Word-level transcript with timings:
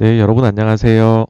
네, 0.00 0.20
여러분 0.20 0.44
안녕하세요. 0.44 1.26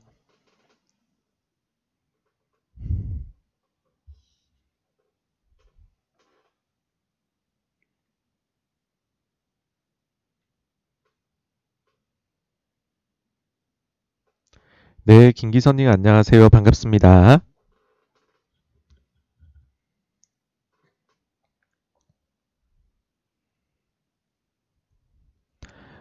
네, 15.04 15.32
김기선님 15.32 15.88
안녕하세요. 15.88 16.50
반갑습니다. 16.50 17.40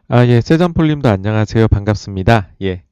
아, 0.09 0.25
예, 0.27 0.41
세잔폴님도 0.41 1.07
안녕하세요. 1.09 1.67
반갑습니다. 1.67 2.49
예. 2.61 2.83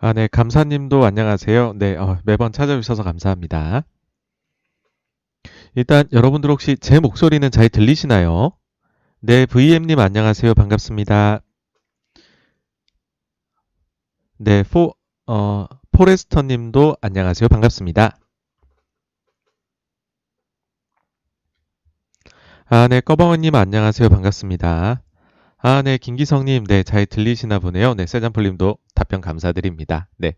아, 0.00 0.12
네, 0.12 0.28
감사님도 0.28 1.04
안녕하세요. 1.04 1.74
네, 1.76 1.96
어, 1.96 2.18
매번 2.24 2.52
찾아주셔서 2.52 3.02
감사합니다. 3.02 3.84
일단 5.74 6.04
여러분들 6.12 6.50
혹시 6.50 6.76
제 6.76 7.00
목소리는 7.00 7.48
잘 7.50 7.68
들리시나요? 7.68 8.52
네, 9.20 9.46
VM님 9.46 9.98
안녕하세요. 9.98 10.54
반갑습니다. 10.54 11.40
네, 14.38 14.62
포, 14.62 14.94
어, 15.26 15.66
포레스터 15.90 16.42
님도 16.42 16.96
안녕하세요. 17.00 17.48
반갑습니다. 17.48 18.16
아, 22.66 22.86
네, 22.88 23.00
꺼벙어님 23.00 23.54
안녕하세요. 23.54 24.08
반갑습니다. 24.08 25.02
아, 25.56 25.82
네, 25.82 25.98
김기성님, 25.98 26.64
네, 26.66 26.82
잘 26.84 27.04
들리시나 27.06 27.58
보네요. 27.58 27.94
네, 27.94 28.06
세잔폴님도 28.06 28.78
답변 28.94 29.20
감사드립니다. 29.20 30.08
네. 30.18 30.34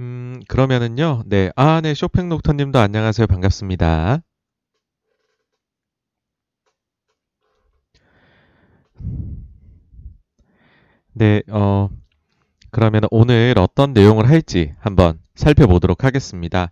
음, 0.00 0.40
그러면은요, 0.48 1.24
네, 1.26 1.50
아, 1.56 1.80
네, 1.82 1.94
쇼팽록터님도 1.94 2.78
안녕하세요. 2.78 3.26
반갑습니다. 3.26 4.22
네, 11.14 11.42
어, 11.50 11.88
그러면 12.72 13.02
오늘 13.10 13.54
어떤 13.58 13.92
내용을 13.92 14.28
할지 14.28 14.74
한번 14.80 15.20
살펴보도록 15.34 16.04
하겠습니다. 16.04 16.70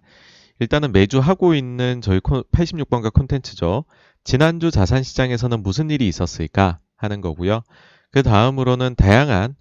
일단은 0.58 0.92
매주 0.92 1.20
하고 1.20 1.54
있는 1.54 2.00
저희 2.00 2.20
86번가 2.20 3.12
콘텐츠죠. 3.12 3.84
지난주 4.24 4.70
자산시장에서는 4.70 5.62
무슨 5.62 5.90
일이 5.90 6.08
있었을까 6.08 6.80
하는 6.96 7.20
거고요. 7.20 7.62
그 8.10 8.22
다음으로는 8.22 8.94
다양한 8.96 9.54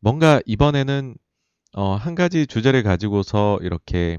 뭔가 0.00 0.40
이번에는 0.46 1.14
어, 1.76 1.94
한 1.94 2.14
가지 2.14 2.46
주제를 2.46 2.82
가지고서 2.82 3.58
이렇게 3.62 4.18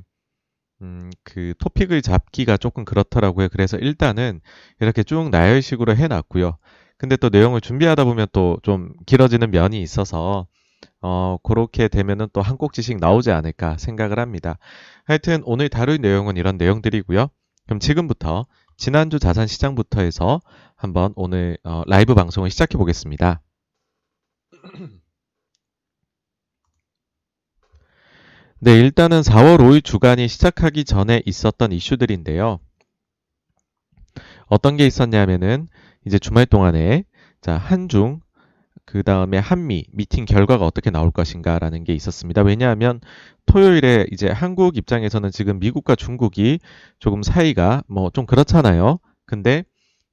음, 0.81 1.09
그 1.23 1.53
토픽을 1.59 2.01
잡기가 2.01 2.57
조금 2.57 2.85
그렇더라고요. 2.85 3.49
그래서 3.49 3.77
일단은 3.77 4.41
이렇게 4.79 5.03
쭉 5.03 5.29
나열식으로 5.29 5.95
해놨고요. 5.95 6.57
근데 6.97 7.17
또 7.17 7.29
내용을 7.29 7.61
준비하다 7.61 8.05
보면 8.05 8.27
또 8.31 8.57
좀 8.63 8.91
길어지는 9.05 9.51
면이 9.51 9.81
있어서 9.81 10.47
어, 11.01 11.37
그렇게 11.43 11.87
되면은 11.87 12.27
또 12.33 12.41
한 12.41 12.57
꼭지씩 12.57 12.99
나오지 12.99 13.31
않을까 13.31 13.77
생각을 13.77 14.19
합니다. 14.19 14.57
하여튼 15.05 15.41
오늘 15.45 15.69
다룰 15.69 15.97
내용은 15.99 16.37
이런 16.37 16.57
내용들이고요. 16.57 17.27
그럼 17.65 17.79
지금부터 17.79 18.45
지난주 18.77 19.19
자산 19.19 19.47
시장부터 19.47 20.01
해서 20.01 20.41
한번 20.75 21.13
오늘 21.15 21.57
어, 21.63 21.83
라이브 21.87 22.13
방송을 22.13 22.49
시작해 22.49 22.77
보겠습니다. 22.77 23.41
네, 28.59 28.73
일단은 28.79 29.21
4월 29.21 29.59
5일 29.59 29.83
주간이 29.83 30.27
시작하기 30.27 30.85
전에 30.85 31.21
있었던 31.25 31.71
이슈들인데요. 31.71 32.59
어떤 34.47 34.77
게 34.77 34.85
있었냐면은 34.85 35.67
이제 36.05 36.19
주말 36.19 36.45
동안에 36.45 37.05
자, 37.41 37.57
한중 37.57 38.21
그 38.85 39.03
다음에 39.03 39.37
한미 39.37 39.85
미팅 39.91 40.25
결과가 40.25 40.65
어떻게 40.65 40.89
나올 40.91 41.11
것인가라는 41.11 41.83
게 41.83 41.93
있었습니다. 41.93 42.41
왜냐하면 42.43 43.01
토요일에 43.45 44.05
이제 44.11 44.29
한국 44.29 44.77
입장에서는 44.77 45.31
지금 45.31 45.59
미국과 45.59 45.95
중국이 45.95 46.59
조금 46.99 47.23
사이가 47.23 47.83
뭐 47.87 48.09
좀 48.13 48.25
그렇잖아요. 48.25 48.99
근데 49.25 49.63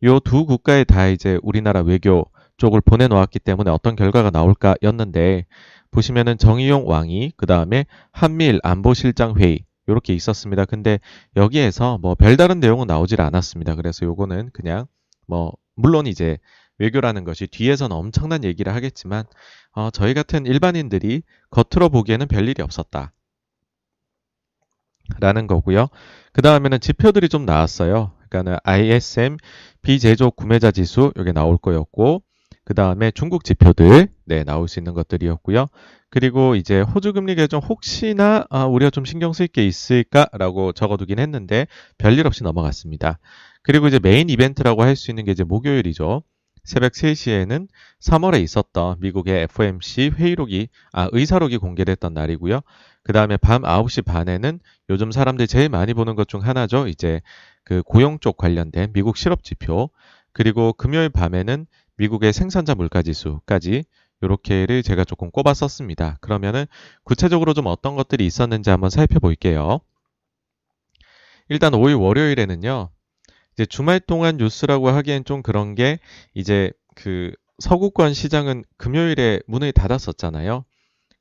요 0.05 0.19
두 0.21 0.47
국가에 0.47 0.85
다 0.85 1.07
이제 1.09 1.39
우리나라 1.43 1.81
외교 1.81 2.25
쪽을 2.57 2.81
보내놓았기 2.81 3.39
때문에 3.41 3.71
어떤 3.71 3.95
결과가 3.97 4.31
나올까였는데 4.31 5.47
보시면은 5.91 6.39
정의용 6.39 6.89
왕이 6.89 7.33
그 7.37 7.47
다음에 7.47 7.87
한미일 8.13 8.61
안보실장 8.63 9.35
회의 9.39 9.65
이렇게 9.87 10.15
있었습니다. 10.15 10.65
근데 10.65 10.99
여기에서 11.37 11.99
뭐 11.99 12.15
별다른 12.15 12.61
내용은 12.61 12.87
나오질 12.87 13.21
않았습니다. 13.21 13.75
그래서 13.75 14.07
요거는 14.07 14.51
그냥 14.53 14.87
뭐 15.27 15.53
물론 15.75 16.07
이제 16.07 16.39
외교라는 16.79 17.25
것이 17.25 17.47
뒤에서는 17.47 17.95
엄청난 17.95 18.45
얘기를 18.45 18.75
하겠지만 18.75 19.25
어, 19.73 19.91
저희 19.91 20.15
같은 20.15 20.47
일반인들이 20.47 21.23
겉으로 21.51 21.89
보기에는 21.91 22.29
별일이 22.29 22.63
없었다. 22.63 23.13
라는 25.21 25.47
거고요. 25.47 25.89
그 26.33 26.43
다음에는 26.43 26.81
지표들이 26.81 27.29
좀 27.29 27.45
나왔어요. 27.45 28.13
그러니까는 28.29 28.59
ISM 28.65 29.37
비제조 29.83 30.31
구매자 30.33 30.71
지수 30.71 31.13
여기 31.17 31.33
나올 31.33 31.59
거였고 31.59 32.23
그 32.65 32.75
다음에 32.75 33.11
중국 33.11 33.45
지표들 33.45 34.09
네 34.25 34.45
나올 34.45 34.69
수 34.69 34.79
있는 34.79 34.95
것들이었고요. 34.95 35.67
그리고 36.11 36.55
이제 36.55 36.81
호주 36.81 37.13
금리 37.13 37.35
개정 37.35 37.61
혹시나 37.61 38.47
아, 38.51 38.65
우리가 38.67 38.91
좀 38.91 39.05
신경 39.05 39.33
쓸 39.33 39.49
게 39.49 39.67
있을까라고 39.67 40.73
적어두긴 40.73 41.19
했는데 41.19 41.67
별일 41.99 42.27
없이 42.27 42.43
넘어갔습니다. 42.45 43.19
그리고 43.63 43.89
이제 43.89 43.99
메인 43.99 44.29
이벤트라고 44.31 44.83
할 44.83 44.97
수 44.97 45.11
있는 45.11 45.25
게 45.25 45.33
이제 45.33 45.45
목요일이죠. 45.45 46.23
새벽 46.65 46.93
3시에는 46.93 47.69
3월에 48.01 48.41
있었던 48.43 48.97
미국의 49.01 49.43
FOMC 49.43 50.13
회의록이, 50.15 50.69
아, 50.93 51.09
의사록이 51.13 51.59
공개됐던 51.59 52.15
날이고요. 52.15 52.61
그 53.03 53.13
다음에 53.13 53.37
밤 53.37 53.63
9시 53.63 54.05
반에는 54.05 54.61
요즘 54.91 55.11
사람들이 55.11 55.49
제일 55.49 55.69
많이 55.69 55.93
보는 55.95 56.15
것 56.15 56.27
중 56.29 56.43
하나죠. 56.45 56.87
이제 56.87 57.21
그 57.65 57.83
고용 57.83 58.19
쪽 58.21 58.37
관련된 58.37 58.93
미국 58.93 59.17
실업 59.17 59.43
지표. 59.43 59.91
그리고 60.33 60.73
금요일 60.73 61.09
밤에는 61.11 61.67
미국의 61.97 62.33
생산자 62.33 62.75
물가 62.75 63.03
지수까지 63.03 63.85
요렇게를 64.23 64.83
제가 64.85 65.05
조금 65.05 65.31
꼽았었습니다. 65.31 66.19
그러면은 66.21 66.67
구체적으로 67.03 67.55
좀 67.55 67.67
어떤 67.67 67.97
것들이 67.97 68.25
있었는지 68.25 68.71
한번 68.71 68.89
살펴볼게요. 68.89 69.81
일단 71.49 71.73
5일 71.73 72.01
월요일에는요. 72.01 72.91
이제 73.55 73.67
주말 73.67 74.01
동안 74.01 74.37
뉴스라고 74.37 74.89
하기엔 74.91 75.25
좀 75.25 75.43
그런 75.43 75.75
게 75.75 75.99
이제 76.35 76.73
그 76.95 77.33
서구권 77.59 78.15
시장은 78.15 78.65
금요일에 78.79 79.41
문을 79.47 79.73
닫았었잖아요. 79.73 80.65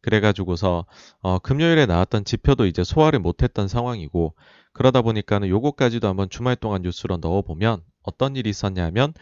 그래가지고서 0.01 0.85
어, 1.21 1.39
금요일에 1.39 1.85
나왔던 1.85 2.25
지표도 2.25 2.65
이제 2.65 2.83
소화를 2.83 3.19
못했던 3.19 3.67
상황이고 3.67 4.35
그러다 4.73 5.01
보니까는 5.01 5.47
요거까지도 5.49 6.07
한번 6.07 6.29
주말 6.29 6.55
동안 6.55 6.81
뉴스로 6.81 7.17
넣어보면 7.17 7.83
어떤 8.03 8.35
일이 8.35 8.49
있었냐면 8.49 9.13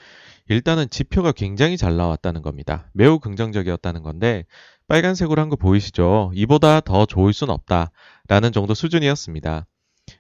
일단은 0.48 0.90
지표가 0.90 1.34
굉장히 1.34 1.76
잘 1.78 1.98
나왔다는 1.98 2.42
겁니다. 2.42 2.90
매우 2.94 3.20
긍정적이었다는 3.20 4.04
건데 4.04 4.46
빨간색으로 4.88 5.42
한 5.42 5.50
거 5.50 5.56
보이시죠? 5.58 6.32
이보다 6.34 6.80
더 6.82 7.06
좋을 7.06 7.34
순 7.34 7.50
없다라는 7.50 8.52
정도 8.54 8.74
수준이었습니다. 8.74 9.68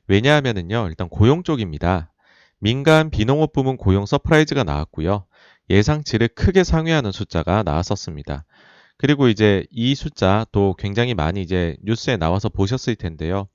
왜냐하면은요 0.07 0.87
일단 0.89 1.07
고용 1.09 1.43
쪽입니다. 1.43 2.11
민간 2.59 3.09
비농업 3.09 3.53
부문 3.53 3.77
고용 3.77 4.05
surprise가 4.05 4.63
나왔고요. 4.63 5.25
예상치를 5.69 6.29
크게 6.29 6.63
상회하는 6.63 7.11
숫자가 7.11 7.63
나왔었습니다. 7.63 8.45
그리고 8.97 9.29
이제 9.29 9.65
이 9.71 9.95
숫자 9.95 10.45
또 10.51 10.75
굉장히 10.77 11.13
많이 11.13 11.41
이제 11.41 11.77
뉴스에 11.83 12.17
나와서 12.17 12.49
보셨을 12.49 12.95
텐데요. 12.95 13.47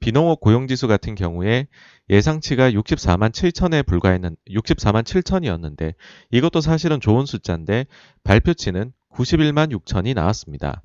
비농업 0.00 0.40
고용지수 0.40 0.88
같은 0.88 1.14
경우에 1.14 1.66
예상치가 2.08 2.70
64만 2.70 3.30
7천에 3.32 3.84
불과했는 3.84 4.36
64만 4.50 5.02
7천이었는데 5.02 5.94
이것도 6.30 6.60
사실은 6.60 7.00
좋은 7.00 7.26
숫자인데 7.26 7.86
발표치는 8.24 8.92
91만 9.12 9.72
6천이 9.72 10.14
나왔습니다. 10.14 10.82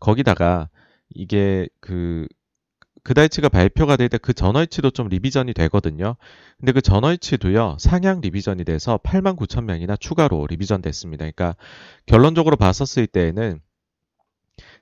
거기다가 0.00 0.68
이게 1.10 1.68
그 1.80 2.26
그달치가 3.04 3.48
발표가 3.48 3.96
될 3.96 4.08
때 4.08 4.18
그 4.18 4.32
전월치도 4.32 4.90
좀 4.92 5.08
리비전이 5.08 5.54
되거든요. 5.54 6.16
근데 6.58 6.72
그 6.72 6.80
전월치도요, 6.80 7.76
상향 7.80 8.20
리비전이 8.20 8.64
돼서 8.64 8.98
8만 9.02 9.36
9천 9.36 9.64
명이나 9.64 9.96
추가로 9.96 10.46
리비전 10.48 10.82
됐습니다. 10.82 11.22
그러니까 11.24 11.56
결론적으로 12.06 12.56
봤었을 12.56 13.06
때에는 13.08 13.60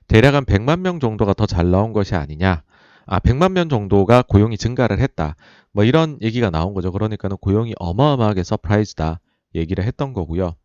대략 0.07 0.35
한 0.35 0.45
100만 0.45 0.79
명 0.81 0.99
정도가 0.99 1.33
더 1.33 1.45
잘 1.45 1.71
나온 1.71 1.93
것이 1.93 2.15
아니냐. 2.15 2.63
아, 3.07 3.19
100만 3.19 3.51
명 3.53 3.69
정도가 3.69 4.23
고용이 4.23 4.57
증가를 4.57 4.99
했다. 4.99 5.35
뭐 5.73 5.83
이런 5.83 6.17
얘기가 6.21 6.49
나온 6.49 6.73
거죠. 6.73 6.91
그러니까는 6.91 7.37
고용이 7.37 7.73
어마어마하게 7.79 8.43
surprise다 8.43 9.19
얘기를 9.55 9.83
했던 9.83 10.13
거고요. 10.13 10.55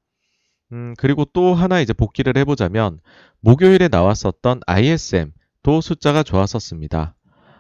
음, 0.72 0.94
그리고 0.98 1.24
또 1.26 1.54
하나 1.54 1.80
이제 1.80 1.94
복기를 1.94 2.38
해보자면 2.38 3.00
목요일에 3.40 3.88
나왔었던 3.88 4.62
ISM도 4.66 5.80
숫자가 5.82 6.22
좋았었습니다. 6.24 7.15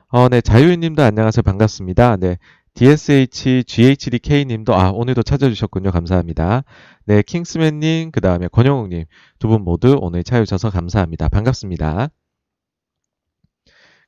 어, 0.08 0.28
네, 0.28 0.40
자유인님도 0.40 1.02
안녕하세요. 1.02 1.42
반갑습니다. 1.42 2.16
네, 2.16 2.38
DSH 2.74 3.64
GHDK님도 3.64 4.74
아 4.74 4.90
오늘도 4.90 5.22
찾아주셨군요. 5.22 5.90
감사합니다. 5.90 6.62
네, 7.06 7.22
킹스맨님 7.22 8.10
그 8.12 8.20
다음에 8.20 8.48
권영욱님 8.48 9.04
두 9.38 9.48
분 9.48 9.62
모두 9.62 9.96
오늘 10.00 10.22
찾아주셔서 10.22 10.70
감사합니다. 10.70 11.28
반갑습니다. 11.28 12.08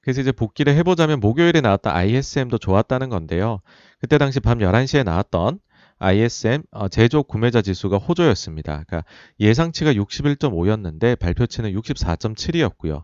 그래서 0.02 0.20
이제 0.20 0.32
복귀를 0.32 0.74
해보자면 0.76 1.20
목요일에 1.20 1.60
나왔던 1.60 1.92
ISM도 1.94 2.58
좋았다는 2.58 3.08
건데요. 3.08 3.60
그때 4.00 4.18
당시 4.18 4.40
밤 4.40 4.58
11시에 4.58 5.04
나왔던 5.04 5.58
ISM 5.98 6.62
어, 6.70 6.88
제조 6.88 7.22
구매자 7.24 7.60
지수가 7.60 7.96
호조였습니다. 7.98 8.84
그러니까 8.86 9.02
예상치가 9.40 9.92
61.5였는데 9.92 11.18
발표치는 11.18 11.72
64.7이었고요. 11.72 13.02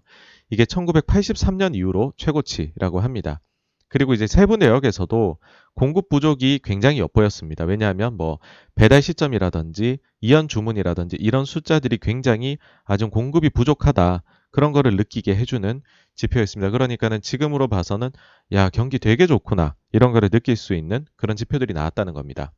이게 0.50 0.64
1983년 0.64 1.75
이후로 1.75 2.12
최고치라고 2.17 3.00
합니다. 3.00 3.41
그리고 3.88 4.12
이제 4.12 4.26
세부 4.26 4.56
내역에서도 4.56 5.38
공급 5.75 6.08
부족이 6.08 6.61
굉장히 6.64 6.99
엿보였습니다. 6.99 7.64
왜냐하면 7.64 8.17
뭐 8.17 8.38
배달 8.75 9.00
시점이라든지 9.00 9.99
이연 10.20 10.49
주문이라든지 10.49 11.17
이런 11.20 11.44
숫자들이 11.44 11.99
굉장히 11.99 12.58
아주 12.85 13.08
공급이 13.08 13.50
부족하다. 13.50 14.23
그런 14.50 14.73
거를 14.73 14.96
느끼게 14.96 15.35
해주는 15.37 15.81
지표였습니다. 16.17 16.70
그러니까는 16.70 17.20
지금으로 17.20 17.69
봐서는 17.69 18.11
야 18.52 18.69
경기 18.70 18.99
되게 18.99 19.26
좋구나 19.26 19.75
이런 19.93 20.12
거를 20.12 20.29
느낄 20.29 20.56
수 20.56 20.75
있는 20.75 21.06
그런 21.17 21.37
지표들이 21.37 21.73
나왔다는 21.73 22.14
겁니다. 22.14 22.52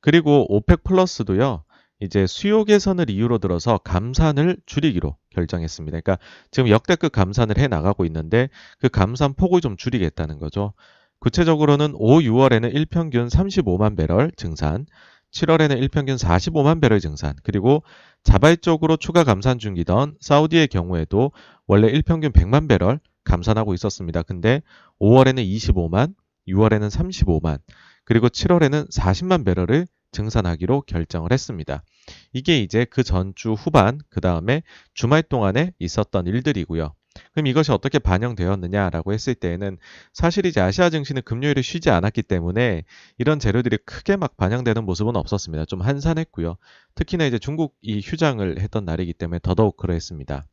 그리고 0.00 0.46
오펙 0.54 0.84
플러스도요. 0.84 1.64
이제 2.00 2.26
수요 2.26 2.64
개선을 2.64 3.08
이유로 3.08 3.38
들어서 3.38 3.78
감산을 3.78 4.58
줄이기로 4.66 5.16
결정했습니다. 5.34 6.00
그러니까 6.00 6.18
지금 6.50 6.68
역대급 6.70 7.12
감산을 7.12 7.58
해 7.58 7.68
나가고 7.68 8.04
있는데 8.06 8.48
그 8.78 8.88
감산 8.88 9.34
폭을 9.34 9.60
좀 9.60 9.76
줄이겠다는 9.76 10.38
거죠. 10.38 10.72
구체적으로는 11.18 11.94
5, 11.94 12.20
6월에는 12.20 12.74
일평균 12.74 13.28
35만 13.28 13.96
배럴 13.96 14.30
증산, 14.36 14.86
7월에는 15.32 15.78
일평균 15.78 16.16
45만 16.16 16.80
배럴 16.80 17.00
증산, 17.00 17.34
그리고 17.42 17.82
자발적으로 18.22 18.96
추가 18.96 19.24
감산 19.24 19.58
중이던 19.58 20.16
사우디의 20.20 20.68
경우에도 20.68 21.32
원래 21.66 21.88
일평균 21.88 22.30
100만 22.32 22.68
배럴 22.68 23.00
감산하고 23.24 23.74
있었습니다. 23.74 24.22
근데 24.22 24.62
5월에는 25.00 25.44
25만, 25.46 26.14
6월에는 26.46 26.90
35만, 26.90 27.58
그리고 28.04 28.28
7월에는 28.28 28.92
40만 28.92 29.44
배럴을 29.44 29.86
증산하기로 30.14 30.82
결정을 30.82 31.32
했습니다. 31.32 31.84
이게 32.32 32.58
이제 32.60 32.86
그 32.86 33.02
전주 33.02 33.52
후반, 33.52 33.98
그 34.08 34.22
다음에 34.22 34.62
주말 34.94 35.22
동안에 35.22 35.72
있었던 35.78 36.26
일들이고요. 36.26 36.94
그럼 37.32 37.46
이것이 37.46 37.70
어떻게 37.72 37.98
반영되었느냐라고 37.98 39.12
했을 39.12 39.34
때에는 39.34 39.78
사실 40.12 40.46
이제 40.46 40.60
아시아 40.60 40.90
증시는 40.90 41.22
금요일에 41.22 41.62
쉬지 41.62 41.90
않았기 41.90 42.22
때문에 42.22 42.84
이런 43.18 43.38
재료들이 43.38 43.78
크게 43.84 44.16
막 44.16 44.36
반영되는 44.36 44.84
모습은 44.84 45.14
없었습니다. 45.16 45.64
좀 45.66 45.82
한산했고요. 45.82 46.56
특히나 46.94 47.24
이제 47.26 47.38
중국이 47.38 48.00
휴장을 48.02 48.60
했던 48.60 48.84
날이기 48.84 49.12
때문에 49.14 49.38
더더욱 49.42 49.76
그러했습니다. 49.76 50.46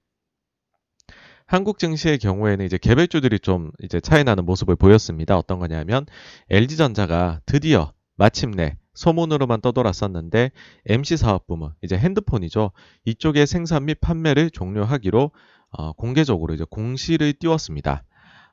한국 1.48 1.80
증시의 1.80 2.20
경우에는 2.20 2.66
이제 2.66 2.78
개별주들이 2.78 3.40
좀 3.40 3.72
이제 3.84 4.00
차이 4.00 4.24
나는 4.24 4.46
모습을 4.46 4.76
보였습니다. 4.76 5.38
어떤 5.38 5.60
거냐면 5.60 6.06
LG전자가 6.50 7.42
드디어 7.46 7.92
마침내 8.22 8.78
소문으로만 8.94 9.62
떠돌았었는데 9.62 10.52
MC 10.86 11.18
사업 11.18 11.48
부문 11.48 11.72
이제 11.82 11.98
핸드폰이죠. 11.98 12.70
이쪽의 13.06 13.48
생산 13.48 13.86
및 13.86 14.00
판매를 14.00 14.52
종료하기로 14.52 15.32
어, 15.72 15.94
공개적으로 15.94 16.54
이제 16.54 16.64
공시를 16.70 17.34
띄웠습니다. 17.34 18.04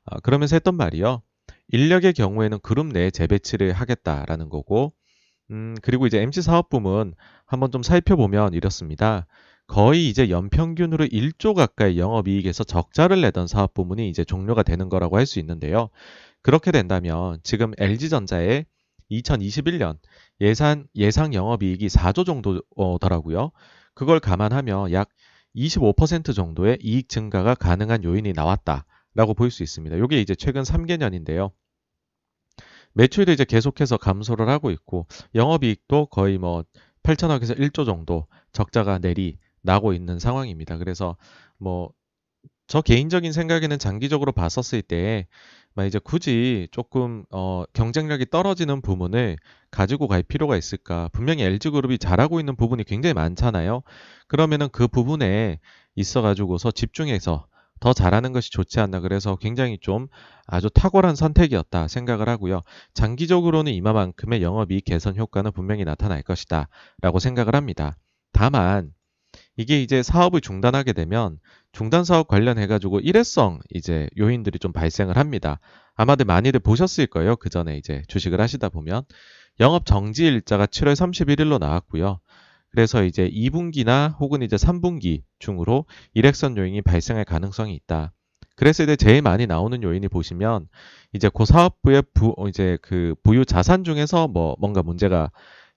어, 0.07 0.21
그러면서 0.21 0.57
했던 0.57 0.75
말이요. 0.75 1.21
인력의 1.71 2.15
경우에는 2.15 2.61
그룹 2.63 2.87
내 2.87 3.11
재배치를 3.11 3.75
하겠다라는 3.75 4.49
거고, 4.49 4.95
음, 5.51 5.75
그리고 5.83 6.07
이제 6.07 6.19
MC 6.23 6.41
사업 6.41 6.71
부문 6.71 7.13
한번 7.45 7.71
좀 7.71 7.83
살펴보면 7.83 8.55
이렇습니다. 8.55 9.27
거의 9.67 10.09
이제 10.09 10.31
연평균으로 10.31 11.05
1조 11.05 11.53
가까이 11.53 11.99
영업이익에서 11.99 12.65
적자를 12.65 13.21
내던 13.21 13.47
사업 13.47 13.75
부문이 13.75 14.09
이제 14.09 14.25
종료가 14.25 14.63
되는 14.63 14.89
거라고 14.89 15.19
할 15.19 15.27
수 15.27 15.39
있는데요. 15.41 15.91
그렇게 16.41 16.73
된다면 16.73 17.39
지금 17.43 17.73
LG전자의 17.77 18.65
2021년 19.11 19.99
예산, 20.41 20.87
예상 20.95 21.35
영업이익이 21.35 21.89
4조 21.89 22.27
정도더라고요. 22.27 23.51
그걸 23.95 24.21
감안하면 24.21 24.93
약 24.93 25.09
25% 25.57 26.35
정도의 26.35 26.79
이익 26.83 27.09
증가가 27.09 27.55
가능한 27.55 28.05
요인이 28.05 28.33
나왔다라고 28.33 29.35
볼 29.37 29.51
수 29.51 29.63
있습니다. 29.63 29.97
이게 29.97 30.21
이제 30.21 30.35
최근 30.35 30.63
3개년인데요. 30.63 31.51
매출도 32.93 33.33
이제 33.33 33.45
계속해서 33.45 33.97
감소를 33.97 34.49
하고 34.49 34.71
있고 34.71 35.07
영업이익도 35.35 36.07
거의 36.07 36.39
뭐 36.39 36.65
8천억에서 37.03 37.59
1조 37.59 37.87
정도 37.87 38.27
적자가 38.53 38.99
내리 38.99 39.39
나고 39.63 39.93
있는 39.93 40.19
상황입니다. 40.19 40.79
그래서 40.79 41.17
뭐 41.59 41.93
저 42.69 42.83
개인적인 42.83 43.33
생각에는 43.33 43.79
장기적으로 43.79 44.31
봤었을 44.33 44.83
때 44.83 45.27
이제 45.87 45.99
굳이 45.99 46.69
조금 46.73 47.25
어, 47.31 47.65
경쟁력이 47.73 48.27
떨어지는 48.31 48.81
부분을 48.81 49.37
가지고 49.71 50.09
갈 50.09 50.23
필요가 50.23 50.57
있을까? 50.57 51.09
분명히 51.13 51.45
LG그룹이 51.45 51.99
잘하고 51.99 52.41
있는 52.41 52.57
부분이 52.57 52.85
굉장히 52.85 53.15
많잖아요. 53.15 53.83
그러면은 54.27 54.69
그 54.71 54.89
부분에 54.89 55.61
있어 55.95 56.23
가지고서 56.23 56.71
집중해서 56.71 57.47
더 57.81 57.93
잘하는 57.93 58.33
것이 58.33 58.51
좋지 58.51 58.81
않나 58.81 59.01
그래서 59.01 59.37
굉장히 59.37 59.79
좀 59.81 60.09
아주 60.47 60.69
탁월한 60.69 61.15
선택이었다 61.15 61.89
생각을 61.89 62.29
하고요. 62.29 62.63
장기적으로는 62.95 63.73
이마만큼의 63.73 64.43
영업이익 64.43 64.85
개선 64.85 65.17
효과는 65.17 65.53
분명히 65.53 65.85
나타날 65.85 66.23
것이다 66.23 66.69
라고 67.01 67.19
생각을 67.19 67.55
합니다. 67.55 67.97
다만 68.33 68.93
이게 69.57 69.83
이제 69.83 70.03
사업을 70.03 70.41
중단하게 70.41 70.93
되면 70.93 71.39
중단 71.73 72.05
사업 72.05 72.29
관련해 72.29 72.67
가지고 72.67 73.01
일회성 73.01 73.61
이제 73.75 74.09
요인들이 74.19 74.59
좀 74.59 74.73
발생을 74.73 75.17
합니다. 75.17 75.61
아마도 75.95 76.25
많이들 76.25 76.61
보셨을 76.61 77.07
거예요. 77.07 77.37
그 77.37 77.49
전에 77.49 77.77
이제 77.77 78.03
주식을 78.09 78.41
하시다 78.41 78.69
보면 78.69 79.03
영업 79.61 79.87
정지 79.87 80.27
일자가 80.27 80.67
7월 80.67 80.95
31일로 80.95 81.59
나왔고요. 81.59 82.21
그래서 82.71 83.03
이제 83.03 83.29
2분기나 83.29 84.19
혹은 84.21 84.43
이제 84.43 84.57
3분기 84.57 85.23
중으로 85.39 85.87
일회성 86.15 86.57
요인이 86.57 86.83
발생할 86.83 87.25
가능성이 87.25 87.75
있다. 87.75 88.13
그래서 88.57 88.83
이제 88.83 88.97
제일 88.97 89.23
많이 89.23 89.47
나오는 89.47 89.83
요인이 89.83 90.09
보시면 90.09 90.69
이제 91.13 91.31
그 91.33 91.45
사업부의 91.45 92.03
부 92.13 92.35
이제 92.49 92.77
그 92.83 93.15
부유 93.23 93.45
자산 93.45 93.85
중에서 93.85 94.29
뭐 94.29 94.57
뭔가 94.59 94.83
문제가 94.83 95.31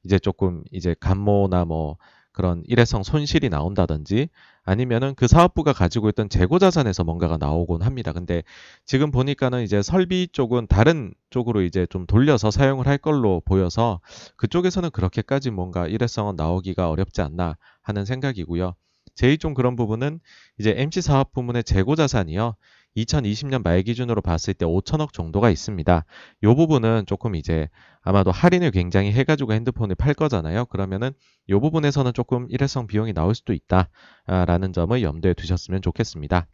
이제 0.03 0.17
조금 0.17 0.63
이제 0.71 0.95
감모나 0.99 1.65
뭐 1.65 1.97
그런 2.31 2.63
일회성 2.65 3.03
손실이 3.03 3.49
나온다든지 3.49 4.29
아니면은 4.63 5.15
그 5.15 5.27
사업부가 5.27 5.73
가지고 5.73 6.09
있던 6.09 6.29
재고 6.29 6.59
자산에서 6.59 7.03
뭔가가 7.03 7.37
나오곤 7.37 7.81
합니다. 7.81 8.13
근데 8.13 8.43
지금 8.85 9.11
보니까는 9.11 9.63
이제 9.63 9.81
설비 9.81 10.27
쪽은 10.31 10.67
다른 10.67 11.13
쪽으로 11.29 11.61
이제 11.61 11.85
좀 11.89 12.05
돌려서 12.05 12.51
사용을 12.51 12.87
할 12.87 12.97
걸로 12.97 13.41
보여서 13.45 13.99
그쪽에서는 14.37 14.91
그렇게까지 14.91 15.51
뭔가 15.51 15.87
일회성은 15.87 16.35
나오기가 16.35 16.89
어렵지 16.89 17.21
않나 17.21 17.57
하는 17.81 18.05
생각이고요. 18.05 18.75
제일 19.15 19.37
좀 19.37 19.53
그런 19.53 19.75
부분은 19.75 20.19
이제 20.57 20.73
MC 20.77 21.01
사업 21.01 21.33
부문의 21.33 21.63
재고 21.63 21.95
자산이요. 21.95 22.55
2020년 22.97 23.63
말 23.63 23.81
기준으로 23.83 24.21
봤을 24.21 24.53
때 24.53 24.65
5천억 24.65 25.13
정도가 25.13 25.49
있습니다. 25.49 26.05
이 26.43 26.45
부분은 26.45 27.05
조금 27.07 27.35
이제 27.35 27.69
아마도 28.01 28.31
할인을 28.31 28.71
굉장히 28.71 29.11
해가지고 29.11 29.53
핸드폰을 29.53 29.95
팔 29.95 30.13
거잖아요. 30.13 30.65
그러면은 30.65 31.11
이 31.47 31.53
부분에서는 31.53 32.13
조금 32.13 32.47
일회성 32.49 32.87
비용이 32.87 33.13
나올 33.13 33.35
수도 33.35 33.53
있다라는 33.53 34.73
점을 34.73 35.01
염두에 35.01 35.33
두셨으면 35.33 35.81
좋겠습니다. 35.81 36.47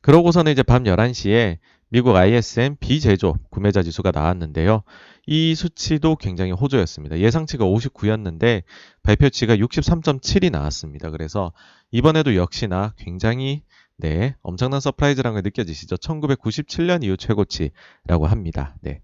그러고서는 0.00 0.52
이제 0.52 0.62
밤 0.62 0.84
11시에 0.84 1.58
미국 1.92 2.14
ISM 2.14 2.76
비제조 2.78 3.34
구매자 3.50 3.82
지수가 3.82 4.12
나왔는데요. 4.12 4.84
이 5.26 5.54
수치도 5.56 6.16
굉장히 6.16 6.52
호조였습니다. 6.52 7.18
예상치가 7.18 7.64
59였는데 7.64 8.62
발표치가 9.02 9.56
63.7이 9.56 10.52
나왔습니다. 10.52 11.10
그래서 11.10 11.52
이번에도 11.90 12.36
역시나 12.36 12.94
굉장히 12.96 13.62
네, 14.00 14.34
엄청난 14.42 14.80
surprise라는 14.80 15.34
걸 15.34 15.42
느껴지시죠? 15.42 15.96
1997년 15.96 17.04
이후 17.04 17.16
최고치라고 17.16 18.26
합니다. 18.26 18.76
네. 18.82 19.00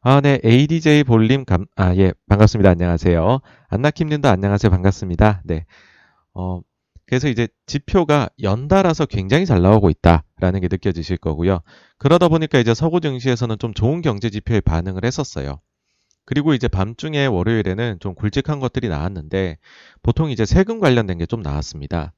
아, 0.00 0.20
네, 0.20 0.40
ADJ 0.44 1.04
볼님 1.04 1.44
감, 1.44 1.66
아, 1.76 1.94
예, 1.96 2.12
반갑습니다. 2.28 2.70
안녕하세요. 2.70 3.40
안나킴님도 3.68 4.28
안녕하세요. 4.28 4.70
반갑습니다. 4.70 5.42
네. 5.44 5.66
어, 6.34 6.60
그래서 7.06 7.28
이제 7.28 7.48
지표가 7.66 8.28
연달아서 8.42 9.06
굉장히 9.06 9.46
잘 9.46 9.62
나오고 9.62 9.90
있다라는 9.90 10.60
게 10.60 10.68
느껴지실 10.70 11.16
거고요. 11.18 11.60
그러다 11.98 12.28
보니까 12.28 12.58
이제 12.58 12.74
서구 12.74 13.00
증시에서는 13.00 13.58
좀 13.58 13.74
좋은 13.74 14.02
경제 14.02 14.30
지표에 14.30 14.60
반응을 14.60 15.04
했었어요. 15.04 15.60
그리고 16.26 16.54
이제 16.54 16.68
밤중에 16.68 17.26
월요일에는 17.26 17.98
좀 18.00 18.14
굵직한 18.14 18.60
것들이 18.60 18.88
나왔는데 18.88 19.56
보통 20.02 20.30
이제 20.30 20.44
세금 20.44 20.80
관련된 20.80 21.18
게 21.18 21.26
좀 21.26 21.40
나왔습니다. 21.42 22.12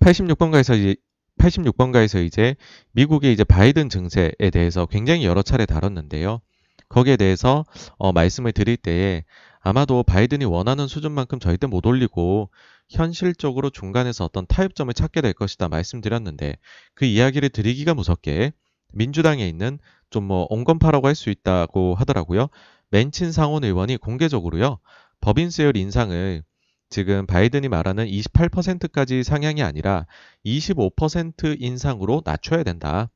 86번가에서 0.00 0.78
이제 0.78 0.96
86번가에서 1.38 2.24
이제 2.24 2.56
미국의 2.92 3.32
이제 3.32 3.44
바이든 3.44 3.88
증세에 3.88 4.50
대해서 4.52 4.86
굉장히 4.86 5.24
여러 5.24 5.42
차례 5.42 5.66
다뤘는데요. 5.66 6.40
거기에 6.88 7.16
대해서 7.16 7.64
어, 7.98 8.12
말씀을 8.12 8.52
드릴 8.52 8.76
때에 8.76 9.24
아마도 9.60 10.02
바이든이 10.02 10.44
원하는 10.44 10.86
수준만큼 10.86 11.38
절대 11.40 11.66
못 11.66 11.84
올리고 11.86 12.50
현실적으로 12.88 13.70
중간에서 13.70 14.24
어떤 14.24 14.46
타협점을 14.46 14.92
찾게 14.94 15.20
될 15.20 15.32
것이다 15.34 15.68
말씀드렸는데 15.68 16.56
그 16.94 17.04
이야기를 17.04 17.50
드리기가 17.50 17.94
무섭게 17.94 18.52
민주당에 18.92 19.46
있는 19.46 19.78
좀 20.10 20.24
뭐 20.24 20.46
온건파라고 20.48 21.06
할 21.06 21.14
수 21.14 21.30
있다고 21.30 21.94
하더라고요. 21.94 22.48
맨친 22.90 23.32
상원 23.32 23.64
의원이 23.64 23.98
공개적으로요. 23.98 24.78
법인세율 25.20 25.76
인상을 25.76 26.42
지금 26.90 27.26
바이든이 27.26 27.68
말하는 27.68 28.06
28%까지 28.06 29.22
상향이 29.22 29.62
아니라 29.62 30.06
25% 30.44 31.60
인상으로 31.60 32.22
낮춰야 32.24 32.62
된다. 32.62 33.10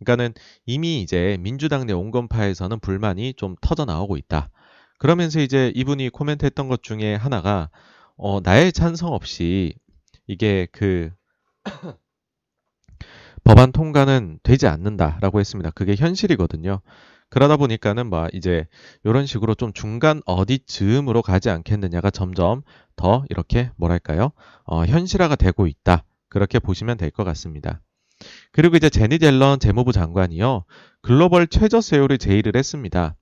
그러니까는 0.00 0.34
이미 0.66 1.00
이제 1.00 1.36
민주당 1.40 1.86
내 1.86 1.92
온건파에서는 1.92 2.80
불만이 2.80 3.34
좀 3.34 3.54
터져 3.60 3.84
나오고 3.84 4.16
있다. 4.16 4.50
그러면서 4.98 5.40
이제 5.40 5.72
이분이 5.74 6.10
코멘트 6.10 6.44
했던 6.44 6.68
것 6.68 6.82
중에 6.82 7.14
하나가 7.14 7.70
어, 8.16 8.40
나의 8.40 8.72
찬성 8.72 9.12
없이 9.12 9.74
이게 10.26 10.66
그 10.72 11.10
법안 13.44 13.72
통과는 13.72 14.40
되지 14.42 14.66
않는다라고 14.66 15.38
했습니다. 15.40 15.70
그게 15.70 15.94
현실이거든요. 15.94 16.80
그러다 17.30 17.56
보니까는 17.56 18.08
뭐 18.08 18.28
이제 18.32 18.66
이런 19.02 19.26
식으로 19.26 19.54
좀 19.54 19.72
중간 19.72 20.22
어디즈음으로 20.26 21.22
가지 21.22 21.50
않겠느냐가 21.50 22.10
점점 22.10 22.62
더 22.96 23.24
이렇게 23.28 23.70
뭐랄까요? 23.76 24.30
어, 24.64 24.84
현실화가 24.84 25.36
되고 25.36 25.66
있다. 25.66 26.04
그렇게 26.28 26.58
보시면 26.58 26.96
될 26.96 27.10
것 27.10 27.24
같습니다. 27.24 27.80
그리고 28.52 28.76
이제 28.76 28.88
제니 28.88 29.18
델런 29.18 29.58
재무부 29.58 29.92
장관이요. 29.92 30.64
글로벌 31.02 31.46
최저 31.48 31.80
세율을 31.80 32.18
제의를 32.18 32.52
했습니다. 32.56 33.16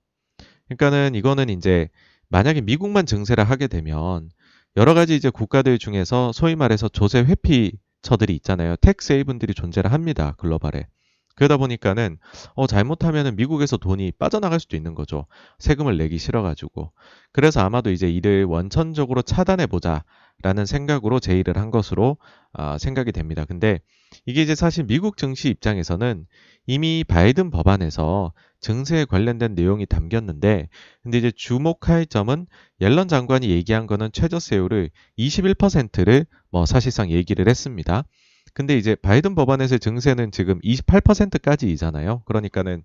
그러니까는 0.67 1.15
이거는 1.15 1.49
이제 1.49 1.89
만약에 2.29 2.61
미국만 2.61 3.05
증세를 3.05 3.43
하게 3.43 3.67
되면 3.67 4.29
여러 4.77 4.93
가지 4.93 5.15
이제 5.15 5.29
국가들 5.29 5.77
중에서 5.77 6.31
소위 6.31 6.55
말해서 6.55 6.87
조세 6.89 7.19
회피처들이 7.19 8.35
있잖아요. 8.35 8.75
헤이븐들이 9.11 9.53
존재를 9.53 9.91
합니다. 9.91 10.35
글로벌에. 10.37 10.87
그러다 11.35 11.57
보니까는 11.57 12.17
어 12.55 12.67
잘못하면은 12.67 13.35
미국에서 13.35 13.77
돈이 13.77 14.11
빠져나갈 14.19 14.59
수도 14.59 14.75
있는 14.75 14.93
거죠. 14.93 15.25
세금을 15.59 15.97
내기 15.97 16.17
싫어가지고. 16.17 16.91
그래서 17.31 17.61
아마도 17.61 17.91
이제 17.91 18.09
이를 18.09 18.45
원천적으로 18.45 19.21
차단해 19.21 19.67
보자라는 19.67 20.65
생각으로 20.65 21.19
제의를 21.19 21.57
한 21.57 21.71
것으로 21.71 22.17
아, 22.53 22.77
생각이 22.77 23.11
됩니다. 23.11 23.45
근데 23.45 23.79
이게 24.25 24.43
이제 24.43 24.53
사실 24.53 24.83
미국 24.85 25.17
증시 25.17 25.49
입장에서는 25.49 26.25
이미 26.67 27.03
바이든 27.07 27.49
법안에서 27.49 28.31
증세에 28.61 29.05
관련된 29.05 29.55
내용이 29.55 29.85
담겼는데 29.85 30.69
근데 31.01 31.17
이제 31.17 31.31
주목할 31.35 32.05
점은 32.05 32.45
옐런 32.79 33.07
장관이 33.07 33.49
얘기한 33.49 33.87
거는 33.87 34.11
최저세율을 34.13 34.89
21%를 35.17 36.25
뭐 36.51 36.65
사실상 36.65 37.09
얘기를 37.09 37.49
했습니다. 37.49 38.05
근데 38.53 38.77
이제 38.77 38.95
바이든 38.95 39.35
법안에서의 39.35 39.79
증세는 39.79 40.31
지금 40.31 40.59
28%까지이잖아요. 40.61 42.23
그러니까는 42.25 42.83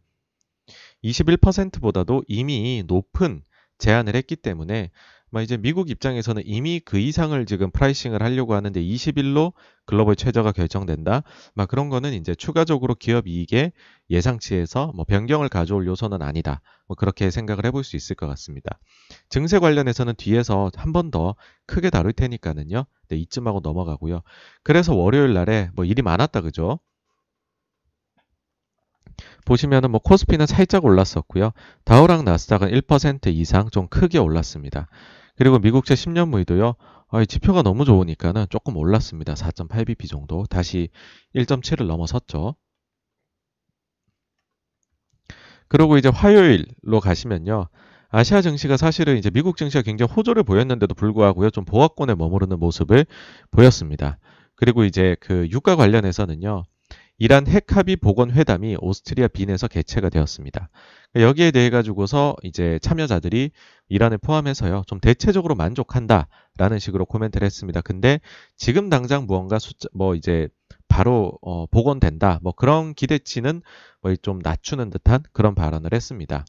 21%보다도 1.04 2.24
이미 2.26 2.82
높은 2.86 3.42
제한을 3.78 4.16
했기 4.16 4.36
때문에 4.36 4.90
막 5.30 5.42
이제 5.42 5.56
미국 5.56 5.90
입장에서는 5.90 6.42
이미 6.46 6.80
그 6.80 6.98
이상을 6.98 7.44
지금 7.46 7.70
pricing을 7.70 8.22
하려고 8.22 8.54
하는데 8.54 8.80
20일로 8.80 9.52
글로벌 9.84 10.16
최저가 10.16 10.52
결정된다. 10.52 11.22
막 11.54 11.68
그런 11.68 11.90
거는 11.90 12.14
이제 12.14 12.34
추가적으로 12.34 12.94
기업 12.94 13.26
이익에 13.28 13.72
예상치에서 14.08 14.92
뭐 14.94 15.04
변경을 15.04 15.48
가져올 15.48 15.86
요소는 15.86 16.22
아니다. 16.22 16.62
뭐 16.88 16.96
그렇게 16.96 17.30
생각을 17.30 17.66
해볼 17.66 17.84
수 17.84 17.96
있을 17.96 18.16
것 18.16 18.26
같습니다. 18.28 18.78
증세 19.30 19.58
관련해서는 19.60 20.14
뒤에서 20.16 20.70
한 20.76 20.92
번 20.92 21.10
더 21.10 21.36
크게 21.66 21.90
다룰 21.90 22.12
테니까는요. 22.12 22.84
네, 23.08 23.16
이쯤하고 23.16 23.60
넘어가고요. 23.60 24.22
그래서 24.64 24.94
월요일 24.94 25.34
날에 25.34 25.70
뭐 25.74 25.84
일이 25.84 26.02
많았다 26.02 26.40
그죠? 26.42 26.80
보시면은 29.46 29.90
뭐 29.90 30.00
코스피는 30.00 30.46
살짝 30.46 30.84
올랐었고요. 30.84 31.52
다우랑 31.84 32.24
나스닥은 32.24 32.68
1% 32.68 33.28
이상 33.34 33.70
좀 33.70 33.88
크게 33.88 34.18
올랐습니다. 34.18 34.88
그리고 35.36 35.58
미국제 35.58 35.94
10년 35.94 36.28
무이도요. 36.28 36.74
아, 37.10 37.24
지표가 37.24 37.62
너무 37.62 37.84
좋으니까는 37.84 38.46
조금 38.50 38.76
올랐습니다. 38.76 39.34
4.8bp 39.34 40.08
정도. 40.08 40.44
다시 40.50 40.88
1.7을 41.34 41.86
넘어섰죠. 41.86 42.56
그리고 45.68 45.96
이제 45.98 46.08
화요일로 46.08 47.00
가시면요. 47.00 47.68
아시아 48.10 48.40
증시가 48.40 48.76
사실은 48.76 49.18
이제 49.18 49.30
미국 49.30 49.56
증시가 49.56 49.82
굉장히 49.82 50.10
호조를 50.12 50.42
보였는데도 50.42 50.94
불구하고요. 50.94 51.50
좀 51.50 51.64
보합권에 51.64 52.14
머무르는 52.14 52.58
모습을 52.58 53.04
보였습니다. 53.50 54.18
그리고 54.56 54.84
이제 54.84 55.16
그 55.20 55.46
유가 55.50 55.76
관련해서는요. 55.76 56.64
이란 57.20 57.46
핵합의 57.48 57.96
복원 57.96 58.30
회담이 58.30 58.76
오스트리아 58.80 59.26
빈에서 59.28 59.66
개최가 59.66 60.08
되었습니다. 60.08 60.70
여기에 61.16 61.50
대해 61.50 61.68
가지고서 61.68 62.36
이제 62.44 62.78
참여자들이 62.80 63.50
이란을 63.88 64.18
포함해서요 64.18 64.84
좀 64.86 65.00
대체적으로 65.00 65.56
만족한다라는 65.56 66.78
식으로 66.78 67.06
코멘트를 67.06 67.44
했습니다. 67.44 67.80
근데 67.80 68.20
지금 68.56 68.88
당장 68.88 69.26
무언가 69.26 69.58
숫자 69.58 69.88
뭐 69.92 70.14
이제 70.14 70.48
바로 70.88 71.38
어, 71.42 71.66
복원된다 71.66 72.40
뭐 72.42 72.52
그런 72.52 72.94
기대치는 72.94 73.62
뭐 74.02 74.14
좀 74.22 74.40
낮추는 74.42 74.90
듯한 74.90 75.22
그런 75.32 75.54
발언을 75.54 75.92
했습니다. 75.92 76.44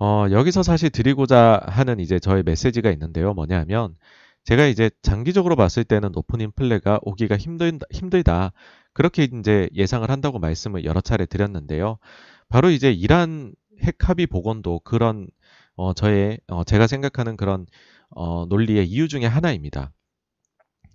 어, 0.00 0.26
여기서 0.30 0.62
사실 0.62 0.90
드리고자 0.90 1.60
하는 1.66 2.00
이제 2.00 2.18
저의 2.18 2.42
메시지가 2.42 2.90
있는데요. 2.92 3.34
뭐냐면 3.34 3.96
제가 4.44 4.66
이제 4.66 4.90
장기적으로 5.02 5.54
봤을 5.56 5.84
때는 5.84 6.10
높은 6.12 6.40
인플레가 6.40 7.00
오기가 7.02 7.36
힘들다, 7.36 7.86
힘들다. 7.92 8.52
그렇게 8.92 9.24
이제 9.24 9.68
예상을 9.74 10.08
한다고 10.10 10.38
말씀을 10.40 10.84
여러 10.84 11.00
차례 11.00 11.26
드렸는데요. 11.26 11.98
바로 12.48 12.70
이제 12.70 12.90
이란 12.92 13.54
핵합의 13.80 14.26
복원도 14.26 14.80
그런 14.80 15.28
어, 15.76 15.92
저의 15.94 16.38
어, 16.48 16.64
제가 16.64 16.86
생각하는 16.86 17.36
그런 17.36 17.66
어, 18.10 18.44
논리의 18.46 18.86
이유 18.86 19.08
중에 19.08 19.24
하나입니다. 19.26 19.92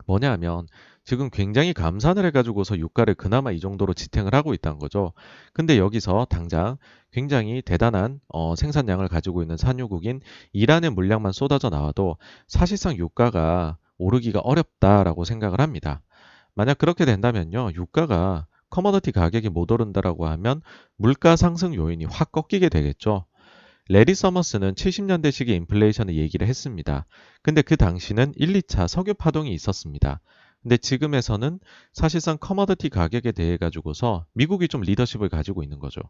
뭐냐 0.06 0.32
하면 0.34 0.68
지금 1.08 1.30
굉장히 1.30 1.72
감산을 1.72 2.26
해가지고서 2.26 2.78
유가를 2.78 3.16
그나마 3.16 3.54
이 3.54 3.62
정도로 3.62 3.94
지탱을 3.94 4.36
하고 4.36 4.54
있다는 4.54 4.78
거죠. 4.78 5.14
근데 5.54 5.78
여기서 5.78 6.28
당장 6.30 6.76
굉장히 7.14 7.62
대단한 7.62 8.20
어, 8.28 8.58
생산량을 8.58 9.08
가지고 9.08 9.42
있는 9.42 9.56
산유국인 9.56 10.20
이란의 10.52 10.90
물량만 10.90 11.32
쏟아져 11.32 11.70
나와도 11.70 12.18
사실상 12.50 12.98
유가가 12.98 13.78
오르기가 13.98 14.42
어렵다라고 14.42 15.24
생각을 15.24 15.62
합니다. 15.62 16.02
만약 16.54 16.78
그렇게 16.78 17.06
된다면요, 17.06 17.72
유가가 17.74 18.46
commodity 18.70 19.14
가격이 19.14 19.48
못 19.48 19.72
오른다라고 19.72 20.28
하면 20.28 20.62
물가 20.98 21.38
상승 21.38 21.74
요인이 21.74 22.04
확 22.04 22.34
꺾이게 22.34 22.68
되겠죠. 22.68 23.24
레리 23.88 24.14
서머스는 24.14 24.74
70년대식 24.74 25.56
인플레이션을 25.56 26.16
얘기를 26.16 26.46
했습니다. 26.46 27.06
근데 27.42 27.62
그 27.62 27.78
당시는 27.78 28.34
1, 28.36 28.52
2차 28.60 28.90
석유 28.90 29.14
파동이 29.14 29.54
있었습니다. 29.54 30.20
근데 30.68 30.76
지금에서는 30.76 31.62
사실상 31.94 32.38
commodity 32.38 32.90
가격에 32.90 33.32
대해 33.32 33.56
가지고서 33.56 34.26
미국이 34.34 34.68
좀 34.68 34.82
리더십을 34.82 35.30
가지고 35.30 35.64
있는 35.64 35.80
거죠. 35.80 36.02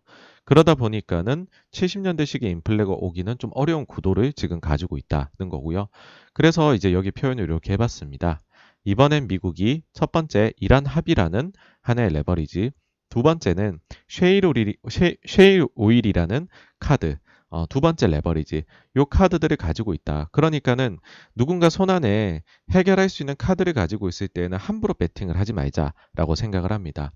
그러다 0.45 0.73
보니까는 0.73 1.45
70년대식 1.72 2.50
인플레가 2.49 2.91
오기는 2.91 3.37
좀 3.37 3.51
어려운 3.53 3.85
구도를 3.85 4.33
지금 4.33 4.59
가지고 4.59 4.97
있다는 4.97 5.49
거고요. 5.51 5.89
그래서 6.33 6.73
이제 6.73 6.91
여기 6.91 7.11
표현을 7.11 7.43
이렇게 7.43 7.73
해봤습니다. 7.73 8.39
이번엔 8.83 9.27
미국이 9.27 9.83
첫 9.93 10.11
번째 10.11 10.53
이란 10.57 10.87
합의라는 10.87 11.53
하나의 11.83 12.09
레버리지, 12.13 12.71
두 13.09 13.21
번째는 13.21 13.77
쉐일 14.07 15.67
오일이라는 15.75 16.47
카드, 16.79 17.19
어, 17.50 17.66
두 17.68 17.80
번째 17.80 18.08
레버리지, 18.08 18.63
요 18.98 19.06
카드들을 19.06 19.56
가지고 19.58 19.94
있다. 19.94 20.30
그러니까는 20.32 21.00
누군가 21.36 21.70
손안에 21.70 22.44
해결할 22.72 23.10
수 23.10 23.24
있는 23.24 23.36
카드를 23.38 23.74
가지고 23.74 24.10
있을 24.10 24.27
때는 24.27 24.58
함부로 24.58 24.94
배팅을 24.94 25.38
하지 25.38 25.54
말자라고 25.54 26.36
생각을 26.36 26.72
합니다. 26.72 27.12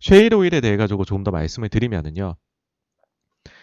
쉐일 0.00 0.34
오일에 0.34 0.60
대해 0.60 0.76
가지고 0.76 1.04
조금 1.04 1.24
더 1.24 1.30
말씀을 1.30 1.68
드리면은요. 1.68 2.36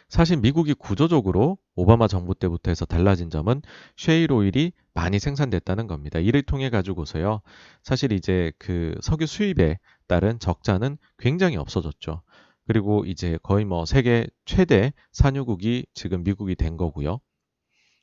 사실 0.07 0.37
미국이 0.37 0.73
구조적으로 0.73 1.57
오바마 1.75 2.07
정부 2.07 2.35
때부터 2.35 2.71
해서 2.71 2.85
달라진 2.85 3.29
점은 3.29 3.61
쉐일 3.97 4.31
오일이 4.31 4.71
많이 4.93 5.19
생산됐다는 5.19 5.87
겁니다. 5.87 6.19
이를 6.19 6.43
통해 6.43 6.69
가지고서요. 6.69 7.41
사실 7.83 8.11
이제 8.11 8.51
그 8.59 8.95
석유 9.01 9.25
수입에 9.25 9.79
따른 10.07 10.39
적자는 10.39 10.97
굉장히 11.17 11.57
없어졌죠. 11.57 12.21
그리고 12.67 13.05
이제 13.05 13.37
거의 13.43 13.65
뭐 13.65 13.85
세계 13.85 14.27
최대 14.45 14.93
산유국이 15.11 15.85
지금 15.93 16.23
미국이 16.23 16.55
된 16.55 16.77
거고요. 16.77 17.19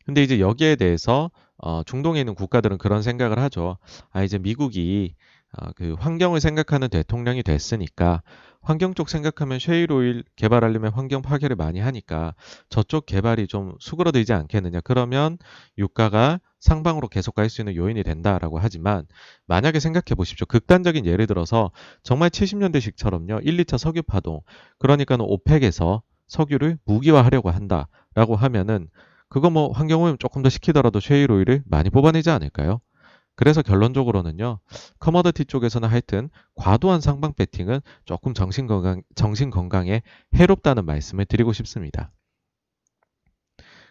근데 0.04 0.22
이제 0.22 0.40
여기에 0.40 0.76
대해서 0.76 1.30
어, 1.58 1.82
중동에 1.84 2.20
있는 2.20 2.34
국가들은 2.34 2.78
그런 2.78 3.02
생각을 3.02 3.38
하죠. 3.38 3.78
아 4.10 4.22
이제 4.24 4.38
미국이 4.38 5.14
어, 5.14 5.31
그 5.76 5.94
환경을 5.98 6.40
생각하는 6.40 6.88
대통령이 6.88 7.42
됐으니까 7.42 8.22
환경 8.62 8.94
쪽 8.94 9.08
생각하면 9.08 9.58
쉐일 9.58 9.90
오일 9.92 10.24
개발하려면 10.36 10.92
환경 10.92 11.20
파괴를 11.20 11.56
많이 11.56 11.80
하니까 11.80 12.34
저쪽 12.68 13.06
개발이 13.06 13.48
좀 13.48 13.74
수그러들지 13.80 14.32
않겠느냐. 14.32 14.80
그러면 14.80 15.36
유가가 15.78 16.38
상방으로 16.60 17.08
계속 17.08 17.34
갈 17.34 17.48
수 17.50 17.60
있는 17.60 17.74
요인이 17.74 18.02
된다라고 18.04 18.58
하지만 18.58 19.04
만약에 19.46 19.80
생각해 19.80 20.14
보십시오. 20.16 20.46
극단적인 20.46 21.06
예를 21.06 21.26
들어서 21.26 21.72
정말 22.04 22.30
70년대식처럼요. 22.30 23.40
1, 23.44 23.56
2차 23.58 23.78
석유 23.78 24.02
파동. 24.02 24.40
그러니까는 24.78 25.26
OPEC에서 25.28 26.02
석유를 26.28 26.78
무기화하려고 26.84 27.50
한다라고 27.50 28.36
하면은 28.36 28.88
그거 29.28 29.50
뭐 29.50 29.72
환경오염 29.72 30.18
조금 30.18 30.42
더 30.42 30.48
시키더라도 30.48 31.00
쉐일 31.00 31.32
오일을 31.32 31.62
많이 31.66 31.90
뽑아내지 31.90 32.30
않을까요? 32.30 32.80
그래서 33.34 33.62
결론적으로는요, 33.62 34.58
commodity 34.98 35.46
쪽에서는 35.46 35.88
하여튼 35.88 36.28
과도한 36.54 37.00
상방 37.00 37.32
배팅은 37.34 37.80
조금 38.04 38.34
정신 38.34 38.66
건강, 38.66 39.02
정신 39.14 39.50
건강에 39.50 40.02
해롭다는 40.34 40.84
말씀을 40.84 41.24
드리고 41.24 41.52
싶습니다. 41.52 42.12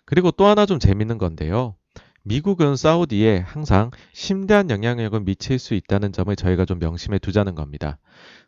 그리고 0.06 0.32
또 0.32 0.46
하나 0.46 0.66
좀 0.66 0.80
재밌는 0.80 1.18
건데요. 1.18 1.76
미국은 2.24 2.76
사우디에 2.76 3.40
항상 3.40 3.90
심대한 4.14 4.70
영향력을 4.70 5.20
미칠 5.22 5.58
수 5.58 5.74
있다는 5.74 6.12
점을 6.12 6.34
저희가 6.36 6.66
좀 6.66 6.78
명심해 6.78 7.18
두자는 7.18 7.56
겁니다. 7.56 7.98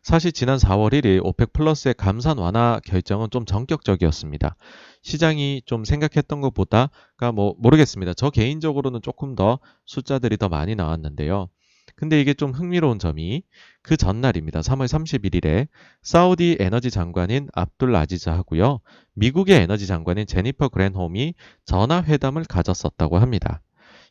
사실 0.00 0.30
지난 0.30 0.58
4월 0.58 0.92
1일 0.92 1.20
오펙 1.24 1.52
플러스의 1.52 1.94
감산 1.94 2.38
완화 2.38 2.80
결정은 2.84 3.30
좀 3.30 3.44
전격적이었습니다. 3.44 4.54
시장이 5.02 5.62
좀 5.66 5.84
생각했던 5.84 6.40
것보다 6.40 6.90
그러니까 7.16 7.32
뭐 7.32 7.56
모르겠습니다. 7.58 8.14
저 8.14 8.30
개인적으로는 8.30 9.02
조금 9.02 9.34
더 9.34 9.58
숫자들이 9.86 10.36
더 10.36 10.48
많이 10.48 10.76
나왔는데요. 10.76 11.48
근데 11.96 12.20
이게 12.20 12.34
좀 12.34 12.52
흥미로운 12.52 12.98
점이 12.98 13.42
그 13.82 13.96
전날입니다. 13.96 14.60
3월 14.60 14.86
31일에 14.86 15.68
사우디 16.02 16.56
에너지 16.60 16.90
장관인 16.90 17.48
압둘 17.54 17.94
아지즈하고요. 17.94 18.80
미국의 19.14 19.60
에너지 19.60 19.86
장관인 19.86 20.26
제니퍼 20.26 20.68
그랜홈이 20.68 21.34
전화 21.64 22.02
회담을 22.02 22.44
가졌었다고 22.44 23.18
합니다. 23.18 23.62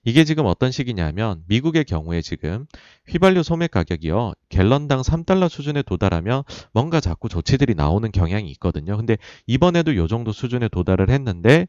이게 0.05 0.25
지금 0.25 0.45
어떤 0.45 0.71
시기냐면 0.71 1.43
미국의 1.47 1.85
경우에 1.85 2.21
지금 2.21 2.65
휘발유 3.07 3.41
소매 3.41 3.67
가격이요. 3.67 4.33
갤런당 4.49 5.01
3달러 5.01 5.47
수준에 5.47 5.81
도달하면 5.81 6.43
뭔가 6.73 6.99
자꾸 6.99 7.29
조치들이 7.29 7.75
나오는 7.75 8.11
경향이 8.11 8.49
있거든요. 8.51 8.97
근데 8.97 9.17
이번에도 9.47 9.95
요 9.95 10.07
정도 10.07 10.33
수준에 10.33 10.67
도달을 10.67 11.09
했는데 11.09 11.67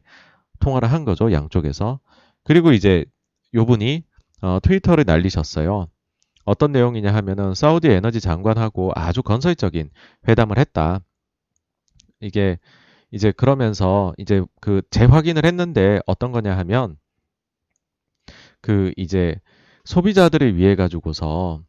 통화를 0.59 0.91
한 0.91 1.05
거죠. 1.05 1.31
양쪽에서. 1.31 1.99
그리고 2.43 2.73
이제 2.73 3.05
요 3.53 3.65
분이 3.65 4.03
어, 4.41 4.59
트위터를 4.61 5.05
날리셨어요. 5.07 5.87
어떤 6.45 6.71
내용이냐 6.71 7.13
하면은 7.13 7.53
사우디 7.53 7.89
에너지 7.89 8.21
장관하고 8.21 8.91
아주 8.95 9.23
건설적인 9.23 9.89
회담을 10.27 10.57
했다. 10.57 11.01
이게 12.21 12.57
이제 13.11 13.31
그러면서 13.31 14.13
이제 14.17 14.43
그 14.61 14.81
재확인을 14.89 15.45
했는데 15.45 15.99
어떤 16.05 16.31
거냐 16.31 16.57
하면 16.57 16.97
그 18.61 18.91
이제 18.97 19.35
소비자들을 19.85 20.55
위해 20.57 20.75
가지고서 20.75 21.61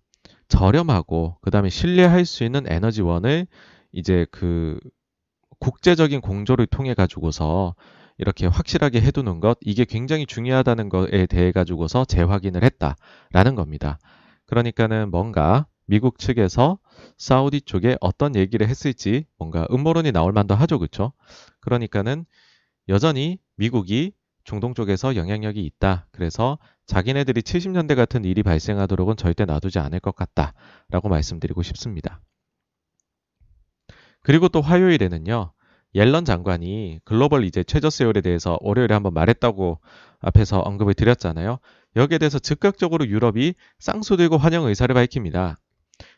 저렴하고 0.49 1.37
그다음에 1.43 1.69
신뢰할 1.69 2.25
수 2.25 2.45
있는 2.45 2.65
에너지원을 2.67 3.47
이제 3.93 4.27
그 4.31 4.79
국제적인 5.59 6.21
공조를 6.21 6.67
통해 6.67 6.95
가지고서 6.95 7.75
이렇게 8.19 8.47
확실하게 8.47 9.01
해두는 9.03 9.41
것 9.41 9.59
이게 9.61 9.85
굉장히 9.85 10.27
중요하다는 10.27 10.89
것에 10.89 11.27
대해 11.27 11.53
가지고서 11.53 12.05
재확인을 12.05 12.62
했다라는 12.65 13.55
겁니다. 13.55 13.99
그러니까는 14.47 15.11
뭔가 15.11 15.67
미국 15.87 16.19
측에서 16.19 16.79
사우디 17.17 17.63
쪽에 17.63 17.97
어떤 18.01 18.35
얘기를 18.35 18.69
했을지 18.69 19.27
뭔가 19.39 19.67
음모론이 19.71 20.13
나올 20.13 20.33
만도 20.33 20.55
하죠, 20.55 20.79
그렇죠? 20.79 21.13
그러니까는 21.61 22.25
여전히 22.89 23.39
미국이 23.57 24.13
중동 24.45 24.75
쪽에서 24.75 25.17
영향력이 25.17 25.65
있다. 25.65 26.07
그래서 26.13 26.59
자기네들이 26.87 27.43
70년대 27.43 27.97
같은 27.97 28.25
일이 28.25 28.43
발생하도록은 28.43 29.17
절대 29.17 29.45
놔두지 29.45 29.81
않을 29.81 30.01
것 30.01 30.15
같다 30.15 30.55
라고 30.89 31.09
말씀드리고 31.09 31.63
싶습니다. 31.63 32.21
그리고 34.23 34.49
또 34.49 34.61
화요일에는요. 34.61 35.53
옐런 35.95 36.25
장관이 36.25 37.01
글로벌 37.05 37.45
이제 37.45 37.65
최저 37.65 37.91
세율에 37.91 38.21
대해서 38.21 38.59
월요일에 38.61 38.93
한번 38.93 39.15
말했다고 39.15 39.81
앞에서 40.21 40.61
언급을 40.61 40.95
드렸잖아요. 40.95 41.59
여기에 41.97 42.19
대해서 42.19 42.39
즉각적으로 42.39 43.07
유럽이 43.07 43.55
쌍수들고 43.79 44.37
환영 44.37 44.67
의사를 44.67 44.95
밝힙니다. 44.95 45.59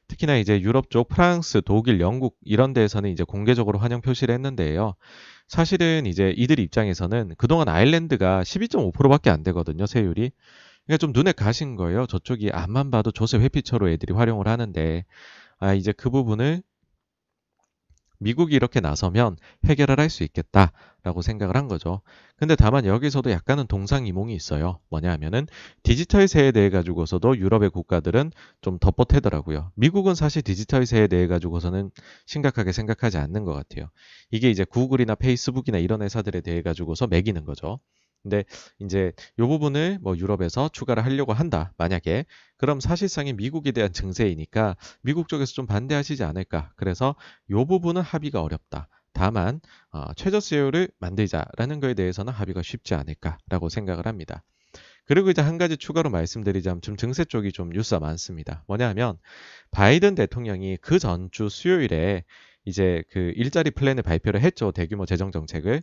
특히나 0.08 0.36
이제 0.36 0.60
유럽 0.60 0.90
쪽 0.90 1.08
프랑스, 1.08 1.62
독일, 1.64 2.00
영국 2.00 2.36
이런 2.42 2.72
데에서는 2.72 3.10
이제 3.10 3.22
공개적으로 3.22 3.78
환영 3.78 4.00
표시를 4.00 4.34
했는데요. 4.34 4.94
사실은 5.46 6.06
이제 6.06 6.34
이들 6.36 6.58
입장에서는 6.58 7.34
그동안 7.38 7.68
아일랜드가 7.68 8.42
12.5%밖에 8.42 9.30
안 9.30 9.42
되거든요, 9.44 9.86
세율이. 9.86 10.32
그러니까 10.86 10.98
좀 10.98 11.12
눈에 11.12 11.32
가신 11.32 11.76
거예요. 11.76 12.06
저쪽이 12.06 12.50
앞만 12.52 12.90
봐도 12.90 13.10
조세 13.10 13.38
회피처로 13.38 13.90
애들이 13.90 14.14
활용을 14.14 14.48
하는데 14.48 15.04
아 15.58 15.74
이제 15.74 15.92
그 15.92 16.10
부분을 16.10 16.62
미국이 18.18 18.54
이렇게 18.54 18.80
나서면 18.80 19.36
해결을 19.64 19.98
할 20.00 20.08
수 20.10 20.22
있겠다라고 20.24 21.22
생각을 21.22 21.56
한 21.56 21.68
거죠. 21.68 22.00
근데 22.36 22.56
다만 22.56 22.86
여기서도 22.86 23.30
약간은 23.30 23.66
동상이몽이 23.66 24.34
있어요. 24.34 24.80
뭐냐 24.90 25.10
하면은 25.12 25.46
디지털 25.82 26.28
세에 26.28 26.50
대해 26.52 26.70
가지고서도 26.70 27.36
유럽의 27.38 27.70
국가들은 27.70 28.32
좀 28.62 28.78
덮어태더라고요. 28.78 29.72
미국은 29.74 30.14
사실 30.14 30.42
디지털 30.42 30.86
세에 30.86 31.06
대해 31.08 31.26
가지고서는 31.26 31.90
심각하게 32.26 32.72
생각하지 32.72 33.18
않는 33.18 33.44
것 33.44 33.52
같아요. 33.52 33.90
이게 34.30 34.50
이제 34.50 34.64
구글이나 34.64 35.14
페이스북이나 35.14 35.78
이런 35.78 36.02
회사들에 36.02 36.40
대해 36.40 36.62
가지고서 36.62 37.06
매기는 37.06 37.44
거죠. 37.44 37.80
근데 38.22 38.44
이제 38.80 39.12
이 39.38 39.42
부분을 39.42 39.98
뭐 40.00 40.16
유럽에서 40.16 40.68
추가를 40.72 41.04
하려고 41.04 41.32
한다. 41.32 41.72
만약에 41.78 42.24
그럼 42.56 42.80
사실상의 42.80 43.34
미국에 43.34 43.72
대한 43.72 43.92
증세이니까 43.92 44.76
미국 45.02 45.28
쪽에서 45.28 45.52
좀 45.52 45.66
반대하시지 45.66 46.24
않을까. 46.24 46.72
그래서 46.76 47.14
이 47.48 47.54
부분은 47.54 48.02
합의가 48.02 48.42
어렵다. 48.42 48.88
다만 49.12 49.60
어, 49.90 50.12
최저 50.14 50.40
수요를 50.40 50.88
만들자라는 50.98 51.80
거에 51.80 51.94
대해서는 51.94 52.32
합의가 52.32 52.62
쉽지 52.62 52.94
않을까라고 52.94 53.68
생각을 53.68 54.06
합니다. 54.06 54.44
그리고 55.06 55.30
이제 55.30 55.40
한 55.40 55.56
가지 55.56 55.76
추가로 55.76 56.10
말씀드리자면 56.10 56.82
좀 56.82 56.96
증세 56.96 57.24
쪽이 57.24 57.50
좀 57.52 57.70
뉴스가 57.70 57.98
많습니다. 57.98 58.62
뭐냐면 58.66 59.16
바이든 59.70 60.14
대통령이 60.14 60.76
그 60.82 60.98
전주 60.98 61.48
수요일에 61.48 62.24
이제 62.66 63.02
그 63.10 63.32
일자리 63.34 63.70
플랜을 63.70 64.02
발표를 64.02 64.42
했죠. 64.42 64.70
대규모 64.70 65.06
재정 65.06 65.32
정책을. 65.32 65.80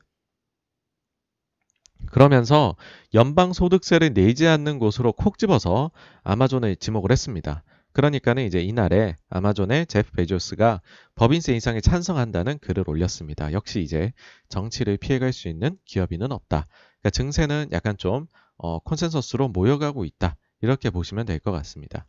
그러면서 2.12 2.76
연방소득세를 3.14 4.14
내지 4.14 4.48
않는 4.48 4.80
곳으로 4.80 5.12
콕 5.12 5.38
집어서 5.38 5.92
아마존을 6.24 6.76
지목을 6.78 7.12
했습니다. 7.12 7.64
그러니까는 7.94 8.44
이제 8.46 8.60
이날에 8.60 9.16
아마존의 9.30 9.86
제프 9.88 10.12
베조스가 10.12 10.82
법인세 11.16 11.54
인상에 11.54 11.80
찬성한다는 11.82 12.60
글을 12.60 12.84
올렸습니다. 12.88 13.54
역시 13.54 13.82
이제 13.82 14.12
정치를 14.50 14.98
피해갈 14.98 15.32
수 15.34 15.48
있는 15.48 15.78
기업인은 15.86 16.32
없다. 16.32 16.68
그러니까 17.00 17.10
증세는 17.12 17.70
약간 17.72 17.96
좀 17.98 18.28
어, 18.58 18.80
consensus로 18.80 19.48
모여가고 19.50 20.04
있다. 20.06 20.36
이렇게 20.62 20.90
보시면 20.90 21.26
될 21.26 21.40
것 21.40 21.52
같습니다. 21.52 22.06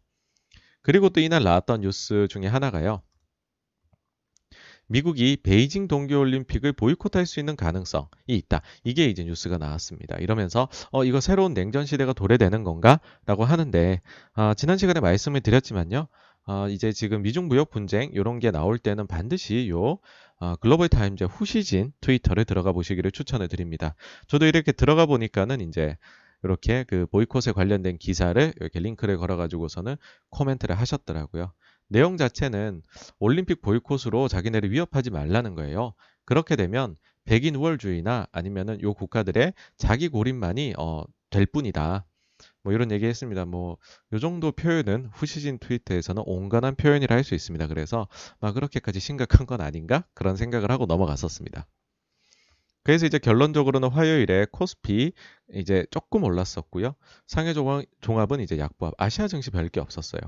그리고 0.83 1.09
또 1.09 1.21
이날 1.21 1.43
나왔던 1.43 1.81
뉴스 1.83 2.27
중에 2.31 2.47
하나가요. 2.47 3.03
미국이 4.89 5.37
베이징 5.43 5.89
동계올림픽을 5.89 6.73
보이콧할 6.73 7.27
수 7.27 7.41
있는 7.41 7.57
가능성이 7.57 8.07
있다. 8.29 8.63
이게 8.85 9.07
이제 9.07 9.25
뉴스가 9.25 9.59
나왔습니다. 9.59 10.17
이러면서 10.19 10.69
어 10.93 11.05
이거 11.05 11.21
새로운 11.21 11.55
냉전 11.55 11.87
시대가 11.87 12.13
도래되는 12.13 12.63
건가?라고 12.65 13.45
하는데 13.45 14.01
어, 14.35 14.55
지난 14.55 14.79
시간에 14.79 15.01
말씀을 15.01 15.41
드렸지만요. 15.41 16.07
어, 16.49 16.69
이제 16.69 16.93
지금 16.93 17.23
미중 17.23 17.49
무역 17.49 17.71
분쟁 17.71 18.11
이런 18.13 18.39
게 18.39 18.51
나올 18.51 18.79
때는 18.79 19.07
반드시 19.07 19.69
요 19.69 19.99
어, 20.39 20.55
글로벌 20.57 20.89
타임즈 20.89 21.25
후시진 21.25 21.93
트위터를 22.01 22.45
들어가 22.45 22.73
보시기를 22.73 23.11
추천을 23.11 23.49
드립니다. 23.49 23.97
저도 24.29 24.47
이렇게 24.47 24.71
들어가 24.71 25.07
보니까는 25.07 25.61
이제 25.61 25.97
이렇게 26.45 26.85
그 26.87 27.07
보이콧에 27.07 27.53
관련된 27.53 27.99
기사를 27.99 28.53
이렇게 28.61 28.79
링크를 28.79 29.17
걸어가지고서는 29.17 29.97
코멘트를 30.31 30.79
하셨더라고요. 30.79 31.53
내용 31.89 32.17
자체는 32.17 32.83
올림픽 33.19 33.61
보이콧으로 33.63 34.29
자기네를 34.29 34.71
위협하지 34.71 35.11
말라는 35.11 35.55
거예요. 35.55 35.95
그렇게 36.25 36.57
되면 36.57 36.97
백인 37.25 37.55
우월주의나 37.57 38.27
아니면은 38.33 38.81
요 38.83 38.95
국가들의 38.95 39.53
자기 39.77 40.09
고립만이 40.09 40.75
어, 40.79 41.05
될 41.31 41.47
뿐이다. 41.47 42.05
뭐 42.63 42.73
이런 42.73 42.91
얘기 42.91 43.07
했습니다. 43.07 43.45
뭐, 43.45 43.79
요 44.13 44.19
정도 44.19 44.53
표현은 44.53 45.11
후시진 45.13 45.59
트위터에서는 45.59 46.23
온건한 46.27 46.75
표현이라 46.75 47.15
할 47.15 47.25
수 47.25 47.35
있습니다. 47.35 47.67
그래서 47.69 48.09
막 48.41 48.55
그렇게까지 48.55 49.01
심각한 49.01 49.47
건 49.47 49.61
아닌가? 49.61 50.05
그런 50.15 50.37
생각을 50.37 50.71
하고 50.71 50.87
넘어갔었습니다. 50.87 51.67
그래서 52.83 53.07
이제 53.07 53.19
결론적으로는 53.19 53.89
화요일에 53.89 54.47
코스피 54.53 55.13
이제 55.55 55.87
조금 55.91 56.25
올랐었고요. 56.25 56.95
상해 57.27 57.53
종합은 58.01 58.41
이제 58.41 58.59
약보합, 58.59 58.95
아시아 58.99 59.29
증시 59.29 59.51
별게 59.51 59.81
없었어요. 59.81 60.21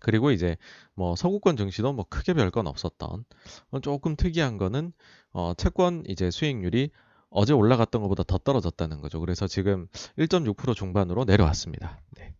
그리고 0.00 0.30
이제 0.30 0.56
뭐 0.94 1.16
서구권 1.16 1.56
증시도 1.56 1.92
뭐 1.92 2.04
크게 2.08 2.34
별 2.34 2.50
건 2.50 2.66
없었던 2.66 3.24
어, 3.70 3.80
조금 3.80 4.16
특이한 4.16 4.56
거는 4.58 4.92
어 5.32 5.52
채권 5.54 6.04
이제 6.08 6.30
수익률이 6.30 6.90
어제 7.30 7.52
올라갔던 7.52 8.00
것보다 8.02 8.22
더 8.22 8.38
떨어졌다는 8.38 9.00
거죠. 9.00 9.20
그래서 9.20 9.46
지금 9.46 9.88
1.6% 10.18 10.74
중반으로 10.74 11.24
내려왔습니다. 11.24 12.00
네. 12.16 12.34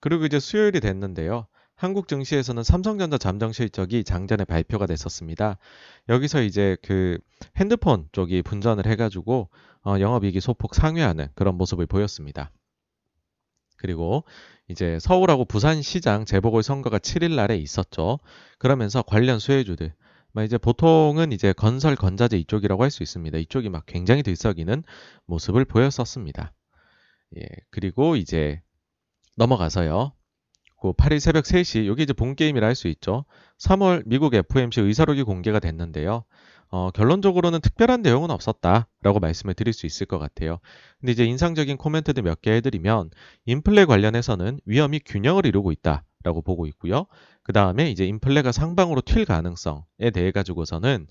그리고 0.00 0.24
이제 0.24 0.40
수요일이 0.40 0.80
됐는데요. 0.80 1.46
한국 1.76 2.06
증시에서는 2.08 2.62
삼성전자 2.62 3.18
잠정 3.18 3.52
실적이 3.52 4.04
장전에 4.04 4.44
발표가 4.44 4.86
됐었습니다. 4.86 5.58
여기서 6.08 6.42
이제 6.42 6.76
그 6.82 7.18
핸드폰 7.56 8.08
쪽이 8.12 8.42
분전을 8.42 8.86
해가지고 8.86 9.48
어, 9.84 9.98
영업이익이 9.98 10.40
소폭 10.40 10.74
상회하는 10.74 11.28
그런 11.34 11.56
모습을 11.56 11.86
보였습니다. 11.86 12.50
그리고 13.82 14.24
이제 14.68 14.98
서울하고 15.00 15.44
부산 15.44 15.82
시장 15.82 16.24
재보궐 16.24 16.62
선거가 16.62 16.98
7일 16.98 17.34
날에 17.34 17.56
있었죠. 17.56 18.20
그러면서 18.58 19.02
관련 19.02 19.38
수혜주들 19.38 19.92
이제 20.44 20.56
보통은 20.56 21.32
이제 21.32 21.52
건설 21.52 21.94
건자재 21.96 22.38
이쪽이라고 22.38 22.82
할 22.82 22.90
수 22.90 23.02
있습니다. 23.02 23.36
이쪽이 23.38 23.68
막 23.68 23.84
굉장히 23.84 24.22
들썩이는 24.22 24.84
모습을 25.26 25.64
보였었습니다. 25.66 26.54
예, 27.38 27.46
그리고 27.70 28.16
이제 28.16 28.62
넘어가서요. 29.36 30.12
그 30.80 30.92
8일 30.92 31.20
새벽 31.20 31.44
3시, 31.44 31.86
여기 31.86 32.04
이제 32.04 32.12
본 32.12 32.34
게임이라 32.34 32.66
할 32.66 32.74
수 32.74 32.88
있죠. 32.88 33.24
3월 33.58 34.02
미국 34.06 34.34
FOMC 34.34 34.80
의사록이 34.80 35.22
공개가 35.22 35.60
됐는데요. 35.60 36.24
어, 36.72 36.90
결론적으로는 36.90 37.60
특별한 37.60 38.02
내용은 38.02 38.30
없었다라고 38.30 39.20
말씀을 39.20 39.54
드릴 39.54 39.74
수 39.74 39.86
있을 39.86 40.06
것 40.06 40.18
같아요. 40.18 40.58
근데 41.00 41.12
이제 41.12 41.24
인상적인 41.24 41.76
코멘트들 41.76 42.22
몇 42.22 42.40
개 42.40 42.50
해드리면 42.52 43.10
인플레 43.46 43.84
관련해서는 43.84 44.58
위험이 44.64 45.00
균형을 45.04 45.46
이루고 45.46 45.70
있다 45.72 46.04
라고 46.24 46.40
보고 46.42 46.66
있고요. 46.66 47.06
그 47.44 47.52
다음에 47.52 47.90
이제 47.90 48.06
인플레가 48.06 48.52
상방으로 48.52 49.02
튈 49.02 49.24
가능성에 49.26 50.10
대해 50.14 50.30
가지고서는 50.32 51.06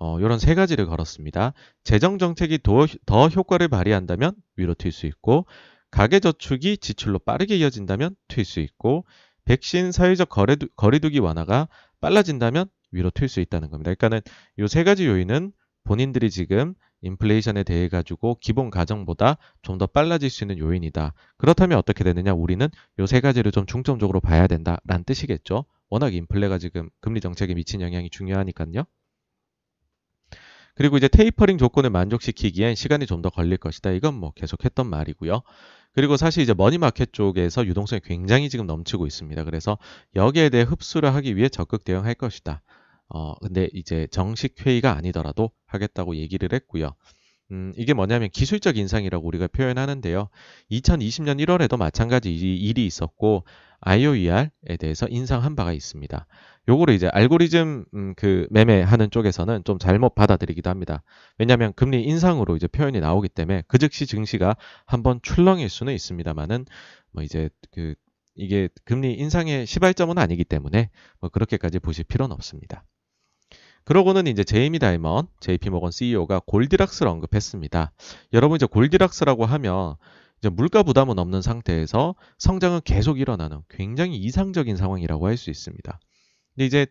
어, 0.00 0.18
이런 0.18 0.38
세 0.40 0.54
가지를 0.56 0.86
걸었습니다. 0.86 1.52
재정 1.84 2.18
정책이 2.18 2.58
더, 2.64 2.86
더 3.06 3.28
효과를 3.28 3.68
발휘한다면 3.68 4.34
위로 4.56 4.74
튈 4.74 4.90
수 4.90 5.06
있고 5.06 5.46
가계저축이 5.92 6.78
지출로 6.78 7.20
빠르게 7.20 7.56
이어진다면 7.56 8.16
튈 8.28 8.44
수 8.44 8.60
있고 8.60 9.04
백신 9.44 9.92
사회적 9.92 10.28
거래두, 10.28 10.68
거리두기 10.76 11.20
완화가 11.20 11.68
빨라진다면 12.00 12.66
위로 12.94 13.10
튈 13.10 13.28
수 13.28 13.40
있다는 13.40 13.70
겁니다. 13.70 13.92
그러니까는 13.94 14.20
이 14.58 14.66
세 14.68 14.84
가지 14.84 15.06
요인은 15.06 15.52
본인들이 15.84 16.30
지금 16.30 16.74
인플레이션에 17.02 17.62
대해 17.64 17.88
가지고 17.88 18.38
기본 18.40 18.70
가정보다 18.70 19.36
좀 19.62 19.78
더 19.78 19.86
빨라질 19.86 20.30
수 20.30 20.44
있는 20.44 20.58
요인이다. 20.58 21.12
그렇다면 21.36 21.76
어떻게 21.78 22.04
되느냐? 22.04 22.32
우리는 22.32 22.66
이 22.98 23.05
세 23.05 23.20
가지를 23.20 23.52
좀 23.52 23.66
중점적으로 23.66 24.20
봐야 24.20 24.46
된다라는 24.46 25.04
뜻이겠죠. 25.04 25.66
워낙 25.90 26.14
인플레가 26.14 26.58
지금 26.58 26.88
금리 27.00 27.20
정책에 27.20 27.54
미친 27.54 27.80
영향이 27.82 28.08
중요하니까요. 28.10 28.84
그리고 30.76 30.96
이제 30.96 31.06
테이퍼링 31.08 31.58
조건을 31.58 31.90
만족시키기엔 31.90 32.74
시간이 32.74 33.06
좀 33.06 33.22
더 33.22 33.30
걸릴 33.30 33.56
것이다. 33.58 33.90
이건 33.92 34.14
뭐 34.14 34.32
계속 34.32 34.64
했던 34.64 34.88
말이고요. 34.88 35.42
그리고 35.92 36.16
사실 36.16 36.42
이제 36.42 36.52
money 36.54 36.80
market 36.80 37.12
쪽에서 37.12 37.64
유동성이 37.66 38.00
굉장히 38.04 38.48
지금 38.48 38.66
넘치고 38.66 39.06
있습니다. 39.06 39.44
그래서 39.44 39.78
여기에 40.16 40.48
대해 40.50 40.64
흡수를 40.64 41.14
하기 41.14 41.36
위해 41.36 41.48
적극 41.48 41.84
대응할 41.84 42.14
것이다. 42.14 42.62
어, 43.08 43.34
근데 43.40 43.68
이제 43.72 44.06
정식 44.10 44.66
회의가 44.66 44.96
아니더라도 44.96 45.50
하겠다고 45.66 46.16
얘기를 46.16 46.48
했고요. 46.52 46.94
음, 47.50 47.72
이게 47.76 47.92
뭐냐면 47.92 48.30
기술적 48.30 48.78
인상이라고 48.78 49.26
우리가 49.26 49.48
표현하는데요. 49.48 50.28
2020년 50.70 51.44
1월에도 51.44 51.76
마찬가지 51.76 52.34
일이 52.34 52.86
있었고 52.86 53.44
IOER에 53.80 54.50
대해서 54.78 55.06
인상한 55.10 55.54
바가 55.54 55.72
있습니다. 55.74 56.26
요거를 56.68 56.94
이제 56.94 57.08
알고리즘 57.08 57.84
음, 57.94 58.14
그 58.16 58.46
매매하는 58.50 59.10
쪽에서는 59.10 59.64
좀 59.64 59.78
잘못 59.78 60.14
받아들이기도 60.14 60.70
합니다. 60.70 61.02
왜냐하면 61.38 61.74
금리 61.74 62.02
인상으로 62.04 62.56
이제 62.56 62.66
표현이 62.66 63.00
나오기 63.00 63.28
때문에 63.28 63.62
그 63.68 63.76
즉시 63.76 64.06
증시가 64.06 64.56
한번 64.86 65.20
출렁일 65.22 65.68
수는 65.68 65.92
있습니다만은 65.92 66.64
뭐 67.12 67.22
이제 67.22 67.50
그 67.72 67.94
이게 68.34 68.68
금리 68.84 69.12
인상의 69.14 69.66
시발점은 69.66 70.16
아니기 70.16 70.44
때문에 70.44 70.90
뭐 71.20 71.28
그렇게까지 71.28 71.78
보실 71.78 72.04
필요는 72.04 72.32
없습니다. 72.32 72.84
그러고는 73.84 74.26
이제 74.26 74.44
제이미 74.44 74.78
다이먼, 74.78 75.26
JP 75.40 75.70
모건 75.70 75.90
CEO가 75.90 76.40
골디락스를 76.46 77.10
언급했습니다. 77.10 77.92
여러분 78.32 78.56
이제 78.56 78.66
골디락스라고 78.66 79.44
하면 79.44 79.96
이제 80.38 80.48
물가 80.48 80.82
부담은 80.82 81.18
없는 81.18 81.42
상태에서 81.42 82.14
성장은 82.38 82.80
계속 82.84 83.18
일어나는 83.20 83.60
굉장히 83.68 84.16
이상적인 84.16 84.76
상황이라고 84.76 85.26
할 85.26 85.36
수 85.36 85.50
있습니다. 85.50 86.00
근데 86.54 86.66
이제 86.66 86.86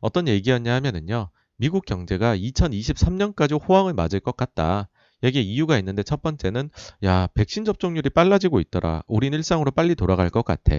어떤 0.00 0.28
얘기였냐 0.28 0.74
하면은요. 0.74 1.30
미국 1.56 1.84
경제가 1.86 2.36
2023년까지 2.36 3.60
호황을 3.68 3.94
맞을 3.94 4.20
것 4.20 4.36
같다. 4.36 4.88
여기에 5.22 5.40
이유가 5.42 5.78
있는데 5.78 6.02
첫 6.02 6.22
번째는 6.22 6.70
야 7.04 7.28
백신 7.34 7.64
접종률이 7.64 8.10
빨라지고 8.10 8.60
있더라. 8.60 9.02
우린 9.06 9.32
일상으로 9.32 9.70
빨리 9.70 9.94
돌아갈 9.94 10.28
것 10.30 10.44
같아. 10.44 10.76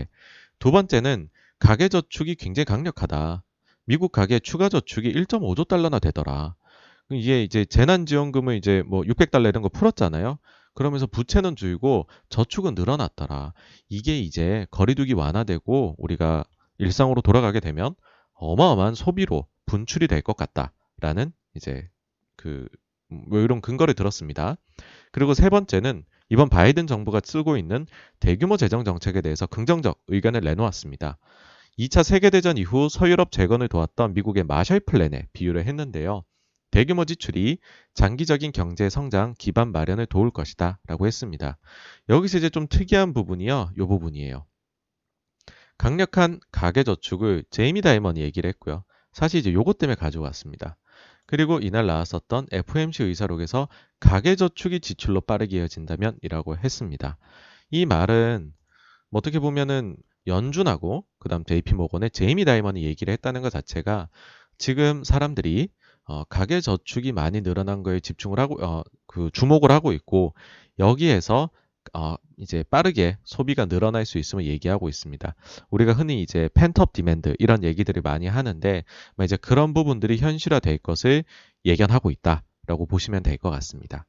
두 0.59 0.71
번째는 0.71 1.29
가계 1.59 1.89
저축이 1.89 2.35
굉장히 2.35 2.65
강력하다. 2.65 3.43
미국 3.87 4.11
가계 4.11 4.39
추가 4.39 4.69
저축이 4.69 5.09
1.5조 5.11 5.65
달러나 5.65 5.99
되더라. 5.99 6.55
이게 7.09 7.43
이제 7.43 7.65
재난지원금을 7.65 8.55
이제 8.57 8.83
뭐 8.85 9.01
600달러 9.03 9.47
이런 9.49 9.63
거 9.63 9.69
풀었잖아요. 9.69 10.37
그러면서 10.75 11.07
부채는 11.07 11.55
줄고 11.55 12.07
저축은 12.29 12.75
늘어났더라. 12.75 13.53
이게 13.89 14.19
이제 14.19 14.67
거리두기 14.71 15.13
완화되고 15.13 15.95
우리가 15.97 16.43
일상으로 16.77 17.21
돌아가게 17.21 17.59
되면 17.61 17.95
어마어마한 18.35 18.93
소비로 18.93 19.47
분출이 19.65 20.07
될 20.07 20.21
것 20.21 20.35
같다라는 20.37 21.31
이제 21.55 21.89
그 22.35 22.67
뭐 23.09 23.39
이런 23.39 23.61
근거를 23.61 23.93
들었습니다. 23.93 24.57
그리고 25.11 25.33
세 25.33 25.49
번째는 25.49 26.03
이번 26.29 26.49
바이든 26.49 26.87
정부가 26.87 27.21
쓰고 27.23 27.57
있는 27.57 27.87
대규모 28.19 28.57
재정 28.57 28.83
정책에 28.83 29.21
대해서 29.21 29.45
긍정적 29.47 29.99
의견을 30.07 30.41
내놓았습니다. 30.41 31.17
2차 31.79 32.03
세계대전 32.03 32.57
이후 32.57 32.89
서유럽 32.89 33.31
재건을 33.31 33.67
도왔던 33.67 34.13
미국의 34.15 34.43
마셜 34.43 34.79
플랜에 34.79 35.27
비유를 35.33 35.65
했는데요. 35.65 36.23
대규모 36.71 37.05
지출이 37.05 37.59
장기적인 37.93 38.51
경제 38.51 38.89
성장 38.89 39.35
기반 39.37 39.71
마련을 39.71 40.05
도울 40.07 40.31
것이다 40.31 40.79
라고 40.87 41.07
했습니다. 41.07 41.57
여기서 42.09 42.39
이제 42.39 42.49
좀 42.49 42.67
특이한 42.67 43.13
부분이요. 43.13 43.71
이 43.75 43.79
부분이에요. 43.79 44.45
강력한 45.77 46.39
가계저축을 46.51 47.45
제이미 47.51 47.81
다이먼이 47.81 48.21
얘기를 48.21 48.47
했고요. 48.49 48.83
사실 49.13 49.39
이제 49.39 49.53
요것 49.53 49.77
때문에 49.77 49.95
가져왔습니다. 49.95 50.77
그리고 51.27 51.59
이날 51.59 51.85
나왔었던 51.85 52.47
FOMC 52.51 53.03
의사록에서 53.03 53.67
가계저축이 53.99 54.79
지출로 54.79 55.21
빠르게 55.21 55.57
이어진다면 55.57 56.17
이라고 56.21 56.57
했습니다. 56.57 57.17
이 57.69 57.85
말은 57.85 58.53
뭐 59.09 59.19
어떻게 59.19 59.39
보면은 59.39 59.97
연준하고 60.27 61.05
그다음 61.19 61.43
JP 61.43 61.75
모건의 61.75 62.11
제이미 62.11 62.45
다이먼이 62.45 62.83
얘기를 62.83 63.11
했다는 63.13 63.41
것 63.41 63.49
자체가 63.49 64.09
지금 64.57 65.03
사람들이 65.03 65.69
어, 66.05 66.23
가계 66.25 66.61
저축이 66.61 67.11
많이 67.11 67.41
늘어난 67.41 67.83
거에 67.83 67.99
집중을 67.99 68.39
하고 68.39 68.63
어, 68.65 68.83
그 69.07 69.29
주목을 69.33 69.71
하고 69.71 69.91
있고 69.93 70.33
여기에서 70.79 71.49
어, 71.93 72.15
이제 72.37 72.63
빠르게 72.69 73.17
소비가 73.23 73.65
늘어날 73.65 74.05
수 74.05 74.17
있음을 74.17 74.45
얘기하고 74.45 74.89
있습니다. 74.89 75.35
우리가 75.69 75.93
흔히 75.93 76.21
이제 76.21 76.49
pent-up 76.53 76.93
demand 76.93 77.35
이런 77.39 77.63
얘기들을 77.63 78.01
많이 78.01 78.27
하는데 78.27 78.83
뭐 79.15 79.25
이제 79.25 79.37
그런 79.37 79.73
부분들이 79.73 80.17
현실화될 80.17 80.79
것을 80.79 81.23
예견하고 81.65 82.11
있다라고 82.11 82.85
보시면 82.87 83.23
될 83.23 83.37
것 83.37 83.49
같습니다. 83.49 84.05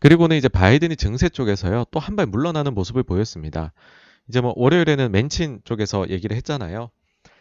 그리고는 0.00 0.36
이제 0.36 0.48
바이든이 0.48 0.96
증세 0.96 1.28
쪽에서요 1.28 1.84
또 1.90 2.00
한 2.00 2.16
발 2.16 2.26
물러나는 2.26 2.74
모습을 2.74 3.02
보였습니다. 3.02 3.72
이제 4.28 4.40
뭐 4.40 4.52
월요일에는 4.56 5.10
맨친 5.12 5.60
쪽에서 5.64 6.08
얘기를 6.10 6.36
했잖아요. 6.36 6.90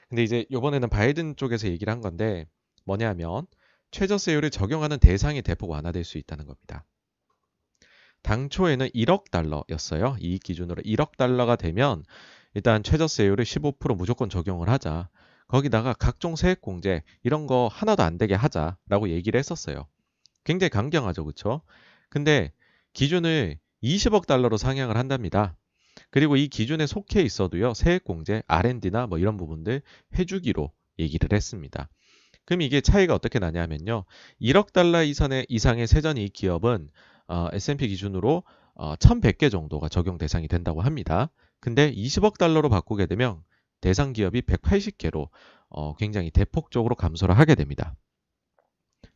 근데 0.09 0.23
이제 0.23 0.45
이번에는 0.49 0.89
바이든 0.89 1.35
쪽에서 1.37 1.67
얘기를 1.67 1.91
한 1.91 2.01
건데 2.01 2.47
뭐냐면 2.85 3.47
최저세율을 3.91 4.49
적용하는 4.51 4.99
대상이 4.99 5.41
대폭 5.41 5.69
완화될 5.71 6.03
수 6.03 6.17
있다는 6.17 6.45
겁니다. 6.45 6.85
당초에는 8.23 8.89
1억 8.89 9.29
달러였어요. 9.31 10.17
이익 10.19 10.43
기준으로 10.43 10.81
1억 10.83 11.15
달러가 11.17 11.55
되면 11.55 12.03
일단 12.53 12.83
최저세율을 12.83 13.45
15% 13.45 13.95
무조건 13.95 14.29
적용을 14.29 14.69
하자. 14.69 15.09
거기다가 15.47 15.93
각종 15.93 16.35
세액 16.35 16.61
공제 16.61 17.03
이런 17.23 17.45
거 17.45 17.69
하나도 17.71 18.01
안 18.03 18.17
되게 18.17 18.33
하자라고 18.33 19.09
얘기를 19.09 19.37
했었어요. 19.37 19.85
굉장히 20.43 20.69
강경하죠, 20.69 21.23
그렇죠? 21.23 21.61
근데 22.15 22.53
기준을 22.93 23.59
20억 23.83 24.25
달러로 24.25 24.55
상향을 24.55 24.95
한답니다. 24.95 25.57
그리고 26.11 26.37
이 26.37 26.47
기준에 26.47 26.87
속해 26.87 27.21
있어도요, 27.21 27.73
세액공제, 27.73 28.43
R&D나 28.47 29.07
뭐 29.07 29.17
이런 29.17 29.35
부분들 29.35 29.81
해주기로 30.17 30.71
얘기를 30.97 31.35
했습니다. 31.35 31.89
그럼 32.45 32.61
이게 32.61 32.79
차이가 32.79 33.15
어떻게 33.15 33.39
나냐면요. 33.39 34.05
1억 34.39 34.71
달러 34.71 35.03
이상의, 35.03 35.45
이상의 35.49 35.87
세전이익 35.87 36.31
기업은 36.31 36.87
어, 37.27 37.49
S&P 37.51 37.89
기준으로 37.89 38.43
어, 38.75 38.95
1,100개 38.95 39.51
정도가 39.51 39.89
적용 39.89 40.17
대상이 40.17 40.47
된다고 40.47 40.81
합니다. 40.81 41.29
근데 41.59 41.91
20억 41.91 42.37
달러로 42.37 42.69
바꾸게 42.69 43.07
되면 43.07 43.43
대상 43.81 44.13
기업이 44.13 44.43
180개로 44.43 45.27
어, 45.67 45.97
굉장히 45.97 46.31
대폭적으로 46.31 46.95
감소를 46.95 47.37
하게 47.37 47.55
됩니다. 47.55 47.93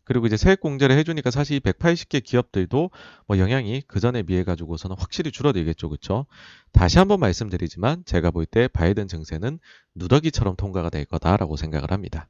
그리고 0.10 0.26
이제 0.26 0.38
세액 0.38 0.60
공제를 0.60 0.98
해주니까 0.98 1.30
사실 1.30 1.58
이 1.58 1.60
180개 1.60 2.24
기업들도 2.24 2.90
뭐 3.28 3.38
영향이 3.38 3.84
그 3.88 4.00
전에 4.00 4.24
비해 4.24 4.44
가지고서는 4.44 4.96
확실히 4.98 5.32
줄어들겠죠, 5.32 5.88
그렇죠? 5.88 6.26
다시 6.72 6.98
한번 6.98 7.20
말씀드리지만 7.20 8.04
제가 8.06 8.32
볼 8.32 8.48
때 8.48 8.68
바이든 8.68 9.08
증세는 9.08 9.60
누더기처럼 9.94 10.56
통과가 10.56 10.90
될 10.90 11.06
거다라고 11.06 11.58
생각을 11.58 11.92
합니다. 11.92 12.28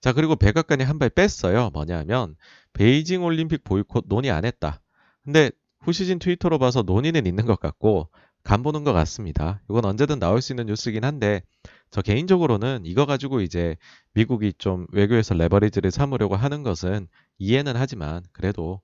자, 0.00 0.12
그리고 0.12 0.34
백악관이 0.34 0.82
한 0.82 0.98
발 0.98 1.08
뺐어요. 1.10 1.70
뭐냐면 1.72 2.34
베이징 2.72 3.22
올림픽 3.22 3.62
보이콧 3.62 4.06
논의 4.08 4.32
안 4.32 4.44
했다. 4.44 4.80
근데 5.24 5.52
후시진 5.80 6.18
트위터로 6.18 6.58
봐서 6.58 6.82
논의는 6.82 7.26
있는 7.26 7.46
것 7.46 7.60
같고 7.60 8.08
간 8.44 8.62
보는 8.62 8.84
것 8.84 8.92
같습니다. 8.92 9.60
이건 9.68 9.84
언제든 9.84 10.18
나올 10.18 10.40
수 10.40 10.52
있는 10.52 10.66
뉴스긴 10.66 11.04
한데 11.04 11.42
저 11.90 12.02
개인적으로는 12.02 12.82
이거 12.84 13.06
가지고 13.06 13.40
이제 13.40 13.76
미국이 14.14 14.52
좀 14.58 14.86
외교에서 14.92 15.34
레버리지를 15.34 15.90
삼으려고 15.90 16.36
하는 16.36 16.62
것은 16.62 17.08
이해는 17.38 17.76
하지만 17.76 18.22
그래도 18.32 18.80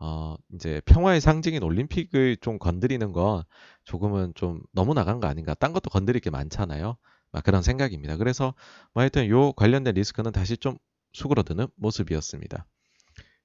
어 0.00 0.36
이제 0.54 0.80
평화의 0.84 1.20
상징인 1.20 1.62
올림픽을 1.62 2.36
좀 2.36 2.58
건드리는 2.58 3.12
건 3.12 3.42
조금은 3.84 4.32
좀 4.34 4.60
너무 4.72 4.94
나간 4.94 5.20
거 5.20 5.26
아닌가. 5.26 5.54
딴 5.54 5.72
것도 5.72 5.90
건드릴 5.90 6.20
게 6.20 6.30
많잖아요. 6.30 6.96
막 7.32 7.44
그런 7.44 7.62
생각입니다. 7.62 8.16
그래서 8.16 8.54
뭐 8.94 9.02
하여튼 9.02 9.28
요 9.28 9.52
관련된 9.52 9.94
리스크는 9.94 10.32
다시 10.32 10.56
좀 10.56 10.76
수그러드는 11.12 11.66
모습이었습니다. 11.76 12.66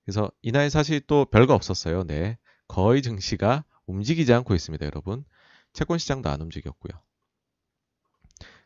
그래서 0.06 0.32
이날 0.42 0.70
사실 0.70 1.00
또 1.02 1.26
별거 1.26 1.54
없었어요. 1.54 2.04
네. 2.04 2.38
거의 2.68 3.02
증시가 3.02 3.64
움직이지 3.86 4.34
않고 4.34 4.54
있습니다, 4.54 4.86
여러분. 4.86 5.24
채권 5.74 5.98
시장도 5.98 6.30
안 6.30 6.42
움직였고요. 6.42 7.00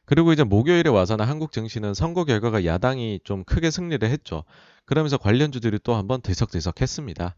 그리고 0.06 0.32
이제 0.32 0.44
목요일에 0.44 0.90
와서는 0.90 1.26
한국 1.26 1.52
증시는 1.52 1.94
선거 1.94 2.24
결과가 2.24 2.64
야당이 2.64 3.20
좀 3.26 3.44
크게 3.44 3.72
승리를 3.72 4.08
했죠. 4.10 4.44
그러면서 4.86 5.18
관련주들이 5.18 5.80
또 5.84 5.96
한번 5.96 6.22
들썩들썩 6.22 6.80
했습니다. 6.82 7.36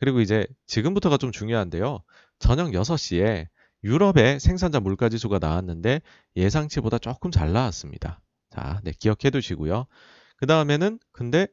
그리고 0.00 0.20
이제 0.20 0.46
지금부터가 0.66 1.18
좀 1.18 1.30
중요한데요. 1.30 2.02
저녁 2.40 2.70
6시에 2.70 3.46
유럽의 3.84 4.40
생산자 4.40 4.80
물가지수가 4.80 5.38
나왔는데 5.38 6.00
예상치보다 6.36 6.98
조금 6.98 7.30
잘 7.30 7.52
나왔습니다. 7.52 8.20
자, 8.50 8.80
네, 8.82 8.92
기억해 8.98 9.30
두시고요. 9.30 9.86
그 10.36 10.46
다음에는 10.46 10.98
근데 11.12 11.46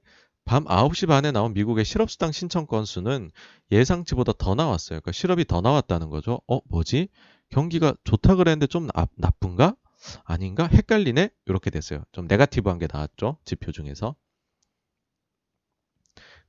밤 0.43 0.63
9시 0.63 1.07
반에 1.07 1.31
나온 1.31 1.53
미국의 1.53 1.85
실업수당 1.85 2.31
신청 2.31 2.65
건수는 2.65 3.31
예상치보다 3.69 4.33
더 4.37 4.55
나왔어요. 4.55 5.01
그러니까 5.01 5.11
실업이 5.11 5.45
더 5.45 5.61
나왔다는 5.61 6.09
거죠. 6.09 6.41
어, 6.47 6.59
뭐지? 6.69 7.09
경기가 7.49 7.95
좋다 8.03 8.35
그랬는데 8.35 8.67
좀 8.67 8.87
나, 8.87 9.07
나쁜가? 9.15 9.75
아닌가? 10.23 10.67
헷갈리네? 10.67 11.29
이렇게 11.45 11.69
됐어요. 11.69 12.03
좀 12.11 12.27
네가티브한 12.27 12.79
게 12.79 12.87
나왔죠. 12.91 13.37
지표 13.45 13.71
중에서. 13.71 14.15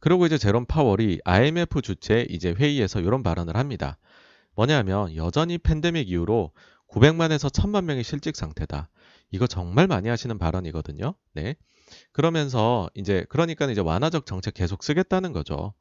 그리고 0.01 0.27
이제 0.27 0.39
제롬 0.39 0.65
파월이 0.67 1.21
IMF 1.25 1.83
주최 1.83 2.27
이제 2.29 2.53
회의에서 2.53 3.01
이런 3.01 3.23
발언을 3.23 3.57
합니다. 3.57 3.99
뭐냐면 4.55 5.15
여전히 5.17 5.59
팬데믹 5.59 6.09
이후로 6.11 6.53
900만에서 6.89 7.51
1000만 7.51 7.85
명이 7.85 8.03
실직 8.03 8.37
상태다. 8.37 8.89
이거 9.31 9.47
정말 9.47 9.87
많이 9.87 10.09
하시는 10.09 10.37
발언이거든요. 10.39 11.15
네. 11.35 11.57
그러면서 12.13 12.89
이제 12.95 13.25
그러니까 13.29 13.67
이제 13.71 13.81
완화적 13.81 14.27
정책 14.27 14.55
계속 14.55 14.83
쓰겠다는 14.83 15.33
거죠. 15.33 15.75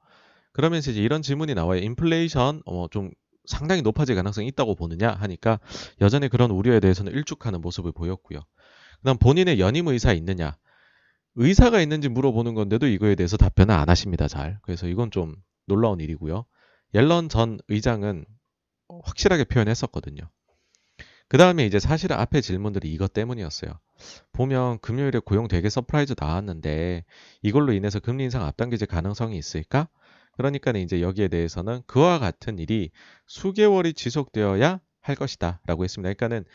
그러면서 0.54 0.92
이제 0.92 1.02
이런 1.02 1.22
질문이 1.22 1.54
나와요. 1.54 1.82
인플레이션 1.82 2.62
어 2.66 2.88
좀 2.90 3.12
상당히 3.48 3.82
높아질 3.82 4.16
가능성이 4.16 4.48
있다고 4.48 4.76
보느냐 4.76 5.12
하니까 5.12 5.60
여전히 6.02 6.30
그런 6.30 6.52
우려에 6.52 6.80
대해서는 6.80 7.12
일축하는 7.14 7.62
모습을 7.62 7.92
보였고요. 7.92 8.42
그다음 9.00 9.18
본인의 9.18 9.60
연임 9.60 9.88
의사 9.88 10.14
있느냐? 10.14 10.58
의사가 11.36 11.82
있는지 11.82 12.10
물어보는 12.10 12.54
건데도 12.56 12.88
이거에 12.88 13.16
대해서 13.16 13.38
답변을 13.38 13.74
안 13.74 13.90
하십니다. 13.90 14.28
잘. 14.28 14.60
그래서 14.64 14.88
이건 14.88 15.12
좀 15.12 15.36
놀라운 15.66 16.00
일이고요. 16.00 16.46
옐런 16.94 17.30
전 17.30 17.60
의장은 17.68 18.26
확실하게 19.04 19.46
표현했었거든요. 19.46 20.30
그 21.30 21.38
다음에 21.38 21.66
이제 21.66 21.78
사실은 21.80 22.16
앞에 22.16 22.42
질문들이 22.42 22.92
이것 22.92 23.14
때문이었어요. 23.14 23.72
보면 24.32 24.80
금요일에 24.80 25.20
고용 25.20 25.48
되게 25.48 25.70
surprise 25.70 26.16
나왔는데 26.18 27.04
이걸로 27.42 27.74
인해서 27.74 28.00
금리 28.00 28.24
인상 28.24 28.44
앞당겨질 28.46 28.88
가능성이 28.88 29.38
있을까? 29.38 29.90
그러니까 30.38 30.72
이제 30.72 31.02
여기에 31.02 31.30
대해서는 31.30 31.82
그와 31.88 32.20
같은 32.20 32.60
일이 32.60 32.92
수개월이 33.28 33.94
지속되어야 33.94 34.80
할 35.02 35.16
것이다 35.16 35.62
라고 35.66 35.84
했습니다. 35.84 36.14
그러니까는 36.14 36.46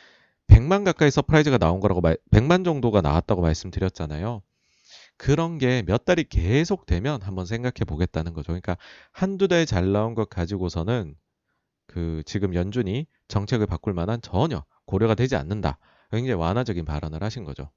100만 0.49 0.85
가까이 0.85 1.11
surprise가 1.11 1.59
나온 1.59 1.81
거라고 1.81 2.01
말, 2.01 2.17
100만 2.31 2.65
정도가 2.65 3.01
나왔다고 3.01 3.43
말씀드렸잖아요. 3.43 4.43
그런 5.17 5.59
게 5.59 5.83
몇 5.87 6.05
달이 6.05 6.25
계속 6.25 6.87
되면 6.87 7.23
한번 7.23 7.47
생각해 7.47 7.85
보겠다는 7.87 8.33
거죠. 8.35 8.49
그러니까 8.49 8.77
한두 9.13 9.49
달 9.49 9.67
잘 9.67 9.93
나온 9.93 10.15
것 10.15 10.29
가지고서는 10.29 11.15
그 11.87 12.23
지금 12.27 12.55
연준이 12.55 13.07
정책을 13.29 13.67
바꿀 13.67 13.95
만한 13.95 14.21
전혀 14.23 14.65
고려가 14.87 15.15
되지 15.15 15.37
않는다. 15.37 15.79
굉장히 16.11 16.35
완화적인 16.35 16.85
발언을 16.85 17.23
하신 17.23 17.45
거죠. 17.45 17.71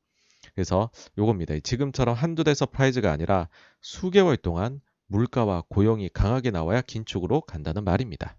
그래서 0.54 0.90
요겁니다. 1.18 1.60
지금처럼 1.60 2.16
한두 2.16 2.44
달 2.44 2.56
surprise가 2.56 3.12
아니라 3.12 3.50
수개월 3.82 4.38
동안 4.38 4.82
물가와 5.08 5.64
고용이 5.70 6.10
강하게 6.10 6.52
나와야 6.52 6.82
긴축으로 6.82 7.42
간다는 7.42 7.84
말입니다. 7.84 8.38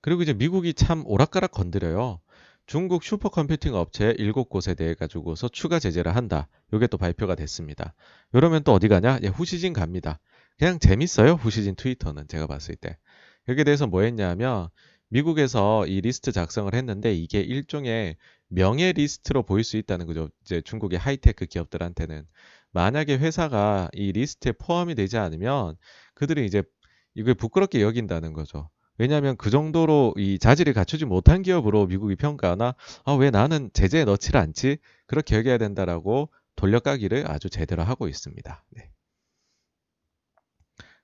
그리고 0.00 0.22
이제 0.22 0.32
미국이 0.32 0.74
참 0.74 1.04
오락가락 1.06 1.52
건드려요. 1.52 2.20
중국 2.66 3.02
supercomputing 3.02 3.74
업체 3.74 4.14
7곳에 4.14 4.76
대해 4.76 4.94
가지고서 4.94 5.48
추가 5.48 5.78
제재를 5.78 6.14
한다. 6.14 6.48
이게 6.72 6.86
또 6.86 6.96
발표가 6.96 7.34
됐습니다. 7.34 7.94
이러면 8.32 8.62
또 8.62 8.72
어디 8.72 8.88
가냐? 8.88 9.18
예, 9.22 9.28
후시진 9.28 9.72
갑니다. 9.72 10.20
그냥 10.58 10.78
재밌어요. 10.78 11.32
후시진 11.32 11.74
트위터는 11.74 12.28
제가 12.28 12.46
봤을 12.46 12.76
때. 12.76 12.96
여기에 13.48 13.64
대해서 13.64 13.86
뭐 13.86 14.02
했냐면 14.02 14.68
미국에서 15.08 15.86
이 15.86 16.00
리스트 16.00 16.32
작성을 16.32 16.72
했는데 16.72 17.12
이게 17.12 17.40
일종의 17.40 18.16
명예 18.48 18.92
리스트로 18.92 19.42
보일 19.42 19.64
수 19.64 19.76
있다는 19.76 20.06
거죠. 20.06 20.28
이제 20.42 20.60
중국의 20.62 20.98
하이테크 20.98 21.46
기업들한테는 21.46 22.26
만약에 22.72 23.16
회사가 23.18 23.88
이 23.92 24.12
리스트에 24.12 24.52
포함이 24.52 24.94
되지 24.94 25.18
않으면 25.18 25.76
그들이 26.14 26.46
이제 26.46 26.62
이걸 27.14 27.34
부끄럽게 27.34 27.82
여긴다는 27.82 28.32
거죠. 28.32 28.70
왜냐하면 28.98 29.36
그 29.36 29.50
정도로 29.50 30.14
이 30.16 30.38
자질이 30.38 30.72
갖추지 30.72 31.04
못한 31.04 31.42
기업으로 31.42 31.86
미국이 31.86 32.16
평가하나 32.16 32.74
아, 33.04 33.12
왜 33.12 33.30
나는 33.30 33.70
제재에 33.72 34.04
넣지를 34.04 34.40
않지? 34.40 34.78
그렇게 35.06 35.36
여겨야 35.36 35.58
된다라고 35.58 36.30
돌려까기를 36.56 37.30
아주 37.30 37.50
제대로 37.50 37.82
하고 37.82 38.08
있습니다. 38.08 38.64
네. 38.70 38.90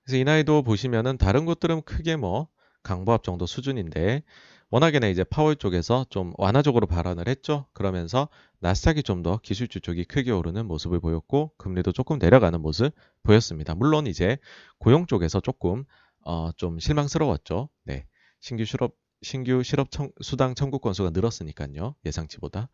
그래서 0.04 0.16
이 0.18 0.24
나이도 0.24 0.62
보시면은 0.62 1.18
다른 1.18 1.44
곳들은 1.44 1.83
크게 1.83 2.16
뭐 2.16 2.48
강보합 2.83 3.22
정도 3.22 3.46
수준인데 3.46 4.22
워낙에나 4.70 5.07
이제 5.09 5.24
파월 5.24 5.57
쪽에서 5.57 6.04
좀 6.11 6.33
완화적으로 6.37 6.87
발언을 6.87 7.26
했죠. 7.28 7.66
그러면서 7.72 8.28
나스닥이 8.61 9.02
좀 9.02 9.22
더 9.22 9.38
기술주 9.42 9.81
쪽이 9.81 10.04
크게 10.04 10.31
오르는 10.31 10.66
모습을 10.66 11.00
보였고 11.00 11.52
금리도 11.59 11.92
조금 11.92 12.18
내려가는 12.18 12.61
모습 12.61 12.92
보였습니다. 13.22 13.74
물론 13.74 14.07
이제 14.07 14.38
고용 14.78 15.07
쪽에서 15.07 15.40
조금 15.40 15.85
어, 16.24 16.52
좀 16.52 16.78
실망스러웠죠. 16.78 17.68
네. 17.85 18.07
신규 18.40 18.64
실업 18.64 18.94
신규 19.22 19.62
실업 19.62 19.90
청, 19.90 20.11
수당 20.22 20.54
청구 20.54 20.78
건수가 20.78 21.11
늘었으니까요. 21.11 21.94
예상치보다. 22.04 22.68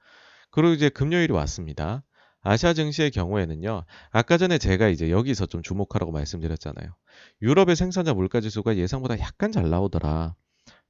그리고 0.50 0.74
이제 0.74 0.88
금요일이 0.88 1.32
왔습니다. 1.32 2.02
아시아 2.40 2.74
증시의 2.74 3.10
경우에는요. 3.10 3.84
아까 4.10 4.36
전에 4.36 4.58
제가 4.58 4.88
이제 4.88 5.10
여기서 5.10 5.46
좀 5.46 5.62
주목하라고 5.62 6.12
말씀드렸잖아요. 6.12 6.94
유럽의 7.40 7.76
생산자 7.76 8.12
물가 8.12 8.40
지수가 8.40 8.76
예상보다 8.76 9.18
약간 9.20 9.50
잘 9.52 9.70
나오더라. 9.70 10.34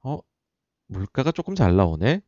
어, 0.03 0.19
물가가 0.87 1.31
조금 1.31 1.55
잘 1.55 1.75
나오네. 1.75 2.21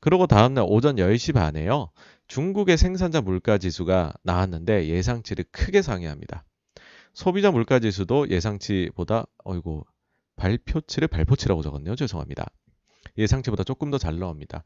그리고 0.00 0.26
다음날 0.26 0.64
오전 0.68 0.96
10시 0.96 1.34
반에요. 1.34 1.90
중국의 2.28 2.76
생산자 2.76 3.20
물가 3.20 3.58
지수가 3.58 4.14
나왔는데 4.22 4.88
예상치를 4.88 5.44
크게 5.50 5.82
상회합니다. 5.82 6.44
소비자 7.14 7.50
물가 7.50 7.78
지수도 7.78 8.28
예상치보다 8.28 9.26
어이고 9.44 9.86
발표치를 10.36 11.08
발표치라고 11.08 11.62
적었네요. 11.62 11.96
죄송합니다. 11.96 12.46
예상치보다 13.16 13.64
조금 13.64 13.90
더 13.90 13.98
잘 13.98 14.18
나옵니다. 14.18 14.64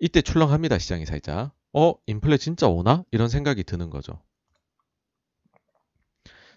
이때 0.00 0.22
출렁합니다. 0.22 0.78
시장이 0.78 1.04
살짝. 1.06 1.52
어, 1.72 1.94
인플레 2.06 2.36
진짜 2.36 2.68
오나? 2.68 3.04
이런 3.10 3.28
생각이 3.28 3.64
드는 3.64 3.90
거죠. 3.90 4.22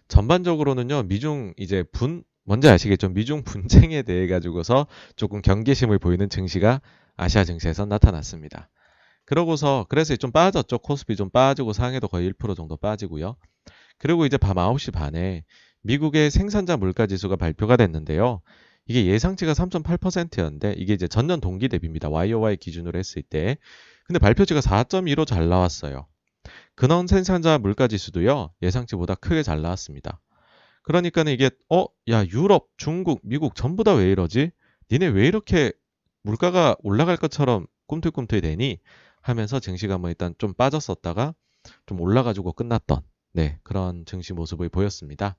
전반적으로는요, 0.07 1.03
미중 1.03 1.53
이제 1.57 1.83
분, 1.83 2.23
뭔지 2.45 2.69
아시겠죠? 2.69 3.10
미중 3.10 3.43
분쟁에 3.43 4.03
대해 4.03 4.27
가지고서 4.27 4.88
조금 5.15 5.41
경계심을 5.41 5.99
보이는 5.99 6.29
증시가 6.29 6.79
아시아 7.17 7.43
증시에서 7.43 7.86
나타났습니다. 7.86 8.69
그러고서 9.25 9.86
그래서 9.89 10.15
좀 10.15 10.31
빠졌죠. 10.31 10.77
코스피 10.77 11.15
좀 11.15 11.29
빠지고 11.31 11.73
상해도 11.73 12.08
거의 12.08 12.31
1% 12.31 12.55
정도 12.55 12.77
빠지고요. 12.77 13.36
그리고 13.97 14.25
이제 14.25 14.38
밤 14.38 14.58
9시 14.58 14.93
반에 14.93 15.43
미국의 15.81 16.29
생산자 16.29 16.77
물가 16.77 17.08
지수가 17.08 17.36
발표가 17.36 17.77
됐는데요. 17.77 18.41
이게 18.88 19.08
예상치가 19.08 19.53
3.8%였는데 19.53 20.75
이게 20.77 20.93
이제 20.93 21.08
전년 21.08 21.41
동기 21.41 21.69
대비입니다. 21.69 22.10
YOY 22.10 22.58
기준으로 22.58 22.99
했을 22.99 23.23
때. 23.23 23.58
근데 24.05 24.19
발표치가 24.19 24.60
4.2로 24.60 25.25
잘 25.25 25.49
나왔어요. 25.49 26.05
근원 26.75 27.08
생산자 27.08 27.58
물가 27.58 27.88
지수도요. 27.88 28.51
예상치보다 28.62 29.15
크게 29.15 29.41
잘 29.41 29.63
나왔습니다. 29.63 30.19
그러니까는 30.85 31.33
이게 31.33 31.49
어, 31.69 31.85
야, 32.09 32.25
유럽, 32.25 32.69
중국, 32.77 33.21
미국 33.23 33.55
전부 33.55 33.83
다 33.83 33.93
왜 33.95 34.11
이러지? 34.11 34.51
니네 34.91 35.07
왜 35.07 35.27
이렇게 35.27 35.71
물가가 36.23 36.75
올라갈 36.83 37.17
것처럼 37.17 37.67
꿈틀꿈틀 37.87 38.41
되니? 38.41 38.79
하면서 39.21 39.59
증시가 39.59 39.97
뭐 39.97 40.09
일단 40.09 40.35
좀 40.37 40.53
빠졌었다가 40.53 41.33
좀 41.87 41.99
올라가지고 42.01 42.53
끝났던 42.53 43.01
네, 43.33 43.59
그런 43.63 44.05
증시 44.05 44.33
모습을 44.33 44.69
보였습니다. 44.69 45.35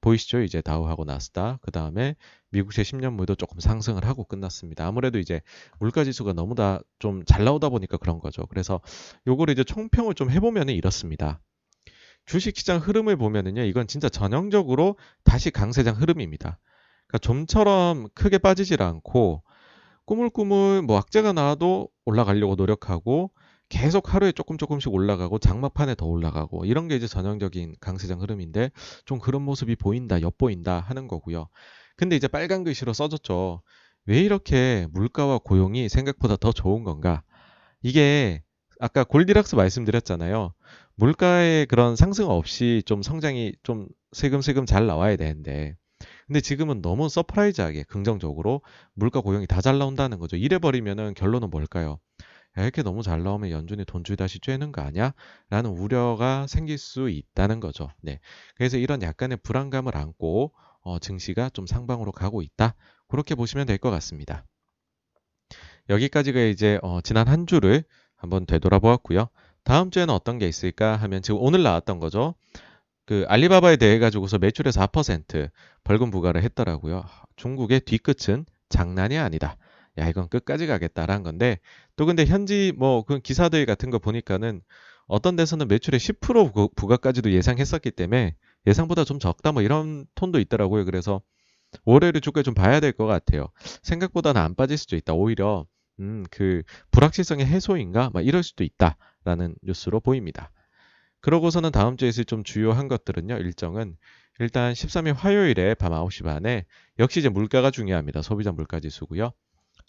보이시죠? 0.00 0.42
이제 0.42 0.60
다우하고 0.60 1.04
나스다. 1.04 1.58
그 1.62 1.70
다음에 1.72 2.14
미국의 2.50 2.84
10년물도 2.84 3.36
조금 3.38 3.58
상승을 3.60 4.04
하고 4.04 4.24
끝났습니다. 4.24 4.86
아무래도 4.86 5.18
이제 5.18 5.40
물가 5.80 6.04
지수가 6.04 6.32
너무 6.34 6.54
다 6.54 6.80
좀 7.00 7.24
잘 7.26 7.44
나오다 7.44 7.68
보니까 7.68 7.96
그런 7.96 8.18
거죠. 8.20 8.46
그래서 8.46 8.80
요거를 9.26 9.52
이제 9.52 9.64
총평을 9.64 10.14
좀 10.14 10.30
해보면은 10.30 10.74
이렇습니다. 10.74 11.40
주식시장 12.28 12.78
흐름을 12.78 13.16
보면은요, 13.16 13.62
이건 13.62 13.86
진짜 13.86 14.08
전형적으로 14.08 14.96
다시 15.24 15.50
강세장 15.50 15.96
흐름입니다. 15.96 16.58
그러니까 17.06 17.18
좀처럼 17.18 18.08
크게 18.14 18.38
빠지질 18.38 18.82
않고 18.82 19.42
꾸물꾸물 20.04 20.82
뭐 20.82 20.98
악재가 20.98 21.32
나와도 21.32 21.88
올라가려고 22.04 22.54
노력하고 22.54 23.30
계속 23.70 24.14
하루에 24.14 24.32
조금 24.32 24.56
조금씩 24.56 24.92
올라가고 24.92 25.38
장막판에 25.38 25.94
더 25.94 26.06
올라가고 26.06 26.64
이런 26.64 26.88
게 26.88 26.96
이제 26.96 27.06
전형적인 27.06 27.76
강세장 27.80 28.20
흐름인데 28.20 28.70
좀 29.04 29.18
그런 29.18 29.42
모습이 29.42 29.76
보인다, 29.76 30.20
엿보인다 30.20 30.80
하는 30.80 31.08
거고요. 31.08 31.48
근데 31.96 32.16
이제 32.16 32.28
빨간 32.28 32.62
글씨로 32.62 32.92
써졌죠. 32.92 33.62
왜 34.06 34.20
이렇게 34.20 34.86
물가와 34.92 35.38
고용이 35.38 35.88
생각보다 35.88 36.36
더 36.36 36.52
좋은 36.52 36.84
건가? 36.84 37.22
이게 37.82 38.42
아까 38.80 39.04
Goldilocks 39.04 39.54
말씀드렸잖아요. 39.54 40.54
물가의 40.98 41.66
그런 41.66 41.96
상승 41.96 42.28
없이 42.30 42.82
좀 42.86 43.02
성장이 43.02 43.54
좀 43.62 43.88
슬금슬금 44.12 44.66
잘 44.66 44.86
나와야 44.86 45.16
되는데 45.16 45.76
근데 46.26 46.40
지금은 46.42 46.82
너무 46.82 47.08
surprise하게 47.08 47.84
긍정적으로 47.84 48.62
물가 48.94 49.20
고용이 49.20 49.46
다 49.48 49.60
잘 49.62 49.78
나온다는 49.78 50.18
거죠. 50.20 50.36
이래 50.36 50.58
버리면은 50.58 51.14
결론은 51.14 51.50
뭘까요? 51.50 52.00
야, 52.58 52.62
이렇게 52.64 52.82
너무 52.82 53.02
잘 53.02 53.22
나오면 53.24 53.50
연준이 53.50 53.84
돈줄 53.86 54.16
다시 54.16 54.40
죄는 54.40 54.72
거 54.72 54.82
아니야? 54.82 55.14
라는 55.50 55.70
우려가 55.70 56.46
생길 56.48 56.78
수 56.78 57.10
있다는 57.10 57.60
거죠. 57.60 57.90
네. 58.02 58.20
그래서 58.56 58.78
이런 58.78 59.02
약간의 59.02 59.38
불안감을 59.44 59.96
안고 59.96 60.54
어, 60.82 61.00
증시가 61.00 61.50
좀 61.50 61.66
상방으로 61.66 62.12
가고 62.12 62.42
있다. 62.42 62.76
그렇게 63.08 63.36
보시면 63.36 63.66
될 63.66 63.78
것 63.78 63.90
같습니다. 63.90 64.46
여기까지가 65.88 66.40
이제 66.42 66.78
어, 66.82 67.00
지난 67.00 67.28
한 67.28 67.46
주를 67.46 67.84
한번 68.16 68.46
되돌아보았고요. 68.46 69.28
다음 69.64 69.90
주에는 69.90 70.12
어떤 70.14 70.38
게 70.38 70.48
있을까 70.48 70.96
하면 70.96 71.22
지금 71.22 71.40
오늘 71.42 71.62
나왔던 71.62 71.98
거죠. 71.98 72.34
그 73.06 73.24
알리바바에 73.28 73.76
대해 73.76 73.98
가지고서 73.98 74.38
매출의 74.38 74.72
4% 74.72 75.50
벌금 75.84 76.10
부과를 76.10 76.42
했더라고요. 76.42 77.04
중국의 77.36 77.80
뒤끝은 77.80 78.44
장난이 78.68 79.18
아니다. 79.18 79.56
야 79.98 80.08
이건 80.08 80.28
끝까지 80.28 80.66
가겠다라는 80.66 81.22
건데 81.24 81.58
또 81.96 82.06
근데 82.06 82.24
현지 82.26 82.72
뭐 82.78 83.02
그 83.04 83.20
기사들 83.20 83.66
같은 83.66 83.90
거 83.90 83.98
보니까는 83.98 84.62
어떤 85.06 85.36
데서는 85.36 85.68
매출의 85.68 86.00
10% 86.00 86.74
부가까지도 86.76 87.32
예상했었기 87.32 87.92
때문에 87.92 88.34
예상보다 88.66 89.04
좀 89.04 89.18
적다 89.18 89.52
뭐 89.52 89.62
이런 89.62 90.06
톤도 90.14 90.38
있더라고요. 90.40 90.84
그래서 90.84 91.22
월요일에 91.84 92.20
주가 92.20 92.42
좀 92.42 92.54
봐야 92.54 92.80
될 92.80 92.92
것 92.92 93.06
같아요. 93.06 93.48
생각보다는 93.82 94.40
안 94.40 94.54
빠질 94.54 94.78
수도 94.78 94.96
있다. 94.96 95.14
오히려 95.14 95.66
음, 96.00 96.24
그 96.30 96.62
불확실성의 96.92 97.46
해소인가? 97.46 98.10
막 98.14 98.24
이럴 98.26 98.42
수도 98.42 98.64
있다 98.64 98.96
라는 99.24 99.54
뉴스로 99.62 100.00
보입니다. 100.00 100.50
그러고서는 101.20 101.72
다음 101.72 101.96
주에 101.96 102.08
있을 102.08 102.24
좀 102.24 102.44
주요한 102.44 102.88
것들은요. 102.88 103.38
일정은 103.38 103.96
일단 104.38 104.72
13일 104.72 105.14
화요일에 105.14 105.74
밤 105.74 105.92
9시 105.92 106.24
반에 106.24 106.64
역시 106.98 107.20
이제 107.20 107.28
물가가 107.28 107.70
중요합니다. 107.70 108.22
소비자 108.22 108.52
물가 108.52 108.78
지수고요. 108.78 109.32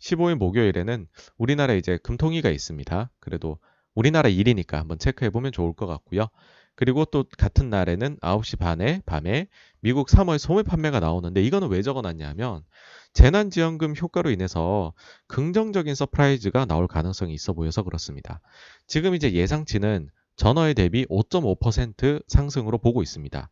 15일 0.01 0.35
목요일에는 0.35 1.07
우리나라 1.37 1.73
이제 1.73 1.97
금통위가 1.97 2.49
있습니다. 2.49 3.11
그래도 3.19 3.59
우리나라 3.93 4.29
일이니까 4.29 4.79
한번 4.79 4.97
체크해 4.97 5.29
보면 5.29 5.51
좋을 5.51 5.73
것 5.73 5.85
같고요. 5.85 6.27
그리고 6.79 7.03
또 7.03 7.25
같은 7.37 7.69
날에는 7.69 8.19
9시 8.21 8.57
반에 8.57 9.01
밤에 9.05 9.47
미국 9.81 10.07
3월 10.07 10.37
소매 10.37 10.63
판매가 10.63 11.01
나오는데 11.01 11.43
이거는 11.43 11.67
왜 11.67 11.81
적어놨냐면 11.81 12.63
재난지원금 13.11 13.95
효과로 13.97 14.31
인해서 14.31 14.93
긍정적인 15.27 15.93
surprise가 15.93 16.63
나올 16.63 16.87
가능성이 16.87 17.33
있어 17.33 17.51
보여서 17.51 17.83
그렇습니다. 17.83 18.39
지금 18.87 19.13
이제 19.13 19.33
예상치는 19.33 20.09
전월 20.37 20.73
대비 20.73 21.05
5.5% 21.07 22.23
상승으로 22.29 22.77
보고 22.77 23.03
있습니다. 23.03 23.49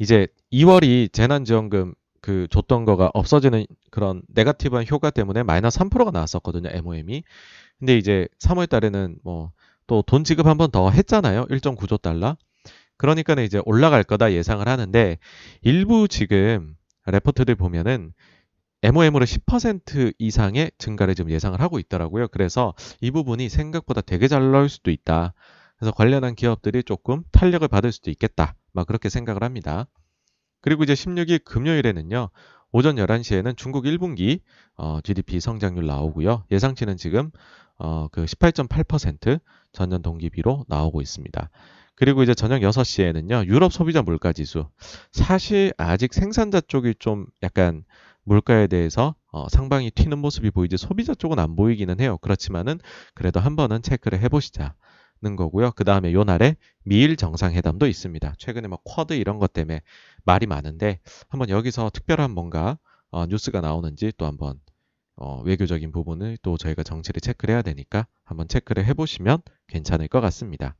이제 0.00 0.26
2월이 0.52 1.12
재난지원금 1.12 1.94
그 2.20 2.48
줬던 2.50 2.84
거가 2.84 3.12
없어지는 3.14 3.64
그런 3.92 4.22
네가티브한 4.26 4.86
효과 4.90 5.10
때문에 5.10 5.44
마이너스 5.44 5.78
3%가 5.78 6.10
나왔었거든요. 6.10 6.68
MOM이. 6.72 7.22
근데 7.78 7.96
이제 7.96 8.26
3월 8.40 8.68
달에는 8.68 9.16
뭐 9.22 9.52
또 9.90 10.02
돈 10.02 10.22
지급 10.22 10.46
한 10.46 10.56
번 10.56 10.70
더 10.70 10.88
했잖아요. 10.90 11.46
1.9조 11.46 12.00
달러. 12.00 12.36
그러니까 12.96 13.34
는 13.34 13.44
이제 13.44 13.60
올라갈 13.64 14.04
거다 14.04 14.32
예상을 14.32 14.66
하는데 14.68 15.18
일부 15.62 16.06
지금 16.06 16.76
레포트들 17.06 17.56
보면은 17.56 18.12
MOM으로 18.82 19.24
10% 19.24 20.14
이상의 20.18 20.70
증가를 20.78 21.16
지금 21.16 21.32
예상을 21.32 21.60
하고 21.60 21.80
있더라고요. 21.80 22.28
그래서 22.28 22.72
이 23.00 23.10
부분이 23.10 23.48
생각보다 23.48 24.00
되게 24.00 24.28
잘 24.28 24.52
나올 24.52 24.68
수도 24.68 24.92
있다. 24.92 25.34
그래서 25.76 25.92
관련한 25.92 26.36
기업들이 26.36 26.84
조금 26.84 27.24
탄력을 27.32 27.66
받을 27.66 27.90
수도 27.90 28.10
있겠다. 28.12 28.54
막 28.72 28.86
그렇게 28.86 29.08
생각을 29.08 29.42
합니다. 29.42 29.86
그리고 30.60 30.84
이제 30.84 30.92
16일 30.92 31.42
금요일에는요. 31.44 32.28
오전 32.72 32.96
11시에는 32.96 33.56
중국 33.56 33.84
1분기 33.84 34.40
어, 34.76 35.00
GDP 35.02 35.40
성장률 35.40 35.86
나오고요. 35.86 36.44
예상치는 36.50 36.96
지금 36.96 37.30
어, 37.78 38.08
그 38.12 38.24
18.8% 38.24 39.40
전년 39.72 40.02
동기비로 40.02 40.66
나오고 40.68 41.00
있습니다. 41.00 41.50
그리고 41.96 42.22
이제 42.22 42.34
저녁 42.34 42.60
6시에는요. 42.60 43.46
유럽 43.46 43.72
소비자 43.72 44.02
물가 44.02 44.32
지수. 44.32 44.68
사실 45.12 45.72
아직 45.76 46.14
생산자 46.14 46.60
쪽이 46.60 46.94
좀 46.98 47.26
약간 47.42 47.84
물가에 48.24 48.68
대해서 48.68 49.14
어, 49.32 49.48
상방이 49.48 49.90
튀는 49.90 50.18
모습이 50.18 50.50
보이지 50.50 50.76
소비자 50.76 51.14
쪽은 51.14 51.38
안 51.38 51.56
보이기는 51.56 52.00
해요. 52.00 52.18
그렇지만은 52.18 52.78
그래도 53.14 53.40
한 53.40 53.56
번은 53.56 53.82
체크를 53.82 54.20
해보시자. 54.20 54.74
는 55.22 55.36
거고요. 55.36 55.72
그 55.72 55.84
다음에 55.84 56.14
요 56.14 56.24
날에 56.24 56.56
미일 56.82 57.14
정상회담도 57.14 57.86
있습니다. 57.86 58.34
최근에 58.38 58.68
막 58.68 58.80
쿼드 58.84 59.12
이런 59.12 59.38
것 59.38 59.52
때문에 59.52 59.82
말이 60.24 60.46
많은데 60.46 60.98
한번 61.28 61.50
여기서 61.50 61.90
특별한 61.92 62.30
뭔가 62.30 62.78
어, 63.10 63.26
뉴스가 63.26 63.60
나오는지 63.60 64.12
또 64.16 64.24
한번 64.24 64.58
어, 65.16 65.42
외교적인 65.42 65.92
부분을 65.92 66.38
또 66.40 66.56
저희가 66.56 66.82
정치를 66.82 67.20
체크를 67.20 67.54
해야 67.54 67.60
되니까 67.60 68.06
한번 68.24 68.48
체크를 68.48 68.86
해보시면 68.86 69.42
괜찮을 69.66 70.08
것 70.08 70.22
같습니다. 70.22 70.74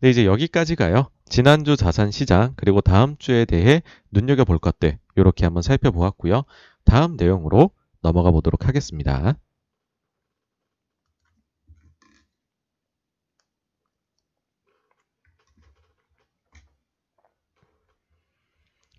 네, 0.00 0.10
이제 0.10 0.26
여기까지가요. 0.26 1.08
지난주 1.24 1.74
자산 1.74 2.10
시장 2.10 2.52
그리고 2.56 2.82
다음 2.82 3.16
주에 3.16 3.46
대해 3.46 3.82
눈여겨 4.10 4.44
볼 4.44 4.58
것들 4.58 4.98
이렇게 5.16 5.46
한번 5.46 5.62
살펴보았고요. 5.62 6.42
다음 6.84 7.16
내용으로 7.16 7.70
넘어가 8.02 8.30
보도록 8.30 8.68
하겠습니다. 8.68 9.36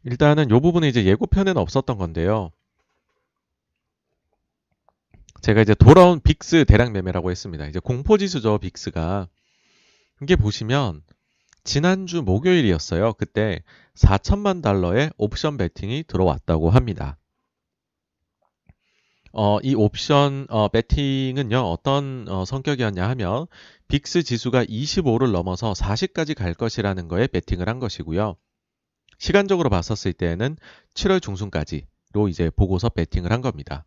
일단은 0.07 0.45
이 0.45 0.59
부분은 0.59 0.87
이제 0.87 1.03
예고편에는 1.03 1.57
없었던 1.57 1.97
건데요. 1.97 2.51
제가 5.41 5.61
이제 5.61 5.75
돌아온 5.75 6.21
빅스 6.21 6.63
대량 6.65 6.93
매매라고 6.93 7.29
했습니다. 7.29 7.67
이제 7.67 7.79
공포지수죠, 7.79 8.57
빅스가. 8.59 9.27
이게 10.21 10.37
보시면 10.37 11.03
지난주 11.65 12.21
목요일이었어요. 12.21 13.13
그때 13.13 13.61
4천만 13.95 14.63
달러의 14.63 15.11
옵션 15.17 15.57
베팅이 15.57 16.05
들어왔다고 16.07 16.69
합니다. 16.69 17.17
어, 19.33 19.59
이 19.61 19.75
옵션 19.75 20.47
어, 20.49 20.69
배팅은요 20.69 21.59
어떤 21.59 22.27
어, 22.29 22.45
성격이었냐 22.45 23.07
하면 23.09 23.45
빅스 23.89 24.23
지수가 24.23 24.63
25를 24.63 25.31
넘어서 25.31 25.73
40까지 25.73 26.33
갈 26.33 26.53
것이라는 26.53 27.09
거에 27.09 27.27
배팅을 27.27 27.67
한 27.67 27.79
것이고요. 27.79 28.37
시간적으로 29.17 29.69
봤었을 29.69 30.13
때는 30.13 30.57
7월 30.93 31.21
중순까지로 31.21 32.27
이제 32.29 32.49
보고서 32.49 32.89
배팅을 32.89 33.31
한 33.31 33.41
겁니다. 33.41 33.85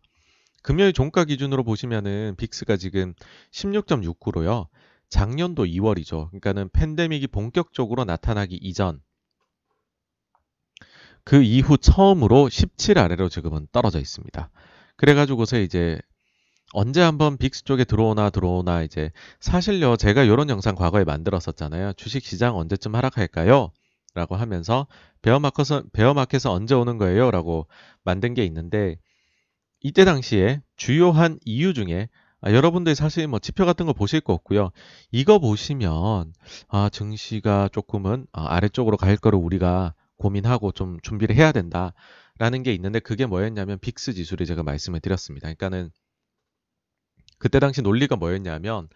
금요일 0.63 0.93
종가 0.93 1.25
기준으로 1.25 1.63
보시면은 1.63 2.35
빅스가 2.37 2.77
지금 2.77 3.13
16.69로요. 3.51 4.67
작년도 5.09 5.65
2월이죠. 5.65 6.27
그러니까는 6.29 6.69
팬데믹이 6.69 7.27
본격적으로 7.27 8.05
나타나기 8.05 8.57
이전 8.61 9.01
그 11.23 11.43
이후 11.43 11.77
처음으로 11.77 12.49
17 12.49 12.97
아래로 12.97 13.29
지금은 13.29 13.67
떨어져 13.71 13.99
있습니다. 13.99 14.49
그래가지고서 14.95 15.59
이제 15.59 15.99
언제 16.73 17.01
한번 17.01 17.37
빅스 17.37 17.65
쪽에 17.65 17.83
들어오나 17.83 18.29
들어오나 18.29 18.83
이제 18.83 19.11
사실요 19.39 19.97
제가 19.97 20.23
이런 20.23 20.49
영상 20.49 20.75
과거에 20.75 21.03
만들었었잖아요. 21.03 21.93
주식 21.93 22.23
시장 22.23 22.55
언제쯤 22.55 22.95
하락할까요? 22.95 23.71
라고 24.13 24.35
하면서 24.35 24.87
베어마켓은 25.21 25.89
베어마켓은 25.93 26.51
언제 26.51 26.75
오는 26.75 26.97
거예요? 26.97 27.31
라고 27.31 27.67
만든 28.03 28.33
게 28.33 28.43
있는데 28.45 28.97
이때 29.79 30.05
당시에 30.05 30.61
주요한 30.75 31.39
이유 31.45 31.73
중에 31.73 32.09
아, 32.41 32.51
여러분들 32.51 32.95
사실 32.95 33.27
뭐 33.27 33.39
지표 33.39 33.65
같은 33.65 33.85
거 33.85 33.93
보실 33.93 34.19
거 34.19 34.33
없고요. 34.33 34.71
이거 35.11 35.39
보시면 35.39 36.33
아, 36.67 36.89
증시가 36.89 37.69
조금은 37.71 38.25
아, 38.31 38.55
아래쪽으로 38.55 38.97
갈 38.97 39.15
거를 39.15 39.39
우리가 39.39 39.93
고민하고 40.17 40.71
좀 40.71 40.99
준비를 41.01 41.35
해야 41.35 41.51
된다라는 41.51 42.63
게 42.63 42.73
있는데 42.73 42.99
그게 42.99 43.25
뭐였냐면 43.25 43.79
빅스 43.79 44.13
지수를 44.13 44.45
제가 44.45 44.63
말씀을 44.63 44.99
드렸습니다. 44.99 45.45
그러니까는 45.53 45.91
그때 47.37 47.59
당시 47.59 47.81
논리가 47.81 48.15
뭐였냐면 48.15 48.87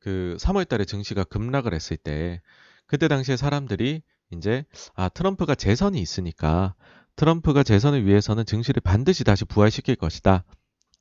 그 0.00 0.36
3월 0.40 0.68
달에 0.68 0.84
증시가 0.84 1.24
급락을 1.24 1.74
했을 1.74 1.96
때 1.96 2.40
그때 2.86 3.08
당시에 3.08 3.36
사람들이 3.36 4.02
이제 4.32 4.64
아 4.94 5.08
트럼프가 5.08 5.54
재선이 5.54 6.00
있으니까 6.00 6.74
트럼프가 7.16 7.62
재선을 7.62 8.06
위해서는 8.06 8.46
증시를 8.46 8.80
반드시 8.80 9.24
다시 9.24 9.44
부활시킬 9.44 9.96
것이다. 9.96 10.44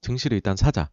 증시를 0.02 0.36
일단 0.36 0.56
사자. 0.56 0.90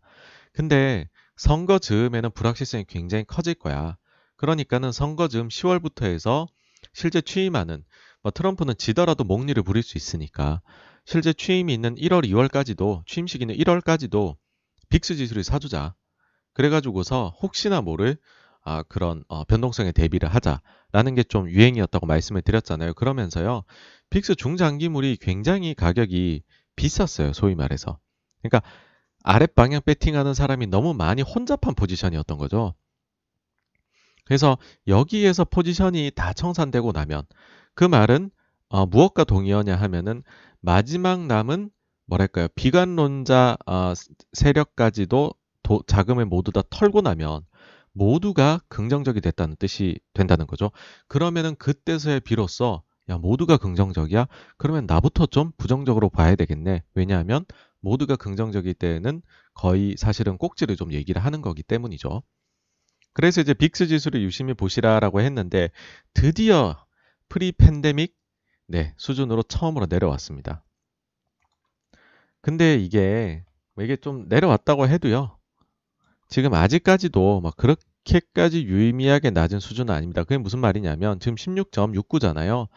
근데 0.53 1.09
선거 1.37 1.79
즈음에는 1.79 2.31
불확실성이 2.31 2.85
굉장히 2.89 3.25
커질 3.25 3.55
거야. 3.55 3.97
그러니까는 4.37 4.93
선거 4.93 5.29
즈음 5.29 5.49
10월부터 5.49 6.05
해서 6.05 6.47
실제 6.93 7.21
취임하는 7.21 7.85
뭐 8.23 8.31
트럼프는 8.31 8.75
지더라도 8.79 9.25
목리를 9.25 9.63
부릴 9.63 9.83
수 9.83 9.97
있으니까 9.99 10.61
실제 11.05 11.33
취임이 11.33 11.73
있는 11.73 11.95
1월, 11.95 12.25
2월까지도 12.25 13.07
취임 13.07 13.27
시기는 13.27 13.55
1월까지도 13.55 14.37
빅스 14.89 15.17
지수를 15.17 15.45
사주자. 15.45 15.95
그래가지고서 16.53 17.35
혹시나 17.41 17.81
모를 17.81 18.17
아, 18.67 18.83
그런 18.83 19.25
어, 19.29 19.45
변동성에 19.45 19.93
대비를 19.93 20.29
하자라는 20.29 21.15
게 21.15 21.23
좀 21.25 21.49
유행이었다고 21.49 22.07
말씀을 22.07 22.43
드렸잖아요. 22.43 22.95
그러면서요, 22.95 23.63
빅스 24.11 24.35
중장기물이 24.37 25.19
굉장히 25.19 25.75
가격이 25.75 26.43
비쌌어요. 26.77 27.33
소위 27.33 27.55
말해서. 27.55 27.99
그러니까 28.43 28.63
아랫 29.25 29.55
방향 29.55 29.81
배팅하는 29.85 30.35
사람이 30.35 30.67
너무 30.67 30.95
많이 30.95 31.23
혼잡한 31.23 31.75
포지션이었던 31.77 32.39
거죠. 32.39 32.75
그래서 34.25 34.59
여기에서 34.89 35.45
포지션이 35.45 36.11
다 36.15 36.33
청산되고 36.33 36.93
나면 36.93 37.23
그 37.75 37.85
말은 37.85 38.31
어, 38.69 38.87
무엇과 38.87 39.25
동의하냐 39.25 39.77
하면은 39.77 40.23
마지막 40.61 41.27
남은 41.27 41.71
뭐랄까요 42.07 42.49
비관론자 42.57 43.57
어, 43.67 43.93
세력까지도 44.33 45.33
도, 45.63 45.83
자금을 45.87 46.27
모두 46.27 46.51
다 46.53 46.63
털고 46.69 47.01
나면 47.03 47.46
모두가 47.97 48.61
긍정적이 48.69 49.23
됐다는 49.23 49.57
뜻이 49.57 49.99
된다는 50.13 50.47
거죠. 50.47 50.71
그러면은 51.09 51.57
그때서야 51.57 52.21
비로소 52.21 52.83
야 53.09 53.19
모두가 53.19 53.57
긍정적이야? 53.57 54.27
그러면 54.59 54.87
나부터 54.87 55.27
좀 55.27 55.53
부정적으로 55.57 56.11
봐야 56.11 56.35
되겠네. 56.35 56.83
왜냐하면 56.95 57.45
모두가 57.81 58.17
긍정적일 58.17 58.75
때는 58.75 59.23
거의 59.55 59.95
사실은 59.97 60.37
꼭지를 60.37 60.77
좀 60.77 60.93
얘기를 60.93 61.25
하는 61.25 61.41
거기 61.41 61.63
때문이죠. 61.63 62.23
그래서 63.15 63.41
이제 63.41 63.55
VIX 63.55 63.87
지수를 63.87 64.23
유심히 64.23 64.53
보시라라고 64.53 65.23
했는데 65.23 65.71
드디어 66.13 66.77
pre-pandemic 67.29 68.15
네, 68.69 68.93
수준으로 68.99 69.43
처음으로 69.45 69.87
내려왔습니다. 69.89 70.65
근데 72.43 72.77
이게 72.77 73.45
뭐 73.75 73.85
이게 73.85 73.97
좀 73.97 74.27
내려왔다고 74.29 74.89
해도요. 74.89 75.39
지금 76.29 76.55
아직까지도 76.55 77.41
막 77.41 77.57
그렇게까지 77.57 78.65
유의미하게 78.65 79.31
낮은 79.31 79.61
수준은 79.61 79.95
아닙니다. 79.95 80.25
그게 80.25 80.39
무슨 80.39 80.59
말이냐면 80.59 81.21
지금 81.21 81.37
16.69잖아요. 81.37 82.69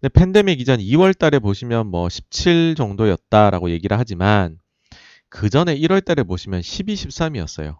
근데 0.00 0.08
팬데믹 0.08 0.60
이전 0.60 0.78
2월 0.78 1.16
달에 1.16 1.38
보시면 1.38 1.88
뭐 1.88 2.08
17 2.08 2.74
정도였다라고 2.76 3.70
얘기를 3.70 3.98
하지만 3.98 4.58
그 5.28 5.50
전에 5.50 5.76
1월 5.76 6.04
달에 6.04 6.22
보시면 6.22 6.62
12, 6.62 6.94
13이었어요. 6.94 7.78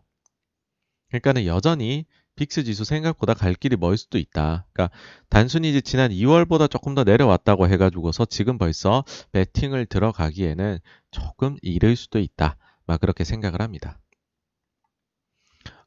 그러니까는 1.09 1.47
여전히 1.47 2.05
빅스 2.37 2.63
지수 2.63 2.85
생각보다 2.85 3.35
갈 3.35 3.55
길이 3.55 3.77
멀 3.77 3.97
수도 3.97 4.17
있다. 4.17 4.67
그러니까 4.73 4.97
단순히 5.29 5.71
이제 5.71 5.81
지난 5.81 6.11
2월보다 6.11 6.71
조금 6.71 6.95
더 6.95 7.03
내려왔다고 7.03 7.69
해가지고서 7.69 8.27
지금 8.27 8.59
벌써 8.59 9.05
배팅을 9.33 9.87
들어가기에는 9.87 10.79
조금 11.11 11.57
이를 11.63 11.97
수도 11.97 12.21
있다. 12.21 12.57
막 12.87 13.01
그렇게 13.01 13.25
생각을 13.25 13.61
합니다. 13.61 13.99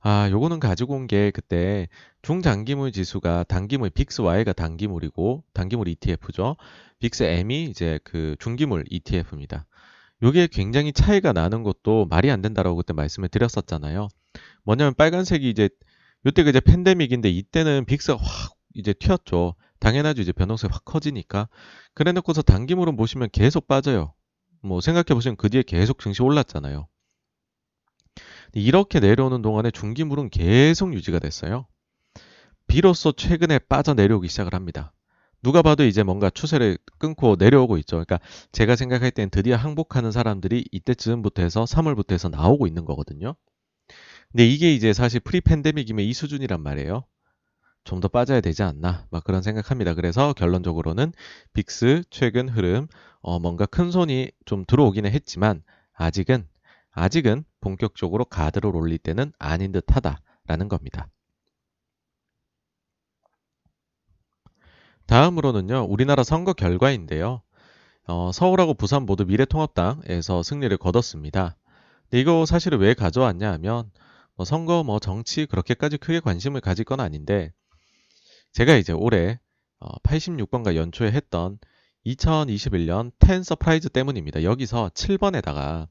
아, 0.03 0.29
요거는 0.31 0.59
가지고 0.59 0.95
온 0.95 1.07
게 1.07 1.31
그때 1.31 1.87
중장기물 2.23 2.91
지수가 2.91 3.43
단기물 3.45 3.89
VIX 3.91 4.21
Y가 4.21 4.53
단기물이고 4.53 5.43
단기물 5.53 5.87
ETF죠. 5.89 6.55
VIX 6.99 7.23
M이 7.23 7.65
이제 7.65 7.99
그 8.03 8.35
중기물 8.39 8.85
ETF입니다. 8.89 9.65
요게 10.23 10.47
굉장히 10.47 10.93
차이가 10.93 11.33
나는 11.33 11.63
것도 11.63 12.05
말이 12.09 12.29
안 12.31 12.41
된다라고 12.41 12.77
그때 12.77 12.93
말씀을 12.93 13.29
드렸었잖아요. 13.29 14.07
뭐냐면 14.63 14.93
빨간색이 14.95 15.49
이제 15.49 15.69
요때가 16.25 16.49
이제 16.51 16.59
팬데믹인데 16.59 17.29
이때는 17.29 17.85
VIX가 17.85 18.17
확 18.21 18.53
이제 18.73 18.93
튀었죠. 18.93 19.55
당연하죠. 19.79 20.21
이제 20.21 20.31
변동성이 20.31 20.71
확 20.71 20.85
커지니까. 20.85 21.47
그래 21.95 22.11
놓고서 22.11 22.41
단기물은 22.43 22.95
보시면 22.95 23.29
계속 23.31 23.67
빠져요. 23.67 24.13
뭐 24.61 24.81
생각해 24.81 25.05
보시면 25.15 25.35
그 25.37 25.49
뒤에 25.49 25.63
계속 25.63 25.99
증시 25.99 26.21
올랐잖아요. 26.21 26.87
이렇게 28.53 28.99
내려오는 28.99 29.41
동안에 29.41 29.71
중기물은 29.71 30.29
계속 30.29 30.93
유지가 30.93 31.19
됐어요. 31.19 31.67
비로소 32.67 33.11
최근에 33.11 33.59
빠져 33.59 33.93
내려오기 33.93 34.27
시작을 34.27 34.53
합니다. 34.53 34.93
누가 35.43 35.61
봐도 35.61 35.83
이제 35.83 36.03
뭔가 36.03 36.29
추세를 36.29 36.77
끊고 36.99 37.35
내려오고 37.37 37.77
있죠. 37.79 37.97
그러니까 37.97 38.19
제가 38.51 38.75
생각할 38.75 39.11
땐 39.11 39.29
드디어 39.29 39.55
항복하는 39.55 40.11
사람들이 40.11 40.65
이때쯤부터 40.71 41.41
해서 41.41 41.65
3월부터 41.65 42.13
해서 42.13 42.29
나오고 42.29 42.67
있는 42.67 42.85
거거든요. 42.85 43.35
근데 44.31 44.47
이게 44.47 44.73
이제 44.73 44.93
사실 44.93 45.19
pre-pandemic이면 45.19 46.05
이 46.05 46.13
수준이란 46.13 46.61
말이에요. 46.61 47.05
좀 47.83 47.99
더 47.99 48.07
빠져야 48.07 48.41
되지 48.41 48.63
않나 48.63 49.07
막 49.09 49.23
그런 49.23 49.41
생각합니다. 49.41 49.93
그래서 49.95 50.33
결론적으로는 50.33 51.13
VIX 51.53 52.03
최근 52.11 52.47
흐름 52.49 52.87
어 53.21 53.39
뭔가 53.39 53.65
큰 53.65 53.91
손이 53.91 54.31
좀 54.45 54.65
들어오기는 54.67 55.11
했지만 55.11 55.63
아직은 55.93 56.47
아직은 56.91 57.43
본격적으로 57.61 58.25
가드를 58.25 58.75
올릴 58.75 58.97
때는 58.97 59.31
아닌 59.39 59.71
듯 59.71 59.85
하다라는 59.87 60.67
겁니다. 60.67 61.07
다음으로는요 65.05 65.85
우리나라 65.89 66.23
선거 66.23 66.53
결과인데요. 66.53 67.41
어, 68.07 68.31
서울하고 68.33 68.73
부산 68.73 69.05
모두 69.05 69.25
미래통합당에서 69.25 70.43
승리를 70.43 70.75
거뒀습니다. 70.77 71.55
근데 72.03 72.19
이거 72.19 72.45
사실은 72.45 72.79
왜 72.79 72.93
가져왔냐 72.93 73.51
하면 73.53 73.91
뭐 74.35 74.45
선거 74.45 74.83
뭐 74.83 74.99
정치 74.99 75.45
그렇게까지 75.45 75.97
크게 75.97 76.19
관심을 76.19 76.61
가질 76.61 76.85
건 76.85 76.99
아닌데 76.99 77.53
제가 78.53 78.75
이제 78.75 78.91
올해 78.91 79.39
86번가 80.03 80.71
어, 80.71 80.75
연초에 80.75 81.11
했던 81.11 81.59
2021년 82.05 83.11
10 83.25 83.43
surprise 83.43 83.89
때문입니다. 83.89 84.43
여기서 84.43 84.89
7번에다가 84.93 85.87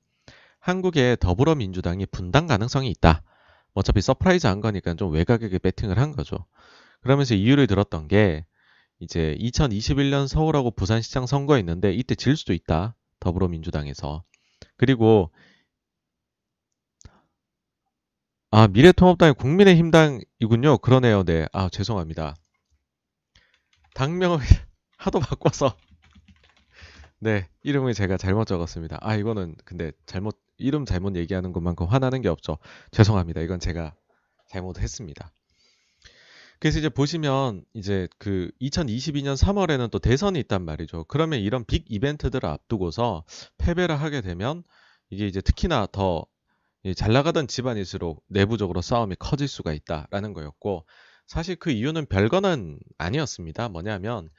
한국의 0.61 1.17
더불어민주당이 1.19 2.07
분당 2.07 2.47
가능성이 2.47 2.91
있다. 2.91 3.23
뭐 3.73 3.81
어차피 3.81 4.01
surprise 4.01 4.47
한 4.47 4.61
거니까 4.61 4.95
좀 4.95 5.13
외곽에게 5.13 5.59
배팅을 5.59 5.99
한 5.99 6.13
거죠. 6.13 6.47
그러면서 7.01 7.35
이유를 7.35 7.67
들었던 7.67 8.09
게 8.09 8.45
이제 8.99 9.37
2021년 9.41 10.29
서울하고 10.29 10.71
부산시장 10.71 11.27
선거 11.27 11.59
있는데 11.59 11.93
이때 11.93 12.15
질 12.15 12.37
수도 12.37 12.53
있다. 12.53 12.95
더불어민주당에서. 13.19 14.23
그리고 14.77 15.31
아, 18.51 18.67
미래통합당이 18.67 19.35
국민의힘당이군요. 19.35 20.79
그러네요. 20.79 21.23
네. 21.25 21.47
아, 21.53 21.69
죄송합니다. 21.69 22.35
당명을 23.95 24.39
하도 24.99 25.21
바꿔서 25.21 25.77
네, 27.21 27.49
이름을 27.63 27.95
제가 27.95 28.17
잘못 28.17 28.47
적었습니다. 28.47 28.99
아, 29.03 29.15
이거는 29.15 29.55
근데 29.65 29.93
잘못 30.07 30.39
이름 30.61 30.85
잘못 30.85 31.17
얘기하는 31.17 31.53
것만큼 31.53 31.87
화나는 31.87 32.23
게 32.23 32.29
없죠. 32.29 32.59
죄송합니다. 32.91 33.41
이건 33.41 33.61
제가 33.61 33.95
잘못했습니다. 34.49 35.33
그래서 36.59 36.79
이제 36.79 36.89
보시면 36.89 37.65
이제 37.73 38.07
그 38.19 38.51
2022년 38.61 39.37
3월에는 39.37 39.91
또 39.91 39.99
대선이 39.99 40.39
있단 40.41 40.63
말이죠. 40.63 41.05
그러면 41.05 41.41
이런 41.41 41.65
빅 41.65 41.85
이벤트들을 41.89 42.47
앞두고서 42.47 43.25
패배를 43.59 43.99
하게 43.99 44.21
되면 44.21 44.63
이게 45.11 45.27
이제 45.27 45.41
특히나 45.41 45.87
더 45.91 46.27
잘 46.97 47.13
나가던 47.13 47.47
집안일수록 47.47 48.25
내부적으로 48.29 48.81
싸움이 48.81 49.17
커질 49.19 49.49
수가 49.49 49.73
있다라는 49.75 50.33
거였고 50.33 50.87
사실 51.27 51.57
그 51.57 51.71
이유는 51.71 52.07
별거는 52.07 52.79
아니었습니다. 52.97 53.69
뭐냐면 53.69 54.31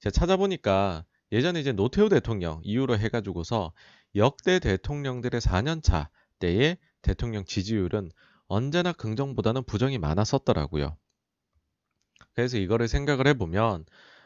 제가 0.00 0.12
찾아보니까 0.12 1.04
예전에 1.32 1.60
이제 1.60 1.72
노태우 1.72 2.08
대통령 2.08 2.60
이후로 2.62 2.98
해가지고서 2.98 3.72
역대 4.14 4.58
대통령들의 4.58 5.40
4년차 5.40 6.08
때의 6.38 6.78
대통령 7.02 7.44
지지율은 7.44 8.10
언제나 8.46 8.92
긍정보다는 8.92 9.64
부정이 9.64 9.98
많았었더라고요. 9.98 10.96
그래서 12.34 12.56
이거를 12.56 12.88
생각을 12.88 13.26
해보면 13.28 13.84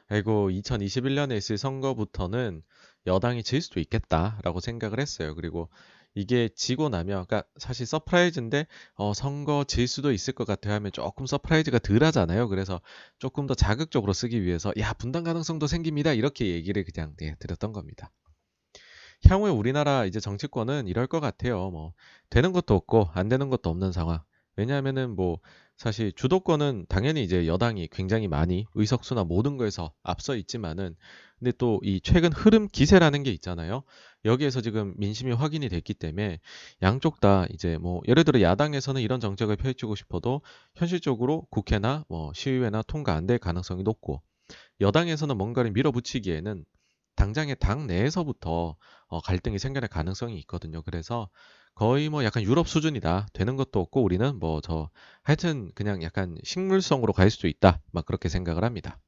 아이고 0.09 0.51
2021년에 0.51 1.37
있을 1.37 1.59
선거부터는 1.59 2.62
여당이 3.07 3.43
질 3.43 3.61
수도 3.62 3.80
있겠다라고 3.80 4.61
생각을 4.61 5.01
했어요. 5.01 5.35
그리고 5.35 5.68
이게 6.14 6.51
지고 6.55 6.91
나면 6.91 7.24
그러니까 7.26 7.49
사실 7.57 7.87
surprise인데 7.87 8.66
어, 8.95 9.14
선거 9.14 9.64
질 9.64 9.89
수도 9.89 10.12
있을 10.12 10.35
것 10.35 10.47
같아요 10.47 10.74
하면 10.74 10.93
조금 10.93 11.26
surprise가 11.27 11.79
덜 11.78 12.05
하잖아요. 12.05 12.49
그래서 12.49 12.80
조금 13.18 13.47
더 13.47 13.55
자극적으로 13.55 14.12
쓰기 14.12 14.43
위해서 14.43 14.72
야 14.78 14.93
분당 14.93 15.24
가능성도 15.24 15.66
생깁니다 15.66 16.12
이렇게 16.12 16.49
얘기를 16.49 16.85
그냥 16.85 17.14
네, 17.16 17.35
드렸던 17.39 17.72
겁니다. 17.72 18.11
향후에 19.29 19.51
우리나라 19.51 20.05
이제 20.05 20.20
정치권은 20.20 20.87
이럴 20.89 21.07
것 21.07 21.20
같아요. 21.20 21.70
뭐 21.70 21.93
되는 22.31 22.53
것도 22.53 22.75
없고 22.75 23.11
안 23.14 23.29
되는 23.29 23.49
것도 23.51 23.70
없는 23.70 23.93
상황. 23.93 24.20
왜냐하면은 24.57 25.16
뭐 25.16 25.39
사실 25.79 26.12
주도권은 26.12 26.87
당연히 26.89 27.25
이제 27.25 27.47
여당이 27.47 27.89
굉장히 27.91 28.29
많이 28.29 28.66
의석수나 28.75 29.25
모든 29.25 29.57
거에서 29.57 29.93
앞서 30.03 30.37
있지만은 30.37 30.95
근데 31.39 31.53
또 31.59 31.81
이 31.83 32.01
최근 32.03 32.33
흐름 32.33 32.68
기세라는 32.68 33.23
게 33.23 33.31
있잖아요. 33.33 33.83
여기에서 34.25 34.61
지금 34.61 34.95
민심이 34.99 35.33
확인이 35.33 35.68
됐기 35.68 35.95
때문에 35.95 36.39
양쪽 36.83 37.20
다 37.20 37.47
이제 37.51 37.79
뭐 37.79 38.01
예를 38.09 38.25
들어 38.25 38.41
야당에서는 38.41 39.01
이런 39.01 39.18
정책을 39.20 39.57
펼치고 39.57 39.95
싶어도 39.97 40.43
현실적으로 40.77 41.47
국회나 41.51 42.05
뭐 42.09 42.33
시의회나 42.35 42.83
통과 42.83 43.14
안 43.14 43.27
될 43.27 43.39
가능성이 43.39 43.83
높고 43.85 44.20
여당에서는 44.81 45.37
뭔가를 45.37 45.70
밀어붙이기에는 45.73 46.64
당장의 47.17 47.57
당 47.61 47.87
내에서부터 47.87 48.77
어, 49.09 49.21
갈등이 49.21 49.59
생겨날 49.59 49.89
가능성이 49.89 50.39
있거든요. 50.41 50.83
그래서 50.83 51.29
거의 51.75 52.09
뭐 52.09 52.25
약간 52.25 52.43
유럽 52.43 52.69
수준이다. 52.69 53.29
되는 53.33 53.57
것도 53.57 53.81
없고 53.81 54.03
우리는 54.03 54.39
뭐 54.39 54.61
저 54.63 54.91
하여튼 55.23 55.71
그냥 55.75 56.03
약간 56.03 56.37
식물성으로 56.45 57.13
갈 57.13 57.31
수도 57.31 57.49
있다. 57.49 57.81
막 57.93 58.07
그렇게 58.07 58.29
생각을 58.29 58.65
합니다. 58.65 58.99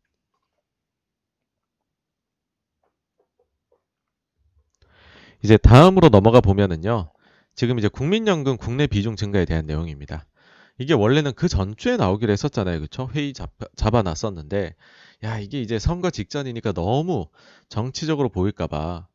이제 5.43 5.57
다음으로 5.57 6.09
넘어가 6.09 6.41
보면은요. 6.41 7.11
지금 7.55 7.79
이제 7.79 7.89
국민연금 7.89 8.57
국내 8.57 8.87
비중 8.87 9.17
증가에 9.17 9.45
대한 9.45 9.67
내용입니다. 9.67 10.27
이게 10.79 10.93
원래는 10.93 11.33
그 11.35 11.49
전주에 11.49 11.97
나오기로 11.97 12.33
했었잖아요. 12.33 12.81
그쵸? 12.81 13.09
회의 13.15 13.33
잡, 13.33 13.53
잡아놨었는데, 13.77 14.75
야, 15.23 15.39
이게 15.39 15.61
이제 15.61 15.79
선거 15.79 16.11
직전이니까 16.11 16.73
너무 16.73 17.29
정치적으로 17.69 18.29
보일까봐, 18.29 19.07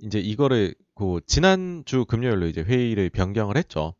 이제 0.00 0.18
이거를 0.18 0.74
그 0.94 1.20
지난주 1.26 2.04
금요일로 2.04 2.46
이제 2.46 2.62
회의를 2.62 3.10
변경을 3.10 3.56
했죠. 3.56 3.94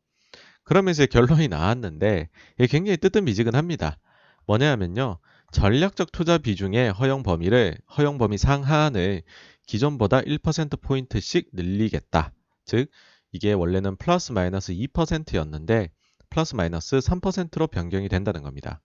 그러면서 0.65 1.07
결론이 1.07 1.49
나왔는데 1.49 2.29
이게 2.59 2.67
굉장히 2.67 2.97
뜨뜻미지근합니다. 2.97 3.99
뭐냐면요. 4.47 5.19
전략적 5.53 6.11
투자 6.11 6.39
비중의 6.39 6.93
허용 6.93 7.23
범위를 7.23 7.79
허용 7.97 8.19
범위 8.19 8.39
상한을 8.39 9.23
기존보다 9.67 10.21
1%포인트씩 10.23 11.51
늘리겠다. 11.53 12.33
즉, 12.65 12.91
이게 13.31 13.53
원래는 13.53 13.97
플러스 13.97 14.33
마이너스 14.33 14.73
2%였는데 14.73 15.91
플러스 16.35 16.57
마이너스 16.57 16.99
3%로 16.99 17.69
변경이 17.69 18.09
된다는 18.09 18.43
겁니다. 18.43 18.83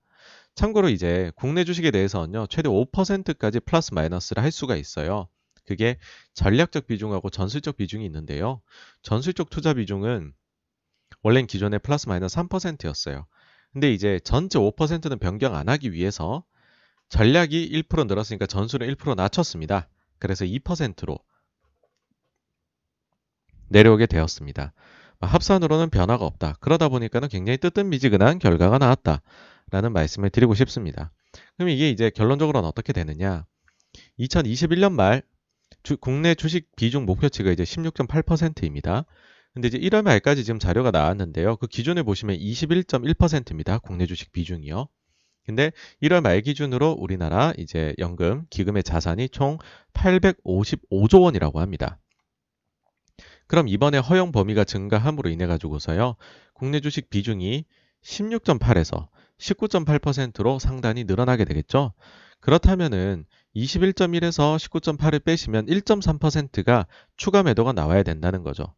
참고로 0.53 0.87
이제 0.89 1.31
국내 1.35 1.63
주식에 1.63 1.89
대해서는요, 1.89 2.45
최대 2.45 2.69
5%까지 2.69 3.59
플러스 3.61 3.91
마이너스를 3.91 4.43
할 4.43 4.51
수가 4.51 4.75
있어요. 4.75 5.27
그게 5.65 5.97
전략적 6.35 6.85
비중하고 6.85 7.31
전술적 7.31 7.75
비중이 7.75 8.05
있는데요. 8.05 8.61
전술적 9.01 9.49
투자 9.49 9.73
비중은 9.73 10.31
원래는 11.23 11.47
기존에 11.47 11.79
플러스 11.79 12.07
마이너스 12.07 12.35
3%였어요. 12.35 13.25
근데 13.73 13.91
이제 13.91 14.19
전체 14.23 14.59
5%는 14.59 15.17
변경 15.17 15.55
안 15.55 15.69
하기 15.69 15.91
위해서 15.91 16.43
전략이 17.09 17.83
1% 17.89 18.05
늘었으니까 18.05 18.45
전술은 18.45 18.93
1% 18.93 19.15
낮췄습니다. 19.15 19.89
그래서 20.19 20.45
2%로 20.45 21.17
내려오게 23.69 24.05
되었습니다. 24.05 24.71
합산으로는 25.27 25.89
변화가 25.89 26.25
없다. 26.25 26.55
그러다 26.59 26.89
보니까는 26.89 27.27
굉장히 27.29 27.57
뜨뜻미지근한 27.57 28.39
결과가 28.39 28.77
나왔다. 28.77 29.21
라는 29.71 29.93
말씀을 29.93 30.29
드리고 30.29 30.55
싶습니다. 30.55 31.11
그럼 31.57 31.69
이게 31.69 31.89
이제 31.89 32.09
결론적으로는 32.09 32.67
어떻게 32.67 32.93
되느냐? 32.93 33.45
2021년 34.19 34.93
말 34.93 35.21
주, 35.83 35.97
국내 35.97 36.35
주식 36.35 36.75
비중 36.75 37.05
목표치가 37.05 37.51
이제 37.51 37.63
16.8%입니다. 37.63 39.05
근데 39.53 39.67
이제 39.67 39.77
1월 39.77 40.03
말까지 40.03 40.43
지금 40.43 40.59
자료가 40.59 40.91
나왔는데요. 40.91 41.57
그 41.57 41.67
기준을 41.67 42.03
보시면 42.03 42.37
21.1%입니다. 42.37 43.79
국내 43.79 44.05
주식 44.05 44.31
비중이요. 44.31 44.87
근데 45.45 45.71
1월 46.03 46.21
말 46.21 46.41
기준으로 46.41 46.91
우리나라 46.91 47.53
이제 47.57 47.95
연금, 47.97 48.45
기금의 48.49 48.83
자산이 48.83 49.29
총 49.29 49.57
855조 49.93 51.21
원이라고 51.23 51.59
합니다. 51.59 51.99
그럼 53.49 53.67
이번에 53.67 53.97
허용 53.97 54.31
범위가 54.31 54.63
증가함으로 54.63 55.27
인해 55.31 55.47
가지고서요. 55.47 56.15
국내 56.53 56.79
주식 56.79 57.09
비중이 57.09 57.65
16.8에서 58.03 59.07
19.8%로 59.39 60.59
상단이 60.59 61.05
늘어나게 61.05 61.45
되겠죠. 61.45 61.93
그렇다면은 62.41 63.25
21.1에서 63.55 64.55
19.8을 64.57 65.23
빼시면 65.23 65.65
1.3%가 65.65 66.85
추가 67.17 67.41
매도가 67.41 67.73
나와야 67.73 68.03
된다는 68.03 68.43
거죠. 68.43 68.75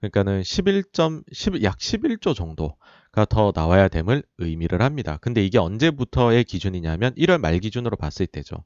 그러니까는 0.00 0.42
11. 0.42 0.84
10, 1.32 1.62
약 1.62 1.78
11조 1.78 2.34
정도가 2.34 3.24
더 3.28 3.52
나와야 3.54 3.86
됨을 3.86 4.24
의미를 4.38 4.82
합니다. 4.82 5.18
근데 5.20 5.44
이게 5.44 5.58
언제부터의 5.58 6.42
기준이냐면 6.42 7.14
1월 7.14 7.38
말 7.38 7.56
기준으로 7.60 7.96
봤을 7.96 8.26
때죠. 8.26 8.64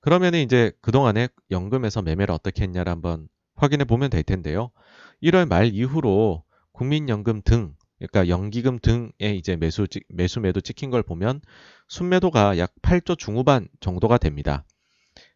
그러면은 0.00 0.40
이제 0.40 0.72
그동안에 0.80 1.28
연금에서 1.52 2.02
매매를 2.02 2.34
어떻게 2.34 2.64
했냐를 2.64 2.90
한번 2.90 3.28
확인해 3.56 3.84
보면 3.84 4.10
될 4.10 4.22
텐데요. 4.22 4.70
1월 5.22 5.48
말 5.48 5.66
이후로 5.66 6.44
국민연금 6.72 7.42
등 7.42 7.74
그러니까 7.98 8.28
연기금 8.28 8.78
등에 8.78 9.34
이제 9.34 9.56
매수 9.56 9.86
매수 10.08 10.40
매도 10.40 10.60
찍힌 10.60 10.90
걸 10.90 11.02
보면 11.02 11.40
순매도가 11.88 12.58
약 12.58 12.74
8조 12.82 13.18
중후반 13.18 13.68
정도가 13.80 14.18
됩니다. 14.18 14.64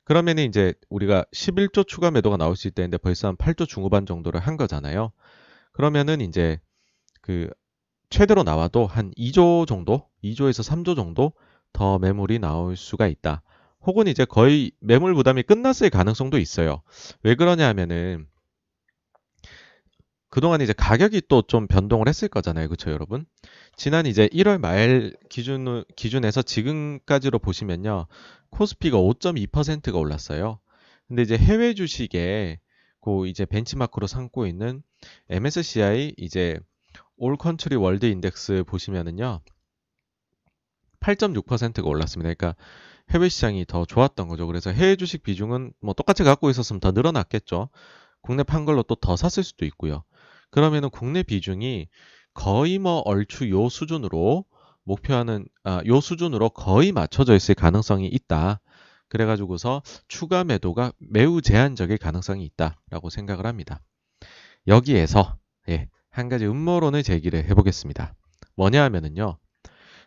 그러면 0.05 0.39
이제 0.39 0.75
우리가 0.89 1.25
11조 1.33 1.87
추가 1.87 2.11
매도가 2.11 2.37
나올 2.37 2.57
수 2.57 2.69
있다는데 2.69 2.99
벌써 2.99 3.29
한 3.29 3.37
8조 3.37 3.67
중후반 3.67 4.07
정도를 4.07 4.41
한 4.41 4.57
거잖아요. 4.57 5.13
그러면은 5.73 6.21
이제 6.21 6.59
그 7.23 7.49
최대로 8.11 8.43
나와도 8.43 8.87
한 8.87 9.13
2조 9.17 9.67
정도, 9.67 10.09
2조에서 10.25 10.69
3조 10.69 10.97
정도 10.97 11.33
더 11.73 11.99
매물이 11.99 12.41
나올 12.41 12.77
수가 12.77 13.07
있다. 13.07 13.43
혹은 13.83 14.07
이제 14.07 14.25
거의 14.25 14.73
매물 14.81 15.15
부담이 15.15 15.43
끝났을 15.45 15.91
가능성도 15.91 16.39
있어요. 16.39 16.83
왜 17.23 17.35
그러냐 17.35 17.67
하면은 17.69 18.27
그동안 20.29 20.61
이제 20.61 20.73
가격이 20.73 21.23
또 21.29 21.43
좀 21.43 21.67
변동을 21.67 22.07
했을 22.09 22.29
거잖아요. 22.29 22.69
그쵸, 22.69 22.91
여러분? 22.93 23.27
지난 23.77 24.07
이제 24.07 24.29
1월 24.29 24.59
말 24.61 25.13
기준, 25.29 25.85
기준에서 25.97 26.43
지금까지로 26.43 27.39
보시면요. 27.41 28.07
코스피가 28.51 28.97
5.2%가 28.99 29.99
올랐어요. 29.99 30.61
근데 31.09 31.23
이제 31.23 31.37
해외 31.37 31.75
주식에 31.75 32.61
그 33.01 33.27
이제 33.27 33.45
벤치마크로 33.45 34.07
삼고 34.07 34.47
있는 34.47 34.83
MSCI 35.31 36.15
이제 36.17 36.61
All 37.17 37.37
Country 37.37 37.75
World 37.75 38.07
Index 38.07 38.65
보시면은요. 38.69 39.41
8.6%가 41.01 41.89
올랐습니다. 41.89 42.33
그러니까 42.33 42.55
해외 43.11 43.29
시장이 43.29 43.65
더 43.67 43.85
좋았던 43.85 44.29
거죠. 44.29 44.47
그래서 44.47 44.71
해외 44.71 44.97
주식 44.97 45.23
비중은 45.23 45.73
뭐 45.81 45.95
똑같이 45.95 46.23
갖고 46.25 46.51
있었으면 46.51 46.81
더 46.81 46.93
늘어났겠죠. 46.93 47.69
국내 48.23 48.43
판 48.43 48.65
걸로 48.65 48.83
또 48.83 48.95
더 48.95 49.17
샀을 49.17 49.43
수도 49.45 49.65
있고요. 49.67 50.05
그러면은 50.51 50.91
국내 50.91 51.23
비중이 51.23 51.89
거의 52.35 52.79
뭐 52.79 52.99
얼추 53.05 53.51
요 53.51 53.69
수준으로 53.69 54.45
목표하는 54.85 55.47
아, 55.65 55.83
요 55.87 56.01
수준으로 56.01 56.51
거의 56.51 56.93
맞춰져 56.93 57.35
있을 57.35 57.55
가능성이 57.55 58.07
있다. 58.09 58.61
그래가지고서 59.09 59.83
추가 60.09 60.45
매도가 60.45 60.93
매우 60.99 61.43
제한적일 61.43 61.99
가능성이 61.99 62.45
있다라고 62.45 63.11
생각을 63.11 63.47
합니다. 63.47 63.83
여기에서 64.67 65.37
예, 65.69 65.89
한 66.11 66.29
가지 66.29 66.47
음모론을 66.47 67.03
제기를 67.03 67.45
해보겠습니다. 67.47 68.15
뭐냐 68.57 68.83
하면은요. 68.85 69.39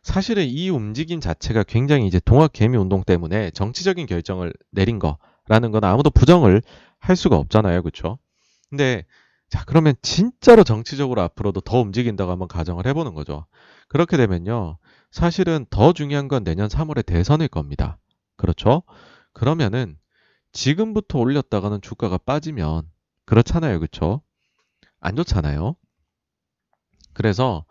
사실은 0.04 0.45
이 0.45 0.70
움직임 0.70 1.20
자체가 1.20 1.64
굉장히 1.64 2.08
이제 2.08 2.20
동학 2.24 2.51
개미 2.54 2.78
운동 2.78 3.04
때문에 3.04 3.51
정치적인 3.51 4.06
결정을 4.06 4.54
내린 4.70 4.99
거라는 4.99 5.72
건 5.72 5.84
아무도 5.84 6.10
부정을 6.10 6.62
할 6.99 7.16
수가 7.16 7.38
없잖아요. 7.38 7.82
그렇죠? 7.82 8.20
근데 8.70 9.06
자, 9.49 9.64
그러면 9.66 9.95
진짜로 10.01 10.64
정치적으로 10.64 11.22
앞으로도 11.22 11.62
더 11.62 11.80
움직인다고 11.80 12.32
한번 12.32 12.47
가정을 12.47 12.86
해 12.86 12.93
보는 12.93 13.14
거죠. 13.14 13.45
그렇게 13.88 14.18
되면요. 14.18 14.78
사실은 15.12 15.66
더 15.70 15.93
중요한 15.93 16.28
건 16.28 16.43
내년 16.43 16.68
3월에 16.68 17.06
대선일 17.06 17.47
겁니다. 17.47 17.97
그렇죠? 18.36 18.84
그러면은 19.32 19.97
지금부터 20.51 21.20
올렸다가는 21.20 21.82
주가가 21.82 22.18
빠지면 22.18 22.89
그렇잖아요. 23.26 23.80
그렇죠? 23.80 24.22
안 24.99 25.16
좋잖아요. 25.16 25.76
그래서 27.14 27.66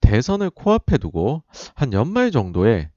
대선을 0.00 0.50
코앞에 0.50 0.98
두고 0.98 1.42
한 1.74 1.92
연말 1.92 2.30
정도에 2.30 2.90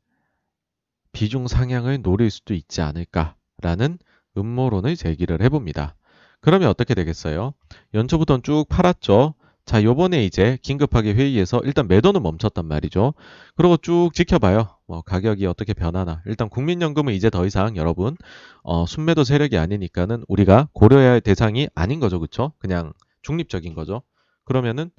비중 1.11 1.47
상향을 1.47 2.01
노릴 2.01 2.29
수도 2.29 2.53
있지 2.53 2.81
않을까라는 2.81 3.97
음모론을 4.37 4.95
제기를 4.95 5.41
해봅니다. 5.41 5.95
그러면 6.41 6.69
어떻게 6.69 6.93
되겠어요? 6.93 7.53
연초부터 7.93 8.39
쭉 8.41 8.65
팔았죠. 8.69 9.33
자, 9.65 9.83
요번에 9.83 10.25
이제 10.25 10.57
긴급하게 10.63 11.13
회의에서 11.13 11.61
일단 11.63 11.87
매도는 11.87 12.23
멈췄단 12.23 12.65
말이죠. 12.65 13.13
그리고 13.55 13.77
쭉 13.77 14.09
지켜봐요. 14.13 14.67
뭐 14.87 15.01
가격이 15.01 15.45
어떻게 15.45 15.73
변하나. 15.73 16.23
일단 16.25 16.49
국민연금은 16.49 17.13
이제 17.13 17.29
더 17.29 17.45
이상 17.45 17.77
여러분 17.77 18.17
어, 18.63 18.87
순매도 18.87 19.23
세력이 19.23 19.57
아니니까는 19.59 20.23
우리가 20.27 20.69
고려해야 20.73 21.11
할 21.11 21.21
대상이 21.21 21.67
아닌 21.75 21.99
거죠. 21.99 22.19
그쵸? 22.19 22.53
그냥 22.57 22.93
중립적인 23.21 23.75
거죠. 23.75 24.01
그러면은 24.43 24.89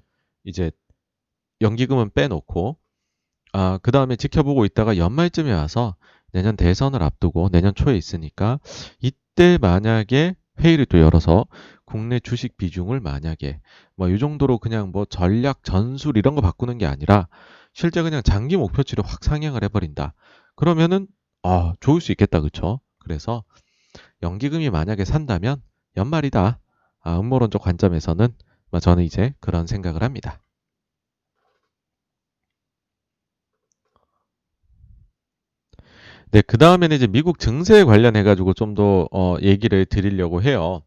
이제 0.45 0.71
연기금은 1.61 2.11
빼놓고 2.15 2.79
아, 3.53 3.79
그 3.83 3.91
다음에 3.91 4.17
지켜보고 4.17 4.65
있다가 4.65 4.97
연말쯤에 4.97 5.53
와서 5.53 5.97
내년 6.33 6.57
대선을 6.57 7.03
앞두고 7.03 7.49
내년 7.51 7.75
초에 7.75 7.97
있으니까 7.97 8.61
이때 9.01 9.59
만약에 9.61 10.37
회의를 10.61 10.87
또 10.87 11.01
열어서 11.01 11.47
국내 11.85 12.21
주식 12.21 12.57
비중을 12.57 13.01
만약에 13.01 13.61
뭐 13.97 14.09
이 14.09 14.19
정도로 14.19 14.59
그냥 14.59 14.91
뭐 14.93 15.05
전략 15.05 15.65
전술 15.65 16.17
이런 16.17 16.35
거 16.35 16.41
바꾸는 16.43 16.79
게 16.79 16.87
아니라 16.87 17.29
실제 17.73 18.03
그냥 18.03 18.23
장기 18.23 18.57
목표치를 18.57 19.05
확 19.05 19.25
상향을 19.25 19.65
해버린다. 19.65 20.15
그러면은 20.57 21.07
아 21.43 21.75
좋을 21.81 22.01
수 22.01 22.13
있겠다 22.13 22.41
그쵸? 22.41 22.81
그래서 22.99 23.45
연기금이 24.23 24.71
만약에 24.71 25.05
산다면 25.05 25.63
연말이다. 25.97 26.61
아, 27.03 27.19
음모론적 27.21 27.63
관점에서는 27.63 28.29
뭐 28.71 28.81
저는 28.81 29.05
이제 29.05 29.35
그런 29.41 29.67
생각을 29.67 30.03
합니다. 30.03 30.41
네, 36.33 36.43
그 36.43 36.59
다음에는 36.59 36.97
이제 36.97 37.07
미국 37.09 37.41
증세 37.41 37.83
관련해가지고 37.85 38.55
좀 38.55 38.75
더, 38.75 39.09
어, 39.11 39.37
얘기를 39.43 39.85
드리려고 39.85 40.43
해요. 40.43 40.83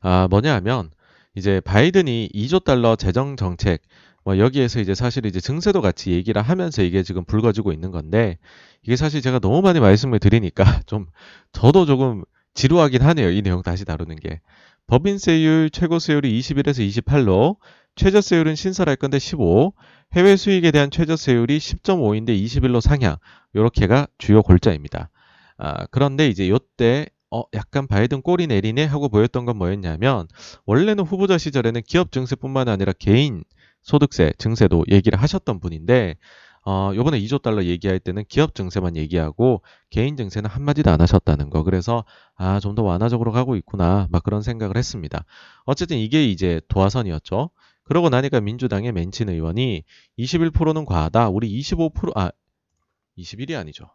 아, 0.00 0.26
뭐냐 0.28 0.52
하면, 0.56 0.90
이제 1.36 1.60
바이든이 1.60 2.30
2조 2.34 2.64
달러 2.64 2.96
재정 2.96 3.36
정책, 3.36 3.82
뭐 4.24 4.38
여기에서 4.38 4.80
이제 4.80 4.94
사실 4.94 5.26
이제 5.26 5.40
증세도 5.40 5.80
같이 5.80 6.10
얘기를 6.10 6.42
하면서 6.42 6.82
이게 6.82 7.04
지금 7.04 7.24
불거지고 7.24 7.72
있는 7.72 7.92
건데, 7.92 8.38
이게 8.82 8.96
사실 8.96 9.22
제가 9.22 9.38
너무 9.38 9.62
많이 9.62 9.78
말씀을 9.78 10.18
드리니까 10.18 10.64
좀, 10.86 11.06
저도 11.52 11.86
조금 11.86 12.24
지루하긴 12.54 13.02
하네요. 13.02 13.30
이 13.30 13.42
내용 13.42 13.62
다시 13.62 13.84
다루는 13.84 14.16
게. 14.16 14.40
법인세율 14.88 15.70
최고세율이 15.70 16.40
21에서 16.40 17.04
28로, 17.04 17.56
최저세율은 17.94 18.54
신설할 18.54 18.96
건데 18.96 19.18
15, 19.18 19.72
해외 20.14 20.36
수익에 20.36 20.70
대한 20.70 20.90
최저세율이 20.90 21.58
10.5인데 21.58 22.30
21로 22.30 22.80
상향. 22.80 23.16
요렇게가 23.54 24.06
주요 24.18 24.42
골자입니다. 24.42 25.10
아, 25.58 25.86
그런데 25.90 26.28
이제 26.28 26.48
요때 26.48 27.06
어, 27.30 27.42
약간 27.54 27.86
바이든 27.86 28.22
꼬리 28.22 28.46
내리네 28.46 28.84
하고 28.84 29.08
보였던 29.08 29.44
건 29.44 29.58
뭐였냐면 29.58 30.28
원래는 30.66 31.04
후보자 31.04 31.36
시절에는 31.38 31.82
기업 31.86 32.10
증세뿐만 32.12 32.68
아니라 32.68 32.92
개인 32.98 33.44
소득세 33.82 34.32
증세도 34.38 34.84
얘기를 34.90 35.20
하셨던 35.20 35.60
분인데 35.60 36.14
어, 36.66 36.92
요번에 36.94 37.18
2조 37.20 37.40
달러 37.40 37.64
얘기할 37.64 37.98
때는 37.98 38.24
기업 38.28 38.54
증세만 38.54 38.96
얘기하고 38.96 39.62
개인 39.90 40.16
증세는 40.16 40.50
한마디도 40.50 40.90
안 40.90 41.00
하셨다는 41.00 41.48
거. 41.50 41.62
그래서 41.62 42.04
아, 42.36 42.60
좀 42.60 42.74
더 42.74 42.82
완화적으로 42.82 43.32
가고 43.32 43.56
있구나. 43.56 44.06
막 44.10 44.22
그런 44.22 44.42
생각을 44.42 44.76
했습니다. 44.76 45.24
어쨌든 45.64 45.96
이게 45.96 46.26
이제 46.26 46.60
도화선이었죠. 46.68 47.50
그러고 47.84 48.10
나니까 48.10 48.40
민주당의 48.40 48.92
맨친 48.92 49.30
의원이 49.30 49.82
21%는 50.18 50.84
과하다. 50.84 51.30
우리 51.30 51.58
25% 51.60 52.12
아, 52.16 52.30
21이 53.18 53.58
아니죠. 53.58 53.90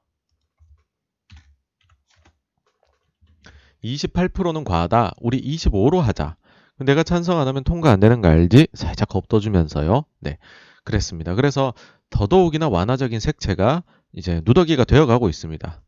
28%는 3.84 4.64
과하다. 4.64 5.14
우리 5.20 5.42
25로 5.42 6.00
하자. 6.00 6.38
내가 6.80 7.04
찬성 7.04 7.40
안 7.40 7.48
하면 7.48 7.64
통과 7.64 7.92
안 7.92 8.00
되는 8.00 8.22
거 8.22 8.30
알지? 8.30 8.68
살짝 8.74 9.10
겁둬주면서요. 9.10 10.06
네. 10.20 10.38
그랬습니다. 10.84 11.36
그래서 11.36 11.74
더더욱이나 12.10 12.70
완화적인 12.70 13.20
색채가 13.20 13.84
이제 14.14 14.42
누더기가 14.46 14.84
되어가고 14.84 15.30
있습니다. 15.30 15.82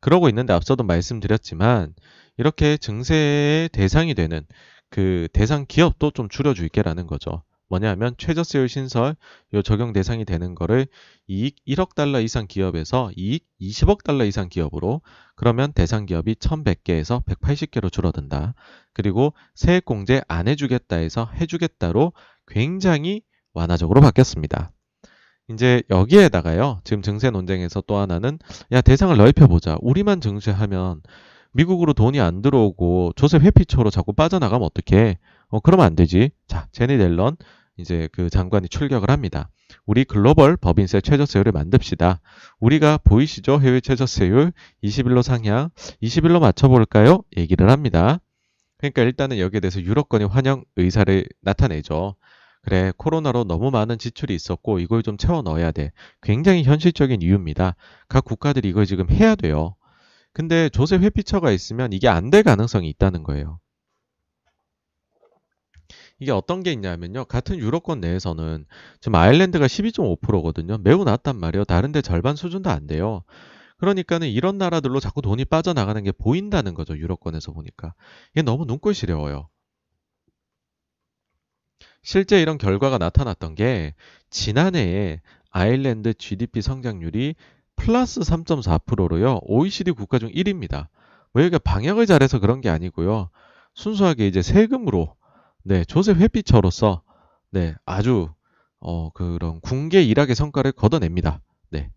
그러고 0.00 0.28
있는데 0.28 0.52
앞서도 0.52 0.82
말씀드렸지만 0.84 1.94
이렇게 2.36 2.76
증세의 2.76 3.68
대상이 3.70 4.14
되는 4.14 4.46
그 4.88 5.28
대상 5.32 5.66
기업도 5.68 6.10
좀 6.10 6.28
줄여줄게라는 6.28 7.06
거죠. 7.06 7.42
뭐냐면 7.70 8.14
최저세율 8.18 8.68
신설 8.68 9.16
요 9.54 9.62
적용 9.62 9.92
대상이 9.92 10.24
되는 10.24 10.56
거를 10.56 10.86
이익 11.28 11.56
1억 11.66 11.94
달러 11.94 12.20
이상 12.20 12.46
기업에서 12.48 13.10
이익 13.16 13.46
20억 13.60 14.02
달러 14.02 14.24
이상 14.24 14.48
기업으로 14.48 15.00
그러면 15.36 15.72
대상 15.72 16.04
기업이 16.04 16.34
1100개에서 16.34 17.24
180개로 17.24 17.90
줄어든다. 17.90 18.54
그리고 18.92 19.32
세액 19.54 19.84
공제 19.84 20.20
안 20.26 20.48
해주겠다 20.48 20.96
해서 20.96 21.30
해주겠다로 21.40 22.12
굉장히 22.48 23.22
완화적으로 23.54 24.00
바뀌었습니다. 24.00 24.72
이제 25.48 25.82
여기에다가요. 25.90 26.80
지금 26.82 27.02
증세 27.02 27.30
논쟁에서 27.30 27.82
또 27.86 27.96
하나는 27.96 28.38
야 28.72 28.80
대상을 28.80 29.16
넓혀 29.16 29.46
보자. 29.46 29.76
우리만 29.80 30.20
증세하면 30.20 31.02
미국으로 31.52 31.92
돈이 31.92 32.20
안 32.20 32.42
들어오고 32.42 33.12
조셉 33.16 33.42
회피처로 33.42 33.90
자꾸 33.90 34.12
빠져나가면 34.12 34.66
어떡해? 34.66 35.18
어 35.48 35.60
그러면 35.60 35.86
안 35.86 35.94
되지. 35.96 36.30
자 36.46 36.66
제니 36.72 36.98
델런 36.98 37.36
이제 37.80 38.08
그 38.12 38.30
장관이 38.30 38.68
출격을 38.68 39.10
합니다. 39.10 39.50
우리 39.86 40.04
글로벌 40.04 40.56
법인세 40.56 41.00
최저세율을 41.00 41.52
만듭시다. 41.52 42.20
우리가 42.60 42.98
보이시죠? 42.98 43.60
해외 43.60 43.80
최저세율 43.80 44.52
21로 44.82 45.22
상향, 45.22 45.70
21로 46.02 46.40
맞춰볼까요? 46.40 47.22
얘기를 47.36 47.70
합니다. 47.70 48.20
그러니까 48.78 49.02
일단은 49.02 49.38
여기에 49.38 49.60
대해서 49.60 49.80
유럽권이 49.82 50.24
환영 50.24 50.64
의사를 50.76 51.26
나타내죠. 51.42 52.16
그래, 52.62 52.92
코로나로 52.96 53.44
너무 53.44 53.70
많은 53.70 53.98
지출이 53.98 54.34
있었고 54.34 54.80
이걸 54.80 55.02
좀 55.02 55.16
채워 55.16 55.42
넣어야 55.42 55.70
돼. 55.72 55.92
굉장히 56.22 56.62
현실적인 56.62 57.22
이유입니다. 57.22 57.74
각 58.08 58.24
국가들이 58.24 58.68
이걸 58.68 58.86
지금 58.86 59.10
해야 59.10 59.34
돼요. 59.34 59.76
근데 60.32 60.68
조셉 60.68 61.02
회피처가 61.02 61.50
있으면 61.52 61.92
이게 61.92 62.08
안 62.08 62.30
될 62.30 62.42
가능성이 62.42 62.88
있다는 62.90 63.22
거예요. 63.22 63.58
이게 66.20 66.32
어떤 66.32 66.62
게 66.62 66.70
있냐면요. 66.72 67.24
같은 67.24 67.58
유럽권 67.58 68.00
내에서는 68.00 68.66
지금 69.00 69.14
아일랜드가 69.14 69.66
12.5%거든요. 69.66 70.78
매우 70.78 71.02
낮단 71.02 71.36
말이에요. 71.36 71.64
다른데 71.64 72.02
절반 72.02 72.36
수준도 72.36 72.70
안 72.70 72.86
돼요. 72.86 73.24
그러니까는 73.78 74.28
이런 74.28 74.58
나라들로 74.58 75.00
자꾸 75.00 75.22
돈이 75.22 75.46
빠져나가는 75.46 76.02
게 76.04 76.12
보인다는 76.12 76.74
거죠. 76.74 76.96
유럽권에서 76.96 77.52
보니까. 77.52 77.94
이게 78.32 78.42
너무 78.42 78.66
눈꼴 78.66 78.92
시려워요. 78.92 79.48
실제 82.02 82.40
이런 82.42 82.58
결과가 82.58 82.98
나타났던 82.98 83.54
게 83.54 83.94
지난해에 84.28 85.20
아일랜드 85.50 86.12
GDP 86.12 86.60
성장률이 86.60 87.34
플러스 87.76 88.20
3.4%로요. 88.20 89.40
OECD 89.42 89.92
국가 89.92 90.18
중 90.18 90.30
1위입니다. 90.30 90.88
왜 91.32 91.46
이게 91.46 91.56
방역을 91.56 92.04
잘해서 92.04 92.38
그런 92.38 92.60
게 92.60 92.68
아니고요. 92.68 93.30
순수하게 93.74 94.26
이제 94.26 94.42
세금으로 94.42 95.14
네, 95.70 95.84
조셉 95.84 96.16
회피처로서 96.16 97.04
네, 97.52 97.76
아주 97.86 98.28
어, 98.80 99.10
그런 99.10 99.60
궁계 99.60 100.02
일학의 100.02 100.34
성과를 100.34 100.72
거둬냅니다. 100.72 101.40
네. 101.70 101.92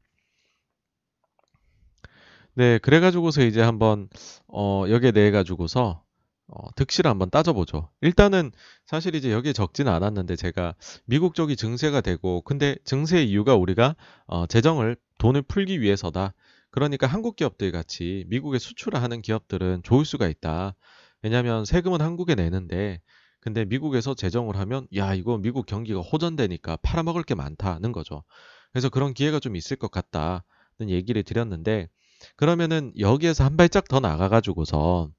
네, 2.53 2.77
그래가지고서 2.77 3.41
이제 3.41 3.63
한번 3.63 4.09
어, 4.47 4.85
여기에 4.87 5.09
대해 5.13 5.31
가지고서 5.31 6.03
어, 6.49 6.75
득실을 6.75 7.09
한번 7.09 7.31
따져보죠. 7.31 7.89
일단은 8.01 8.51
사실 8.85 9.15
이제 9.15 9.31
여기에 9.31 9.53
적지는 9.53 9.91
않았는데 9.91 10.35
제가 10.35 10.75
미국 11.05 11.33
쪽이 11.33 11.55
증세가 11.55 12.01
되고 12.01 12.41
근데 12.41 12.75
증세의 12.85 13.27
이유가 13.27 13.55
우리가 13.55 13.95
어, 14.27 14.45
재정을 14.45 14.97
돈을 15.17 15.41
풀기 15.41 15.81
위해서다. 15.81 16.35
그러니까 16.69 17.07
한국 17.07 17.35
기업들 17.35 17.71
같이 17.71 18.25
미국에 18.27 18.59
수출을 18.59 19.01
하는 19.01 19.23
기업들은 19.23 19.81
좋을 19.81 20.05
수가 20.05 20.27
있다. 20.27 20.75
왜냐하면 21.23 21.65
세금은 21.65 22.01
한국에 22.01 22.35
내는데 22.35 23.01
근데 23.43 23.65
미국에서 23.65 24.13
제정을 24.13 24.55
하면 24.55 24.87
야 24.95 25.13
이거 25.13 25.37
미국 25.37 25.65
경기가 25.65 25.99
호전되니까 25.99 26.77
팔아먹을 26.77 27.23
게 27.23 27.35
많다는 27.35 27.91
거죠. 27.91 28.23
그래서 28.71 28.87
그런 28.87 29.13
기회가 29.13 29.41
좀 29.41 29.57
있을 29.57 29.75
것 29.75 29.91
같다는 29.91 30.39
얘기를 30.87 31.23
드렸는데 31.23 31.89
그러면은 32.37 32.93
여기에서 32.97 33.43
한 33.43 33.57
발짝 33.57 33.89
더 33.89 33.99
나가가지고서 33.99 35.09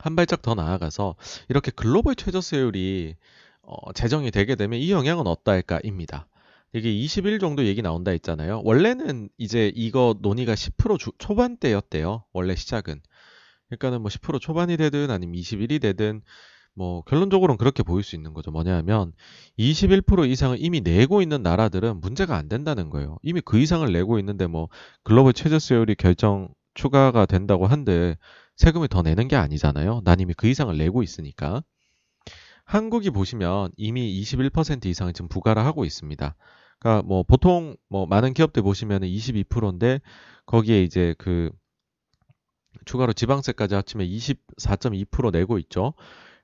한 0.00 0.16
발짝 0.16 0.42
더 0.42 0.56
나아가서 0.56 1.14
이렇게 1.48 1.70
글로벌 1.70 2.16
최저 2.16 2.40
세율이 2.40 3.14
어, 3.62 3.92
제정이 3.92 4.32
되게 4.32 4.56
되면 4.56 4.80
이 4.80 4.90
영향은 4.90 5.28
어떠할까입니다. 5.28 6.26
이게 6.72 6.90
20일 6.90 7.38
정도 7.38 7.64
얘기 7.64 7.80
나온다 7.80 8.10
했잖아요. 8.10 8.62
원래는 8.64 9.28
이제 9.38 9.70
이거 9.76 10.16
논의가 10.20 10.56
10% 10.56 10.98
주, 10.98 11.12
초반대였대요. 11.18 12.24
원래 12.32 12.56
시작은. 12.56 13.00
그러니까는 13.68 14.02
뭐 14.02 14.08
10% 14.08 14.40
초반이 14.40 14.76
되든 14.76 15.10
아니면 15.10 15.34
21이 15.36 15.80
되든 15.80 16.22
뭐 16.74 17.02
결론적으로는 17.02 17.56
그렇게 17.56 17.82
보일 17.82 18.02
수 18.02 18.16
있는 18.16 18.34
거죠. 18.34 18.50
뭐냐면 18.50 19.12
21% 19.58 20.28
이상을 20.28 20.56
이미 20.60 20.80
내고 20.80 21.22
있는 21.22 21.42
나라들은 21.42 22.00
문제가 22.00 22.36
안 22.36 22.48
된다는 22.48 22.90
거예요. 22.90 23.18
이미 23.22 23.40
그 23.40 23.58
이상을 23.58 23.90
내고 23.92 24.18
있는데 24.18 24.46
뭐 24.46 24.68
글로벌 25.02 25.32
최저 25.32 25.58
세율이 25.58 25.94
결정 25.94 26.48
추가가 26.74 27.26
된다고 27.26 27.66
한데 27.66 28.16
세금을 28.56 28.88
더 28.88 29.02
내는 29.02 29.28
게 29.28 29.36
아니잖아요. 29.36 30.02
난 30.04 30.20
이미 30.20 30.34
그 30.34 30.48
이상을 30.48 30.76
내고 30.76 31.02
있으니까. 31.02 31.62
한국이 32.64 33.10
보시면 33.10 33.72
이미 33.76 34.20
21% 34.22 34.86
이상을 34.86 35.12
지금 35.12 35.28
부과를 35.28 35.64
하고 35.64 35.84
있습니다. 35.84 36.34
그러니까 36.78 37.06
뭐 37.06 37.22
보통 37.22 37.76
뭐 37.88 38.06
많은 38.06 38.32
기업들 38.32 38.62
보시면 38.62 39.02
22%인데 39.02 40.00
거기에 40.46 40.82
이제 40.82 41.14
그 41.18 41.50
추가로 42.84 43.12
지방세까지 43.12 43.74
합치면 43.74 44.06
24.2% 44.06 45.32
내고 45.32 45.58
있죠. 45.58 45.94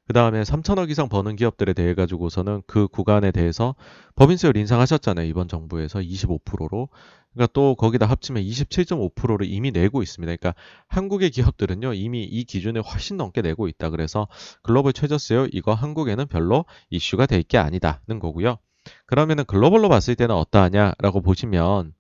그 0.07 0.12
다음에 0.12 0.43
3천억 0.43 0.91
이상 0.91 1.09
버는 1.09 1.37
기업들에 1.37 1.72
대해 1.72 1.95
가지고서는 1.95 2.62
그 2.66 2.89
구간에 2.89 3.31
대해서 3.31 3.76
법인세율 4.16 4.57
인상하셨잖아요. 4.57 5.26
이번 5.26 5.47
정부에서 5.47 6.01
25%로. 6.01 6.89
그러니까 7.33 7.53
또 7.53 7.76
거기다 7.76 8.07
합치면 8.07 8.43
27.5%를 8.43 9.47
이미 9.47 9.70
내고 9.70 10.03
있습니다. 10.03 10.35
그러니까 10.35 10.55
한국의 10.89 11.31
기업들은요, 11.31 11.95
이미 11.95 12.24
이 12.24 12.43
기준을 12.43 12.83
훨씬 12.83 13.16
넘게 13.18 13.41
내고 13.41 13.68
있다. 13.68 13.91
그래서 13.91 14.26
글로벌 14.62 14.93
최저세율 14.93 15.51
이거 15.53 15.74
한국에는 15.74 16.26
별로 16.26 16.64
이슈가 16.91 17.26
될 17.26 17.45
게 17.45 17.59
아니다는 17.59 18.18
거고요. 18.20 18.59
그러면은 19.07 19.45
글로벌로 19.45 19.89
봤을 19.89 20.16
때는 20.16 20.35
어떠하냐라고 20.35 21.20
보시면 21.22 21.93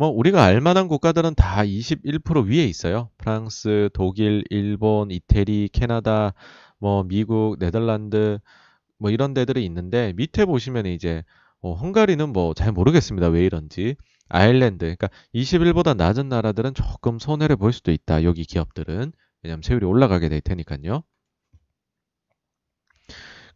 뭐 0.00 0.08
우리가 0.08 0.42
알만한 0.44 0.88
국가들은 0.88 1.34
다 1.36 1.62
21% 1.62 2.46
위에 2.48 2.64
있어요. 2.64 3.10
프랑스, 3.18 3.90
독일, 3.92 4.44
일본, 4.50 5.10
이태리, 5.10 5.68
캐나다, 5.74 6.32
뭐 6.78 7.04
미국, 7.04 7.58
네덜란드 7.58 8.38
뭐 8.98 9.10
이런 9.10 9.34
데들이 9.34 9.64
있는데 9.66 10.14
밑에 10.16 10.46
보시면 10.46 10.86
이제 10.86 11.22
어, 11.60 11.74
헝가리는 11.74 12.32
뭐 12.32 12.54
잘 12.54 12.72
모르겠습니다. 12.72 13.28
왜 13.28 13.44
이런지. 13.44 13.96
아일랜드, 14.30 14.84
그러니까 14.86 15.08
21보다 15.34 15.94
낮은 15.96 16.28
나라들은 16.30 16.72
조금 16.74 17.18
손해를 17.18 17.56
볼 17.56 17.72
수도 17.74 17.92
있다. 17.92 18.24
여기 18.24 18.44
기업들은. 18.44 19.12
왜냐하면 19.42 19.62
세율이 19.62 19.84
올라가게 19.86 20.28
될 20.30 20.40
테니까요. 20.40 21.02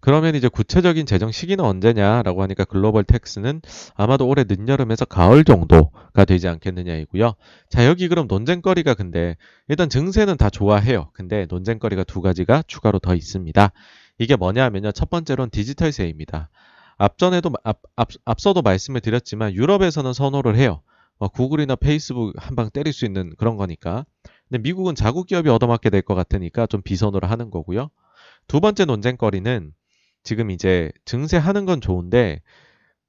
그러면 0.05 0.35
이제 0.35 0.49
구체적인 0.49 1.07
재정 1.07 1.33
시기는 1.33 1.65
언제냐라고 1.65 2.43
하니까 2.43 2.65
글로벌 2.65 3.05
텍스는 3.05 3.63
아마도 3.95 4.29
올해 4.29 4.45
늦여름에서 4.47 5.07
가을 5.07 5.45
정도가 5.45 6.27
되지 6.27 6.47
않겠느냐이고요. 6.47 7.33
자, 7.71 7.87
여기 7.87 8.09
그럼 8.09 8.27
논쟁거리가 8.29 8.93
근데 8.93 9.35
일단 9.67 9.89
증세는 9.89 10.37
다 10.37 10.51
좋아해요. 10.51 11.09
근데 11.15 11.47
논쟁거리가 11.49 12.05
두 12.05 12.21
가지가 12.21 12.65
추가로 12.67 12.99
더 12.99 13.15
있습니다. 13.15 13.73
이게 14.19 14.37
뭐냐면요. 14.37 14.93
첫 14.93 15.09
번째로는 15.09 15.49
디지털세입니다. 15.49 16.51
앞전에도 16.99 17.51
앞, 17.65 17.81
앞, 17.97 18.09
앞서도 18.27 18.61
말씀을 18.61 19.01
드렸지만 19.01 19.55
유럽에서는 19.55 20.13
선호를 20.13 20.57
해요. 20.57 20.83
어, 21.17 21.29
구글이나 21.29 21.77
페이스북 21.77 22.35
한 22.37 22.57
방 22.57 22.69
때릴 22.69 22.93
수 22.93 23.07
있는 23.07 23.33
그런 23.39 23.57
거니까. 23.57 24.05
근데 24.51 24.61
미국은 24.63 24.95
자국 24.95 25.27
기업이 25.27 25.49
얻어맞게 25.49 25.89
될 25.89 26.03
것 26.03 26.15
같으니까 26.15 26.67
좀 26.67 26.83
비선으로 26.83 27.27
하는 27.27 27.51
거고요. 27.51 27.89
두 28.49 28.61
번째 28.61 28.85
논쟁거리는 28.85 29.73
지금 30.25 30.51
이제 30.51 30.91
증세하는 31.05 31.66
건 31.66 31.81
좋은데 31.81 32.41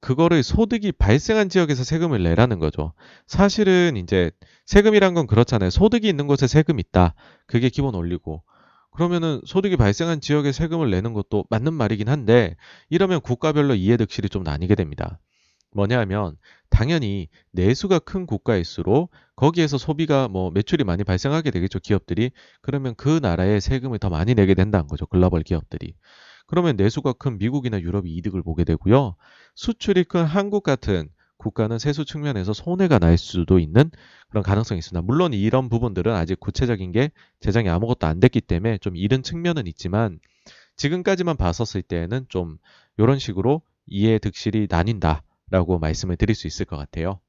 그거를 0.02 0.44
소득이 0.44 0.92
발생한 0.92 1.50
지역에서 1.50 1.84
세금을 1.84 2.22
내라는 2.22 2.60
거죠. 2.60 2.94
사실은 3.26 3.98
이제 3.98 4.30
세금이란 4.68 5.16
건 5.16 5.26
그렇잖아요. 5.26 5.72
소득이 5.72 6.08
있는 6.08 6.28
곳에 6.28 6.46
세금 6.46 6.80
있다. 6.80 7.16
그게 7.48 7.70
기본 7.70 7.96
원리고. 7.96 8.44
그러면은 8.92 9.42
소득이 9.46 9.78
발생한 9.78 10.22
지역에 10.22 10.52
세금을 10.52 10.92
내는 10.92 11.14
것도 11.14 11.46
맞는 11.50 11.74
말이긴 11.74 12.08
한데 12.08 12.56
이러면 12.90 13.20
국가별로 13.22 13.74
이해득실이 13.76 14.30
좀 14.30 14.44
나뉘게 14.44 14.76
됩니다. 14.76 15.20
뭐냐 15.72 16.00
하면 16.02 16.38
당연히 16.70 17.28
내수가 17.52 18.00
큰 18.00 18.26
국가일수록 18.26 19.12
거기에서 19.36 19.78
소비가 19.78 20.28
뭐 20.28 20.50
매출이 20.52 20.84
많이 20.84 21.04
발생하게 21.04 21.52
되겠죠. 21.52 21.80
기업들이. 21.80 22.32
그러면 22.62 22.96
그 22.96 23.20
나라에 23.22 23.60
세금을 23.60 24.00
더 24.00 24.10
많이 24.10 24.34
내게 24.36 24.54
된다는 24.54 24.88
거죠. 24.88 25.06
글로벌 25.06 25.44
기업들이. 25.44 25.94
그러면 26.48 26.76
내수가 26.76 27.14
큰 27.14 27.38
미국이나 27.38 27.80
유럽이 27.80 28.10
이득을 28.12 28.44
보게 28.44 28.64
되고요. 28.64 29.16
수출이 29.56 30.06
큰 30.06 30.26
한국 30.26 30.64
같은 30.64 31.10
국가는 31.38 31.78
세수 31.78 32.06
측면에서 32.06 32.54
손해가 32.54 33.00
날 33.00 33.18
수도 33.18 33.60
있는 33.60 33.92
그런 34.30 34.44
가능성이 34.44 34.80
있습니다. 34.80 35.02
물론 35.02 35.34
이런 35.34 35.70
부분들은 35.70 36.14
아직 36.14 36.40
구체적인 36.40 36.92
게 36.92 37.12
제정이 37.40 37.70
아무것도 37.70 38.08
안 38.08 38.20
됐기 38.20 38.42
때문에 38.42 38.78
좀 38.80 38.96
이른 38.96 39.22
측면은 39.22 39.68
있지만 39.68 40.20
지금까지만 40.78 41.38
봤었을 41.38 41.82
때는 41.82 42.26
좀 42.30 42.58
이런 42.98 43.20
식으로 43.20 43.62
이해 43.86 44.18
득실이 44.20 44.68
나뉜다라고 44.70 45.80
말씀을 45.80 46.16
드릴 46.16 46.36
수 46.36 46.48
있을 46.48 46.66
것 46.66 46.78
같아요. 46.78 47.20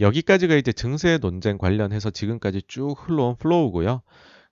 여기까지가 0.00 0.54
이제 0.54 0.72
증세 0.72 1.18
논쟁 1.18 1.58
관련해서 1.58 2.10
지금까지 2.10 2.62
쭉 2.66 2.94
흘러온 2.96 3.36
flow고요. 3.36 4.02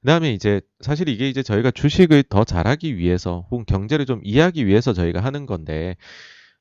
그 0.03 0.07
다음에 0.09 0.33
이제 0.33 0.61
사실 0.81 1.09
이게 1.09 1.29
이제 1.29 1.43
저희가 1.43 1.71
주식을 1.71 2.25
더 2.25 2.45
잘하기 2.45 2.97
위해서 2.99 3.47
혹은 3.51 3.65
경제를 3.67 4.07
좀 4.07 4.21
이해하기 4.25 4.67
위해서 4.67 4.93
저희가 4.93 5.21
하는 5.21 5.47
건데 5.47 5.97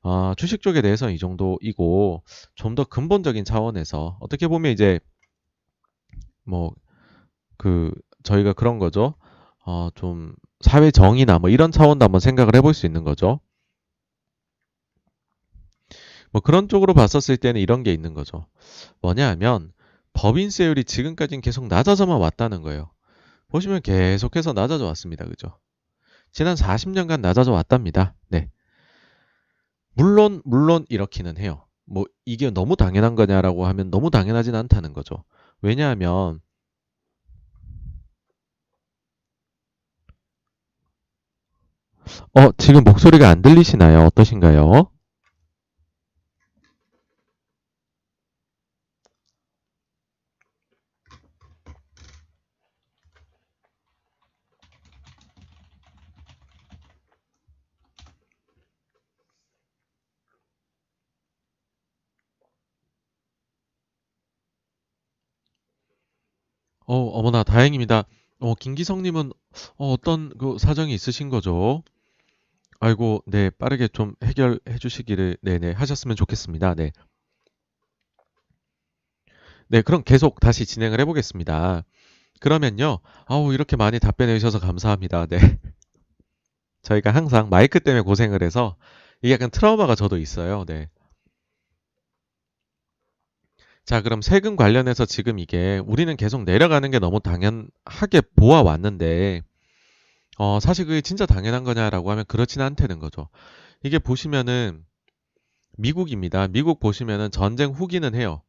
어, 0.03 0.33
주식 0.37 0.61
쪽에 0.61 0.81
대해서 0.81 1.11
이 1.11 1.17
정도이고 1.19 2.23
좀 2.55 2.75
더 2.75 2.83
근본적인 2.85 3.45
차원에서 3.45 4.17
어떻게 4.21 4.47
보면 4.47 4.71
이제 4.73 4.99
뭐 6.45 6.71
그 7.57 7.91
저희가 8.23 8.53
그런 8.53 8.79
거죠. 8.79 9.15
어, 9.65 9.89
좀 9.95 10.33
사회 10.61 10.91
정의나 10.91 11.39
뭐 11.39 11.49
이런 11.49 11.71
차원도 11.71 12.03
한번 12.05 12.19
생각을 12.21 12.55
해볼 12.55 12.73
수 12.73 12.85
있는 12.87 13.03
거죠. 13.03 13.39
뭐 16.31 16.41
그런 16.41 16.67
쪽으로 16.69 16.93
봤었을 16.93 17.37
때는 17.37 17.59
이런 17.61 17.83
게 17.83 17.93
있는 17.93 18.13
거죠. 18.13 18.45
뭐냐 19.01 19.29
하면 19.31 19.71
법인세율이 20.13 20.83
지금까지는 20.85 21.41
계속 21.41 21.67
낮아져만 21.67 22.19
왔다는 22.19 22.61
거예요. 22.61 22.91
보시면 23.51 23.81
계속해서 23.81 24.53
낮아져 24.53 24.85
왔습니다. 24.85 25.25
그죠? 25.25 25.57
지난 26.31 26.55
40년간 26.55 27.21
낮아져 27.21 27.51
왔답니다. 27.51 28.15
네. 28.29 28.49
물론, 29.93 30.41
물론 30.45 30.85
이렇기는 30.89 31.37
해요. 31.37 31.65
뭐, 31.85 32.05
이게 32.25 32.49
너무 32.49 32.75
당연한 32.75 33.15
거냐라고 33.15 33.65
하면 33.67 33.91
너무 33.91 34.09
당연하진 34.09 34.55
않다는 34.55 34.93
거죠. 34.93 35.23
왜냐하면, 35.61 36.39
어, 42.33 42.51
지금 42.57 42.83
목소리가 42.83 43.29
안 43.29 43.41
들리시나요? 43.41 44.05
어떠신가요? 44.05 44.90
어, 66.91 67.07
어머나, 67.17 67.43
다행입니다. 67.43 68.03
어, 68.41 68.53
김기성님은 68.53 69.31
어, 69.77 69.93
어떤 69.93 70.29
그 70.37 70.57
사정이 70.59 70.93
있으신 70.93 71.29
거죠? 71.29 71.83
아이고, 72.81 73.23
네, 73.27 73.49
빠르게 73.49 73.87
좀 73.87 74.13
해결해 74.21 74.77
주시기를, 74.77 75.37
네네, 75.41 75.71
하셨으면 75.71 76.17
좋겠습니다. 76.17 76.75
네. 76.75 76.91
네, 79.69 79.81
그럼 79.81 80.03
계속 80.03 80.41
다시 80.41 80.65
진행을 80.65 80.99
해보겠습니다. 80.99 81.85
그러면요, 82.41 82.99
아우, 83.25 83.53
이렇게 83.53 83.77
많이 83.77 83.97
답변해 83.97 84.37
주셔서 84.37 84.59
감사합니다. 84.59 85.27
네. 85.27 85.37
저희가 86.83 87.11
항상 87.11 87.47
마이크 87.49 87.79
때문에 87.79 88.01
고생을 88.01 88.43
해서 88.43 88.75
이게 89.21 89.35
약간 89.35 89.49
트라우마가 89.49 89.95
저도 89.95 90.17
있어요. 90.17 90.65
네. 90.65 90.89
자, 93.85 94.01
그럼 94.01 94.21
세금 94.21 94.55
관련해서 94.55 95.05
지금 95.05 95.39
이게 95.39 95.81
우리는 95.85 96.15
계속 96.15 96.43
내려가는 96.43 96.89
게 96.91 96.99
너무 96.99 97.19
당연하게 97.19 98.21
보아왔는데, 98.35 99.41
어, 100.37 100.59
사실 100.59 100.85
그게 100.85 101.01
진짜 101.01 101.25
당연한 101.25 101.63
거냐라고 101.63 102.11
하면 102.11 102.25
그렇지는 102.27 102.65
않다는 102.65 102.99
거죠. 102.99 103.29
이게 103.83 103.99
보시면은 103.99 104.85
미국입니다. 105.77 106.47
미국 106.47 106.79
보시면은 106.79 107.31
전쟁 107.31 107.71
후기는 107.71 108.13
해요. 108.15 108.43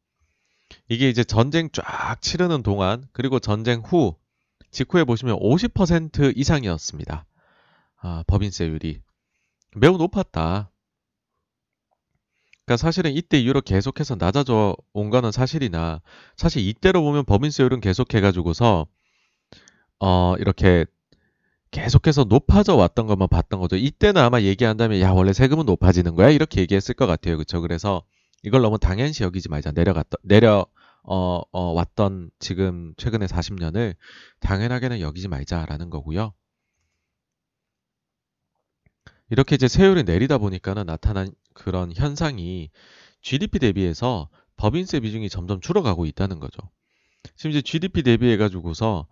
이게 0.89 1.09
이제 1.09 1.25
전쟁 1.25 1.71
쫙 1.73 2.21
치르는 2.21 2.63
동안 2.63 3.05
그리고 3.13 3.39
전쟁 3.39 3.81
후 3.81 4.17
직후에 4.71 5.05
보시면 5.05 5.39
50% 5.39 6.37
이상이었습니다. 6.37 7.27
아, 8.01 8.25
법인세율이 8.27 9.01
매우 9.77 9.97
높았다. 9.97 10.71
그러니까 12.65 12.77
사실은 12.77 13.13
이때 13.13 13.39
이후로 13.39 13.61
계속해서 13.63 14.17
낮아져 14.17 14.77
온 14.93 15.11
거는 15.11 15.33
사실이나 15.33 16.01
사실 16.37 16.67
이때로 16.67 17.03
보면 17.03 17.25
법인세율은 17.25 17.81
계속해 17.81 18.21
가지고서 18.21 18.87
어 19.99 20.35
이렇게 20.39 20.87
계속해서 21.73 22.25
높아져 22.25 22.77
왔던 22.77 23.07
것만 23.07 23.29
봤던 23.29 23.61
거죠. 23.61 23.77
이때는 23.77 24.21
아마 24.23 24.43
얘기한다면 24.43 25.01
야 25.01 25.11
원래 25.11 25.33
세금은 25.33 25.67
높아지는 25.67 26.15
거야 26.15 26.31
이렇게 26.31 26.61
얘기했을 26.61 26.95
것 26.95 27.07
같아요. 27.07 27.37
그렇죠? 27.37 27.61
그래서 27.61 28.05
이걸 28.43 28.63
너무 28.63 28.79
당연시 28.79 29.25
여기지 29.25 29.49
말자. 29.49 29.73
내려갔던 29.73 30.19
내려 30.23 30.67
어, 31.03 31.41
어, 31.51 31.73
왔던 31.73 32.31
지금 32.39 32.95
최근에 32.97 33.27
40년을 33.27 33.97
당연하게는 34.41 35.01
여기지 35.01 35.29
말자라는 35.29 35.91
거고요. 35.91 36.33
이렇게 39.31 39.55
이제 39.55 39.67
세율이 39.67 40.05
내리다 40.05 40.39
보니까는 40.39 40.87
나타난 40.87 41.33
그런 41.55 41.93
현상이 41.95 42.71
GDP 43.21 43.59
대비해서 43.61 44.29
법인세 44.57 45.01
비중이 45.01 45.29
점점 45.29 45.61
줄어가고 45.61 46.07
있다는 46.07 46.41
거죠. 46.41 46.59
지금 47.37 47.51
이제 47.51 47.63
GDP 47.63 48.03
대비해 48.03 48.37
가지고서 48.37 49.07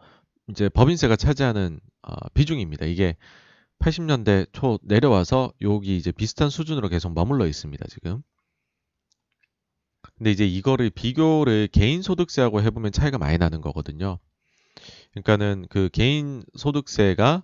이제 0.48 0.68
법인세가 0.68 1.16
차지하는 1.16 1.80
어, 2.02 2.28
비중입니다. 2.34 2.86
이게 2.86 3.16
80년대 3.78 4.48
초 4.52 4.78
내려와서 4.82 5.52
여기 5.62 5.96
이제 5.96 6.12
비슷한 6.12 6.50
수준으로 6.50 6.88
계속 6.88 7.12
머물러 7.14 7.46
있습니다. 7.46 7.84
지금. 7.88 8.22
근데 10.16 10.30
이제 10.30 10.46
이거를 10.46 10.90
비교를 10.90 11.68
개인 11.72 12.02
소득세하고 12.02 12.62
해보면 12.62 12.92
차이가 12.92 13.18
많이 13.18 13.38
나는 13.38 13.60
거거든요. 13.60 14.18
그러니까는 15.12 15.66
그 15.70 15.88
개인 15.92 16.44
소득세가 16.56 17.42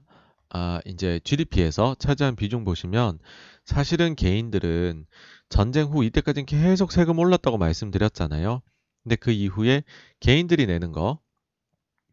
아, 0.51 0.81
이제 0.85 1.21
GDP에서 1.25 1.97
차지한 1.99 2.37
비중 2.37 2.65
보시면 2.65 3.19
사실은 3.65 4.15
개인들은 4.15 5.07
전쟁 5.49 5.87
후 5.87 6.05
이때까지는 6.05 6.47
계속 6.47 6.93
세금 6.93 7.19
올랐다고 7.19 7.59
말씀드렸잖아요. 7.59 8.63
근데 9.03 9.17
그 9.17 9.31
이후에 9.31 9.83
개인들이 10.21 10.67
내는 10.67 10.93
거 10.93 11.21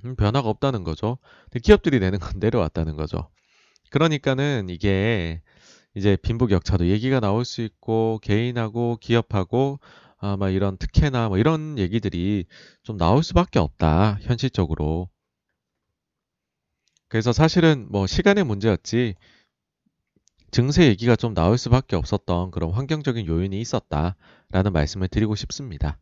음, 0.05 0.15
변화가 0.15 0.49
없다는 0.49 0.83
거죠. 0.83 1.17
근데 1.45 1.59
기업들이 1.59 1.99
내는 1.99 2.19
건 2.19 2.33
내려왔다는 2.39 2.95
거죠. 2.95 3.29
그러니까는 3.89 4.69
이게 4.69 5.41
이제 5.95 6.17
빈부격차도 6.17 6.87
얘기가 6.87 7.19
나올 7.19 7.45
수 7.45 7.61
있고 7.61 8.19
개인하고 8.23 8.97
기업하고 8.99 9.79
아마 10.17 10.49
이런 10.49 10.77
특혜나 10.77 11.29
뭐 11.29 11.37
이런 11.37 11.77
얘기들이 11.77 12.45
좀 12.81 12.97
나올 12.97 13.23
수밖에 13.23 13.59
없다 13.59 14.17
현실적으로. 14.21 15.09
그래서 17.13 17.31
사실은 17.31 17.85
뭐 17.91 18.07
시간의 18.07 18.43
문제였지 18.43 19.13
증세 20.49 20.87
얘기가 20.87 21.15
좀 21.15 21.35
나올 21.35 21.59
수밖에 21.59 21.95
없었던 21.95 22.49
그런 22.49 22.71
환경적인 22.71 23.27
요인이 23.27 23.61
있었다라는 23.61 24.73
말씀을 24.73 25.09
드리고 25.09 25.35
싶습니다. 25.35 25.99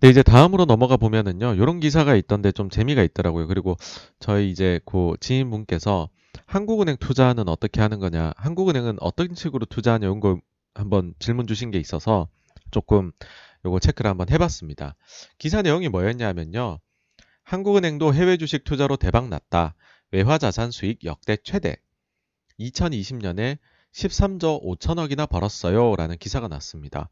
네, 0.00 0.08
이제 0.08 0.24
다음으로 0.24 0.64
넘어가 0.64 0.96
보면은요, 0.96 1.54
이런 1.54 1.78
기사가 1.78 2.16
있던데 2.16 2.50
좀 2.50 2.68
재미가 2.68 3.04
있더라고요. 3.04 3.46
그리고 3.46 3.76
저희 4.18 4.50
이제 4.50 4.80
그 4.84 5.12
지인분께서 5.20 6.08
한국은행 6.46 6.96
투자는 6.96 7.48
어떻게 7.48 7.80
하는 7.80 8.00
거냐, 8.00 8.32
한국은행은 8.38 8.96
어떤 8.98 9.36
식으로 9.36 9.66
투자하냐, 9.66 10.06
이런 10.06 10.18
걸 10.18 10.40
한번 10.74 11.14
질문 11.20 11.46
주신 11.46 11.70
게 11.70 11.78
있어서 11.78 12.26
조금 12.72 13.12
요거 13.64 13.78
체크를 13.80 14.10
한번 14.10 14.30
해봤습니다. 14.30 14.96
기사 15.38 15.62
내용이 15.62 15.88
뭐였냐면요. 15.88 16.78
한국은행도 17.44 18.14
해외 18.14 18.36
주식 18.36 18.64
투자로 18.64 18.96
대박 18.96 19.28
났다. 19.28 19.74
외화 20.10 20.38
자산 20.38 20.70
수익 20.70 21.04
역대 21.04 21.36
최대. 21.42 21.76
2020년에 22.60 23.58
13조 23.92 24.62
5천억이나 24.62 25.28
벌었어요. 25.28 25.94
라는 25.96 26.16
기사가 26.18 26.48
났습니다. 26.48 27.08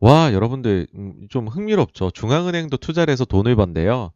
와, 0.00 0.32
여러분들 0.32 0.88
음, 0.94 1.28
좀 1.30 1.48
흥미롭죠. 1.48 2.10
중앙은행도 2.10 2.76
투자를 2.76 3.12
해서 3.12 3.24
돈을 3.24 3.56
번대요. 3.56 4.12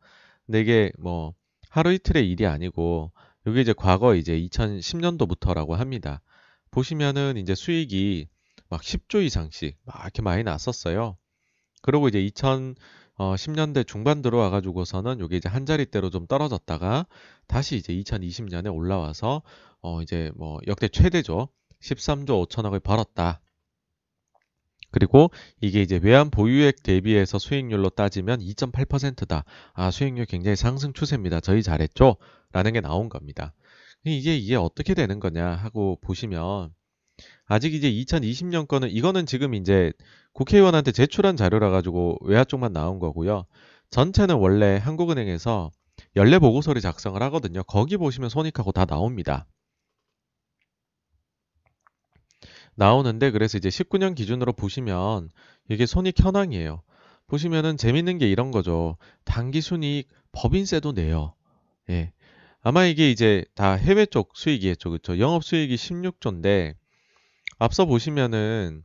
근데 0.46 0.60
이게 0.60 0.92
뭐 0.98 1.34
하루 1.70 1.92
이틀의 1.92 2.28
일이 2.28 2.46
아니고 2.46 3.12
이게 3.46 3.60
이제 3.60 3.72
과거 3.76 4.14
이제 4.14 4.38
2010년도부터라고 4.38 5.74
합니다. 5.74 6.20
보시면은 6.70 7.36
이제 7.36 7.54
수익이 7.54 8.28
막 8.68 8.82
10조 8.82 9.24
이상씩 9.24 9.76
막 9.84 10.00
이렇게 10.02 10.22
많이 10.22 10.42
났었어요. 10.42 11.16
그리고 11.82 12.08
이제 12.08 12.18
2010년대 12.26 13.86
중반 13.86 14.22
들어와가지고서는 14.22 15.20
이게 15.24 15.36
이제 15.36 15.48
한 15.48 15.66
자리대로 15.66 16.10
좀 16.10 16.26
떨어졌다가 16.26 17.06
다시 17.46 17.76
이제 17.76 17.92
2020년에 17.94 18.74
올라와서 18.74 19.42
어 19.80 20.02
이제 20.02 20.30
뭐 20.36 20.58
역대 20.66 20.88
최대죠. 20.88 21.48
13조 21.80 22.48
5천억을 22.48 22.82
벌었다. 22.82 23.40
그리고 24.90 25.30
이게 25.60 25.82
이제 25.82 26.00
외환 26.02 26.30
보유액 26.30 26.82
대비해서 26.82 27.38
수익률로 27.38 27.90
따지면 27.90 28.40
2.8%다. 28.40 29.44
아, 29.74 29.90
수익률 29.90 30.24
굉장히 30.26 30.56
상승 30.56 30.92
추세입니다. 30.92 31.40
저희 31.40 31.62
잘했죠? 31.62 32.16
라는 32.52 32.72
게 32.72 32.80
나온 32.80 33.08
겁니다. 33.08 33.52
이게 34.04 34.36
이게 34.36 34.56
어떻게 34.56 34.94
되는 34.94 35.20
거냐 35.20 35.46
하고 35.46 35.98
보시면 36.00 36.72
아직 37.44 37.74
이제 37.74 37.90
2020년 37.90 38.66
거는 38.68 38.90
이거는 38.90 39.26
지금 39.26 39.54
이제 39.54 39.92
국회의원한테 40.38 40.92
제출한 40.92 41.36
자료라 41.36 41.68
가지고 41.70 42.16
외화 42.20 42.44
쪽만 42.44 42.72
나온 42.72 43.00
거고요. 43.00 43.44
전체는 43.90 44.36
원래 44.36 44.76
한국은행에서 44.76 45.72
연례 46.14 46.38
보고서를 46.38 46.80
작성을 46.80 47.20
하거든요. 47.24 47.64
거기 47.64 47.96
보시면 47.96 48.30
손익하고 48.30 48.70
다 48.70 48.84
나옵니다. 48.84 49.48
나오는데 52.76 53.32
그래서 53.32 53.58
이제 53.58 53.68
19년 53.68 54.14
기준으로 54.14 54.52
보시면 54.52 55.28
이게 55.70 55.86
손익 55.86 56.24
현황이에요. 56.24 56.82
보시면은 57.26 57.76
재밌는 57.76 58.18
게 58.18 58.30
이런 58.30 58.52
거죠. 58.52 58.96
단기 59.24 59.60
순이익 59.60 60.08
법인세도 60.30 60.92
내요. 60.92 61.34
예. 61.90 62.12
아마 62.60 62.84
이게 62.84 63.10
이제 63.10 63.44
다 63.56 63.72
해외 63.72 64.06
쪽 64.06 64.36
수익이겠죠. 64.36 64.90
그렇죠? 64.90 65.18
영업 65.18 65.42
수익이 65.42 65.74
16조인데 65.74 66.76
앞서 67.58 67.86
보시면은 67.86 68.84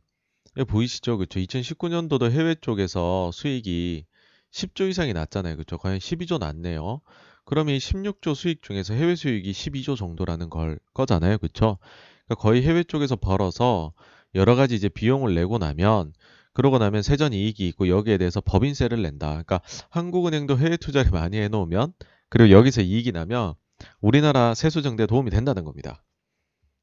보이시죠? 0.62 1.16
그렇죠? 1.16 1.40
2019년도도 1.40 2.30
해외 2.30 2.54
쪽에서 2.54 3.30
수익이 3.32 4.06
10조 4.52 4.88
이상이 4.88 5.12
났잖아요. 5.12 5.56
그렇죠? 5.56 5.78
거의 5.78 5.98
12조 5.98 6.38
났네요. 6.38 7.00
그러면 7.44 7.74
이 7.74 7.78
16조 7.78 8.34
수익 8.34 8.62
중에서 8.62 8.94
해외 8.94 9.16
수익이 9.16 9.50
12조 9.50 9.96
정도라는 9.96 10.48
걸 10.48 10.78
거잖아요. 10.94 11.38
그렇죠? 11.38 11.78
그러니까 12.26 12.34
거의 12.40 12.62
해외 12.62 12.84
쪽에서 12.84 13.16
벌어서 13.16 13.92
여러 14.34 14.54
가지 14.54 14.76
이제 14.76 14.88
비용을 14.88 15.34
내고 15.34 15.58
나면 15.58 16.12
그러고 16.52 16.78
나면 16.78 17.02
세전 17.02 17.32
이익이 17.32 17.66
있고 17.68 17.88
여기에 17.88 18.18
대해서 18.18 18.40
법인세를 18.40 19.02
낸다. 19.02 19.28
그러니까 19.28 19.60
한국은행도 19.90 20.56
해외 20.58 20.76
투자를 20.76 21.10
많이 21.12 21.38
해놓으면 21.38 21.92
그리고 22.28 22.50
여기서 22.50 22.80
이익이 22.80 23.12
나면 23.12 23.54
우리나라 24.00 24.54
세수 24.54 24.82
증대에 24.82 25.06
도움이 25.06 25.30
된다는 25.30 25.64
겁니다. 25.64 26.02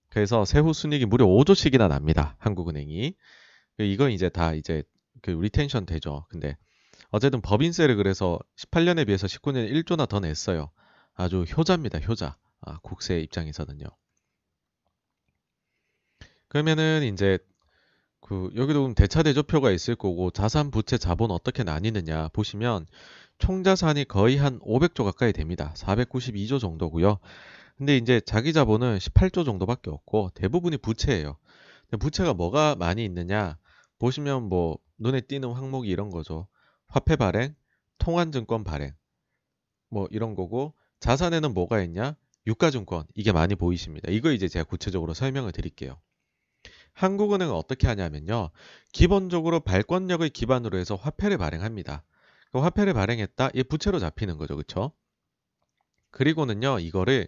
그래서 0.10 0.44
세후 0.44 0.74
순익이 0.74 1.06
무려 1.06 1.26
5조씩이나 1.26 1.88
납니다. 1.88 2.36
한국은행이. 2.40 3.16
이건 3.80 4.12
이제 4.12 4.30
다 4.30 4.54
이제 4.54 4.84
그 5.22 5.32
retention 5.32 5.86
되죠. 5.86 6.26
근데 6.30 6.58
어쨌든 7.10 7.42
법인세를 7.42 7.96
그래서 7.96 8.40
18년에 8.58 9.06
비해서 9.06 9.28
19년에 9.28 9.72
1조나 9.72 10.08
더 10.08 10.20
냈어요. 10.20 10.72
아주 11.14 11.44
효자입니다. 11.44 12.00
효자. 12.00 12.38
아, 12.62 12.78
국세 12.84 13.20
입장에서는요. 13.20 13.86
그러면은 16.48 17.04
이제 17.14 17.40
그 18.20 18.50
여기도 18.56 18.94
대차 18.94 19.24
대조표가 19.24 19.72
있을 19.72 19.96
거고 19.96 20.32
자산, 20.32 20.72
부채, 20.72 20.98
자본 20.98 21.32
어떻게 21.32 21.64
나뉘느냐 21.64 22.30
보시면 22.30 22.86
총 23.40 23.64
자산이 23.64 24.06
거의 24.06 24.38
한 24.38 24.60
500조 24.60 25.04
가까이 25.04 25.34
됩니다. 25.34 25.74
492조 25.76 26.60
정도고요. 26.60 27.20
근데 27.78 27.98
이제 27.98 28.22
자기 28.22 28.54
자본은 28.54 29.00
18조 29.00 29.44
정도밖에 29.44 29.90
없고 29.90 30.30
대부분이 30.36 30.78
부채예요. 30.78 31.38
부채가 32.00 32.34
뭐가 32.34 32.76
많이 32.76 33.04
있느냐 33.04 33.58
보시면 34.02 34.50
뭐 34.50 34.80
눈에 34.98 35.22
띄는 35.22 35.54
항목이 35.54 35.88
이런 35.88 36.10
거죠. 36.10 36.48
화폐 36.88 37.16
발행, 37.16 37.54
통환증권 38.00 38.64
발행 38.64 38.94
뭐 39.90 40.08
이런 40.10 40.34
거고 40.34 40.74
자산에는 41.00 41.54
뭐가 41.54 41.82
있냐? 41.84 42.16
유가증권 42.48 43.06
이게 43.14 43.32
많이 43.32 43.54
보이십니다. 43.54 44.10
이거 44.10 44.32
이제 44.32 44.48
제가 44.48 44.66
구체적으로 44.66 45.14
설명을 45.14 45.52
드릴게요. 45.52 46.02
한국은행은 46.94 47.54
어떻게 47.54 47.86
하냐면요. 47.86 48.50
기본적으로 48.92 49.60
발권력을 49.60 50.28
기반으로 50.30 50.80
해서 50.80 50.96
화폐를 50.96 51.38
발행합니다. 51.38 52.04
그 52.52 52.58
화폐를 52.58 52.96
발행했다. 52.96 53.52
이 53.54 53.62
부채로 53.62 54.00
잡히는 54.00 54.40
거죠. 54.40 54.56
그렇죠? 54.56 54.94
그리고는요. 56.10 56.80
이거를 56.80 57.28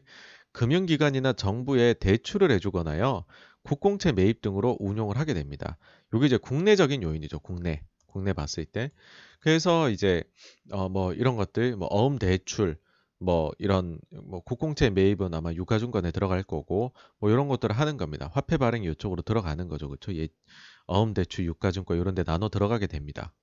금융기관이나 0.53 1.33
정부에 1.33 1.93
대출을 1.93 2.49
해주거나요. 2.49 3.25
국공채 3.63 4.11
매입 4.11 4.41
등으로 4.41 4.77
운용을 4.79 5.17
하게 5.17 5.33
됩니다. 5.33 5.77
이게 6.13 6.25
이제 6.25 6.37
국내적인 6.37 7.01
요인이죠. 7.03 7.39
국내. 7.39 7.81
국내 8.07 8.33
봤을 8.33 8.65
때. 8.65 8.91
그래서 9.39 9.89
이제 9.89 10.23
어 10.71 10.89
뭐 10.89 11.13
이런 11.13 11.35
것들 11.35 11.75
뭐 11.77 11.87
어음 11.91 12.19
대출 12.19 12.77
뭐 13.19 13.51
이런 13.59 13.99
뭐 14.23 14.41
국공채 14.41 14.89
매입은 14.89 15.33
아마 15.33 15.53
유가증권에 15.53 16.11
들어갈 16.11 16.43
거고 16.43 16.93
뭐 17.19 17.29
이런 17.31 17.47
것들을 17.47 17.75
하는 17.77 17.97
겁니다. 17.97 18.29
화폐 18.33 18.57
발행이 18.57 18.89
이쪽으로 18.91 19.21
들어가는 19.23 19.67
거죠. 19.69 19.87
그렇죠? 19.87 20.13
예, 20.15 20.27
어음 20.87 21.13
대출 21.13 21.45
유가증권 21.45 21.97
이런 21.99 22.15
데 22.15 22.23
나눠 22.23 22.49
들어가게 22.49 22.87
됩니다. 22.87 23.33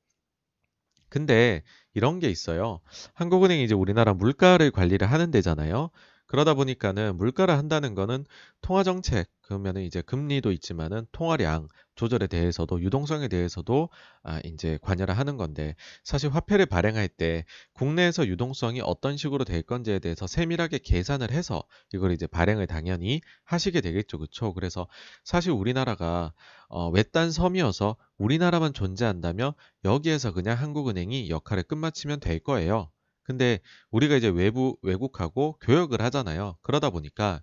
근데 1.09 1.63
이런 1.95 2.21
게 2.21 2.29
있어요. 2.31 2.81
한국은행이 3.15 3.65
이제 3.65 3.75
우리나라 3.75 4.15
물가를 4.15 4.71
관리를 4.71 5.11
하는 5.11 5.31
데잖아요. 5.31 5.91
그러다 6.27 6.55
보니까는 6.55 7.17
물가를 7.17 7.57
한다는 7.57 7.95
거는 7.95 8.25
통화 8.61 8.83
정책 8.85 9.29
그러면은 9.51 9.83
이제 9.83 10.01
금리도 10.01 10.53
있지만은 10.53 11.09
통화량 11.11 11.67
조절에 11.97 12.29
대해서도 12.29 12.81
유동성에 12.83 13.27
대해서도 13.27 13.89
아 14.23 14.39
이제 14.45 14.79
관여를 14.81 15.19
하는 15.19 15.37
건데 15.37 15.75
사실 16.05 16.31
화폐를 16.31 16.67
발행할 16.67 17.09
때 17.09 17.45
국내에서 17.73 18.29
유동성이 18.29 18.81
어떤 18.81 19.17
식으로 19.17 19.45
될 19.45 19.63
건지에 19.63 19.99
대해서 19.99 20.29
세밀하게 20.29 20.79
계산을 20.79 21.33
해서 21.33 21.65
이걸 21.93 22.13
이제 22.13 22.29
발행을 22.29 22.69
당연히 22.69 23.23
하시게 23.43 23.81
되겠죠. 23.81 24.19
그렇죠? 24.19 24.55
그래서 24.55 24.87
사실 25.25 25.51
우리나라가 25.51 26.33
어 26.69 26.89
외딴 26.91 27.33
섬이어서 27.33 27.97
우리나라만 28.19 28.73
존재한다면 28.73 29.55
여기에서 29.85 30.33
그냥 30.33 30.57
한국은행이 30.59 31.29
역할을 31.29 31.65
끝마치면 31.65 32.21
될 32.21 32.39
거예요. 32.39 32.89
근데 33.25 33.59
우리가 33.91 34.15
이제 34.15 34.29
외부 34.29 34.77
외국하고 34.83 35.59
교역을 35.61 36.01
하잖아요. 36.03 36.57
그러다 36.63 36.91
보니까 36.91 37.43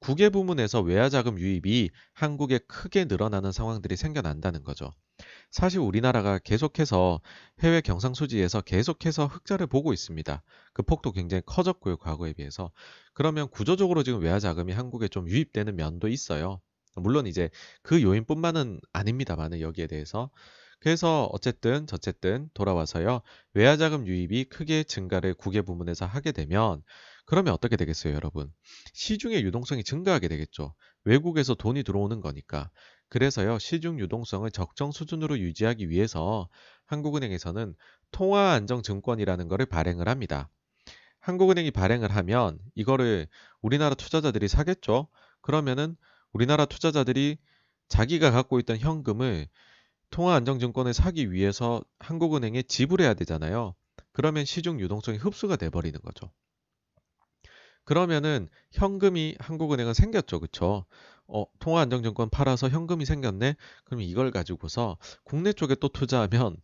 국외 0.00 0.30
부문에서 0.30 0.80
외화 0.80 1.08
자금 1.08 1.38
유입이 1.38 1.90
한국에 2.14 2.58
크게 2.66 3.04
늘어나는 3.04 3.52
상황들이 3.52 3.96
생겨난다는 3.96 4.64
거죠. 4.64 4.92
사실 5.50 5.80
우리나라가 5.80 6.38
계속해서 6.38 7.20
해외 7.60 7.82
경상 7.82 8.14
수지에서 8.14 8.62
계속해서 8.62 9.26
흑자를 9.26 9.66
보고 9.66 9.92
있습니다. 9.92 10.42
그 10.72 10.82
폭도 10.82 11.12
굉장히 11.12 11.42
커졌고요, 11.44 11.98
과거에 11.98 12.32
비해서. 12.32 12.70
그러면 13.12 13.48
구조적으로 13.50 14.02
지금 14.02 14.20
외화 14.20 14.38
자금이 14.38 14.72
한국에 14.72 15.08
좀 15.08 15.28
유입되는 15.28 15.76
면도 15.76 16.08
있어요. 16.08 16.60
물론 16.96 17.26
이제 17.26 17.50
그 17.82 18.02
요인뿐만은 18.02 18.80
아닙니다만은 18.92 19.60
여기에 19.60 19.86
대해서 19.86 20.30
그래서 20.80 21.28
어쨌든 21.32 21.86
저쨌든 21.86 22.48
돌아와서요. 22.54 23.20
외화 23.52 23.76
자금 23.76 24.06
유입이 24.06 24.44
크게 24.44 24.84
증가를 24.84 25.34
국외 25.34 25.60
부문에서 25.60 26.06
하게 26.06 26.32
되면 26.32 26.82
그러면 27.26 27.54
어떻게 27.54 27.76
되겠어요, 27.76 28.14
여러분? 28.14 28.52
시중의 28.92 29.44
유동성이 29.44 29.84
증가하게 29.84 30.28
되겠죠. 30.28 30.74
외국에서 31.04 31.54
돈이 31.54 31.82
들어오는 31.82 32.20
거니까. 32.20 32.70
그래서요, 33.08 33.58
시중 33.58 33.98
유동성을 33.98 34.48
적정 34.50 34.92
수준으로 34.92 35.38
유지하기 35.38 35.88
위해서 35.90 36.48
한국은행에서는 36.86 37.74
통화안정증권이라는 38.12 39.48
것을 39.48 39.66
발행을 39.66 40.08
합니다. 40.08 40.48
한국은행이 41.20 41.70
발행을 41.70 42.10
하면 42.10 42.58
이거를 42.74 43.28
우리나라 43.60 43.94
투자자들이 43.94 44.48
사겠죠. 44.48 45.08
그러면은 45.40 45.96
우리나라 46.32 46.64
투자자들이 46.64 47.38
자기가 47.88 48.30
갖고 48.30 48.58
있던 48.60 48.78
현금을 48.78 49.48
통화안정증권을 50.10 50.94
사기 50.94 51.32
위해서 51.32 51.82
한국은행에 51.98 52.62
지불해야 52.62 53.14
되잖아요. 53.14 53.74
그러면 54.12 54.44
시중 54.44 54.80
유동성이 54.80 55.18
흡수가 55.18 55.56
돼버리는 55.56 55.98
거죠. 56.00 56.32
그러면은 57.84 58.48
현금이 58.72 59.36
한국은행은 59.38 59.94
생겼죠. 59.94 60.40
그쵸? 60.40 60.84
어, 61.26 61.44
통화안정증권 61.60 62.30
팔아서 62.30 62.68
현금이 62.68 63.04
생겼네? 63.04 63.54
그럼 63.84 64.00
이걸 64.02 64.30
가지고서 64.30 64.98
국내 65.24 65.52
쪽에 65.52 65.74
또 65.76 65.88
투자하면 65.88 66.56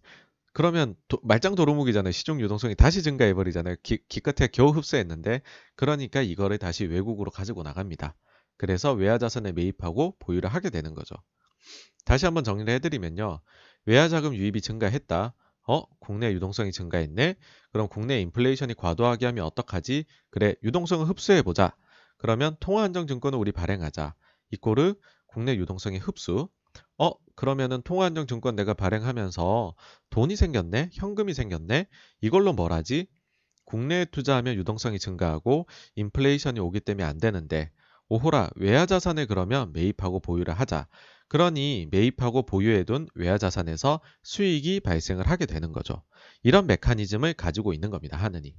그러면 0.53 0.95
도, 1.09 1.21
말짱 1.23 1.55
도루묵이잖아요. 1.55 2.13
시중 2.13 2.41
유동성이 2.41 2.75
다시 2.75 3.03
증가해버리잖아요. 3.03 3.77
기, 3.83 3.99
기껏해 4.09 4.49
겨우 4.49 4.71
흡수했는데 4.71 5.43
그러니까 5.75 6.23
이거를 6.23 6.59
다시 6.59 6.87
외국으로 6.87 7.31
가지고 7.31 7.63
나갑니다. 7.63 8.15
그래서 8.57 8.93
외화자산에 8.93 9.53
매입하고 9.53 10.17
보유를 10.19 10.49
하게 10.49 10.71
되는 10.71 10.95
거죠. 10.95 11.15
다시 12.05 12.25
한번 12.25 12.43
정리를 12.43 12.73
해드리면요. 12.73 13.41
외화자금 13.85 14.35
유입이 14.35 14.63
증가했다. 14.63 15.35
어? 15.69 15.83
국내 16.01 16.33
유동성이 16.33 16.73
증가했네? 16.73 17.35
그럼 17.77 17.89
국내 17.89 18.23
인플레이션이 18.23 18.73
과도하게 18.73 19.27
하면 19.27 19.45
어떡하지? 19.45 20.07
그래, 20.31 20.55
유동성을 20.63 21.07
흡수해보자. 21.11 21.77
그러면 22.17 22.57
통화안정증권을 22.59 23.39
우리 23.39 23.53
발행하자. 23.53 24.15
이꼬르 24.51 24.95
국내 25.27 25.55
유동성의 25.57 26.01
흡수. 26.01 26.49
어? 26.97 27.11
그러면은 27.35 27.83
통화안정증권 27.83 28.57
내가 28.57 28.73
발행하면서 28.73 29.75
돈이 30.09 30.37
생겼네? 30.37 30.89
현금이 30.95 31.35
생겼네? 31.35 31.87
이걸로 32.23 32.55
뭘 32.55 32.73
하지? 32.73 33.09
국내에 33.67 34.07
투자하면 34.07 34.55
유동성이 34.55 34.99
증가하고 34.99 35.67
인플레이션이 35.97 36.59
오기 36.61 36.81
때문에 36.81 37.05
안 37.05 37.19
되는데 37.19 37.71
오호라 38.09 38.53
외화 38.57 38.87
자산에 38.87 39.27
그러면 39.27 39.75
매입하고 39.75 40.21
보유를 40.21 40.55
하자. 40.55 40.89
그러니 41.29 41.89
매입하고 41.91 42.45
보유해둔 42.45 43.09
외화 43.15 43.39
자산에서 43.39 44.01
수익이 44.23 44.81
발생을 44.81 45.29
하게 45.29 45.47
되는 45.47 45.73
거죠. 45.73 46.03
이런 46.43 46.67
메커니즘을 46.67 47.35
가지고 47.35 47.73
있는 47.73 47.91
겁니다. 47.91 48.17
하느니. 48.17 48.55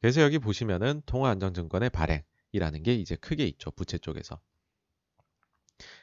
그래서 0.00 0.20
여기 0.22 0.38
보시면은 0.38 1.02
통화안정증권의 1.06 1.90
발행이라는 1.90 2.82
게 2.82 2.94
이제 2.94 3.16
크게 3.16 3.46
있죠. 3.46 3.70
부채 3.70 3.98
쪽에서. 3.98 4.40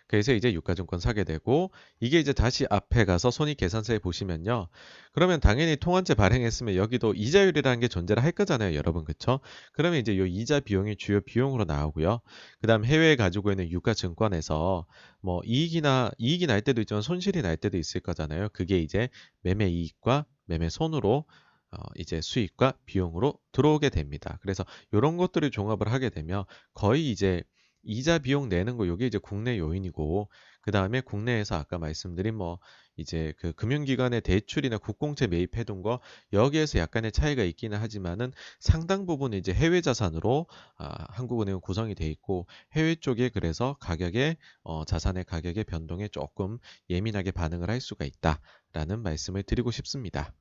그래서 0.08 0.34
이제 0.34 0.54
유가증권 0.54 1.00
사게 1.00 1.24
되고 1.24 1.72
이게 2.00 2.20
이제 2.20 2.34
다시 2.34 2.66
앞에 2.70 3.06
가서 3.06 3.32
손익계산서에 3.32 4.00
보시면요. 4.00 4.68
그러면 5.14 5.40
당연히 5.40 5.76
통환제 5.76 6.14
발행했으면 6.14 6.76
여기도 6.76 7.14
이자율이라는 7.14 7.80
게 7.80 7.88
존재를 7.88 8.24
할 8.24 8.32
거잖아요. 8.32 8.76
여러분 8.76 9.04
그쵸? 9.04 9.40
그러면 9.74 10.00
이제 10.00 10.14
이 10.14 10.42
이자 10.42 10.60
비용이 10.60 10.98
주요 10.98 11.22
비용으로 11.22 11.66
나오고요. 11.66 12.22
그 12.62 12.68
다음 12.68 12.86
해외에 12.86 13.16
가지고 13.16 13.52
있는 13.52 13.70
유가증권에서 13.72 14.86
뭐 15.22 15.42
이익이나 15.46 16.12
이익이 16.18 16.48
날 16.48 16.62
때도 16.62 16.82
있지만 16.82 17.02
손실이 17.02 17.42
날 17.42 17.58
때도 17.58 17.78
있을 17.78 18.02
거잖아요. 18.02 18.50
그게 18.54 18.80
이제 18.80 19.10
매매 19.42 19.68
이익과 19.68 20.26
매매 20.46 20.70
손으로 20.70 21.26
어, 21.72 21.78
이제 21.96 22.22
수익과 22.22 22.74
비용으로 22.86 23.38
들어오게 23.52 23.90
됩니다. 23.90 24.38
그래서 24.42 24.64
이런 24.92 25.18
것들을 25.18 25.50
종합을 25.52 25.92
하게 25.92 26.10
되면 26.10 26.46
거의 26.74 27.12
이제 27.12 27.44
이자 27.86 28.18
비용 28.18 28.50
내는 28.50 28.78
거 28.78 28.88
요게 28.88 29.08
이제 29.08 29.18
국내 29.18 29.58
요인이고 29.58 30.30
그 30.62 30.72
다음에 30.72 31.02
국내에서 31.02 31.56
아까 31.56 31.78
말씀드린 31.78 32.36
뭐 32.36 32.60
이제 32.98 33.34
그 33.38 33.54
금융기관의 33.54 34.22
대출이나 34.22 34.78
국공채 34.78 35.28
매입해둔 35.28 35.82
거 35.82 36.00
여기에서 36.34 36.80
약간의 36.80 37.12
차이가 37.12 37.44
있기는 37.44 37.78
하지만은 37.78 38.32
상당 38.60 39.06
부분 39.06 39.34
이제 39.34 39.54
해외 39.54 39.82
자산으로 39.82 40.48
아, 40.78 41.06
한국은행은 41.10 41.62
구성이 41.62 41.94
돼 41.94 42.08
있고 42.08 42.48
해외 42.74 42.96
쪽에 42.96 43.30
그래서 43.30 43.78
가격에 43.80 44.38
어, 44.64 44.86
자산의 44.86 45.26
가격의 45.26 45.66
변동에 45.66 46.08
조금 46.08 46.58
예민하게 46.90 47.32
반응을 47.32 47.70
할 47.70 47.80
수가 47.80 48.06
있다라는 48.06 49.04
말씀을 49.04 49.44
드리고 49.44 49.72
싶습니다. 49.72 50.34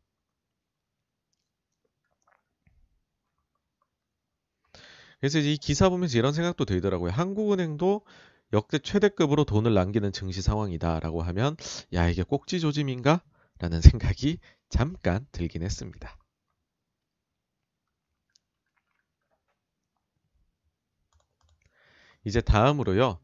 그래서 5.21 5.39
이 5.39 5.57
기사 5.57 5.89
보면서 5.89 6.19
이런 6.19 6.33
생각도 6.33 6.65
들더라고요. 6.65 7.11
한국은행도 7.13 8.03
역대 8.53 8.79
최대급으로 8.79 9.45
돈을 9.45 9.75
남기는 9.75 10.13
증시 10.13 10.43
상황이다라고 10.43 11.23
하면 11.23 11.57
야 11.95 12.09
이게 12.09 12.23
꼭지 12.23 12.61
조짐인가? 12.61 13.23
라는 13.59 13.81
생각이 13.81 14.39
잠깐 14.69 15.27
들긴 15.33 15.63
했습니다. 15.63 16.17
이제 22.25 22.41
다음으로요. 22.41 23.19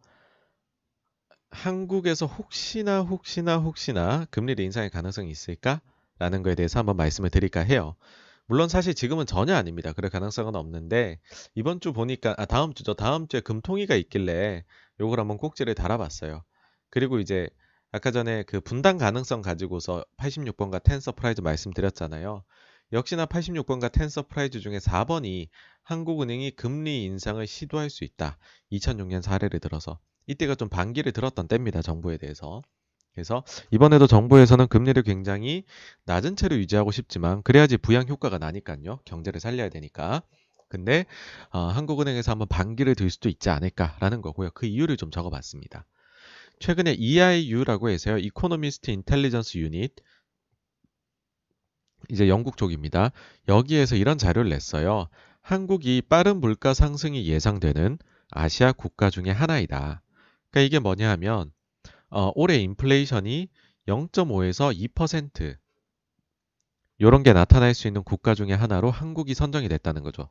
한국에서 1.53 2.27
혹시나 2.27 3.03
혹시나 3.03 3.57
혹시나 3.59 4.27
금리를 4.33 4.65
인상의 4.65 4.91
가능성이 4.91 5.31
있을까? 5.31 5.81
라는 6.19 6.43
거에 6.43 6.55
대해서 6.57 6.79
한번 6.81 6.97
말씀을 6.97 7.31
드릴까 7.31 7.61
해요. 7.61 7.95
물론 8.51 8.69
사실 8.69 8.95
지금은 8.95 9.27
전혀 9.27 9.55
아닙니다. 9.55 9.93
그럴 9.93 10.11
가능성은 10.11 10.57
없는데 10.57 11.21
이번 11.55 11.79
주 11.79 11.93
보니까 11.93 12.35
아 12.37 12.47
다음 12.47 12.75
주죠. 12.75 12.95
다음 12.95 13.29
주에 13.29 13.39
금통위가 13.39 13.95
있길래 13.95 14.65
요걸 14.99 15.21
한번 15.21 15.39
꼭지를 15.39 15.77
달아봤어요. 15.77 16.43
그리고 16.91 17.21
이제 17.21 17.49
아까 17.93 18.11
전에 18.11 18.43
그 18.43 18.61
분당 18.61 18.99
가능성 18.99 19.43
가지고서 19.43 20.05
86번가 20.17 20.83
ten 20.83 20.99
surprise 20.99 21.43
말씀드렸잖아요. 21.43 22.43
역시나 22.93 23.27
86번가 23.27 23.93
ten 23.93 24.09
surprise 24.09 24.59
중에 24.59 24.79
4번이 24.79 25.47
한국은행이 25.85 26.51
금리 26.57 27.05
인상을 27.05 27.47
시도할 27.47 27.89
수 27.89 28.03
있다. 28.03 28.37
2006년 28.73 29.23
사례를 29.23 29.61
들어서 29.61 30.01
이때가 30.27 30.57
좀 30.57 30.69
반기를 30.69 31.13
들었던 31.13 31.47
때입니다. 31.47 31.83
정부에 31.83 32.17
대해서. 32.17 32.63
그래서 33.13 33.43
이번에도 33.71 34.07
정부에서는 34.07 34.69
금리를 34.69 35.03
굉장히 35.03 35.65
낮은 36.05 36.37
채로 36.37 36.57
유지하고 36.57 36.91
싶지만 36.91 37.43
그래야지 37.43 37.77
부양 37.77 38.09
효과가 38.09 38.39
나니까요. 38.39 39.01
경제를 39.05 39.41
살려야 39.41 39.69
되니까. 39.69 40.23
근데 40.69 41.05
어, 41.51 41.59
한국은행에서 41.59 42.31
한번 42.31 42.47
반기를 42.49 42.95
들 42.95 43.11
수도 43.11 43.29
있지 43.29 43.51
않을까라는 43.51 44.23
거고요. 44.23 44.51
그 44.55 44.67
이유를 44.67 44.97
좀 44.97 45.11
적어봤습니다. 45.11 45.85
최근에 46.61 46.95
EIU라고 46.95 47.91
해서요. 47.91 48.19
Economist 48.19 48.91
Intelligence 48.91 49.59
Unit 49.59 49.95
이제 52.09 52.29
영국 52.29 52.57
쪽입니다. 52.57 53.11
여기에서 53.49 53.97
이런 53.97 54.19
자료를 54.19 54.51
냈어요. 54.51 55.09
한국이 55.43 56.03
빠른 56.03 56.41
물가 56.41 56.75
상승이 56.75 57.27
예상되는 57.27 57.99
아시아 58.31 58.73
국가 58.73 59.11
중에 59.11 59.31
하나이다. 59.31 60.03
그러니까 60.51 60.67
이게 60.67 60.79
뭐냐 60.79 61.11
하면 61.11 61.53
어, 62.11 62.33
올해 62.35 62.57
인플레이션이 62.59 63.49
0.5에서 63.89 64.75
2% 64.95 65.57
이런 66.99 67.23
게 67.23 67.33
나타날 67.33 67.75
수 67.75 67.87
있는 67.89 68.03
국가 68.05 68.35
중에 68.35 68.53
하나로 68.53 68.91
한국이 68.91 69.35
선정이 69.35 69.69
됐다는 69.69 70.03
거죠. 70.03 70.29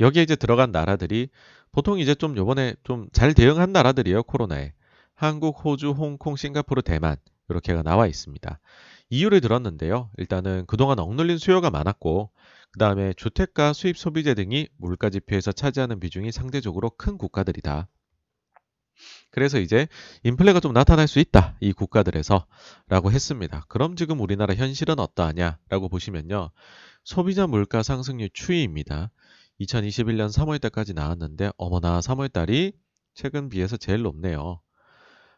여기에 0.00 0.22
이제 0.22 0.36
들어간 0.36 0.72
나라들이 0.72 1.28
보통 1.72 1.98
이제 1.98 2.14
좀 2.14 2.36
요번에 2.36 2.74
좀 2.84 3.08
잘 3.12 3.34
대응한 3.34 3.72
나라들이에요, 3.72 4.22
코로나에. 4.24 4.72
한국, 5.14 5.64
호주, 5.64 5.90
홍콩, 5.92 6.36
싱가포르, 6.36 6.82
대만 6.82 7.16
이렇게가 7.48 7.82
나와 7.82 8.06
있습니다. 8.06 8.58
이유를 9.10 9.40
들었는데요. 9.40 10.10
일단은 10.18 10.66
그동안 10.66 10.98
억눌린 10.98 11.38
수요가 11.38 11.70
많았고 11.70 12.30
그 12.72 12.78
다음에 12.78 13.12
주택가, 13.14 13.72
수입 13.72 13.96
소비재 13.96 14.34
등이 14.34 14.68
물가 14.76 15.08
지표에서 15.10 15.52
차지하는 15.52 16.00
비중이 16.00 16.32
상대적으로 16.32 16.90
큰 16.90 17.16
국가들이다. 17.18 17.88
그래서 19.30 19.58
이제 19.58 19.88
인플레가 20.22 20.60
좀 20.60 20.72
나타날 20.72 21.08
수 21.08 21.18
있다. 21.18 21.56
이 21.60 21.72
국가들에서 21.72 22.46
라고 22.88 23.12
했습니다. 23.12 23.64
그럼 23.68 23.96
지금 23.96 24.20
우리나라 24.20 24.54
현실은 24.54 24.98
어떠하냐? 24.98 25.58
라고 25.68 25.88
보시면요. 25.88 26.50
소비자 27.04 27.46
물가 27.46 27.82
상승률 27.82 28.30
추이입니다. 28.32 29.10
2021년 29.60 30.32
3월 30.32 30.60
달까지 30.60 30.94
나왔는데 30.94 31.50
어머나 31.56 32.00
3월 32.00 32.32
달이 32.32 32.72
최근 33.14 33.48
비해서 33.48 33.76
제일 33.76 34.02
높네요. 34.02 34.60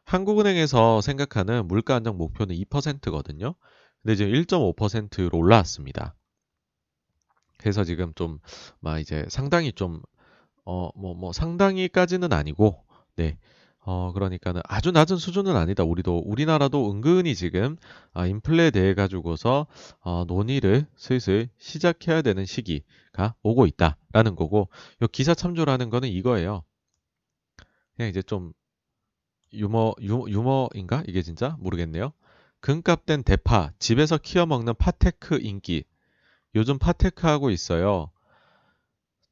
한국은행에서 0.04 1.00
생각하는 1.00 1.68
물가 1.68 1.96
안정 1.96 2.16
목표는 2.16 2.56
2%거든요. 2.56 3.54
근데 4.02 4.16
지금 4.16 4.32
1.5%로 4.32 5.36
올라왔습니다. 5.36 6.14
그래서 7.58 7.84
지금 7.84 8.14
좀, 8.14 8.38
막 8.80 8.98
이제 8.98 9.26
상당히 9.28 9.72
좀, 9.72 10.00
어, 10.64 10.90
뭐, 10.96 11.14
뭐, 11.14 11.32
상당히까지는 11.32 12.32
아니고, 12.32 12.84
네. 13.18 13.36
어, 13.80 14.12
그러니까는 14.12 14.60
아주 14.64 14.92
낮은 14.92 15.16
수준은 15.16 15.56
아니다. 15.56 15.82
우리도, 15.82 16.22
우리나라도 16.24 16.92
은근히 16.92 17.34
지금, 17.34 17.76
아, 18.12 18.26
인플레에 18.26 18.70
대해 18.70 18.94
가지고서, 18.94 19.66
어, 20.00 20.24
논의를 20.28 20.86
슬슬 20.96 21.48
시작해야 21.58 22.22
되는 22.22 22.44
시기가 22.46 23.34
오고 23.42 23.66
있다라는 23.66 24.36
거고, 24.36 24.68
요 25.02 25.06
기사 25.08 25.34
참조라는 25.34 25.90
거는 25.90 26.08
이거예요. 26.10 26.62
그냥 27.96 28.10
이제 28.10 28.22
좀, 28.22 28.52
유머, 29.52 29.94
유, 30.02 30.26
유머인가? 30.28 31.02
이게 31.08 31.22
진짜? 31.22 31.56
모르겠네요. 31.58 32.12
금값된 32.60 33.24
대파, 33.24 33.72
집에서 33.80 34.16
키워 34.18 34.46
먹는 34.46 34.74
파테크 34.78 35.40
인기. 35.42 35.82
요즘 36.54 36.78
파테크 36.78 37.26
하고 37.26 37.50
있어요. 37.50 38.10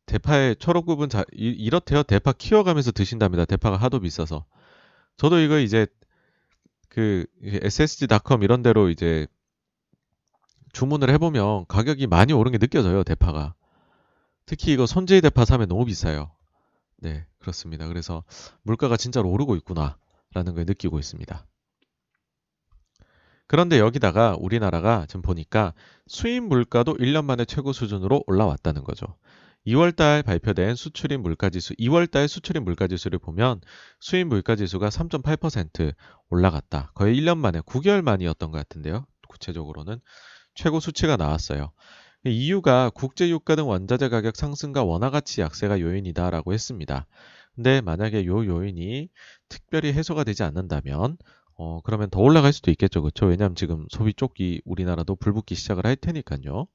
대파의 0.07 0.57
초록 0.57 0.87
부분 0.87 1.09
자, 1.09 1.25
이, 1.33 1.49
이렇대요. 1.49 2.03
대파 2.03 2.33
키워가면서 2.33 2.93
드신답니다. 2.93 3.45
대파가 3.45 3.77
하도 3.77 4.01
비싸서. 4.01 4.45
저도 5.17 5.41
이거 5.41 5.59
이제 5.59 5.87
그 6.89 7.27
ssg.com 7.43 8.43
이런 8.43 8.63
데로 8.63 8.89
이제 8.89 9.27
주문을 10.73 11.11
해보면 11.11 11.67
가격이 11.69 12.07
많이 12.07 12.33
오른 12.33 12.53
게 12.53 12.59
느껴져요. 12.59 13.03
대파가. 13.03 13.55
특히 14.47 14.73
이거 14.73 14.87
손재희 14.87 15.21
대파 15.21 15.45
사면 15.45 15.69
너무 15.69 15.85
비싸요. 15.85 16.31
네, 16.99 17.27
그렇습니다. 17.39 17.89
그래서 17.89 18.23
물가가 18.63 18.97
진짜로 18.97 19.29
오르고 19.31 19.57
있구나. 19.57 19.99
라는 20.35 20.55
걸 20.55 20.67
느끼고 20.67 20.99
있습니다. 20.99 21.47
그런데 23.47 23.79
여기다가 23.79 24.37
우리나라가 24.39 25.07
지금 25.07 25.23
보니까 25.23 25.73
수입 26.07 26.43
물가도 26.43 26.95
1년 26.95 27.25
만에 27.25 27.45
최고 27.45 27.73
수준으로 27.73 28.25
올라왔다는 28.27 28.85
거죠. 28.85 29.07
2월달 29.67 30.25
발표된 30.25 30.77
수출입 30.77 31.21
물가지수, 31.21 31.75
2월달 31.75 32.29
수출입 32.29 32.63
물가지수를 32.63 33.19
보면 33.19 33.61
수입 34.01 34.29
물가지수가 34.29 34.89
3.8% 34.89 35.93
올라갔다. 36.31 36.93
거의 36.95 37.21
1년 37.21 37.39
만에 37.39 37.61
9개월 37.61 38.03
만이었던 38.03 38.53
것 38.53 38.59
같은데요. 38.59 39.07
구체적으로는 39.29 40.01
최고 40.55 40.79
수치가 40.81 41.17
나왔어요. 41.17 41.73
이유가 42.25 42.91
국제 42.91 43.29
유가 43.29 43.57
등 43.57 43.69
원자재 43.69 44.09
가격 44.09 44.37
상승과 44.37 44.85
원화 44.85 45.11
가치 45.11 45.41
약세가 45.41 45.81
요인이다라고 45.81 46.53
했습니다. 46.53 47.07
근데 47.55 47.81
만약에 47.81 48.27
요 48.27 48.45
요인이 48.45 49.09
특별히 49.49 49.93
해소가 49.93 50.25
되지 50.25 50.43
않는다면 50.43 51.17
어 51.55 51.81
그러면 51.83 52.11
더 52.11 52.21
올라갈 52.21 52.53
수도 52.53 52.71
있겠죠. 52.71 53.03
그렇죠? 53.03 53.27
왜냐하면 53.27 53.55
지금 53.55 53.87
소비 53.91 54.13
쪽이 54.13 54.63
우리나라도 54.65 55.17
불붙기 55.17 55.55
시작을 55.55 55.87
할 55.87 55.97
테니까요. 55.97 56.67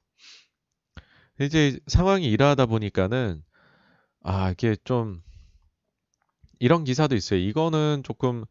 이제 1.40 1.80
상황이 1.88 2.26
이러하다 2.26 2.68
보니까는 2.68 3.44
아 4.24 4.52
이게 4.52 4.76
좀 4.84 5.22
이런 6.60 6.84
기사도 6.84 7.16
있어요. 7.16 7.40
이거는 7.40 8.04
조금 8.04 8.46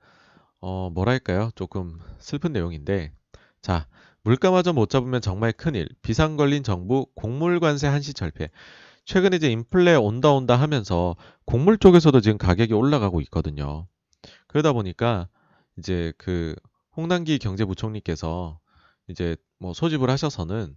어 0.61 0.91
뭐랄까요? 0.91 1.51
조금 1.55 1.99
슬픈 2.19 2.53
내용인데 2.53 3.13
자 3.63 3.87
물가마저 4.23 4.73
못 4.73 4.91
잡으면 4.91 5.21
정말 5.21 5.53
큰일. 5.53 5.89
비상 6.03 6.37
걸린 6.37 6.63
정부 6.63 7.07
곡물 7.15 7.61
관세 7.61 7.87
한시 7.87 8.13
철폐. 8.13 8.51
최근에 9.05 9.37
이제 9.37 9.51
인플레 9.51 9.95
온다 9.95 10.31
온다 10.33 10.57
하면서 10.57 11.17
곡물 11.47 11.79
쪽에서도 11.79 12.21
지금 12.21 12.39
가격이 12.39 12.75
올라가고 12.75 13.21
있거든요. 13.23 13.87
그러다 14.47 14.73
보니까 14.73 15.29
이제 15.79 16.13
그 16.19 16.55
홍남기 16.97 17.39
경제부총리께서 17.39 18.61
이제 19.09 19.37
뭐 19.59 19.73
소집을 19.73 20.11
하셔서는 20.11 20.77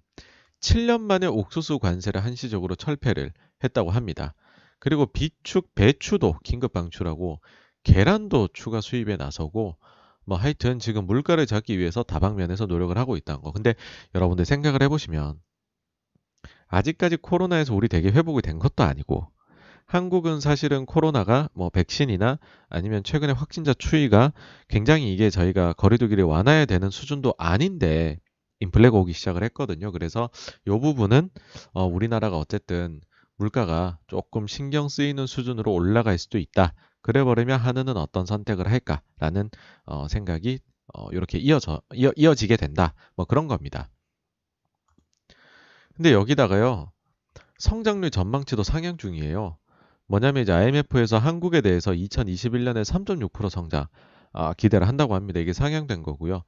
7년 0.63 1.01
만에 1.01 1.27
옥수수 1.27 1.77
관세를 1.79 2.23
한시적으로 2.23 2.75
철폐를 2.75 3.33
했다고 3.63 3.91
합니다. 3.91 4.33
그리고 4.79 5.05
비축, 5.05 5.75
배추도 5.75 6.39
긴급 6.43 6.71
방출하고 6.73 7.41
계란도 7.83 8.49
추가 8.53 8.79
수입에 8.79 9.17
나서고 9.17 9.77
뭐 10.25 10.37
하여튼 10.37 10.79
지금 10.79 11.05
물가를 11.05 11.45
잡기 11.45 11.77
위해서 11.77 12.01
다방면에서 12.01 12.65
노력을 12.65 12.97
하고 12.97 13.17
있다는 13.17 13.41
거. 13.41 13.51
근데 13.51 13.75
여러분들 14.15 14.45
생각을 14.45 14.81
해보시면 14.83 15.37
아직까지 16.67 17.17
코로나에서 17.17 17.75
우리 17.75 17.89
되게 17.89 18.09
회복이 18.09 18.41
된 18.41 18.57
것도 18.57 18.83
아니고 18.83 19.27
한국은 19.85 20.39
사실은 20.39 20.85
코로나가 20.85 21.49
뭐 21.53 21.69
백신이나 21.69 22.39
아니면 22.69 23.03
최근에 23.03 23.33
확진자 23.33 23.73
추이가 23.73 24.31
굉장히 24.69 25.13
이게 25.13 25.29
저희가 25.29 25.73
거리두기를 25.73 26.23
완화해야 26.23 26.65
되는 26.65 26.89
수준도 26.89 27.35
아닌데 27.37 28.17
인플레가 28.63 28.97
오기 28.97 29.13
시작을 29.13 29.43
했거든요. 29.43 29.91
그래서 29.91 30.29
이 30.65 30.69
부분은 30.69 31.29
어, 31.73 31.85
우리나라가 31.85 32.37
어쨌든 32.37 33.01
물가가 33.37 33.97
조금 34.07 34.47
신경 34.47 34.89
쓰이는 34.89 35.25
수준으로 35.27 35.73
올라갈 35.73 36.17
수도 36.17 36.37
있다. 36.37 36.73
그래 37.01 37.23
버리면 37.23 37.59
하느는 37.59 37.97
어떤 37.97 38.25
선택을 38.25 38.71
할까라는 38.71 39.49
어, 39.85 40.07
생각이 40.07 40.59
어, 40.93 41.09
이렇게 41.11 41.37
이어져 41.37 41.81
이어, 41.93 42.11
이어지게 42.15 42.57
된다. 42.57 42.93
뭐 43.15 43.25
그런 43.25 43.47
겁니다. 43.47 43.89
근데 45.95 46.11
여기다가요. 46.11 46.91
성장률 47.59 48.11
전망치도 48.11 48.63
상향 48.63 48.97
중이에요. 48.97 49.57
뭐냐면 50.07 50.43
이제 50.43 50.51
IMF에서 50.51 51.17
한국에 51.17 51.61
대해서 51.61 51.91
2021년에 51.91 52.83
3.6% 52.83 53.49
성장 53.49 53.87
아, 54.33 54.53
기대를 54.53 54.87
한다고 54.87 55.15
합니다. 55.15 55.39
이게 55.39 55.53
상향된 55.53 56.03
거고요. 56.03 56.43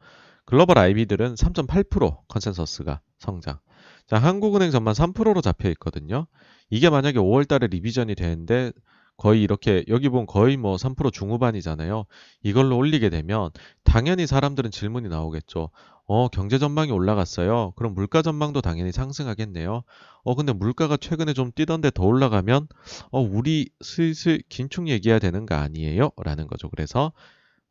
글로벌 0.46 0.78
IB들은 0.78 1.36
3.8% 1.36 2.18
consensus가 2.28 3.02
성장. 3.18 3.60
자, 4.08 4.18
한국은행 4.18 4.72
전망 4.72 4.94
3%로 4.94 5.42
잡혀 5.42 5.70
있거든요. 5.70 6.28
이게 6.70 6.90
만약에 6.90 7.18
5월 7.20 7.48
달에 7.48 7.68
revision이 7.68 8.16
되는데 8.16 8.72
거의 9.18 9.42
이렇게 9.42 9.84
여기 9.88 10.10
보면 10.10 10.28
거의 10.28 10.58
뭐 10.58 10.76
3% 10.76 11.12
중후반이잖아요. 11.14 12.06
이걸로 12.44 12.78
올리게 12.78 13.10
되면 13.10 13.50
당연히 13.84 14.28
사람들은 14.28 14.72
질문이 14.72 15.08
나오겠죠. 15.08 15.70
어, 16.08 16.28
경제 16.28 16.60
전망이 16.60 16.92
올라갔어요. 16.92 17.72
그럼 17.76 17.96
물가 17.96 18.22
전망도 18.22 18.62
당연히 18.62 18.92
상승하겠네요. 18.92 19.84
어, 20.24 20.36
근데 20.36 20.54
물가가 20.54 20.98
최근에 20.98 21.34
좀 21.34 21.52
뛰던데 21.56 21.92
더 21.92 22.04
올라가면 22.04 22.68
어, 23.12 23.22
우리 23.22 23.70
슬슬 23.82 24.42
긴축 24.50 24.90
얘기해야 24.90 25.20
되는 25.20 25.46
거 25.46 25.56
아니에요? 25.56 26.12
라는 26.24 26.48
거죠. 26.48 26.70
그래서 26.70 27.12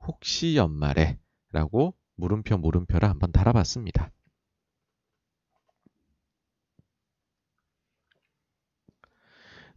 혹시 0.06 0.56
연말에 0.56 1.18
라고 1.52 1.94
물음표 2.16 2.58
물음표를 2.58 3.08
한번 3.08 3.32
달아봤습니다. 3.32 4.10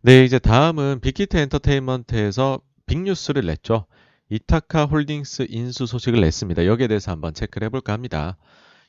네, 0.01 0.23
이제 0.23 0.39
다음은 0.39 1.01
빅히트 1.01 1.35
엔터테인먼트에서 1.37 2.61
빅뉴스를 2.85 3.45
냈죠. 3.45 3.87
이타카 4.29 4.85
홀딩스 4.85 5.47
인수 5.49 5.85
소식을 5.85 6.21
냈습니다. 6.21 6.65
여기에 6.65 6.87
대해서 6.87 7.11
한번 7.11 7.33
체크를 7.33 7.65
해볼까 7.65 7.93
합니다. 7.93 8.37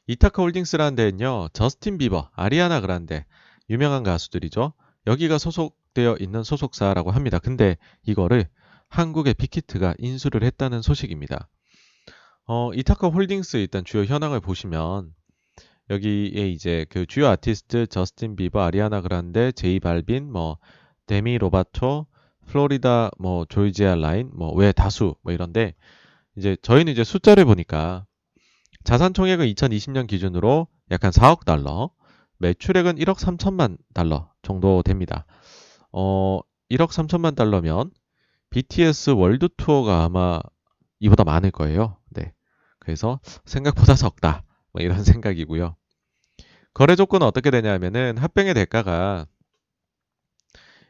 이타카 0.07 0.43
홀딩스라는 0.43 0.97
데는요, 0.97 1.49
저스틴 1.53 1.99
비버, 1.99 2.31
아리아나 2.35 2.81
그란데, 2.81 3.25
유명한 3.71 4.03
가수들이죠. 4.03 4.73
여기가 5.07 5.39
소속되어 5.39 6.17
있는 6.21 6.43
소속사라고 6.43 7.11
합니다. 7.11 7.39
근데 7.39 7.77
이거를 8.05 8.49
한국의 8.89 9.35
빅히트가 9.35 9.95
인수를 9.99 10.43
했다는 10.43 10.83
소식입니다. 10.83 11.49
어, 12.47 12.73
이타카 12.75 13.09
홀딩스 13.09 13.59
일단 13.59 13.85
주요 13.85 14.05
현황을 14.05 14.41
보시면 14.41 15.13
여기에 15.91 16.49
이제 16.49 16.87
그 16.91 17.07
주요 17.07 17.29
아티스트 17.29 17.87
저스틴 17.87 18.37
비버, 18.37 18.61
아리아나 18.61 19.01
그란데, 19.01 19.53
제이 19.53 19.81
발빈, 19.81 20.31
뭐 20.33 20.59
데미 21.07 21.39
로바토, 21.39 22.07
플로리다 22.47 23.11
뭐 23.19 23.45
조지아 23.47 23.95
라인 23.97 24.31
뭐 24.35 24.53
외 24.55 24.73
다수 24.73 25.15
뭐 25.23 25.33
이런데 25.33 25.75
이제 26.37 26.57
저희는 26.63 26.93
이제 26.93 27.05
숫자를 27.05 27.45
보니까 27.45 28.07
자산 28.85 29.13
총액은 29.13 29.47
2020년 29.47 30.07
기준으로 30.07 30.69
약간 30.91 31.11
4억 31.11 31.45
달러, 31.45 31.91
매출액은 32.39 32.97
1억 32.97 33.17
3천만 33.17 33.77
달러 33.93 34.31
정도 34.43 34.83
됩니다. 34.83 35.27
어, 35.93 36.41
1억 36.71 36.89
3천만 36.89 37.35
달러면 37.37 37.91
BTS 38.51 39.11
월드 39.11 39.49
투어가 39.57 40.05
아마 40.05 40.41
이보다 41.01 41.25
많을 41.25 41.51
거예요. 41.51 41.97
네. 42.11 42.33
그래서 42.79 43.21
생각보다 43.45 43.95
적다. 43.95 44.45
뭐 44.73 44.83
이런 44.83 45.03
생각이고요. 45.05 45.77
거래 46.75 46.97
조건은 46.97 47.27
어떻게 47.27 47.51
되냐면은 47.51 48.19
합병의 48.19 48.55
대가가 48.55 49.27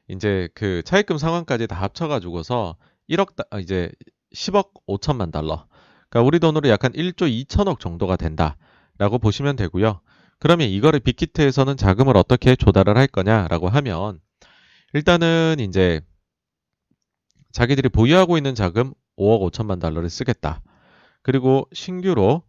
이제 0.09 0.49
그 0.55 0.83
차입금 0.85 1.19
상환까지 1.19 1.67
다 1.67 1.77
합쳐가지고서 1.77 2.77
1억 3.09 3.37
다, 3.37 3.45
아, 3.51 3.59
이제 3.59 3.91
10억 4.35 4.71
5천만 4.87 5.33
달러. 5.33 5.67
그러니까 6.09 6.27
우리 6.27 6.39
돈으로 6.39 6.69
약간 6.69 6.93
1조 6.93 7.47
2천억 7.47 7.81
정도가 7.81 8.17
된다라고 8.17 9.19
보시면 9.21 9.57
되고요. 9.57 10.01
그러면 10.39 10.69
이거를 10.69 11.01
빅히트에서는 11.01 11.77
자금을 11.77 12.17
어떻게 12.17 12.55
조달을 12.57 12.97
할 12.97 13.07
거냐라고 13.07 13.69
하면 13.69 14.21
일단은 14.95 15.57
이제 15.61 16.01
자기들이 17.53 17.89
보유하고 17.89 18.37
있는 18.37 18.55
자금 18.55 18.93
5억 19.17 19.51
5천만 19.51 19.81
달러를 19.81 20.11
쓰겠다. 20.11 20.63
그리고 21.23 21.69
신규로 21.73 22.43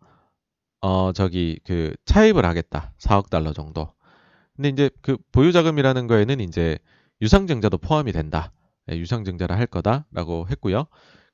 어 0.82 1.12
저기 1.14 1.60
그 1.66 1.94
차입을 2.06 2.46
하겠다. 2.46 2.94
4억 3.00 3.30
달러 3.30 3.54
정도. 3.54 3.94
근데 4.56 4.70
이제 4.70 4.90
그 5.02 5.18
보유 5.32 5.52
자금이라는 5.52 6.08
거에는 6.08 6.40
이제 6.42 6.78
유상증자도 7.22 7.78
포함이 7.78 8.12
된다. 8.12 8.52
네, 8.88 8.98
유상증자를 8.98 9.58
할 9.58 9.68
거다라고 9.68 10.48
했고요. 10.50 10.86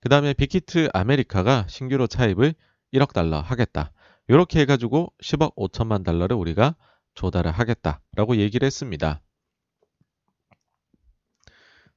그 0.01 0.09
다음에 0.09 0.33
빅히트 0.33 0.89
아메리카가 0.93 1.65
신규로 1.67 2.07
차입을 2.07 2.53
1억 2.93 3.13
달러 3.13 3.39
하겠다. 3.39 3.91
이렇게 4.27 4.61
해가지고 4.61 5.13
10억 5.23 5.55
5천만 5.55 6.03
달러를 6.03 6.35
우리가 6.35 6.75
조달을 7.15 7.51
하겠다라고 7.51 8.37
얘기를 8.37 8.65
했습니다. 8.65 9.21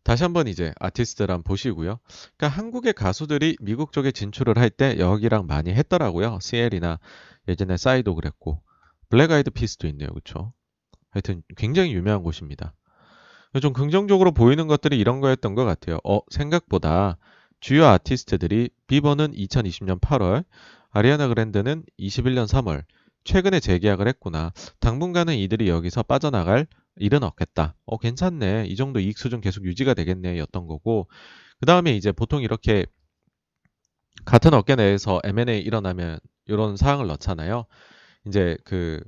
다시 0.08 0.22
한번 0.22 0.48
이제 0.48 0.72
아티스트를 0.80 1.34
한번 1.34 1.42
보시고요. 1.42 1.98
그러니까 2.38 2.48
한국의 2.48 2.94
가수들이 2.94 3.58
미국 3.60 3.92
쪽에 3.92 4.10
진출을 4.10 4.56
할 4.56 4.70
때 4.70 4.98
여기랑 4.98 5.46
많이 5.46 5.70
했더라고요. 5.74 6.38
CL이나 6.40 6.98
예전에 7.46 7.76
싸이도 7.76 8.14
그랬고 8.14 8.62
블랙 9.10 9.30
아이드 9.30 9.50
피스도 9.50 9.86
있네요. 9.88 10.08
그렇죠? 10.08 10.54
하여튼 11.10 11.42
굉장히 11.58 11.92
유명한 11.92 12.22
곳입니다. 12.22 12.72
좀 13.60 13.74
긍정적으로 13.74 14.32
보이는 14.32 14.66
것들이 14.66 14.98
이런 14.98 15.20
거였던 15.20 15.54
것 15.54 15.66
같아요. 15.66 15.98
어, 16.04 16.20
생각보다 16.30 17.18
주요 17.60 17.84
아티스트들이 17.84 18.70
비버는 18.86 19.32
2020년 19.32 20.00
8월, 20.00 20.46
아리아나 20.90 21.28
그랜드는 21.28 21.84
21년 21.98 22.46
3월, 22.46 22.82
최근에 23.28 23.60
재계약을 23.60 24.08
했구나. 24.08 24.54
당분간은 24.80 25.36
이들이 25.36 25.68
여기서 25.68 26.02
빠져나갈 26.02 26.66
일은 26.96 27.22
없겠다. 27.22 27.74
어, 27.84 27.98
괜찮네. 27.98 28.64
이 28.68 28.74
정도 28.74 29.00
이익 29.00 29.18
수준 29.18 29.42
계속 29.42 29.66
유지가 29.66 29.92
되겠네. 29.92 30.38
였던 30.38 30.66
거고. 30.66 31.08
그 31.60 31.66
다음에 31.66 31.94
이제 31.94 32.10
보통 32.10 32.40
이렇게 32.40 32.86
같은 34.24 34.54
업계 34.54 34.76
내에서 34.76 35.20
M&A 35.24 35.60
일어나면 35.60 36.20
이런 36.46 36.78
사항을 36.78 37.06
넣잖아요. 37.06 37.66
이제 38.26 38.56
그, 38.64 39.04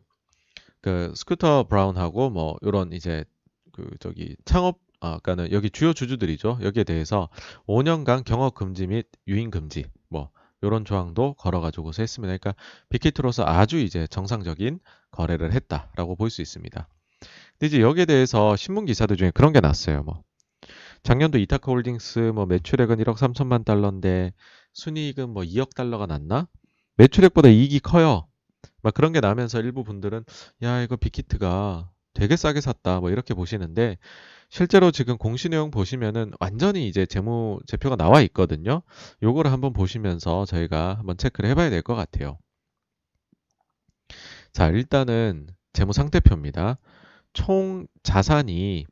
그 0.83 1.15
스쿠터 1.17 1.67
브라운하고 1.69 2.29
뭐 2.29 2.59
이런 2.61 2.93
이제 2.93 3.25
그 3.73 3.89
저기 4.01 4.37
창업 4.45 4.81
아, 5.01 5.19
그러니까는 5.21 5.53
여기 5.53 5.71
주요 5.71 5.95
주주들이죠. 5.95 6.59
여기에 6.61 6.85
대해서 6.85 7.31
5년간 7.67 8.25
경업 8.27 8.55
금지 8.55 8.87
및 8.87 9.07
유인 9.27 9.51
금지 9.51 9.87
뭐 10.11 10.29
이런 10.63 10.85
조항도 10.85 11.35
걸어가지고서 11.35 12.03
했습니다. 12.03 12.37
그러니까 12.37 12.55
빅히트로서 12.91 13.45
아주 13.47 13.79
이제 13.79 14.07
정상적인 14.07 14.81
거래를 15.11 15.53
했다라고 15.53 16.17
볼 16.17 16.31
수 16.31 16.43
있습니다. 16.43 16.89
근데 17.59 17.67
이제 17.67 17.81
여기에 17.81 18.07
대해서 18.07 18.57
신문 18.57 18.87
기사들 18.87 19.17
중에 19.17 19.31
그런 19.33 19.53
게 19.53 19.61
났어요. 19.61 20.03
뭐 20.03 20.23
작년도 21.03 21.39
이타카 21.39 21.71
홀딩스 21.73 22.33
뭐 22.35 22.47
매출액은 22.47 22.99
1억 22.99 23.17
3천만 23.17 23.65
달러인데 23.65 24.33
순이익은 24.75 25.31
뭐 25.31 25.43
2억 25.43 25.75
달러가 25.75 26.07
났나? 26.07 26.47
매출액보다 26.97 27.49
이익이 27.49 27.81
커요. 27.81 28.27
막 28.83 28.95
그런 28.95 29.13
게 29.13 29.21
나면서 29.21 29.61
일부 29.61 29.85
분들은 29.85 30.25
야 30.63 30.83
이거 30.83 30.97
빅히트가 30.97 31.91
되게 32.15 32.37
싸게 32.37 32.61
샀다. 32.61 33.01
뭐 33.01 33.11
이렇게 33.11 33.35
보시는데 33.35 33.99
실제로 34.51 34.91
지금 34.91 35.17
공시 35.19 35.49
내용 35.49 35.71
보시면은 35.71 36.33
완전히 36.41 36.89
이제 36.89 37.07
재무 37.07 37.61
제표가 37.67 37.97
나와 37.97 38.21
있거든요. 38.23 38.83
요거를 39.23 39.53
한번 39.53 39.73
보시면서 39.73 40.45
저희가 40.47 40.97
한번 40.99 41.17
체크를 41.19 41.51
해봐야 41.51 41.71
될 41.71 41.83
것 41.83 41.95
같아요. 41.95 42.39
자, 44.53 44.69
일단은 44.69 45.49
재무 45.73 45.93
상태표입니다. 45.93 46.79
총 47.33 47.87
자산이 48.03 48.87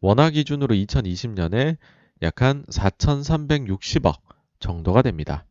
원화 0.00 0.30
기준으로 0.30 0.74
2020년에 0.76 1.78
약 2.22 2.42
한 2.42 2.64
4,360억 2.70 4.20
정도가 4.60 5.02
됩니다. 5.02 5.46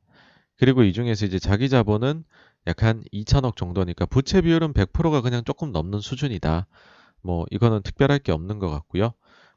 그리고 0.57 0.84
이 0.84 0.94
중에서 0.94 1.26
이제 1.26 1.40
자기 1.40 1.69
자본은 1.69 2.23
약 2.68 2.84
한 2.84 3.03
2천억 3.14 3.56
정도니까 3.57 4.06
부채 4.07 4.41
비율은 4.41 4.73
100%가 4.73 5.22
그냥 5.22 5.44
조금 5.45 5.72
넘는 5.72 5.99
수준이다. 6.02 6.68
뭐 7.22 7.46
이거는 7.52 7.82
특별할 7.84 8.20
게 8.20 8.32
없는 8.32 8.60
것 8.60 8.70
같고요. 8.70 9.14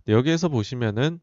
여기에서 0.09 0.49
보시면은 0.49 1.21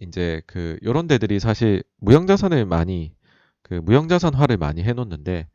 이제 0.00 0.42
그 0.46 0.78
요런 0.84 1.06
데들이 1.08 1.40
사실 1.40 1.82
무형자산을 2.00 2.66
많이 2.66 3.14
그 3.62 3.74
무형자산화를 3.74 4.56
많이 4.58 4.82
해놓는데 4.82 5.48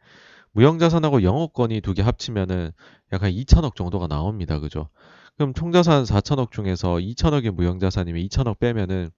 무형자산하고 0.53 1.23
영업권이 1.23 1.81
두 1.81 1.93
개 1.93 2.01
합치면은 2.03 2.71
약간 3.13 3.31
2천억 3.31 3.75
정도가 3.75 4.07
나옵니다. 4.07 4.59
그죠? 4.59 4.89
그럼 5.37 5.53
총자산 5.53 6.05
4천억 6.05 6.51
중에서 6.51 6.99
2천억이 6.99 7.51
무형자산이면 7.51 8.21
2천억 8.23 8.59
빼면은 8.59 9.11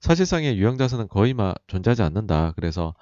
사실상의 0.00 0.58
유형자산은 0.58 1.08
거의 1.08 1.34
막 1.34 1.56
존재하지 1.68 2.02
않는다. 2.02 2.52
그래서 2.56 2.94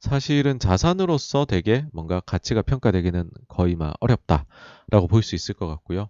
사실은 0.00 0.58
자산으로서 0.58 1.44
되게 1.44 1.84
뭔가 1.92 2.20
가치가 2.20 2.62
평가되기는 2.62 3.30
거의 3.48 3.76
막 3.76 3.94
어렵다라고 4.00 5.08
볼 5.08 5.22
수 5.22 5.34
있을 5.34 5.54
것 5.54 5.66
같고요. 5.68 6.08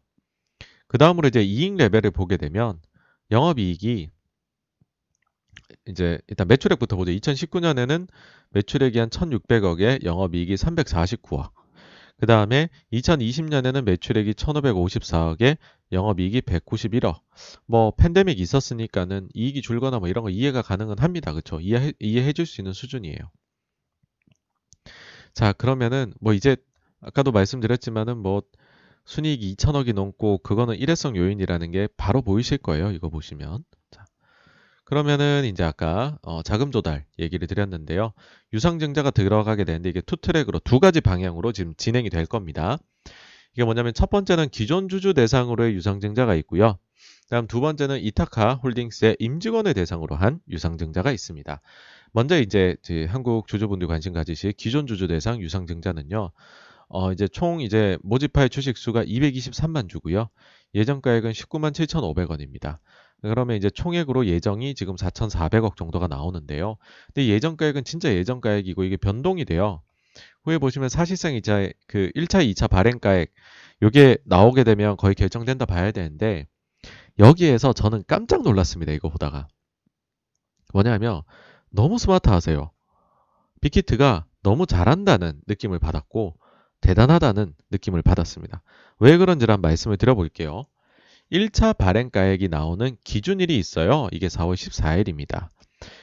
그 0.88 0.98
다음으로 0.98 1.28
이제 1.28 1.42
이익 1.42 1.76
레벨을 1.76 2.10
보게 2.10 2.36
되면 2.36 2.80
영업이익이 3.30 4.10
이제 5.88 6.18
일단 6.28 6.48
매출액부터 6.48 6.96
보죠. 6.96 7.12
2019년에는 7.12 8.08
매출액이 8.50 8.98
한 8.98 9.08
1,600억에 9.08 10.04
영업이익이 10.04 10.54
349억. 10.54 11.50
그 12.18 12.26
다음에 12.26 12.68
2020년에는 12.92 13.82
매출액이 13.84 14.32
1,554억에 14.32 15.58
영업이익이 15.92 16.40
191억. 16.42 17.20
뭐 17.66 17.92
팬데믹 17.96 18.40
있었으니까는 18.40 19.28
이익이 19.34 19.60
줄거나 19.62 19.98
뭐 19.98 20.08
이런 20.08 20.24
거 20.24 20.30
이해가 20.30 20.62
가능은 20.62 20.98
합니다. 20.98 21.32
그렇죠? 21.32 21.60
이해 21.60 21.92
이해해 22.00 22.32
줄 22.32 22.46
수 22.46 22.60
있는 22.60 22.72
수준이에요. 22.72 23.18
자, 25.34 25.52
그러면은 25.52 26.14
뭐 26.20 26.32
이제 26.32 26.56
아까도 27.00 27.30
말씀드렸지만은 27.32 28.18
뭐 28.18 28.42
순이익이 29.06 29.54
2천억이 29.54 29.94
넘고 29.94 30.38
그거는 30.38 30.76
일회성 30.76 31.16
요인이라는 31.16 31.70
게 31.70 31.88
바로 31.96 32.22
보이실 32.22 32.58
거예요. 32.58 32.90
이거 32.90 33.08
보시면. 33.08 33.64
자, 33.90 34.04
그러면은 34.84 35.44
이제 35.44 35.62
아까 35.62 36.18
어, 36.22 36.42
자금 36.42 36.70
조달 36.70 37.06
얘기를 37.18 37.46
드렸는데요. 37.48 38.12
유상증자가 38.52 39.10
들어가게 39.10 39.64
되는데 39.64 39.88
이게 39.88 40.00
two 40.00 40.16
track으로 40.16 40.58
두 40.60 40.80
가지 40.80 41.00
방향으로 41.00 41.52
지금 41.52 41.74
진행이 41.76 42.10
될 42.10 42.26
겁니다. 42.26 42.78
이게 43.54 43.64
뭐냐면 43.64 43.94
첫 43.94 44.10
번째는 44.10 44.50
기존 44.50 44.88
주주 44.88 45.14
대상으로의 45.14 45.74
유상증자가 45.74 46.34
있고요. 46.36 46.78
다음 47.30 47.46
두 47.46 47.60
번째는 47.60 48.00
이타카 48.00 48.54
홀딩스의 48.56 49.16
임직원을 49.18 49.74
대상으로 49.74 50.14
한 50.14 50.40
유상증자가 50.48 51.10
있습니다. 51.10 51.60
먼저 52.12 52.40
이제 52.40 52.76
한국 53.08 53.48
주주분들 53.48 53.88
관심 53.88 54.12
가지실 54.12 54.52
기존 54.52 54.86
주주 54.86 55.08
대상 55.08 55.40
유상증자는요. 55.40 56.30
어, 56.88 57.12
이제 57.12 57.26
총 57.28 57.60
이제 57.60 57.98
모집할 58.02 58.48
주식 58.48 58.76
수가 58.76 59.04
223만 59.04 59.88
주고요. 59.88 60.28
예정가액은 60.74 61.32
19만 61.32 61.72
7,500원입니다. 61.72 62.78
그러면 63.22 63.56
이제 63.56 63.70
총액으로 63.70 64.26
예정이 64.26 64.74
지금 64.74 64.94
4,400억 64.94 65.76
정도가 65.76 66.06
나오는데요. 66.06 66.76
근데 67.06 67.26
예정가액은 67.28 67.84
진짜 67.84 68.12
예정가액이고 68.12 68.84
이게 68.84 68.96
변동이 68.96 69.44
돼요. 69.44 69.82
후에 70.44 70.58
보시면 70.58 70.88
사실상 70.88 71.34
이제 71.34 71.72
그 71.88 72.10
1차, 72.14 72.48
2차 72.50 72.70
발행가액 72.70 73.32
요게 73.82 74.18
나오게 74.24 74.64
되면 74.64 74.96
거의 74.96 75.14
결정된다 75.14 75.66
봐야 75.66 75.90
되는데 75.90 76.46
여기에서 77.18 77.72
저는 77.72 78.04
깜짝 78.06 78.42
놀랐습니다. 78.42 78.92
이거 78.92 79.08
보다가. 79.08 79.48
뭐냐면 80.72 81.22
너무 81.70 81.98
스마트 81.98 82.28
하세요. 82.28 82.70
빅히트가 83.60 84.26
너무 84.42 84.66
잘한다는 84.66 85.40
느낌을 85.46 85.78
받았고 85.78 86.36
대단하다는 86.86 87.52
느낌을 87.72 88.02
받았습니다. 88.02 88.62
왜 89.00 89.16
그런지란 89.16 89.60
말씀을 89.60 89.96
드려볼게요. 89.96 90.66
1차 91.32 91.76
발행가액이 91.76 92.48
나오는 92.48 92.96
기준일이 93.02 93.58
있어요. 93.58 94.06
이게 94.12 94.28
4월 94.28 94.54
14일입니다. 94.54 95.48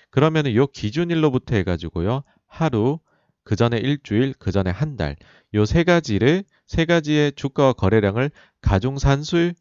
그러면 0.10 0.46
이 0.46 0.58
기준일로부터 0.74 1.56
해가지고요. 1.56 2.24
하루, 2.48 3.00
그 3.46 3.56
전에 3.56 3.78
일주일, 3.78 4.34
그 4.38 4.52
전에 4.52 4.72
한 4.72 4.98
달, 4.98 5.16
요 5.56 5.64
세 5.64 5.86
가지를, 5.86 6.44
세 6.68 6.84
가지의 6.84 7.32
주가와 7.38 7.72
거래량을 7.74 8.30
가중산술 8.60 9.54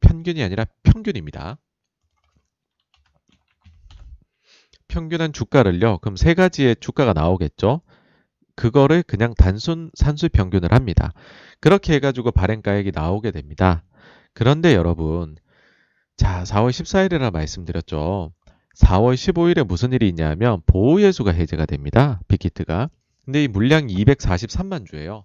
평균이 0.00 0.42
아니라 0.42 0.64
평균입니다. 0.82 1.58
평균한 4.88 5.34
주가를요. 5.34 5.98
그럼 5.98 6.16
세 6.16 6.32
가지의 6.32 6.76
주가가 6.80 7.12
나오겠죠. 7.12 7.82
그거를 8.56 9.02
그냥 9.02 9.34
단순 9.34 9.90
산술 9.94 10.28
평균을 10.30 10.72
합니다. 10.72 11.12
그렇게 11.60 11.94
해가지고 11.94 12.30
발행가액이 12.30 12.92
나오게 12.94 13.30
됩니다. 13.30 13.84
그런데 14.32 14.74
여러분, 14.74 15.36
자, 16.16 16.44
4월 16.44 16.70
14일이라 16.70 17.32
말씀드렸죠. 17.32 18.32
4월 18.76 19.14
15일에 19.14 19.64
무슨 19.64 19.92
일이 19.92 20.08
있냐면 20.08 20.60
보호예수가 20.66 21.32
해제가 21.32 21.66
됩니다. 21.66 22.20
빅히트가. 22.28 22.90
근데 23.24 23.44
이 23.44 23.48
물량이 23.48 23.94
243만 24.04 24.86
주예요. 24.86 25.24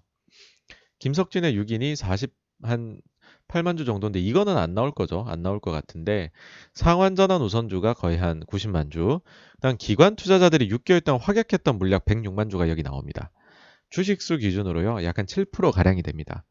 김석진의 1.00 1.56
6인이 1.56 1.96
40, 1.96 2.32
한 2.62 3.00
8만 3.50 3.76
주 3.76 3.84
정도인데 3.84 4.20
이거는 4.20 4.56
안 4.56 4.74
나올 4.74 4.90
거죠. 4.92 5.24
안 5.28 5.42
나올 5.42 5.60
것 5.60 5.70
같은데 5.70 6.30
상환 6.72 7.16
전환 7.16 7.42
우선주가 7.42 7.94
거의 7.94 8.16
한 8.16 8.40
90만 8.40 8.90
주. 8.90 9.20
그다음 9.56 9.76
기관 9.76 10.16
투자자들이 10.16 10.68
6개월 10.68 11.04
동안 11.04 11.20
확약했던 11.20 11.78
물량 11.78 12.00
106만 12.00 12.50
주가 12.50 12.68
여기 12.68 12.82
나옵니다. 12.82 13.30
주식수 13.90 14.38
기준으로요. 14.38 15.04
약간 15.04 15.26
7% 15.26 15.72
가량이 15.72 16.02
됩니다. 16.02 16.44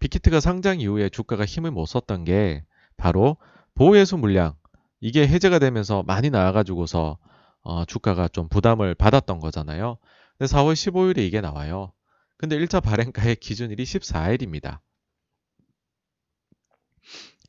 빅히트가 0.00 0.40
상장 0.40 0.80
이후에 0.80 1.10
주가가 1.10 1.44
힘을 1.44 1.70
못 1.70 1.86
썼던 1.86 2.24
게 2.24 2.64
바로 2.96 3.36
보호예수 3.74 4.16
물량 4.16 4.54
이게 5.00 5.26
해제가 5.26 5.58
되면서 5.58 6.02
많이 6.02 6.30
나와가지고서 6.30 7.18
어, 7.62 7.84
주가가 7.84 8.28
좀 8.28 8.48
부담을 8.48 8.94
받았던 8.94 9.40
거잖아요. 9.40 9.98
근데 10.38 10.50
4월 10.50 10.72
15일에 10.72 11.18
이게 11.18 11.40
나와요. 11.40 11.92
근데 12.38 12.58
1차 12.58 12.82
발행가의 12.82 13.36
기준일이 13.36 13.84
14일입니다. 13.84 14.78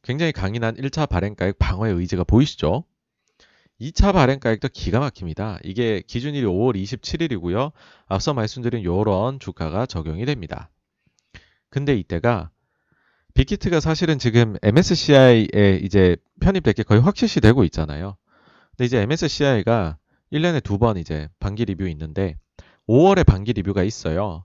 굉장히 0.03 0.31
강인한 0.31 0.75
1차 0.75 1.07
발행가액 1.09 1.59
방어의 1.59 1.93
의지가 1.95 2.23
보이시죠? 2.23 2.83
2차 3.79 4.13
발행가액도 4.13 4.69
기가 4.69 4.99
막힙니다. 4.99 5.59
이게 5.63 6.01
기준일이 6.05 6.45
5월 6.45 6.75
27일이고요. 6.75 7.71
앞서 8.07 8.33
말씀드린 8.33 8.83
요런 8.83 9.39
주가가 9.39 9.85
적용이 9.85 10.25
됩니다. 10.25 10.69
근데 11.69 11.95
이때가 11.95 12.51
빅히트가 13.33 13.79
사실은 13.79 14.19
지금 14.19 14.55
MSCI에 14.61 15.79
이제 15.81 16.17
편입될 16.41 16.73
게 16.73 16.83
거의 16.83 17.01
확실시 17.01 17.39
되고 17.39 17.63
있잖아요. 17.63 18.17
근데 18.71 18.85
이제 18.85 19.01
MSCI가 19.01 19.97
1년에 20.33 20.63
두 20.63 20.77
번 20.77 20.97
이제 20.97 21.29
반기 21.39 21.65
리뷰 21.65 21.87
있는데 21.89 22.37
5월에 22.87 23.25
반기 23.25 23.53
리뷰가 23.53 23.83
있어요. 23.83 24.43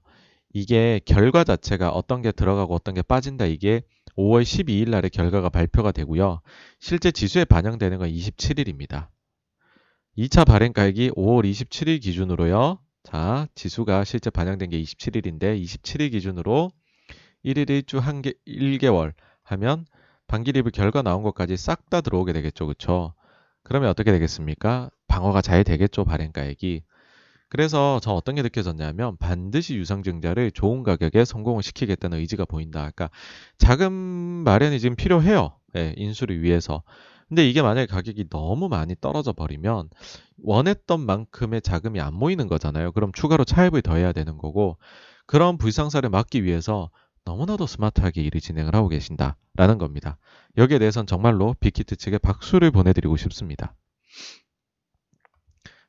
이게 0.52 1.00
결과 1.04 1.44
자체가 1.44 1.90
어떤 1.90 2.22
게 2.22 2.32
들어가고 2.32 2.74
어떤 2.74 2.94
게 2.94 3.02
빠진다 3.02 3.46
이게 3.46 3.82
5월 4.16 4.42
12일 4.42 4.90
날에 4.90 5.08
결과가 5.08 5.48
발표가 5.48 5.92
되고요. 5.92 6.40
실제 6.80 7.10
지수에 7.10 7.44
반영되는 7.44 7.98
건 7.98 8.08
27일입니다. 8.08 9.08
2차 10.16 10.46
발행 10.46 10.72
가액이 10.72 11.10
5월 11.10 11.48
27일 11.50 12.00
기준으로요. 12.00 12.78
자, 13.02 13.46
지수가 13.54 14.04
실제 14.04 14.30
반영된 14.30 14.70
게 14.70 14.80
27일인데 14.82 15.62
27일 15.62 16.10
기준으로 16.12 16.70
1일 17.44 17.68
1주 17.68 18.00
한 18.00 18.22
개, 18.22 18.32
1개월 18.46 19.12
하면 19.42 19.86
반기 20.26 20.52
리뷰 20.52 20.70
결과 20.70 21.02
나온 21.02 21.22
것까지 21.22 21.56
싹 21.56 21.88
다 21.88 22.00
들어오게 22.00 22.32
되겠죠. 22.32 22.66
그쵸? 22.66 23.14
그러면 23.62 23.90
어떻게 23.90 24.10
되겠습니까? 24.10 24.90
방어가 25.06 25.40
잘 25.40 25.62
되겠죠. 25.62 26.04
발행가액이. 26.04 26.82
그래서 27.48 28.00
저 28.02 28.12
어떤 28.12 28.34
게 28.34 28.42
느껴졌냐면 28.42 29.16
반드시 29.18 29.76
유상증자를 29.76 30.50
좋은 30.50 30.82
가격에 30.82 31.24
성공을 31.24 31.62
시키겠다는 31.62 32.18
의지가 32.18 32.44
보인다. 32.44 32.80
그러니까 32.80 33.10
자금 33.58 33.92
마련이 33.92 34.80
지금 34.80 34.96
필요해요. 34.96 35.56
네, 35.72 35.94
인수를 35.96 36.42
위해서. 36.42 36.82
근데 37.28 37.48
이게 37.48 37.60
만약에 37.60 37.86
가격이 37.86 38.28
너무 38.28 38.68
많이 38.68 38.94
떨어져 39.00 39.32
버리면 39.32 39.88
원했던 40.42 41.00
만큼의 41.00 41.60
자금이 41.60 42.00
안 42.00 42.14
모이는 42.14 42.46
거잖아요. 42.46 42.92
그럼 42.92 43.12
추가로 43.12 43.44
차입을 43.44 43.82
더 43.82 43.96
해야 43.96 44.12
되는 44.12 44.38
거고 44.38 44.78
그런 45.26 45.58
불상사를 45.58 46.08
막기 46.08 46.44
위해서 46.44 46.90
너무나도 47.24 47.66
스마트하게 47.66 48.22
일을 48.22 48.40
진행을 48.40 48.74
하고 48.74 48.88
계신다라는 48.88 49.78
겁니다. 49.78 50.18
여기에 50.56 50.78
대해서는 50.78 51.06
정말로 51.06 51.54
빅히트 51.58 51.96
측에 51.96 52.18
박수를 52.18 52.70
보내드리고 52.70 53.16
싶습니다. 53.16 53.74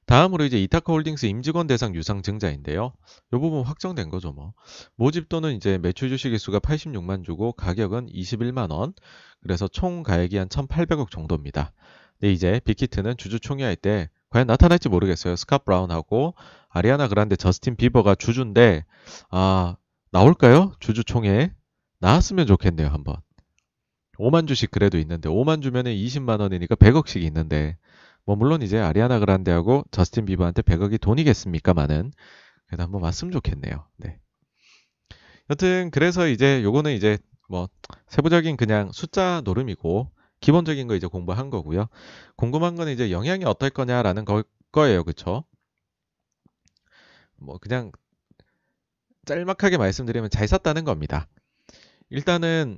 다음으로 0.08 0.46
이제 0.46 0.58
이타카 0.62 0.94
홀딩스 0.94 1.26
임직원 1.26 1.68
대상 1.68 1.94
유상 1.94 2.22
증자인데요. 2.22 2.94
이 3.34 3.38
부분 3.38 3.64
확정된 3.64 4.10
거죠, 4.10 4.32
뭐. 4.32 4.54
모집 4.96 5.28
또는 5.28 5.54
이제 5.54 5.78
매출 5.78 6.10
주식의 6.10 6.40
수가 6.40 6.60
86만 6.60 7.26
주고 7.26 7.52
가격은 7.52 8.08
21만 8.08 8.72
원. 8.72 8.94
그래서 9.42 9.68
총 9.68 10.04
가액이 10.04 10.38
한 10.38 10.48
1,800억 10.48 11.12
정도입니다. 11.12 11.74
근데 12.20 12.32
이제 12.32 12.62
빅히트는 12.64 13.18
주주 13.18 13.42
총회할 13.42 13.76
때 13.76 14.10
과연 14.30 14.48
나타날지 14.48 14.88
모르겠어요. 14.88 15.36
스캇 15.36 15.66
브라운하고 15.66 16.36
아리아나 16.70 17.10
그란데 17.10 17.36
저스틴 17.36 17.76
비버가 17.76 18.16
주주인데 18.16 18.86
아 19.30 19.76
나올까요? 20.12 20.72
주주 20.80 21.04
총회 21.04 21.54
나왔으면 22.00 22.48
좋겠네요, 22.48 22.88
한번. 22.88 23.18
5만 24.20 24.48
주씩 24.48 24.72
그래도 24.72 24.98
있는데 25.00 25.28
5만 25.28 25.62
주면은 25.62 25.92
20만 25.94 26.40
원이니까 26.40 26.76
100억씩 26.76 27.22
있는데 27.24 27.78
뭐 28.28 28.36
물론 28.36 28.62
이제 28.62 28.78
아리아나 28.78 29.20
그란데하고 29.20 29.86
저스틴 29.90 30.26
비버한테 30.26 30.62
100억이 30.62 31.00
돈이겠습니까만은 31.00 32.12
그래도 32.68 32.84
한번 32.84 33.02
왔으면 33.02 33.32
좋겠네요. 33.32 33.88
네. 33.96 34.20
여튼 35.50 35.90
그래서 35.92 36.28
이제 36.28 36.62
요거는 36.62 36.92
이제 36.92 37.18
뭐 37.48 37.70
세부적인 38.10 38.58
그냥 38.58 38.92
숫자 38.92 39.42
노름이고 39.46 40.12
기본적인 40.42 40.88
거 40.90 40.96
이제 40.96 41.08
공부한 41.08 41.50
거고요. 41.50 41.88
궁금한 42.36 42.76
건 42.76 42.90
이제 42.90 43.12
영향이 43.12 43.46
어떨 43.46 43.70
거냐라는 43.70 44.26
거, 44.26 44.44
거예요. 44.74 45.06
그쵸? 45.06 45.46
뭐 47.38 47.58
그냥 47.60 47.94
짤막하게 49.26 49.78
말씀드리면 49.78 50.32
잘 50.32 50.50
샀다는 50.50 50.84
겁니다. 50.84 51.30
일단은 52.10 52.78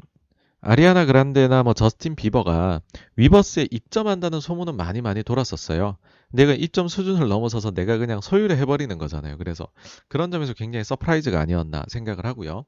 아리아나 0.62 1.06
그란데나 1.06 1.64
뭐 1.64 1.74
저스틴 1.74 2.16
비버가 2.16 2.82
위버스에 3.16 3.68
입점한다는 3.72 4.40
소문은 4.42 4.76
많이 4.76 5.02
많이 5.02 5.24
돌았었어요. 5.24 5.98
내가 6.32 6.54
입점 6.54 6.88
수준을 6.88 7.28
넘어서서 7.28 7.72
내가 7.72 7.98
그냥 7.98 8.20
소유를 8.22 8.58
해버리는 8.58 8.96
거잖아요. 8.98 9.38
그래서 9.38 9.68
그런 10.10 10.32
점에서 10.32 10.54
굉장히 10.54 10.84
surprise가 10.84 11.40
아니었나 11.40 11.86
생각을 11.88 12.26
하고요. 12.26 12.66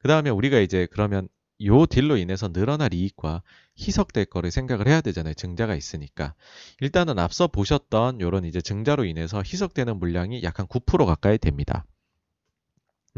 그 0.00 0.08
다음에 0.08 0.30
우리가 0.30 0.58
이제 0.58 0.86
그러면 0.90 1.28
요 1.64 1.86
deal로 1.86 2.16
인해서 2.16 2.50
늘어날 2.52 2.94
이익과 2.94 3.42
희석될 3.78 4.26
거를 4.26 4.50
생각을 4.50 4.86
해야 4.86 5.00
되잖아요. 5.00 5.34
증자가 5.34 5.74
있으니까. 5.74 6.34
일단은 6.80 7.18
앞서 7.18 7.48
보셨던 7.48 8.20
요런 8.20 8.44
이제 8.44 8.60
증자로 8.60 9.04
인해서 9.04 9.38
희석되는 9.38 9.98
물량이 9.98 10.42
약간 10.44 10.66
9% 10.66 11.04
가까이 11.04 11.36
됩니다. 11.36 11.84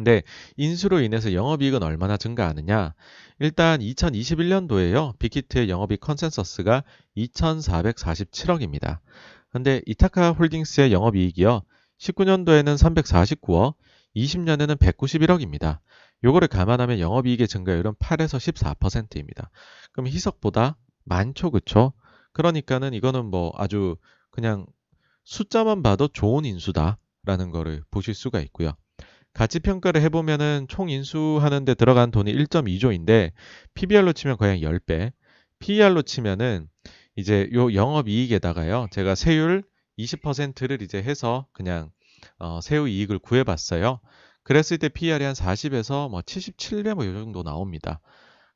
근데 0.00 0.22
인수로 0.56 1.00
인해서 1.00 1.34
영업이익은 1.34 1.82
얼마나 1.82 2.16
증가하느냐? 2.16 2.94
일단 3.38 3.80
2021년도에요. 3.80 5.18
빅히트의 5.18 5.68
영업이익 5.68 6.00
컨센서스가 6.00 6.84
2,447억입니다. 7.18 9.00
근데 9.50 9.82
이타카 9.84 10.32
홀딩스의 10.32 10.92
영업이익이요. 10.92 11.60
19년도에는 11.98 12.78
349억, 12.78 13.74
20년에는 14.16 14.78
191억입니다. 14.78 15.80
요거를 16.24 16.48
감안하면 16.48 16.98
영업이익의 16.98 17.46
증가율은 17.46 17.96
8에서 17.96 18.38
14%입니다. 18.38 19.50
그럼 19.92 20.06
희석보다 20.06 20.78
많죠, 21.04 21.50
그쵸? 21.50 21.92
그러니까는 22.32 22.94
이거는 22.94 23.26
뭐 23.26 23.52
아주 23.54 23.96
그냥 24.30 24.64
숫자만 25.24 25.82
봐도 25.82 26.08
좋은 26.08 26.46
인수다라는 26.46 27.50
거를 27.50 27.82
보실 27.90 28.14
수가 28.14 28.40
있고요. 28.40 28.72
가치 29.32 29.60
평가를 29.60 30.02
해보면은 30.02 30.66
총 30.68 30.88
인수하는데 30.90 31.74
들어간 31.74 32.10
돈이 32.10 32.32
1.2조인데 32.32 33.32
PBR로 33.74 34.12
치면 34.12 34.36
거의 34.36 34.62
10배, 34.62 35.12
PER로 35.60 36.02
치면은 36.02 36.68
이제 37.16 37.48
요 37.52 37.72
영업 37.74 38.08
이익에다가요. 38.08 38.88
제가 38.90 39.14
세율 39.14 39.62
20%를 39.98 40.82
이제 40.82 41.02
해서 41.02 41.46
그냥 41.52 41.90
어, 42.38 42.60
세후 42.62 42.88
이익을 42.88 43.18
구해봤어요. 43.18 44.00
그랬을 44.42 44.78
때 44.78 44.88
PR이 44.88 45.24
한 45.24 45.34
40에서 45.34 46.10
뭐 46.10 46.20
77배 46.22 46.94
뭐이 46.94 47.12
정도 47.12 47.42
나옵니다. 47.42 48.00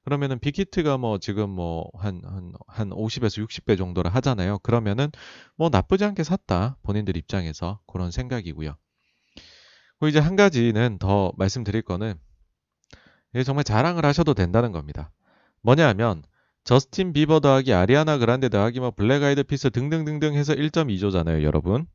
그러면은 0.05 0.39
빅히트가 0.39 0.99
뭐 0.99 1.19
지금 1.19 1.51
뭐 1.51 1.91
한 1.99 2.21
한 2.25 2.53
한 2.69 2.91
50에서 2.91 3.45
60배 3.47 3.79
정도를 3.79 4.15
하잖아요. 4.17 4.59
그러면은 4.61 5.11
뭐 5.57 5.69
나쁘지 5.71 6.05
않게 6.05 6.25
샀다. 6.25 6.77
본인들 6.83 7.17
입장에서 7.17 7.81
그런 7.87 8.11
생각이고요. 8.11 8.77
그리고 10.05 10.09
이제 10.11 10.19
한 10.19 10.37
가지는 10.37 10.99
더 10.99 11.33
말씀드릴 11.39 11.81
거는 11.81 12.19
정말 13.47 13.65
자랑을 13.65 14.05
하셔도 14.05 14.35
된다는 14.35 14.71
겁니다. 14.71 15.11
뭐냐 15.63 15.89
하면 15.89 16.23
저스틴 16.65 17.15
비버 17.15 17.41
더하기 17.41 17.73
아리아나 17.73 18.19
그란데 18.19 18.51
더하기 18.51 18.81
뭐 18.81 18.91
블랙 18.91 19.23
아이드 19.23 19.45
피스 19.45 19.71
등등등등 19.71 20.35
해서 20.35 20.53
1.2조잖아요, 20.53 21.43
여러분. 21.43 21.87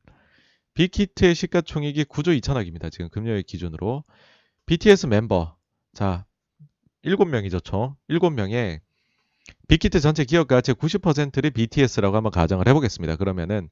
빅히트의 0.74 1.36
시가총액이 1.36 2.04
9조 2.04 2.36
2천억입니다. 2.40 2.90
지금 2.90 3.08
금요일 3.10 3.42
기준으로. 3.42 4.02
BTS 4.66 5.06
멤버. 5.06 5.56
자, 5.92 6.26
7명이죠, 7.04 7.62
총. 7.62 7.94
7명에 8.08 8.80
빅히트 9.68 10.00
전체 10.00 10.24
기업 10.24 10.48
가치 10.48 10.72
90%를 10.72 11.50
BTS라고 11.50 12.16
한번 12.16 12.32
가정을 12.32 12.66
해보겠습니다. 12.66 13.14
그러면은 13.16 13.70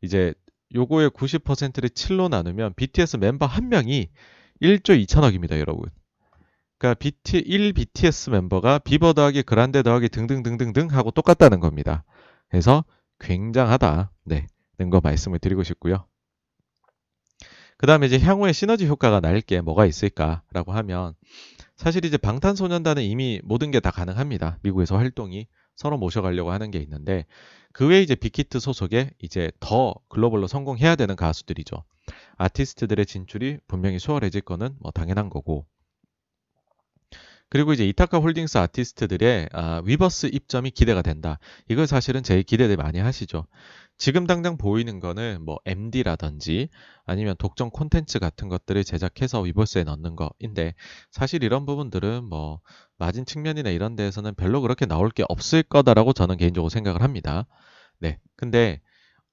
이제 0.00 0.32
요거의 0.74 1.10
90%를 1.10 1.88
7로 1.90 2.28
나누면 2.28 2.74
BTS 2.74 3.16
멤버 3.18 3.46
한 3.46 3.68
명이 3.68 4.08
1조 4.62 5.04
2천억입니다, 5.06 5.58
여러분. 5.58 5.88
그러니까 6.78 6.98
BT, 6.98 7.38
1 7.38 7.72
BTS 7.72 8.30
멤버가 8.30 8.78
비버 8.78 9.12
더하기 9.14 9.42
그란데 9.44 9.82
더하기 9.82 10.08
등등등등등 10.10 10.88
하고 10.90 11.10
똑같다는 11.10 11.60
겁니다. 11.60 12.04
그래서 12.48 12.84
굉장하다. 13.20 14.12
네. 14.24 14.46
는거 14.78 15.00
말씀을 15.02 15.38
드리고 15.38 15.62
싶고요. 15.62 16.06
그 17.78 17.86
다음에 17.86 18.06
이제 18.06 18.18
향후에 18.18 18.52
시너지 18.52 18.86
효과가 18.86 19.20
날 19.20 19.40
게 19.40 19.60
뭐가 19.60 19.86
있을까라고 19.86 20.72
하면 20.72 21.14
사실 21.76 22.04
이제 22.04 22.16
방탄소년단은 22.16 23.02
이미 23.02 23.40
모든 23.44 23.70
게 23.70 23.80
다 23.80 23.90
가능합니다. 23.90 24.58
미국에서 24.62 24.96
활동이 24.96 25.46
서로 25.76 25.98
모셔가려고 25.98 26.50
하는 26.52 26.70
게 26.70 26.78
있는데 26.78 27.26
그 27.76 27.86
외에 27.86 28.00
이제 28.00 28.14
빅히트 28.14 28.58
소속에 28.58 29.10
이제 29.20 29.52
더 29.60 29.94
글로벌로 30.08 30.46
성공해야 30.46 30.96
되는 30.96 31.14
가수들이죠. 31.14 31.84
아티스트들의 32.38 33.04
진출이 33.04 33.58
분명히 33.68 33.98
수월해질 33.98 34.40
거는 34.40 34.76
뭐 34.80 34.90
당연한 34.92 35.28
거고 35.28 35.66
그리고 37.50 37.74
이제 37.74 37.86
이타카 37.86 38.16
홀딩스 38.16 38.56
아티스트들의 38.56 39.50
아, 39.52 39.82
위버스 39.84 40.30
입점이 40.32 40.70
기대가 40.70 41.02
된다. 41.02 41.38
이걸 41.68 41.86
사실은 41.86 42.22
제일 42.22 42.44
기대를 42.44 42.78
많이 42.78 42.98
하시죠. 42.98 43.46
지금 43.98 44.26
당장 44.26 44.58
보이는 44.58 45.00
거는 45.00 45.44
뭐 45.44 45.58
MD라든지 45.64 46.68
아니면 47.04 47.34
독점 47.38 47.70
콘텐츠 47.70 48.18
같은 48.18 48.48
것들을 48.48 48.84
제작해서 48.84 49.40
위버스에 49.40 49.84
넣는 49.84 50.16
거인데 50.16 50.74
사실 51.10 51.42
이런 51.42 51.64
부분들은 51.64 52.24
뭐 52.24 52.60
마진 52.98 53.24
측면이나 53.24 53.70
이런 53.70 53.96
데에서는 53.96 54.34
별로 54.34 54.60
그렇게 54.60 54.84
나올 54.84 55.10
게 55.10 55.24
없을 55.28 55.62
거다라고 55.62 56.12
저는 56.12 56.36
개인적으로 56.36 56.68
생각을 56.68 57.02
합니다. 57.02 57.46
네. 57.98 58.18
근데 58.36 58.80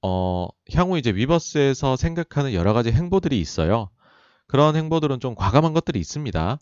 어, 0.02 0.48
향후 0.72 0.98
이제 0.98 1.10
위버스에서 1.10 1.96
생각하는 1.96 2.54
여러 2.54 2.72
가지 2.72 2.90
행보들이 2.90 3.38
있어요. 3.40 3.90
그런 4.46 4.76
행보들은 4.76 5.20
좀 5.20 5.34
과감한 5.34 5.74
것들이 5.74 5.98
있습니다. 5.98 6.58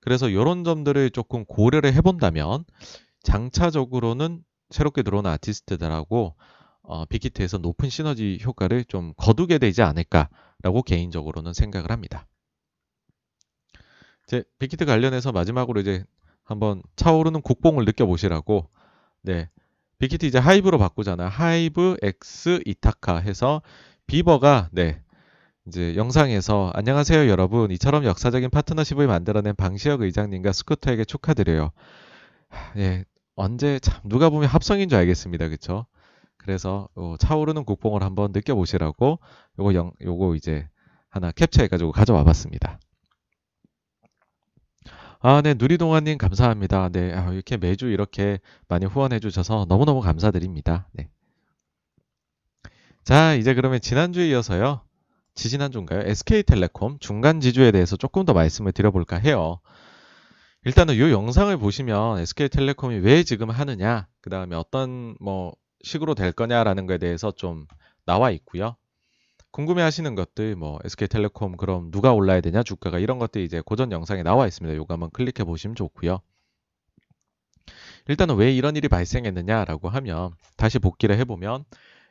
그래서 0.00 0.28
이런 0.28 0.64
점들을 0.64 1.10
조금 1.10 1.44
고려를 1.44 1.92
해본다면 1.94 2.64
장차적으로는 3.22 4.42
새롭게 4.70 5.02
들어온 5.02 5.26
아티스트들하고 5.26 6.36
어, 6.82 7.04
빅히트에서 7.04 7.58
높은 7.58 7.88
시너지 7.88 8.38
효과를 8.42 8.84
좀 8.84 9.12
거두게 9.16 9.58
되지 9.58 9.82
않을까라고 9.82 10.82
개인적으로는 10.84 11.52
생각을 11.52 11.90
합니다. 11.90 12.26
이제 14.26 14.44
빅히트 14.58 14.84
관련해서 14.84 15.32
마지막으로 15.32 15.80
이제 15.80 16.04
한번 16.44 16.82
차오르는 16.96 17.42
국뽕을 17.42 17.84
느껴보시라고 17.84 18.68
네 19.22 19.48
빅히트 19.98 20.24
이제 20.26 20.38
하이브로 20.38 20.78
바꾸잖아 20.78 21.28
하이브 21.28 21.96
X 22.02 22.60
이타카 22.64 23.18
해서 23.18 23.60
비버가 24.06 24.68
네 24.72 25.02
이제 25.66 25.94
영상에서 25.96 26.70
안녕하세요 26.74 27.28
여러분 27.28 27.70
이처럼 27.70 28.04
역사적인 28.04 28.50
파트너십을 28.50 29.06
만들어낸 29.06 29.54
방시혁 29.54 30.02
의장님과 30.02 30.52
스쿠터에게 30.52 31.04
축하드려요. 31.04 31.70
예, 32.76 33.04
언제 33.36 33.78
참 33.78 34.00
누가 34.04 34.30
보면 34.30 34.48
합성인 34.48 34.88
줄 34.88 34.98
알겠습니다. 34.98 35.48
그쵸? 35.48 35.86
그래서 36.40 36.88
어, 36.94 37.16
차오르는 37.18 37.64
국뽕을 37.64 38.02
한번 38.02 38.32
느껴보시라고 38.32 39.18
요거 39.58 39.74
영, 39.74 39.92
요거 40.02 40.34
이제 40.36 40.68
하나 41.10 41.30
캡처해가지고 41.32 41.92
가져와 41.92 42.24
봤습니다. 42.24 42.78
아, 45.22 45.42
네, 45.42 45.52
누리동아님 45.52 46.16
감사합니다. 46.16 46.88
네, 46.88 47.12
아, 47.12 47.30
이렇게 47.30 47.58
매주 47.58 47.88
이렇게 47.88 48.40
많이 48.68 48.86
후원해 48.86 49.20
주셔서 49.20 49.66
너무너무 49.68 50.00
감사드립니다. 50.00 50.88
네. 50.92 51.10
자, 53.04 53.34
이제 53.34 53.52
그러면 53.52 53.80
지난주에 53.80 54.28
이어서요. 54.28 54.80
지지난주인가요? 55.34 56.00
SK텔레콤 56.06 56.98
중간 57.00 57.40
지주에 57.40 57.70
대해서 57.70 57.96
조금 57.96 58.24
더 58.24 58.32
말씀을 58.32 58.72
드려볼까 58.72 59.16
해요. 59.16 59.60
일단은 60.64 60.94
이 60.94 61.00
영상을 61.00 61.54
보시면 61.58 62.20
SK텔레콤이 62.20 62.98
왜 62.98 63.22
지금 63.22 63.50
하느냐, 63.50 64.06
그 64.22 64.30
다음에 64.30 64.56
어떤 64.56 65.16
뭐 65.20 65.54
식으로 65.82 66.14
될 66.14 66.32
거냐라는 66.32 66.86
것에 66.86 66.98
대해서 66.98 67.30
좀 67.30 67.66
나와 68.04 68.30
있고요. 68.30 68.76
궁금해 69.52 69.82
하시는 69.82 70.14
것들, 70.14 70.54
뭐 70.56 70.78
SK텔레콤 70.84 71.56
그럼 71.56 71.90
누가 71.90 72.12
올라야 72.12 72.40
되냐, 72.40 72.62
주가가 72.62 72.98
이런 72.98 73.18
것들이 73.18 73.44
이제 73.44 73.60
고전 73.64 73.90
영상에 73.90 74.22
나와 74.22 74.46
있습니다. 74.46 74.76
요거 74.76 74.94
한번 74.94 75.10
클릭해 75.10 75.44
보시면 75.44 75.74
좋고요. 75.74 76.20
일단은 78.08 78.36
왜 78.36 78.52
이런 78.52 78.76
일이 78.76 78.88
발생했느냐라고 78.88 79.88
하면 79.88 80.32
다시 80.56 80.78
복귀를 80.78 81.18
해보면 81.18 81.64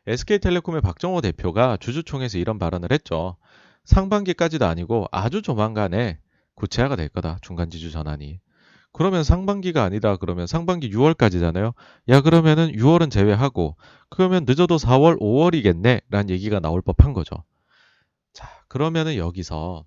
SK텔레콤의 0.08 0.82
박정호 0.82 1.22
대표가 1.22 1.78
주주총회에서 1.78 2.38
이런 2.38 2.60
발언을 2.60 2.92
했죠. 2.92 3.38
상반기까지도 3.86 4.66
아니고 4.66 5.08
아주 5.12 5.42
조만간에 5.42 6.20
구체화가 6.56 6.96
될 6.96 7.10
거다. 7.10 7.40
중간지주 7.42 7.92
전환이. 7.92 8.40
그러면 8.92 9.24
상반기가 9.24 9.84
아니다. 9.84 10.16
그러면 10.18 10.48
상반기 10.48 10.90
6월까지잖아요. 10.92 11.74
야 12.10 12.22
그러면은 12.22 12.72
6월은 12.72 13.12
제외하고 13.12 13.76
그러면 14.10 14.46
늦어도 14.48 14.78
4월, 14.78 15.20
5월이겠네. 15.20 16.02
라는 16.10 16.30
얘기가 16.30 16.60
나올 16.60 16.82
법한 16.82 17.14
거죠. 17.14 17.44
자, 18.34 18.48
그러면은 18.68 19.16
여기서 19.16 19.86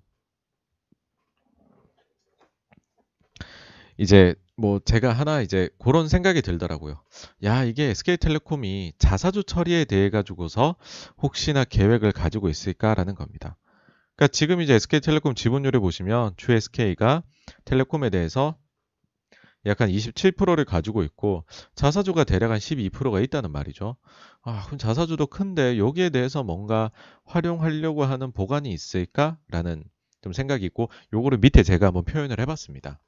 이제 3.99 4.35
뭐 4.57 4.81
제가 4.85 5.12
하나 5.12 5.41
이제 5.41 5.69
그런 5.79 6.09
생각이 6.09 6.43
들더라고요. 6.43 7.03
야, 7.45 7.65
이게 7.65 7.85
SK텔레콤이 7.91 8.93
자사주 8.99 9.45
처리에 9.45 9.85
대해 9.85 10.11
가지고서 10.11 10.77
혹시나 11.23 11.65
계획을 11.65 12.12
가지고 12.12 12.49
있을까라는 12.49 13.15
겁니다. 13.15 13.57
그러니까 14.16 14.33
지금 14.33 14.61
이제 14.61 14.74
SK텔레콤 14.74 15.35
지분율을 15.35 15.81
보시면 15.81 16.35
주 16.37 16.53
SK가 16.53 17.23
텔레콤에 17.65 18.11
대해서 18.11 18.57
약간 19.66 19.89
27%를 19.89 20.64
가지고 20.64 21.02
있고 21.05 21.44
자사주가 21.74 22.24
대략 22.24 22.51
한 22.51 22.59
12%가 22.59 23.20
있다는 23.20 23.52
말이죠. 23.52 23.97
아, 24.43 24.64
그럼 24.66 24.78
자사주도 24.78 25.26
큰데 25.26 25.78
여기에 25.78 26.10
대해서 26.10 26.43
뭔가 26.43 26.90
활용하려고 27.24 28.05
하는 28.05 28.32
보관이 28.32 28.72
있을까라는 28.72 29.84
좀 30.20 30.32
생각이 30.32 30.64
있고 30.66 30.90
요거를 31.12 31.39
밑에 31.39 31.62
제가 31.62 31.86
한번 31.86 32.05
표현을 32.05 32.40
해봤습니다. 32.40 33.01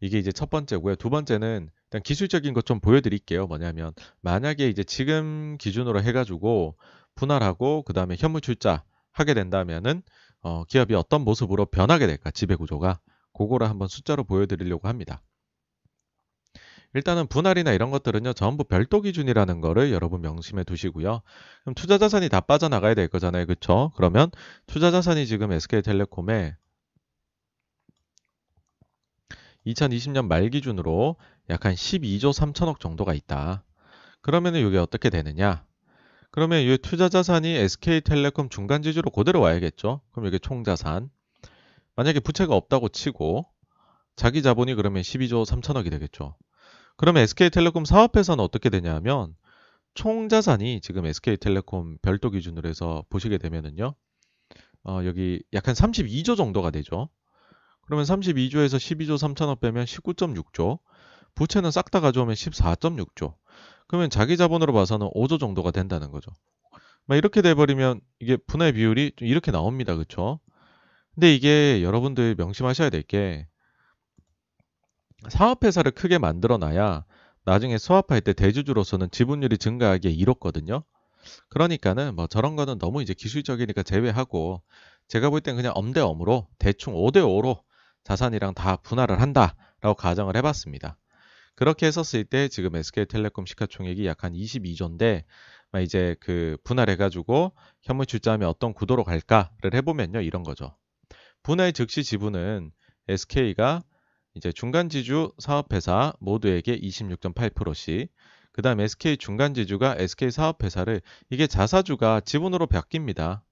이게 0.00 0.18
이제 0.18 0.30
첫 0.32 0.48
번째고요. 0.50 0.96
두 0.96 1.10
번째는 1.10 1.70
일단 1.86 2.02
기술적인 2.02 2.54
것 2.54 2.64
좀 2.66 2.80
보여드릴게요. 2.80 3.46
뭐냐면 3.46 3.92
만약에 4.20 4.68
이제 4.68 4.84
지금 4.84 5.56
기준으로 5.58 6.02
해가지고 6.02 6.76
분할하고 7.14 7.82
그 7.82 7.92
다음에 7.92 8.14
현물 8.18 8.40
출자 8.40 8.84
하게 9.12 9.34
된다면은 9.34 10.02
어, 10.42 10.64
기업이 10.64 10.94
어떤 10.94 11.22
모습으로 11.22 11.66
변하게 11.66 12.06
될까 12.06 12.30
지배 12.30 12.54
구조가 12.54 13.00
그거를 13.32 13.68
한번 13.68 13.88
숫자로 13.88 14.24
보여드리려고 14.24 14.86
합니다. 14.88 15.22
일단은 16.94 17.26
분할이나 17.26 17.72
이런 17.72 17.90
것들은요 17.90 18.32
전부 18.32 18.64
별도 18.64 19.00
기준이라는 19.00 19.60
거를 19.60 19.92
여러분 19.92 20.22
명심해 20.22 20.64
두시고요. 20.64 21.22
그럼 21.62 21.74
투자 21.74 21.98
자산이 21.98 22.28
다 22.28 22.40
빠져나가야 22.40 22.94
될 22.94 23.08
거잖아요, 23.08 23.46
그렇죠? 23.46 23.92
그러면 23.96 24.30
투자 24.66 24.90
자산이 24.90 25.26
지금 25.26 25.52
SK텔레콤에 25.52 26.56
2020년 29.66 30.26
말 30.26 30.48
기준으로 30.48 31.16
약 31.50 31.64
한 31.66 31.74
12조 31.74 32.32
3천억 32.32 32.80
정도가 32.80 33.14
있다. 33.14 33.64
그러면은 34.20 34.66
이게 34.66 34.78
어떻게 34.78 35.10
되느냐? 35.10 35.64
그러면 36.30 36.60
이 36.60 36.78
투자 36.78 37.08
자산이 37.08 37.48
SK텔레콤 37.48 38.48
중간 38.48 38.82
지주로 38.82 39.10
그대로 39.10 39.40
와야겠죠. 39.40 40.00
그럼 40.12 40.26
이게 40.26 40.38
총 40.38 40.64
자산. 40.64 41.10
만약에 41.96 42.20
부채가 42.20 42.54
없다고 42.54 42.90
치고 42.90 43.46
자기 44.16 44.42
자본이 44.42 44.74
그러면 44.74 45.02
12조 45.02 45.46
3천억이 45.46 45.90
되겠죠. 45.90 46.36
그러면 46.98 47.22
SK텔레콤 47.22 47.86
사업회사는 47.86 48.44
어떻게 48.44 48.70
되냐면 48.70 49.34
총 49.94 50.28
자산이 50.28 50.80
지금 50.82 51.06
SK텔레콤 51.06 51.98
별도 52.02 52.30
기준으로 52.30 52.68
해서 52.68 53.04
보시게 53.10 53.38
되면은요. 53.38 53.94
어, 54.84 55.00
여기 55.06 55.42
약한 55.54 55.74
32조 55.74 56.36
정도가 56.36 56.70
되죠. 56.72 57.08
그러면 57.86 58.04
32조에서 58.04 58.76
12조 58.78 59.16
3천억 59.16 59.60
빼면 59.60 59.86
19.6조. 59.86 60.80
부채는 61.34 61.70
싹 61.70 61.90
다 61.90 62.00
가져오면 62.00 62.34
14.6조. 62.34 63.34
그러면 63.86 64.10
자기 64.10 64.36
자본으로 64.36 64.72
봐서는 64.74 65.08
5조 65.14 65.40
정도가 65.40 65.70
된다는 65.70 66.10
거죠. 66.10 66.32
막 67.06 67.16
이렇게 67.16 67.42
돼버리면 67.42 68.00
이게 68.20 68.36
분할 68.36 68.72
비율이 68.74 69.12
이렇게 69.20 69.50
나옵니다. 69.52 69.96
그쵸? 69.96 70.40
근데 71.14 71.34
이게 71.34 71.82
여러분들 71.82 72.34
명심하셔야 72.36 72.90
될 72.90 73.02
게 73.02 73.46
사업회사를 75.28 75.92
크게 75.92 76.18
만들어 76.18 76.58
놔야 76.58 77.04
나중에 77.44 77.78
수합할 77.78 78.20
때 78.20 78.32
대주주로서는 78.32 79.10
지분율이 79.10 79.58
증가하기에 79.58 80.10
이롭거든요. 80.12 80.84
그러니까는 81.48 82.14
뭐 82.14 82.26
저런 82.26 82.56
거는 82.56 82.78
너무 82.78 83.02
이제 83.02 83.14
기술적이니까 83.14 83.82
제외하고 83.82 84.62
제가 85.08 85.30
볼 85.30 85.40
땐 85.40 85.56
그냥 85.56 85.72
엄대엄으로 85.74 86.48
대충 86.58 86.94
5대5로 86.94 87.62
자산이랑 88.04 88.54
다 88.54 88.76
분할을 88.76 89.20
한다라고 89.20 89.94
가정을 89.96 90.36
해봤습니다. 90.36 90.98
그렇게 91.56 91.86
했었을 91.86 92.24
때 92.24 92.48
지금 92.48 92.76
SK텔레콤 92.76 93.44
시가총액이 93.46 94.06
약 94.06 94.24
한 94.24 94.32
22조인데 94.32 95.24
이제 95.82 96.16
그 96.20 96.56
분할해가지고 96.64 97.52
현물 97.82 98.06
출자하면 98.06 98.48
어떤 98.48 98.72
구도로 98.72 99.04
갈까를 99.04 99.74
해보면요 99.74 100.20
이런 100.20 100.42
거죠. 100.44 100.76
분할 101.42 101.72
즉시 101.72 102.04
지분은 102.04 102.70
SK가 103.08 103.82
이제 104.38 104.52
중간지주 104.52 105.32
사업회사 105.38 106.12
모두에게 106.20 106.78
26.8%씩 106.78 108.08
그 108.52 108.62
다음 108.62 108.78
SK 108.78 109.16
중간지주가 109.16 109.96
SK 109.98 110.30
사업회사를 110.30 111.02
이게 111.28 111.48
자사주가 111.48 112.20
지분으로 112.20 112.68
바뀝니다. 112.68 113.42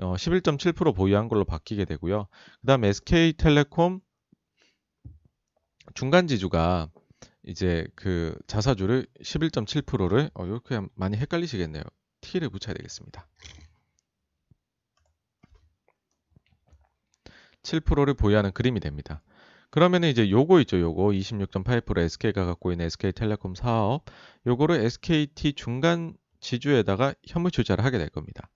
어, 0.00 0.14
11.7% 0.14 0.94
보유한 0.94 1.28
걸로 1.28 1.44
바뀌게 1.44 1.84
되고요. 1.84 2.26
그 2.60 2.66
다음 2.66 2.84
SK텔레콤 2.84 4.00
중간지주가 5.94 6.90
이제 7.42 7.86
그 7.94 8.34
자사주를 8.46 9.06
11.7%를 9.22 10.30
어, 10.32 10.46
이렇게 10.46 10.80
많이 10.94 11.18
헷갈리시겠네요. 11.18 11.82
T를 12.22 12.48
붙여야 12.48 12.74
되겠습니다. 12.74 13.26
7%를 17.62 18.14
보유하는 18.14 18.52
그림이 18.52 18.80
됩니다. 18.80 19.22
그러면 19.70 20.04
이제 20.04 20.30
요거 20.30 20.60
있죠. 20.60 20.80
요거 20.80 21.08
26.8% 21.08 21.98
SK가 21.98 22.46
갖고 22.46 22.72
있는 22.72 22.86
SK텔레콤 22.86 23.54
사업 23.54 24.04
요거를 24.46 24.80
SKT 24.80 25.52
중간 25.54 26.16
지주에다가 26.40 27.14
현물 27.26 27.50
출자를 27.50 27.84
하게 27.84 27.98
될 27.98 28.08
겁니다. 28.08 28.48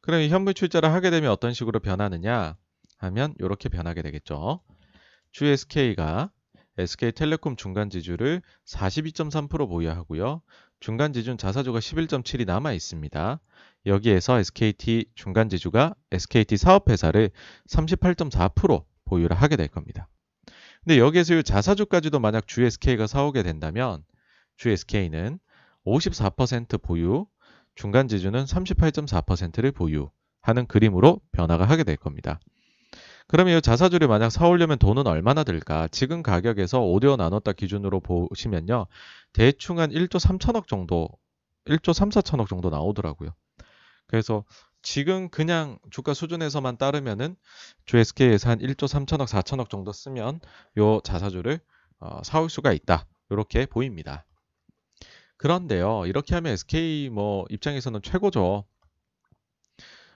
그럼 0.00 0.20
이 0.20 0.28
현물 0.28 0.54
출자를 0.54 0.90
하게 0.90 1.10
되면 1.10 1.30
어떤 1.30 1.52
식으로 1.52 1.78
변하느냐 1.78 2.56
하면 2.98 3.34
이렇게 3.38 3.68
변하게 3.68 4.02
되겠죠. 4.02 4.60
주 5.30 5.44
SK가 5.46 6.30
SK텔레콤 6.78 7.56
중간 7.56 7.90
지주를 7.90 8.42
42.3% 8.66 9.68
보유하고요. 9.68 10.42
중간 10.80 11.12
지주는 11.12 11.38
자사주가 11.38 11.78
11.7이 11.78 12.46
남아 12.46 12.72
있습니다. 12.72 13.40
여기에서 13.86 14.38
SKT 14.40 15.06
중간 15.14 15.48
지주가 15.48 15.94
SKT 16.10 16.56
사업회사를 16.56 17.30
38.4% 17.68 18.84
보유를 19.04 19.36
하게 19.36 19.56
될 19.56 19.68
겁니다. 19.68 20.08
근데 20.84 20.98
여기에서 20.98 21.34
이 21.34 21.42
자사주까지도 21.42 22.18
만약 22.18 22.46
주 22.48 22.62
SK가 22.62 23.06
사오게 23.06 23.42
된다면 23.42 24.04
주 24.56 24.68
SK는 24.68 25.38
54% 25.86 26.82
보유, 26.82 27.26
중간 27.74 28.08
지주는 28.08 28.44
38.4%를 28.44 29.72
보유하는 29.72 30.66
그림으로 30.68 31.20
변화가 31.32 31.64
하게 31.64 31.84
될 31.84 31.96
겁니다. 31.96 32.40
그러면 33.28 33.56
이 33.56 33.62
자사주를 33.62 34.08
만약 34.08 34.30
사오려면 34.30 34.78
돈은 34.78 35.06
얼마나 35.06 35.44
들까? 35.44 35.88
지금 35.88 36.22
가격에서 36.22 36.80
5대5 36.80 37.16
나눴다 37.16 37.52
기준으로 37.52 38.00
보시면요. 38.00 38.86
대충 39.32 39.78
한 39.78 39.90
1조 39.90 40.18
3천억 40.18 40.66
정도, 40.66 41.08
1조 41.66 41.92
3, 41.92 42.10
4천억 42.10 42.48
정도 42.48 42.68
나오더라고요. 42.68 43.30
그래서 44.06 44.44
지금 44.82 45.28
그냥 45.28 45.78
주가 45.90 46.12
수준에서만 46.12 46.76
따르면은 46.76 47.36
주 47.86 47.98
SK에서 47.98 48.50
한 48.50 48.58
1조 48.58 48.86
3천억, 48.86 49.26
4천억 49.26 49.70
정도 49.70 49.92
쓰면 49.92 50.40
요 50.78 51.00
자사주를 51.04 51.60
어, 52.00 52.20
사올 52.24 52.50
수가 52.50 52.72
있다. 52.72 53.06
이렇게 53.30 53.66
보입니다. 53.66 54.26
그런데요, 55.36 56.06
이렇게 56.06 56.34
하면 56.34 56.52
SK 56.52 57.10
뭐 57.10 57.46
입장에서는 57.48 58.02
최고죠. 58.02 58.64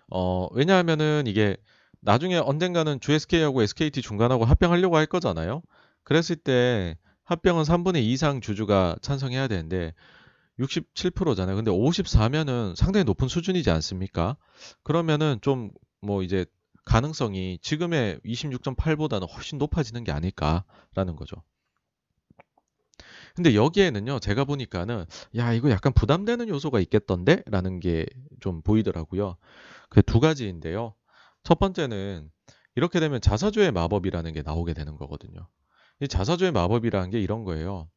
어, 0.08 0.48
왜냐하면은 0.52 1.24
이게 1.26 1.56
나중에 2.00 2.36
언젠가는 2.36 3.00
주SK하고 3.00 3.62
SKT 3.62 4.02
중간하고 4.02 4.44
합병하려고 4.44 4.96
할 4.96 5.06
거잖아요. 5.06 5.62
그랬을 6.04 6.36
때 6.36 6.96
합병은 7.24 7.64
3분의 7.64 8.02
2 8.02 8.12
이상 8.12 8.40
주주가 8.40 8.96
찬성해야 9.02 9.48
되는데 9.48 9.92
67%잖아요. 10.58 11.56
근데 11.56 11.70
54면은 11.70 12.74
상당히 12.76 13.04
높은 13.04 13.28
수준이지 13.28 13.70
않습니까? 13.70 14.36
그러면은 14.82 15.38
좀 15.42 15.70
뭐 16.02 16.22
이제 16.22 16.46
가능성이 16.84 17.58
지금의 17.62 18.20
26.8보다는 18.24 19.28
훨씬 19.34 19.58
높아지는 19.58 20.04
게 20.04 20.12
아닐까라는 20.12 21.16
거죠. 21.16 21.42
근데 23.34 23.54
여기에는요, 23.54 24.18
제가 24.20 24.44
보니까는, 24.44 25.04
야, 25.36 25.52
이거 25.52 25.70
약간 25.70 25.92
부담되는 25.92 26.48
요소가 26.48 26.80
있겠던데? 26.80 27.42
라는 27.46 27.80
게 27.80 28.06
좀 28.40 28.60
보이더라고요. 28.62 29.36
그 29.88 30.02
두 30.02 30.20
가지인데요. 30.20 30.94
첫 31.42 31.58
번째는 31.58 32.30
이렇게 32.76 33.00
되면 33.00 33.20
자사주의 33.20 33.72
마법이라는 33.72 34.32
게 34.34 34.42
나오게 34.42 34.74
되는 34.74 34.96
거거든요. 34.96 35.48
이 36.00 36.08
자사주의 36.08 36.52
마법이라는 36.52 37.10
게 37.10 37.20
이런 37.20 37.44
거예요. 37.44 37.88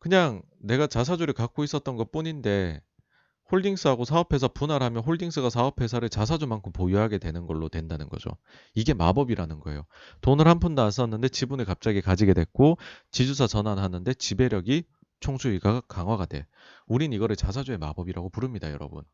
그냥 0.00 0.42
내가 0.58 0.86
자사주를 0.86 1.34
갖고 1.34 1.62
있었던 1.62 1.96
것 1.96 2.10
뿐인데 2.10 2.82
홀딩스하고 3.52 4.04
사업회사 4.04 4.48
분할하면 4.48 5.02
홀딩스가 5.02 5.50
사업회사를 5.50 6.08
자사주만큼 6.08 6.72
보유하게 6.72 7.18
되는 7.18 7.46
걸로 7.46 7.68
된다는 7.68 8.08
거죠. 8.08 8.30
이게 8.74 8.94
마법이라는 8.94 9.60
거예요. 9.60 9.84
돈을 10.20 10.46
한 10.46 10.60
푼도 10.60 10.82
안 10.82 10.90
썼는데 10.90 11.28
지분을 11.28 11.64
갑자기 11.64 12.00
가지게 12.00 12.34
됐고 12.34 12.78
지주사 13.10 13.46
전환하는데 13.46 14.14
지배력이 14.14 14.84
총수익가 15.20 15.82
강화가 15.82 16.26
돼. 16.26 16.46
우린 16.86 17.12
이거를 17.12 17.36
자사주의 17.36 17.76
마법이라고 17.78 18.30
부릅니다, 18.30 18.70
여러분. 18.70 19.04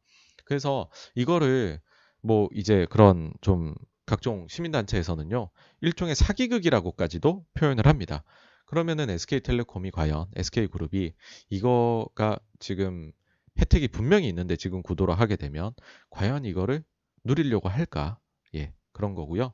그래서 0.44 0.88
이거를 1.14 1.80
뭐 2.22 2.48
이제 2.54 2.86
그런 2.90 3.32
좀 3.40 3.74
각종 4.04 4.46
시민단체에서는요, 4.48 5.50
일종의 5.80 6.14
사기극이라고까지도 6.14 7.44
표현을 7.54 7.86
합니다. 7.86 8.22
그러면은 8.66 9.10
SK텔레콤이 9.10 9.90
과연 9.92 10.26
SK그룹이 10.36 11.14
이거가 11.50 12.38
지금 12.58 13.12
혜택이 13.58 13.88
분명히 13.88 14.28
있는데 14.28 14.56
지금 14.56 14.82
구도로 14.82 15.14
하게 15.14 15.36
되면 15.36 15.72
과연 16.10 16.44
이거를 16.44 16.84
누리려고 17.24 17.68
할까? 17.68 18.18
예, 18.54 18.72
그런 18.92 19.14
거고요. 19.14 19.52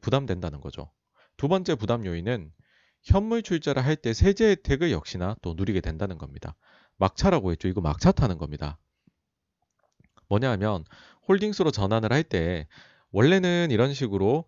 부담된다는 0.00 0.60
거죠. 0.60 0.90
두 1.36 1.48
번째 1.48 1.74
부담 1.74 2.06
요인은 2.06 2.52
현물 3.02 3.42
출자를 3.42 3.84
할 3.84 3.96
때 3.96 4.12
세제 4.12 4.50
혜택을 4.50 4.92
역시나 4.92 5.36
또 5.42 5.54
누리게 5.54 5.80
된다는 5.80 6.18
겁니다. 6.18 6.54
막차라고 6.98 7.50
했죠. 7.52 7.68
이거 7.68 7.80
막차 7.80 8.12
타는 8.12 8.38
겁니다. 8.38 8.78
뭐냐 10.28 10.50
하면 10.52 10.84
홀딩스로 11.28 11.70
전환을 11.70 12.12
할 12.12 12.22
때 12.22 12.68
원래는 13.10 13.70
이런 13.70 13.92
식으로 13.92 14.44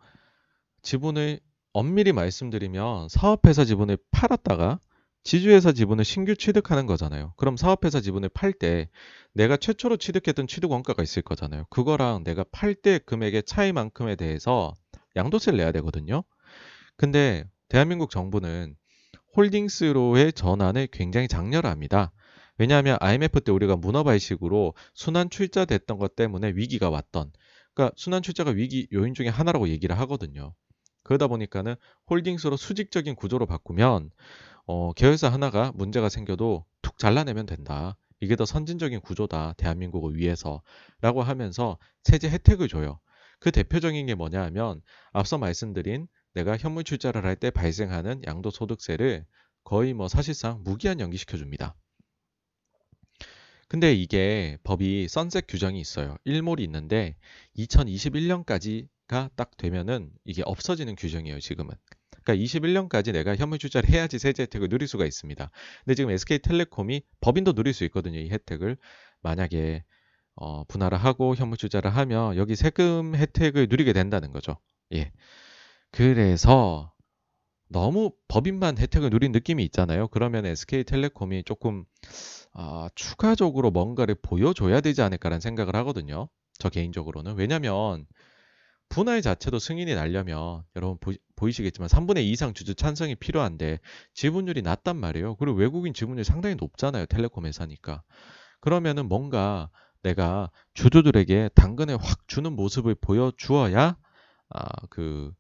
지분을 0.82 1.40
엄밀히 1.74 2.12
말씀드리면 2.12 3.08
사업회사 3.08 3.64
지분을 3.64 3.98
팔았다가 4.12 4.78
지주회사 5.24 5.72
지분을 5.72 6.04
신규 6.04 6.36
취득하는 6.36 6.86
거잖아요. 6.86 7.34
그럼 7.36 7.56
사업회사 7.56 8.00
지분을 8.00 8.28
팔 8.28 8.52
때 8.52 8.88
내가 9.32 9.56
최초로 9.56 9.96
취득했던 9.96 10.46
취득 10.46 10.70
원가가 10.70 11.02
있을 11.02 11.22
거잖아요. 11.22 11.66
그거랑 11.70 12.22
내가 12.22 12.44
팔 12.52 12.76
때 12.76 13.00
금액의 13.04 13.42
차이만큼에 13.42 14.14
대해서 14.14 14.72
양도세를 15.16 15.56
내야 15.58 15.72
되거든요. 15.72 16.22
근데 16.96 17.44
대한민국 17.68 18.10
정부는 18.10 18.76
홀딩스로의 19.36 20.32
전환을 20.32 20.86
굉장히 20.92 21.26
장렬합니다. 21.26 22.12
왜냐하면 22.56 22.98
IMF 23.00 23.40
때 23.40 23.50
우리가 23.50 23.74
문어발식으로 23.74 24.74
순환 24.94 25.28
출자됐던 25.28 25.98
것 25.98 26.14
때문에 26.14 26.52
위기가 26.54 26.88
왔던 26.88 27.32
그러니까 27.74 27.94
순환 27.96 28.22
출자가 28.22 28.52
위기 28.52 28.86
요인 28.92 29.14
중에 29.14 29.26
하나라고 29.26 29.68
얘기를 29.68 29.98
하거든요. 29.98 30.54
그러다 31.04 31.28
보니까는 31.28 31.76
홀딩스로 32.10 32.56
수직적인 32.56 33.14
구조로 33.14 33.46
바꾸면 33.46 34.10
어, 34.66 34.92
계열사 34.94 35.28
하나가 35.28 35.72
문제가 35.74 36.08
생겨도 36.08 36.64
툭 36.82 36.98
잘라내면 36.98 37.46
된다. 37.46 37.96
이게 38.20 38.36
더 38.36 38.44
선진적인 38.46 39.00
구조다. 39.00 39.54
대한민국을 39.58 40.16
위해서. 40.16 40.62
라고 41.00 41.22
하면서 41.22 41.78
세제 42.02 42.30
혜택을 42.30 42.68
줘요. 42.68 42.98
그 43.38 43.50
대표적인 43.50 44.06
게 44.06 44.14
뭐냐 44.14 44.42
하면 44.44 44.80
앞서 45.12 45.36
말씀드린 45.38 46.08
내가 46.32 46.56
현물 46.56 46.84
출자를 46.84 47.24
할 47.24 47.36
때 47.36 47.50
발생하는 47.50 48.22
양도소득세를 48.26 49.26
거의 49.64 49.92
뭐 49.94 50.08
사실상 50.08 50.62
무기한 50.64 51.00
연기시켜 51.00 51.36
줍니다. 51.36 51.76
근데 53.68 53.92
이게 53.92 54.58
법이 54.62 55.08
선셋 55.08 55.46
규정이 55.48 55.80
있어요. 55.80 56.16
일몰이 56.24 56.62
있는데 56.64 57.16
2021년까지가 57.58 58.88
딱 59.36 59.56
되면은 59.56 60.10
이게 60.24 60.42
없어지는 60.44 60.96
규정이에요, 60.96 61.40
지금은. 61.40 61.74
그러니까 62.24 62.42
21년까지 62.44 63.12
내가 63.12 63.36
현물 63.36 63.58
투자를 63.58 63.88
해야지 63.90 64.18
세제 64.18 64.44
혜택을 64.44 64.68
누릴 64.68 64.88
수가 64.88 65.04
있습니다. 65.04 65.50
근데 65.84 65.94
지금 65.94 66.10
SK텔레콤이 66.10 67.02
법인도 67.20 67.52
누릴 67.52 67.74
수 67.74 67.84
있거든요. 67.84 68.18
이 68.18 68.30
혜택을 68.30 68.76
만약에 69.22 69.84
어, 70.36 70.64
분할을 70.64 70.98
하고 70.98 71.34
현물 71.34 71.58
투자를 71.58 71.94
하면 71.94 72.36
여기 72.36 72.56
세금 72.56 73.14
혜택을 73.14 73.68
누리게 73.68 73.92
된다는 73.92 74.32
거죠. 74.32 74.58
예. 74.92 75.12
그래서 75.90 76.92
너무 77.68 78.12
법인만 78.28 78.78
혜택을 78.78 79.10
누린 79.10 79.32
느낌이 79.32 79.62
있잖아요. 79.64 80.08
그러면 80.08 80.46
SK텔레콤이 80.46 81.44
조금 81.44 81.84
아, 82.52 82.88
추가적으로 82.94 83.70
뭔가를 83.70 84.14
보여줘야 84.14 84.80
되지 84.80 85.02
않을까라는 85.02 85.40
생각을 85.40 85.74
하거든요. 85.76 86.28
저 86.58 86.68
개인적으로는. 86.68 87.34
왜냐면 87.36 88.06
분할 88.88 89.22
자체도 89.22 89.58
승인이 89.58 89.94
나려면 89.94 90.62
여러분 90.76 90.98
보, 91.36 91.48
이 91.48 91.52
시겠지만 91.52 91.88
3분의 91.88 92.18
2 92.24 92.30
이상 92.30 92.54
주주 92.54 92.74
찬성이 92.74 93.14
필요한데 93.16 93.80
지분율이 94.14 94.62
낮단 94.62 94.96
말이에요. 94.96 95.36
그리고 95.36 95.56
외국인 95.58 95.92
지분율이 95.94 96.24
상당히 96.24 96.54
높잖아요. 96.56 97.06
텔레콤 97.06 97.46
회사니까. 97.46 98.02
그러면은 98.60 99.08
뭔가 99.08 99.70
내가 100.02 100.50
주주들에게 100.74 101.50
당근을 101.54 101.96
확 101.98 102.28
주는 102.28 102.52
모습을 102.54 102.94
보여주어야 102.94 103.96
아, 104.50 104.86
그 104.90 105.32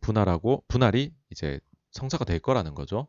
분할하고 0.00 0.64
분할이 0.68 1.12
이제 1.30 1.60
성사가 1.92 2.24
될 2.24 2.40
거라는 2.40 2.74
거죠. 2.74 3.08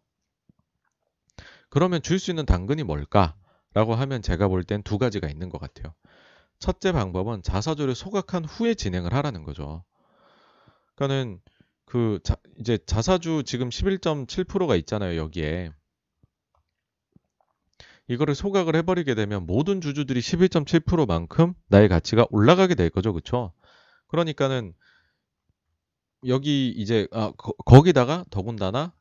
그러면 1.69 2.01
줄 2.01 2.19
수 2.19 2.31
있는 2.31 2.45
당근이 2.45 2.83
뭘까? 2.83 3.35
라고 3.73 3.95
하면 3.95 4.21
제가 4.21 4.47
볼 4.47 4.63
땐 4.63 4.83
두 4.83 4.97
가지가 4.97 5.27
있는 5.29 5.49
것 5.49 5.59
같아요. 5.59 5.93
첫째 6.63 6.93
방법은 6.93 7.43
자사주를 7.43 7.93
소각한 7.93 8.45
후에 8.45 8.73
진행을 8.73 9.13
하라는 9.13 9.43
거죠. 9.43 9.83
그러니까는 10.95 11.41
그 11.83 12.19
자, 12.23 12.37
이제 12.57 12.79
자사주 12.85 13.43
지금 13.45 13.67
11.7%가 13.67 14.77
있잖아요, 14.77 15.19
여기에. 15.19 15.73
이거를 18.07 18.33
소각을 18.33 18.77
해버리게 18.77 19.13
되면 19.13 19.45
모든 19.45 19.81
주주들이 19.81 20.21
11.7%만큼 20.21 21.53
나의 21.67 21.89
가치가 21.89 22.25
올라가게 22.29 22.75
될 22.75 22.89
거죠, 22.89 23.11
그렇죠? 23.11 23.51
그러니까는 24.07 24.73
여기 26.27 26.69
이제 26.69 27.09
아, 27.11 27.33
거, 27.35 27.81
기다가 27.81 28.23
더군다나 28.29 28.93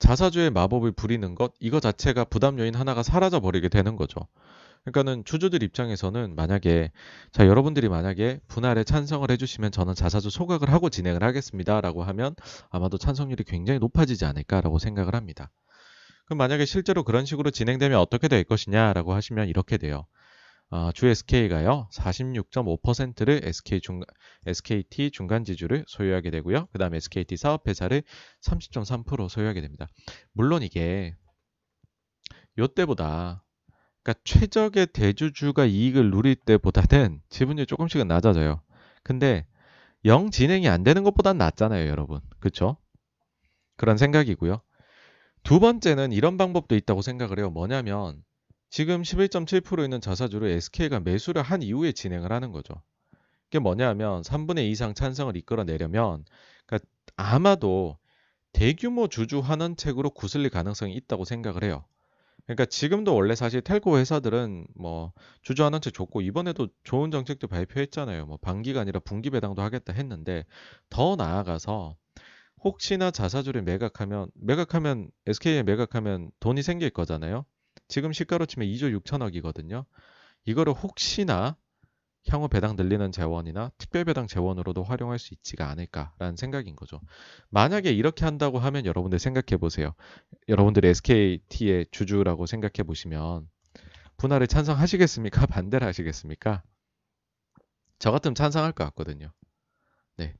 자사주의 0.00 0.50
마법을 0.50 0.90
부리는 0.90 1.36
것 1.36 1.54
이거 1.60 1.78
자체가 1.78 2.24
부담 2.24 2.58
요인 2.58 2.74
하나가 2.74 3.04
사라져 3.04 3.38
버리게 3.38 3.68
되는 3.68 3.94
거죠. 3.94 4.18
그러니까는 4.84 5.24
주주들 5.24 5.62
입장에서는 5.62 6.34
만약에 6.34 6.92
자 7.32 7.46
여러분들이 7.46 7.88
만약에 7.88 8.40
분할에 8.48 8.84
찬성을 8.84 9.30
해주시면 9.30 9.72
저는 9.72 9.94
자사주 9.94 10.30
소각을 10.30 10.70
하고 10.70 10.90
진행을 10.90 11.22
하겠습니다라고 11.22 12.02
하면 12.04 12.34
아마도 12.70 12.98
찬성률이 12.98 13.44
굉장히 13.44 13.78
높아지지 13.80 14.26
않을까라고 14.26 14.78
생각을 14.78 15.14
합니다. 15.14 15.50
그럼 16.26 16.38
만약에 16.38 16.66
실제로 16.66 17.02
그런 17.02 17.24
식으로 17.24 17.50
진행되면 17.50 17.98
어떻게 17.98 18.28
될 18.28 18.44
것이냐라고 18.44 19.14
하시면 19.14 19.48
이렇게 19.48 19.78
돼요. 19.78 20.06
어, 20.70 20.90
주 20.92 21.06
SK가요 21.06 21.88
46.5%를 21.92 23.42
SK 23.44 23.80
중, 23.80 24.00
SKT 24.46 25.10
중간 25.12 25.44
지주를 25.44 25.84
소유하게 25.86 26.30
되고요. 26.30 26.66
그 26.72 26.78
다음에 26.78 26.96
SKT 26.96 27.36
사업회사를 27.36 28.02
30.3% 28.42 29.28
소유하게 29.28 29.60
됩니다. 29.60 29.86
물론 30.32 30.62
이게 30.62 31.14
요때보다 32.58 33.43
그러니까 34.04 34.20
최적의 34.24 34.88
대주주가 34.88 35.64
이익을 35.64 36.10
누릴 36.10 36.36
때보다는 36.36 37.22
지분율이 37.30 37.66
조금씩은 37.66 38.06
낮아져요. 38.06 38.60
근데 39.02 39.46
영 40.04 40.30
진행이 40.30 40.68
안 40.68 40.84
되는 40.84 41.02
것보단 41.02 41.38
낫잖아요, 41.38 41.88
여러분. 41.88 42.20
그쵸? 42.38 42.76
그런 43.76 43.96
생각이고요. 43.96 44.60
두 45.42 45.58
번째는 45.58 46.12
이런 46.12 46.36
방법도 46.36 46.76
있다고 46.76 47.02
생각을 47.02 47.38
해요. 47.38 47.50
뭐냐면 47.50 48.22
지금 48.68 49.02
11.7% 49.02 49.82
있는 49.82 50.00
자사주를 50.00 50.48
SK가 50.48 51.00
매수를 51.00 51.42
한 51.42 51.62
이후에 51.62 51.92
진행을 51.92 52.30
하는 52.30 52.52
거죠. 52.52 52.74
이게 53.48 53.58
뭐냐면 53.58 54.22
3분의 54.22 54.64
2 54.64 54.70
이상 54.70 54.94
찬성을 54.94 55.34
이끌어내려면 55.36 56.24
그러니까 56.66 56.88
아마도 57.16 57.98
대규모 58.52 59.08
주주 59.08 59.40
환원책으로 59.40 60.10
구슬릴 60.10 60.50
가능성이 60.50 60.94
있다고 60.94 61.24
생각을 61.24 61.64
해요. 61.64 61.84
그러니까 62.46 62.66
지금도 62.66 63.14
원래 63.14 63.34
사실 63.34 63.62
텔코 63.62 63.98
회사들은 63.98 64.66
뭐 64.74 65.12
주주 65.42 65.64
환원책 65.64 65.94
좋고 65.94 66.20
이번에도 66.20 66.68
좋은 66.82 67.10
정책도 67.10 67.48
발표했잖아요. 67.48 68.26
뭐 68.26 68.36
반기가 68.36 68.80
아니라 68.80 69.00
분기 69.00 69.30
배당도 69.30 69.62
하겠다 69.62 69.92
했는데 69.94 70.44
더 70.90 71.16
나아가서 71.16 71.96
혹시나 72.62 73.10
자사주를 73.10 73.62
매각하면 73.62 74.30
매각하면 74.34 75.10
SK에 75.26 75.62
매각하면 75.62 76.30
돈이 76.40 76.62
생길 76.62 76.90
거잖아요. 76.90 77.44
지금 77.88 78.12
시가로 78.12 78.46
치면 78.46 78.68
2조 78.68 78.90
6천억이거든요. 79.00 79.84
이거를 80.44 80.72
혹시나 80.72 81.56
향후 82.30 82.48
배당 82.48 82.74
늘리는 82.76 83.12
재원이나 83.12 83.70
특별 83.76 84.04
배당 84.04 84.26
재원으로도 84.26 84.82
활용할 84.82 85.18
수 85.18 85.34
있지가 85.34 85.68
않을까라는 85.68 86.36
생각인 86.36 86.74
거죠. 86.74 87.00
만약에 87.50 87.90
이렇게 87.90 88.24
한다고 88.24 88.58
하면 88.58 88.86
여러분들 88.86 89.18
생각해 89.18 89.58
보세요. 89.58 89.94
여러분들이 90.48 90.88
SKT의 90.88 91.86
주주라고 91.90 92.46
생각해 92.46 92.84
보시면 92.86 93.48
분할을 94.16 94.46
찬성하시겠습니까? 94.46 95.46
반대를 95.46 95.86
하시겠습니까? 95.86 96.62
저 97.98 98.10
같으면 98.10 98.34
찬성할 98.34 98.72
것 98.72 98.84
같거든요. 98.84 99.30
네. 100.16 100.34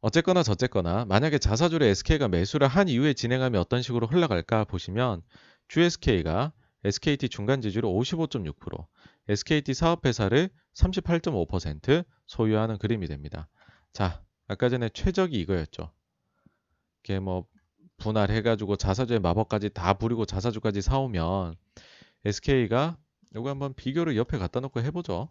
어쨌거나 0.00 0.42
저쨌거나 0.42 1.04
만약에 1.06 1.38
자사주를 1.38 1.86
SK가 1.86 2.28
매수를 2.28 2.68
한 2.68 2.88
이후에 2.88 3.14
진행하면 3.14 3.60
어떤 3.60 3.82
식으로 3.82 4.06
흘러갈까 4.06 4.64
보시면 4.64 5.22
GSK가 5.68 6.52
SKT 6.84 7.28
중간 7.30 7.60
지주를 7.60 7.88
55.6%, 7.88 8.86
SKT 9.28 9.74
사업회사를 9.74 10.50
38.5% 10.76 12.04
소유하는 12.26 12.78
그림이 12.78 13.06
됩니다. 13.06 13.48
자, 13.92 14.22
아까 14.46 14.68
전에 14.68 14.88
최적이 14.90 15.40
이거였죠. 15.40 15.90
이게 17.02 17.18
뭐 17.18 17.46
분할해가지고 17.96 18.76
자사주의 18.76 19.20
마법까지 19.20 19.70
다 19.70 19.94
부리고 19.94 20.26
자사주까지 20.26 20.82
사오면 20.82 21.56
SK가 22.24 22.98
이거 23.34 23.48
한번 23.48 23.74
비교를 23.74 24.16
옆에 24.16 24.38
갖다 24.38 24.60
놓고 24.60 24.80
해보죠. 24.82 25.30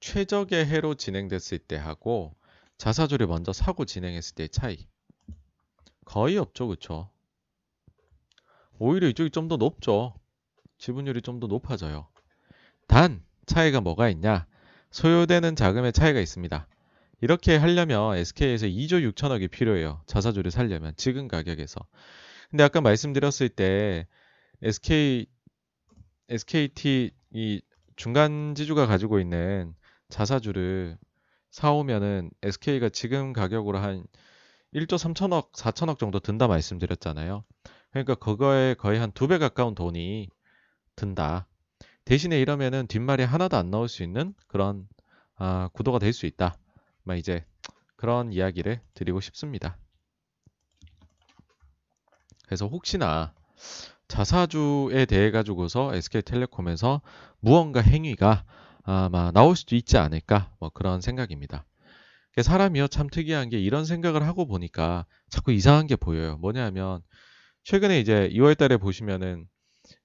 최적의 0.00 0.64
해로 0.66 0.94
진행됐을 0.94 1.58
때 1.58 1.76
하고 1.76 2.34
자사주를 2.78 3.26
먼저 3.26 3.52
사고 3.52 3.84
진행했을 3.84 4.36
때의 4.36 4.48
차이. 4.48 4.86
거의 6.04 6.38
없죠, 6.38 6.68
그쵸? 6.68 7.10
오히려 8.78 9.08
이쪽이 9.08 9.30
좀 9.30 9.48
더 9.48 9.56
높죠. 9.56 10.14
지분율이 10.78 11.22
좀 11.22 11.40
더 11.40 11.46
높아져요. 11.46 12.08
단, 12.86 13.22
차이가 13.46 13.80
뭐가 13.80 14.08
있냐? 14.10 14.46
소요되는 14.90 15.56
자금의 15.56 15.92
차이가 15.92 16.20
있습니다. 16.20 16.66
이렇게 17.20 17.56
하려면 17.56 18.16
SK에서 18.16 18.66
2조 18.66 19.12
6천억이 19.12 19.50
필요해요. 19.50 20.02
자사주를 20.06 20.50
살려면 20.50 20.94
지금 20.96 21.28
가격에서. 21.28 21.80
근데 22.50 22.64
아까 22.64 22.80
말씀드렸을 22.80 23.48
때 23.50 24.06
SK 24.62 25.26
SKT 26.28 27.10
이 27.32 27.60
중간 27.96 28.54
지주가 28.54 28.86
가지고 28.86 29.20
있는 29.20 29.74
자사주를 30.08 30.98
사오면은 31.50 32.30
SK가 32.42 32.88
지금 32.90 33.32
가격으로 33.32 33.78
한 33.78 34.04
1조 34.74 34.96
3천억, 34.96 35.52
4천억 35.52 35.98
정도 35.98 36.20
든다 36.20 36.46
말씀드렸잖아요. 36.48 37.44
그러니까 37.90 38.14
그거에 38.16 38.74
거의 38.74 38.98
한 39.00 39.12
두 39.12 39.26
배 39.28 39.38
가까운 39.38 39.74
돈이 39.74 40.28
든다. 40.98 41.46
대신에 42.04 42.40
이러면은 42.40 42.86
뒷말이 42.86 43.22
하나도 43.24 43.56
안 43.56 43.70
나올 43.70 43.88
수 43.88 44.02
있는 44.02 44.34
그런 44.48 44.88
아, 45.36 45.68
구도가 45.72 45.98
될 45.98 46.12
수 46.12 46.26
있다. 46.26 46.58
막 47.04 47.16
이제 47.16 47.44
그런 47.96 48.32
이야기를 48.32 48.80
드리고 48.94 49.20
싶습니다. 49.20 49.78
그래서 52.46 52.66
혹시나 52.66 53.34
자사주에 54.08 55.04
대해 55.06 55.30
가지고서 55.30 55.94
SK텔레콤에서 55.94 57.02
무언가 57.40 57.80
행위가 57.80 58.44
아마 58.84 59.30
나올 59.32 59.54
수도 59.54 59.76
있지 59.76 59.98
않을까 59.98 60.50
뭐 60.58 60.70
그런 60.70 61.00
생각입니다. 61.00 61.64
사람이요 62.40 62.88
참 62.88 63.08
특이한 63.10 63.48
게 63.50 63.58
이런 63.58 63.84
생각을 63.84 64.26
하고 64.26 64.46
보니까 64.46 65.06
자꾸 65.28 65.52
이상한 65.52 65.86
게 65.86 65.96
보여요. 65.96 66.36
뭐냐면 66.38 67.02
최근에 67.64 68.00
이제 68.00 68.28
2월 68.32 68.56
달에 68.56 68.76
보시면은 68.78 69.46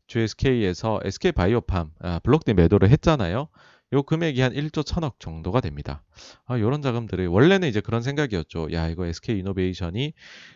GSK에서 0.07 0.99
SK 1.03 1.31
바이오팜 1.34 1.91
아, 1.99 2.19
블록대 2.19 2.53
매도를 2.53 2.89
했잖아요. 2.89 3.47
요 3.93 4.03
금액이 4.03 4.41
한 4.41 4.53
1조 4.53 4.84
1000억 4.84 5.19
정도가 5.19 5.61
됩니다. 5.61 6.03
아, 6.45 6.59
요런 6.59 6.81
자금들이 6.81 7.27
원래는 7.27 7.67
이제 7.69 7.80
그런 7.81 8.01
생각이었죠. 8.01 8.71
야, 8.73 8.88
이거 8.89 9.05
SK 9.05 9.39
이노베이션이 9.39 10.13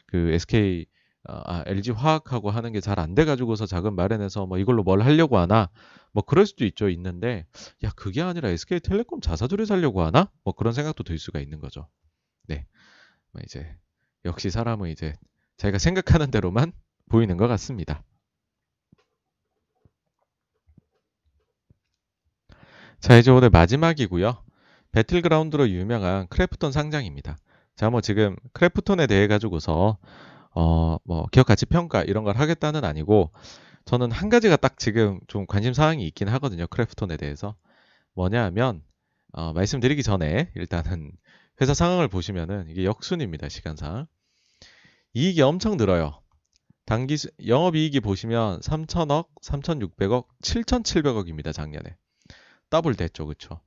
그 0.07 0.31
SK 0.31 0.85
어, 1.29 1.41
아, 1.45 1.63
LG 1.67 1.91
화학하고 1.91 2.49
하는 2.51 2.71
게 2.71 2.79
잘 2.79 2.99
안 2.99 3.13
돼 3.15 3.25
가지고서 3.25 3.65
자금 3.65 3.95
마련해서 3.95 4.45
뭐 4.45 4.57
이걸로 4.57 4.83
뭘 4.83 5.01
하려고 5.01 5.37
하나 5.37 5.69
뭐 6.13 6.23
그럴 6.23 6.45
수도 6.45 6.65
있죠 6.65 6.89
있는데 6.89 7.45
야 7.83 7.91
그게 7.95 8.21
아니라 8.21 8.49
SK텔레콤 8.49 9.19
자사주를 9.21 9.65
살려고 9.65 10.03
하나 10.03 10.31
뭐 10.43 10.53
그런 10.53 10.73
생각도 10.73 11.03
들 11.03 11.17
수가 11.19 11.39
있는 11.41 11.59
거죠. 11.59 11.87
네, 12.47 12.65
뭐 13.33 13.41
이제 13.45 13.67
역시 14.25 14.49
사람은 14.49 14.89
이제 14.89 15.15
자기가 15.57 15.79
생각하는 15.79 16.31
대로만 16.31 16.71
보이는 17.09 17.35
것 17.37 17.47
같습니다. 17.47 18.03
자 22.99 23.17
이제 23.17 23.31
오늘 23.31 23.49
마지막이고요. 23.49 24.43
배틀그라운드로 24.91 25.69
유명한 25.69 26.27
크래프톤 26.29 26.71
상장입니다. 26.71 27.37
자 27.75 27.89
뭐 27.91 28.01
지금 28.01 28.35
크래프톤에 28.53 29.05
대해 29.07 29.27
가지고서 29.27 29.97
어, 30.55 30.97
뭐 31.05 31.27
기업 31.31 31.45
가치 31.45 31.65
평가 31.67 32.01
이런 32.03 32.23
걸 32.23 32.37
하겠다는 32.37 32.83
아니고 32.83 33.31
저는 33.85 34.11
한 34.11 34.29
가지가 34.29 34.57
딱 34.57 34.79
지금 34.79 35.19
좀 35.27 35.45
관심 35.45 35.73
사항이 35.73 36.05
있긴 36.07 36.27
하거든요. 36.29 36.67
크래프톤에 36.67 37.17
대해서. 37.17 37.55
뭐냐 38.15 38.43
하면 38.45 38.81
어, 39.33 39.53
말씀드리기 39.53 40.01
전에 40.03 40.51
일단은 40.55 41.11
회사 41.61 41.73
상황을 41.73 42.07
보시면은 42.07 42.67
이게 42.69 42.83
역순입니다. 42.85 43.49
시간상. 43.49 44.07
이익이 45.13 45.41
엄청 45.41 45.77
늘어요. 45.77 46.21
단기 46.85 47.15
영업이익이 47.45 47.99
보시면 47.99 48.61
3천억, 48.61 49.27
3,600억, 49.43 50.25
7,700억입니다. 50.41 51.53
작년에. 51.53 51.95
더블 52.69 52.95
됐죠. 52.95 53.25
그쵸? 53.25 53.61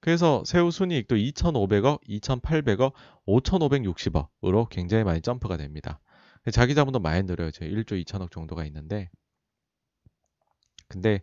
그래서 0.00 0.42
세후 0.44 0.70
순이익도 0.70 1.16
2,500억, 1.16 2.00
2,800억, 2.04 2.92
5,560억으로 3.26 4.68
굉장히 4.68 5.04
많이 5.04 5.20
점프가 5.20 5.56
됩니다. 5.56 6.00
자기 6.52 6.74
자본도 6.74 7.00
많이 7.00 7.22
늘어요. 7.22 7.50
제 7.50 7.66
1조 7.66 8.02
2천억 8.04 8.30
정도가 8.30 8.64
있는데. 8.66 9.10
근데 10.88 11.22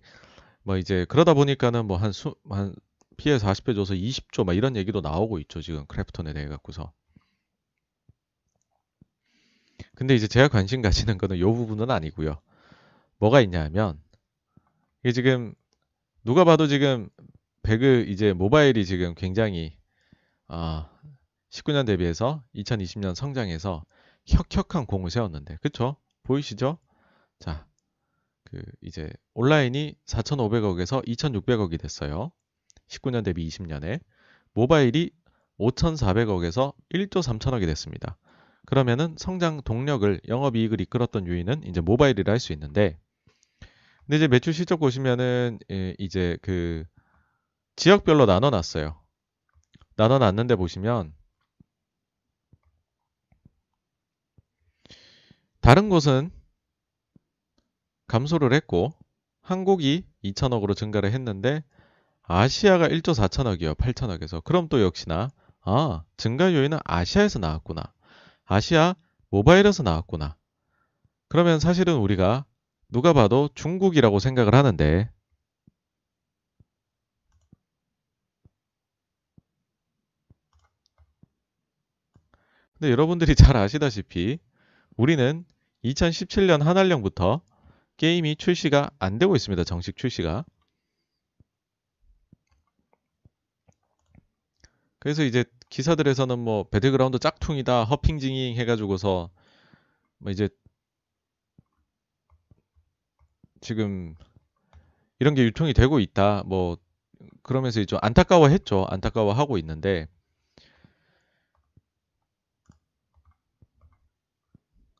뭐 0.64 0.78
이제 0.78 1.06
그러다 1.08 1.34
보니까는 1.34 1.86
뭐한 1.86 2.12
수, 2.12 2.36
한 2.50 2.74
PE 3.18 3.38
40배 3.38 3.76
줘서 3.76 3.94
20조 3.94 4.46
막 4.46 4.54
이런 4.54 4.76
얘기도 4.76 5.02
나오고 5.02 5.40
있죠. 5.40 5.62
지금 5.62 5.86
크래프톤에 5.86 6.34
대해 6.34 6.48
갖고서. 6.48 6.92
근데 9.96 10.16
이제 10.16 10.28
제가 10.28 10.48
관심 10.48 10.82
가지는 10.82 11.18
거는 11.18 11.40
요 11.40 11.54
부분은 11.54 11.92
아니고요. 11.92 12.42
뭐가 13.20 13.42
있냐면 13.42 14.02
이게 15.04 15.12
지금 15.12 15.54
누가 16.24 16.44
봐도 16.44 16.68
지금 16.68 17.10
배그 17.64 18.06
이제 18.08 18.34
모바일이 18.34 18.86
지금 18.86 19.14
굉장히 19.16 19.78
아 20.48 20.90
19년 21.50 21.86
대비해서 21.86 22.44
2020년 22.56 23.16
성장해서 23.16 23.84
혁혁한 24.28 24.86
공을 24.86 25.10
세웠는데 25.10 25.58
그쵸? 25.62 25.98
보이시죠? 26.24 26.78
자, 27.40 27.68
그 28.46 28.62
이제 28.82 29.10
온라인이 29.34 29.96
4,500억에서 30.06 31.06
2,600억이 31.08 31.80
됐어요. 31.80 32.32
19년 32.88 33.24
대비 33.24 33.48
20년에 33.48 34.00
모바일이 34.54 35.12
5,400억에서 35.60 36.74
1조 36.94 37.22
3천억이 37.22 37.66
됐습니다. 37.66 38.18
그러면은 38.66 39.16
성장 39.18 39.62
동력을 39.64 40.22
영업이익을 40.28 40.82
이끌었던 40.82 41.28
요인은 41.28 41.64
이제 41.64 41.82
모바일이라 41.82 42.32
할 42.32 42.40
수 42.40 42.54
있는데 42.54 43.00
근데 44.12 44.26
이제 44.26 44.28
매출 44.28 44.54
실적 44.54 44.76
보시면은 44.82 45.58
예, 45.72 45.96
이제 45.98 46.38
그 46.42 46.84
지역별로 47.78 48.26
나눠 48.26 48.50
놨어요. 48.50 49.02
나눠 49.96 50.20
놨는데 50.20 50.58
보시면 50.58 51.14
다른 55.62 55.88
곳은 55.88 56.30
감소를 58.08 58.52
했고 58.52 58.94
한국이 59.40 60.06
2천억으로 60.26 60.76
증가를 60.76 61.14
했는데 61.14 61.64
아시아가 62.24 62.90
1조 62.90 63.14
4천억이요. 63.14 63.78
8천억에서. 63.78 64.44
그럼 64.44 64.68
또 64.68 64.82
역시나 64.82 65.30
아, 65.62 66.04
증가 66.18 66.54
요인은 66.54 66.80
아시아에서 66.84 67.40
나왔구나. 67.40 67.94
아시아 68.44 68.94
모바일에서 69.30 69.84
나왔구나. 69.84 70.36
그러면 71.30 71.62
사실은 71.62 71.96
우리가 71.96 72.44
누가 72.92 73.14
봐도 73.14 73.50
중국이라고 73.56 74.20
생각을 74.20 74.54
하는데 74.54 75.10
근데 82.78 82.92
여러분들이 82.92 83.36
잘 83.36 83.56
아시다시피 83.58 84.40
우리는 84.98 85.46
2017년 85.86 86.62
한한령부터 86.64 87.42
게임이 87.98 88.36
출시가 88.36 88.90
안 89.00 89.20
되고 89.20 89.36
있습니다. 89.36 89.64
정식 89.64 89.96
출시가. 89.96 90.44
그래서 95.00 95.24
이제 95.24 95.46
기사들에서는 95.70 96.40
뭐 96.40 96.64
배틀그라운드 96.70 97.20
짝퉁이다, 97.20 97.84
허핑징잉 97.86 98.56
해가지고서 98.56 99.30
뭐 100.18 100.32
이제 100.32 100.50
지금 103.62 104.16
이런 105.20 105.36
게 105.36 105.44
유통이 105.44 105.74
되고 105.74 106.00
있다. 106.00 106.44
뭐 106.46 106.78
그러면서 107.44 107.84
좀 107.86 108.00
안타까워했죠. 108.02 108.88
안타까워하고 108.90 109.58
있는데 109.60 110.08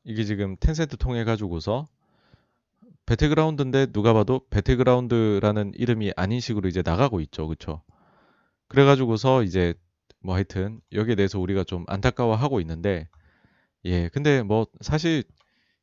이게 0.04 0.24
지금 0.24 0.56
텐센트 0.58 0.96
통해 0.96 1.24
가지고서 1.24 1.86
배틀그라운드인데 3.06 3.86
누가 3.86 4.12
봐도 4.12 4.40
배틀그라운드라는 4.50 5.72
이름이 5.74 6.12
아닌 6.16 6.40
식으로 6.40 6.68
이제 6.68 6.82
나가고 6.84 7.20
있죠. 7.20 7.48
그쵸? 7.48 7.82
그래가지고서 8.68 9.42
이제 9.42 9.74
뭐 10.20 10.34
하여튼 10.34 10.80
여기에 10.92 11.16
대해서 11.16 11.38
우리가 11.38 11.64
좀 11.64 11.84
안타까워하고 11.88 12.60
있는데 12.60 13.08
예 13.84 14.08
근데 14.08 14.42
뭐 14.42 14.66
사실 14.80 15.24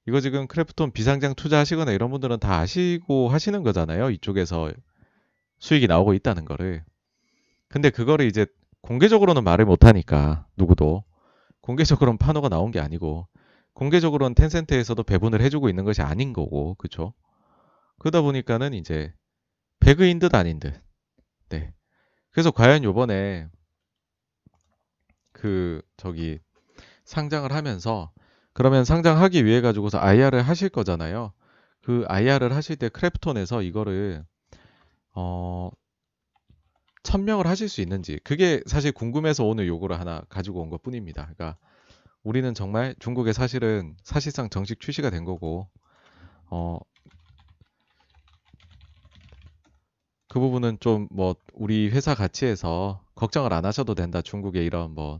이거 0.09 0.21
지금 0.21 0.47
크래프톤 0.47 0.89
비상장 0.91 1.35
투자하시거나 1.35 1.91
이런 1.91 2.09
분들은 2.09 2.39
다 2.39 2.57
아시고 2.57 3.29
하시는 3.29 3.61
거잖아요. 3.61 4.09
이쪽에서 4.09 4.71
수익이 5.59 5.85
나오고 5.85 6.15
있다는 6.15 6.45
거를. 6.45 6.83
근데 7.67 7.91
그거를 7.91 8.25
이제 8.25 8.47
공개적으로는 8.81 9.43
말을 9.43 9.65
못하니까 9.65 10.47
누구도 10.57 11.03
공개적으로는 11.61 12.17
판호가 12.17 12.49
나온 12.49 12.71
게 12.71 12.79
아니고 12.79 13.27
공개적으로는 13.73 14.33
텐센트에서도 14.33 15.03
배분을 15.03 15.41
해주고 15.41 15.69
있는 15.69 15.85
것이 15.85 16.01
아닌 16.01 16.33
거고, 16.33 16.73
그쵸? 16.79 17.13
그러다 17.99 18.21
보니까는 18.21 18.73
이제 18.73 19.13
배그인 19.79 20.17
듯 20.17 20.33
아닌 20.33 20.59
듯. 20.59 20.73
네. 21.49 21.71
그래서 22.31 22.49
과연 22.49 22.83
요번에 22.83 23.47
그 25.33 25.83
저기 25.97 26.39
상장을 27.05 27.51
하면서 27.51 28.11
그러면 28.59 28.85
상장하기 28.85 29.45
위해 29.45 29.61
가지고서 29.61 29.99
IR을 29.99 30.43
하실 30.43 30.69
거잖아요. 30.69 31.33
그 31.81 32.05
IR을 32.09 32.53
하실 32.55 32.75
때 32.75 32.89
크래프톤에서 32.89 33.63
이거를 33.63 34.25
어 35.15 35.71
천명을 37.03 37.47
하실 37.47 37.69
수 37.69 37.81
있는지 37.81 38.19
그게 38.23 38.61
사실 38.65 38.91
궁금해서 38.91 39.45
오늘 39.45 39.67
요거를 39.67 39.99
하나 39.99 40.21
가지고 40.29 40.61
온 40.61 40.69
것 40.69 40.81
뿐입니다. 40.83 41.23
그러니까 41.33 41.57
우리는 42.23 42.53
정말 42.53 42.95
중국에 42.99 43.33
사실은 43.33 43.95
사실상 44.03 44.49
정식 44.49 44.79
출시가 44.81 45.09
된 45.11 45.25
거고 45.25 45.69
어, 46.51 46.79
그 50.27 50.39
부분은 50.39 50.77
좀 50.79 51.07
뭐 51.11 51.35
우리 51.53 51.89
회사 51.89 52.15
가치에서 52.15 53.03
걱정을 53.15 53.53
안 53.53 53.65
하셔도 53.65 53.95
된다. 53.95 54.21
중국의 54.21 54.65
이런 54.65 54.93
뭐 54.93 55.19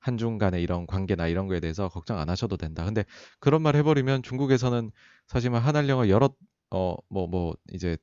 한중 0.00 0.38
간의 0.38 0.62
이런 0.62 0.86
관계나 0.86 1.28
이런 1.28 1.48
거에 1.48 1.60
대해서 1.60 1.88
걱정 1.88 2.18
안 2.18 2.30
하셔도 2.30 2.56
된다. 2.56 2.84
근데 2.84 3.04
그런 3.40 3.62
말 3.62 3.76
해버리면 3.76 4.22
중국에서는 4.22 4.90
사실 5.28 5.54
한한령을 5.54 6.10
여러 6.10 6.30
어 6.70 6.96
뭐뭐 7.10 7.28
뭐 7.28 7.54
이제 7.72 7.96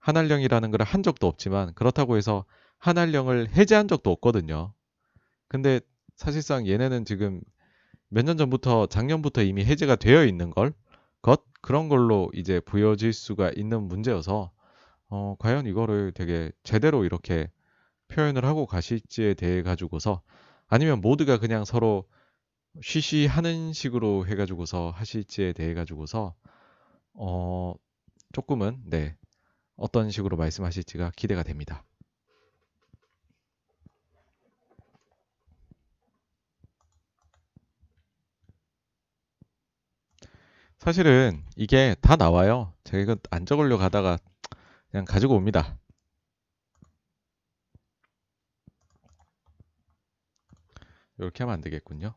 한한령이라는 0.00 0.70
걸 0.70 0.82
한 0.82 1.02
적도 1.02 1.26
없지만 1.26 1.74
그렇다고 1.74 2.16
해서 2.16 2.44
한한령을 2.78 3.50
해제한 3.56 3.88
적도 3.88 4.10
없거든요. 4.10 4.72
근데 5.48 5.80
사실상 6.16 6.66
얘네는 6.68 7.04
지금 7.04 7.40
몇 8.10 8.24
년 8.24 8.36
전부터 8.38 8.86
작년부터 8.88 9.42
이미 9.42 9.64
해제가 9.64 9.96
되어 9.96 10.24
있는 10.26 10.50
걸 10.50 10.74
것 11.22 11.42
그런 11.62 11.88
걸로 11.88 12.30
이제 12.34 12.60
보여질 12.60 13.12
수가 13.12 13.52
있는 13.56 13.84
문제여서 13.84 14.52
어, 15.10 15.36
과연 15.38 15.66
이거를 15.66 16.12
되게 16.12 16.52
제대로 16.64 17.04
이렇게 17.04 17.50
표현을 18.08 18.44
하고 18.44 18.66
가실지에 18.66 19.34
대해 19.34 19.62
가지고서 19.62 20.22
아니면 20.72 21.02
모두가 21.02 21.36
그냥 21.36 21.66
서로 21.66 22.08
쉬쉬 22.82 23.26
하는 23.26 23.74
식으로 23.74 24.26
해가지고서 24.26 24.90
하실지에 24.96 25.52
대해 25.52 25.74
가지고서 25.74 26.34
어 27.12 27.74
조금은 28.32 28.80
네 28.86 29.14
어떤 29.76 30.10
식으로 30.10 30.38
말씀하실지가 30.38 31.12
기대가 31.14 31.42
됩니다. 31.42 31.84
사실은 40.78 41.44
이게 41.54 41.96
다 42.00 42.16
나와요. 42.16 42.72
제가 42.84 43.02
이거 43.02 43.16
안 43.30 43.44
적으려고 43.44 43.82
하다가 43.82 44.16
그냥 44.90 45.04
가지고 45.04 45.34
옵니다. 45.34 45.78
이렇게 51.22 51.42
하면 51.44 51.54
안 51.54 51.60
되겠군요. 51.60 52.14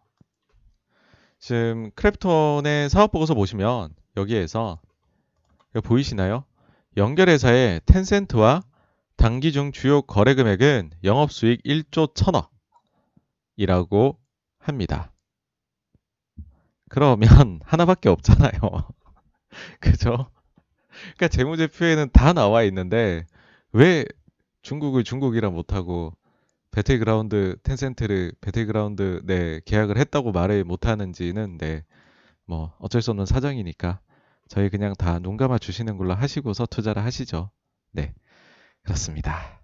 지금 1.40 1.92
크래프톤의 1.96 2.90
사업 2.90 3.12
보고서 3.12 3.36
보시면 3.36 3.94
여기에서 4.18 4.80
보이시나요? 5.84 6.46
연결회사의 6.98 7.82
텐센트와 7.86 8.64
단기 9.18 9.52
중 9.52 9.72
주요 9.72 10.02
거래 10.02 10.34
금액은 10.34 10.92
영업수익 11.04 11.64
1조 11.64 12.14
1000억이라고 13.58 14.18
합니다. 14.60 15.12
그러면 16.90 17.28
하나밖에 17.66 18.10
없잖아요. 18.10 18.60
그죠? 19.80 20.32
그러니까 21.16 21.28
재무제표에는 21.28 22.10
다 22.14 22.34
나와 22.34 22.64
있는데 22.64 23.26
왜 23.72 24.06
중국을 24.62 25.04
중국이라 25.04 25.50
못하고 25.50 26.14
배틀그라운드 26.76 27.58
텐센트를 27.64 28.34
배틀그라운드 28.42 29.22
네 29.26 29.62
계약을 29.66 29.98
했다고 29.98 30.32
말을 30.32 30.64
못하는지는 30.64 31.58
네 31.58 31.86
뭐 32.48 32.76
어쩔 32.80 33.02
수 33.02 33.12
없는 33.12 33.26
사정이니까 33.26 34.02
저희 34.50 34.70
그냥 34.70 34.94
다 34.98 35.20
눈 35.20 35.38
감아 35.38 35.60
주시는 35.60 35.98
걸로 35.98 36.14
하시고서 36.16 36.66
투자를 36.68 37.04
하시죠. 37.06 37.52
네 37.92 38.14
그렇습니다. 38.84 39.62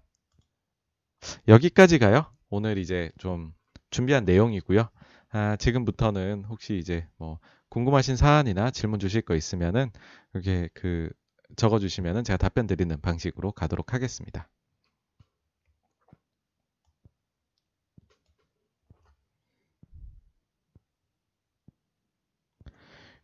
여기까지가요. 1.48 2.26
오늘 2.50 2.78
이제 2.78 3.10
좀 3.18 3.52
준비한 3.90 4.24
내용이고요. 4.24 4.88
아, 5.30 5.56
지금부터는 5.56 6.44
혹시 6.48 6.76
이제 6.78 7.06
뭐 7.16 7.38
궁금하신 7.70 8.16
사안이나 8.16 8.70
질문 8.70 8.98
주실 9.00 9.22
거 9.22 9.34
있으면은 9.34 9.90
이렇게 10.34 10.68
그 10.74 11.10
적어 11.56 11.78
주시면은 11.78 12.24
제가 12.24 12.36
답변 12.36 12.66
드리는 12.66 13.00
방식으로 13.00 13.52
가도록 13.52 13.94
하겠습니다. 13.94 14.48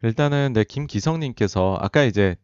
일단은 0.03 0.53
네 0.55 0.65
김기성님께서 0.65 1.79
아까 1.81 2.05
이제 2.05 2.37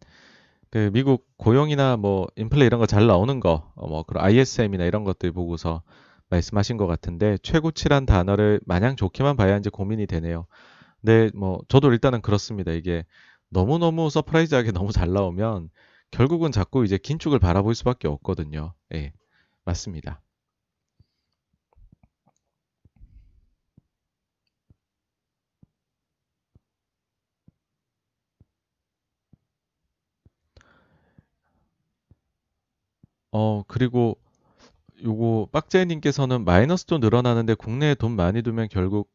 그 0.71 0.91
미국 0.93 1.27
고용이나 1.39 1.97
뭐 1.99 2.29
인플레 2.37 2.67
이런 2.67 2.81
거 2.81 2.87
잘 2.87 3.07
나오는 3.09 3.41
거, 3.41 3.73
어, 3.77 3.89
뭐 3.89 4.05
그런 4.05 4.25
ISM이나 4.25 4.85
이런 4.87 5.05
것들 5.05 5.33
보고서 5.33 5.83
말씀하신 6.31 6.79
것 6.79 6.87
같은데 6.89 7.39
최고치란 7.43 8.07
단어를 8.07 8.61
마냥 8.67 8.97
좋게만 8.97 9.37
봐야 9.37 9.51
하는지 9.51 9.71
고민이 9.71 10.07
되네요. 10.07 10.47
네, 11.03 11.31
뭐 11.35 11.61
저도 11.69 11.93
일단은 11.93 12.23
그렇습니다. 12.23 12.73
이게 12.73 13.05
너무 13.51 13.79
너무 13.79 14.11
surprise하게 14.11 14.73
너무 14.75 14.93
잘 14.93 15.13
나오면 15.13 15.71
결국은 16.13 16.53
자꾸 16.53 16.85
이제 16.87 16.99
긴축을 16.99 17.41
바라볼 17.41 17.77
수밖에 17.77 18.09
없거든요. 18.09 18.75
예. 18.95 19.13
맞습니다. 19.67 20.23
어, 33.37 33.65
그리고 33.67 34.17
요거 35.03 35.49
빡제님께서는 35.51 36.45
마이너스도 36.45 36.99
늘어나는데 36.99 37.55
국내에 37.55 37.97
돈 37.97 38.13
많이 38.13 38.43
두면 38.43 38.69
결국 38.71 39.11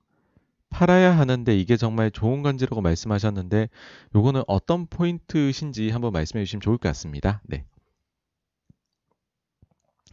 팔아야 0.69 1.17
하는데 1.17 1.57
이게 1.57 1.77
정말 1.77 2.11
좋은 2.11 2.43
건지라고 2.43 2.81
말씀하셨는데 2.81 3.69
요거는 4.13 4.43
어떤 4.47 4.87
포인트신지 4.87 5.89
한번 5.89 6.11
말씀해 6.11 6.43
주시면 6.43 6.61
좋을 6.61 6.77
것 6.77 6.89
같습니다. 6.89 7.41
네. 7.45 7.63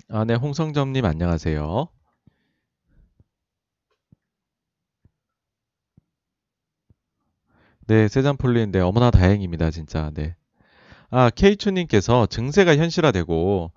아, 0.08 0.24
네, 0.24 0.34
홍성점님 0.34 1.04
안녕하세요. 1.04 1.88
네, 7.88 8.06
세잔폴린, 8.06 8.70
네, 8.70 8.80
어머나 8.80 9.10
다행입니다, 9.10 9.72
진짜, 9.72 10.10
네. 10.14 10.36
아, 11.10 11.30
케이추님께서 11.30 12.26
증세가 12.26 12.76
현실화되고 12.76 13.72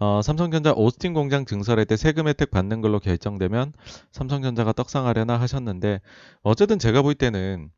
어, 0.00 0.22
삼성전자 0.22 0.72
오스틴 0.72 1.12
공장 1.14 1.44
증설할 1.44 1.84
때 1.84 1.96
세금 1.96 2.26
혜택 2.26 2.50
받는 2.50 2.80
걸로 2.80 2.98
결정되면 3.00 3.72
삼성전자가 4.12 4.72
떡상하려나 4.72 5.38
하셨는데 5.38 6.00
어쨌든 6.42 6.78
제가 6.78 7.02
볼 7.02 7.14
때는 7.14 7.70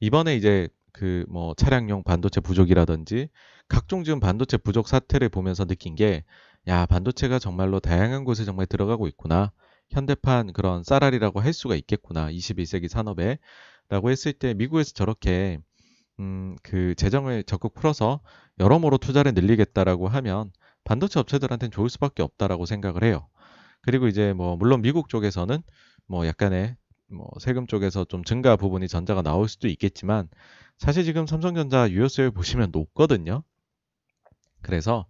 이번에 0.00 0.34
이제 0.36 0.68
그 0.92 1.24
뭐 1.28 1.54
차량용 1.54 2.02
반도체 2.04 2.40
부족이라든지 2.40 3.28
각종 3.68 4.02
지금 4.04 4.18
반도체 4.20 4.56
부족 4.56 4.88
사태를 4.88 5.28
보면서 5.28 5.64
느낀 5.66 5.94
게 5.94 6.24
야, 6.66 6.86
반도체가 6.86 7.38
정말로 7.38 7.80
다양한 7.80 8.24
곳에 8.24 8.44
정말 8.44 8.66
들어가고 8.66 9.06
있구나. 9.08 9.52
현대판 9.90 10.52
그런 10.52 10.82
쌀알이라고 10.84 11.40
할 11.40 11.52
수가 11.52 11.76
있겠구나. 11.76 12.30
21세기 12.30 12.88
산업에. 12.88 13.38
라고 13.88 14.10
했을 14.10 14.32
때 14.32 14.54
미국에서 14.54 14.92
저렇게 14.92 15.58
음, 16.20 16.56
그 16.62 16.94
재정을 16.96 17.44
적극 17.44 17.74
풀어서 17.74 18.20
여러모로 18.60 18.98
투자를 18.98 19.32
늘리겠다라고 19.34 20.08
하면 20.08 20.50
반도체 20.88 21.20
업체들한테는 21.20 21.70
좋을 21.70 21.90
수밖에 21.90 22.22
없다라고 22.22 22.64
생각을 22.64 23.04
해요. 23.04 23.28
그리고 23.82 24.08
이제 24.08 24.32
뭐 24.32 24.56
물론 24.56 24.80
미국 24.80 25.10
쪽에서는 25.10 25.62
뭐 26.06 26.26
약간의 26.26 26.76
뭐 27.10 27.28
세금 27.40 27.66
쪽에서 27.66 28.06
좀 28.06 28.24
증가 28.24 28.56
부분이 28.56 28.88
전자가 28.88 29.20
나올 29.20 29.50
수도 29.50 29.68
있겠지만 29.68 30.30
사실 30.78 31.04
지금 31.04 31.26
삼성전자 31.26 31.90
유효수율 31.90 32.30
보시면 32.30 32.70
높거든요. 32.72 33.42
그래서 34.62 35.04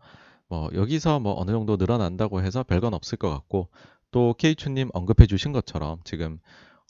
뭐 0.48 0.68
여기서 0.74 1.20
뭐 1.20 1.40
어느 1.40 1.52
정도 1.52 1.76
늘어난다고 1.76 2.42
해서 2.42 2.64
별건 2.64 2.92
없을 2.92 3.16
것 3.16 3.30
같고 3.30 3.68
또 4.10 4.34
케이추님 4.36 4.90
언급해 4.92 5.26
주신 5.26 5.52
것처럼 5.52 6.00
지금 6.02 6.40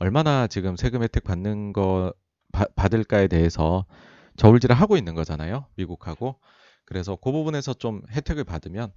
얼마나 0.01 0.47
지금 0.47 0.77
세금 0.77 1.03
혜택 1.03 1.25
받는 1.25 1.75
거 1.75 2.15
받을까에 2.75 3.29
대해서 3.29 3.85
저울질을 4.37 4.75
하고 4.75 4.97
있는 4.97 5.15
거잖아요. 5.15 5.67
미국하고. 5.77 6.37
그래서 6.89 7.17
그 7.17 7.31
부분에서 7.31 7.75
좀 7.75 8.01
혜택을 8.11 8.45
받으면 8.45 8.95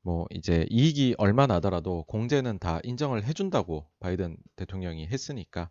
뭐 0.00 0.24
이제 0.30 0.66
이익이 0.70 1.16
얼마 1.18 1.46
나더라도 1.46 2.04
공제는 2.04 2.58
다 2.58 2.80
인정을 2.82 3.24
해준다고 3.24 3.86
바이든 4.00 4.38
대통령이 4.56 5.06
했으니까 5.06 5.68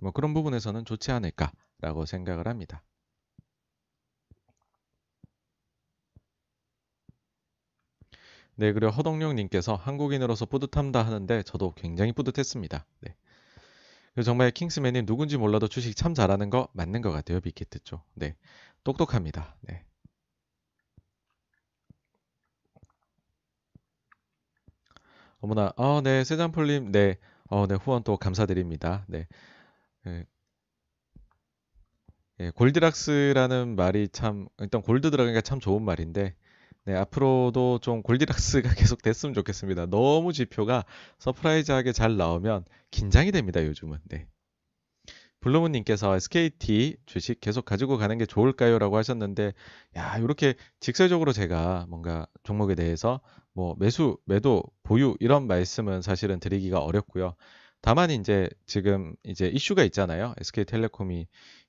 뭐 0.00 0.12
그런 0.12 0.34
부분에서는 0.34 0.84
좋지 0.84 1.10
않을까라고 1.10 2.06
생각을 2.06 2.46
합니다. 2.46 2.84
네, 8.54 8.72
그리고 8.72 8.92
허동룡님께서 8.92 9.74
한국인으로서 9.74 10.46
뿌듯합니다 10.46 11.04
하는데 11.04 11.42
저도 11.42 11.74
굉장히 11.74 12.12
뿌듯했습니다. 12.12 12.86
네. 13.00 13.16
정말 14.22 14.52
킹스맨님 14.52 15.06
누군지 15.06 15.36
몰라도 15.38 15.66
주식 15.66 15.96
참 15.96 16.14
잘하는 16.14 16.50
거 16.50 16.68
맞는 16.74 17.02
것 17.02 17.10
같아요, 17.10 17.40
빅히트 17.40 17.80
쪽. 17.82 18.04
네, 18.14 18.36
똑똑합니다. 18.84 19.56
네. 19.62 19.89
어머나, 25.40 25.72
아, 25.76 26.00
네, 26.04 26.22
세잔폴님, 26.24 26.92
네, 26.92 27.16
어, 27.48 27.66
네, 27.66 27.74
후원 27.74 28.02
또 28.04 28.16
감사드립니다. 28.16 29.04
네. 29.08 29.26
네. 30.04 30.24
네, 32.38 32.50
골디락스라는 32.50 33.76
말이 33.76 34.08
참, 34.08 34.48
일단 34.58 34.82
골드 34.82 35.10
들어가니까 35.10 35.40
참 35.40 35.60
좋은 35.60 35.82
말인데, 35.82 36.34
네, 36.84 36.94
앞으로도 36.94 37.80
좀 37.80 38.02
골디락스가 38.02 38.70
계속 38.94 39.02
됐으면 39.02 39.34
좋겠습니다. 39.34 39.86
너무 39.86 40.32
지표가 40.32 40.84
surprise하게 41.18 41.92
잘 41.92 42.16
나오면 42.16 42.64
긴장이 42.90 43.32
됩니다, 43.32 43.64
요즘은. 43.64 43.98
네. 44.04 44.26
블루문님께서 45.40 46.16
SKT 46.16 46.96
주식 47.06 47.40
계속 47.40 47.64
가지고 47.64 47.96
가는 47.98 48.18
게 48.18 48.26
좋을까요? 48.26 48.78
라고 48.78 48.96
하셨는데, 48.96 49.52
야, 49.96 50.18
이렇게 50.18 50.54
직설적으로 50.80 51.32
제가 51.32 51.86
뭔가 51.88 52.26
종목에 52.42 52.74
대해서 52.74 53.20
뭐 53.54 53.74
매수, 53.78 54.18
매도, 54.26 54.62
보유 54.82 55.16
이런 55.20 55.46
말씀은 55.46 56.02
사실은 56.02 56.40
드리기가 56.40 56.80
어렵고요. 56.80 57.34
다만 57.82 58.10
이제 58.10 58.48
지금 58.66 59.14
이제 59.24 59.46
이슈가 59.48 59.82
있잖아요. 59.84 60.34
SK텔레콤이 60.38 61.26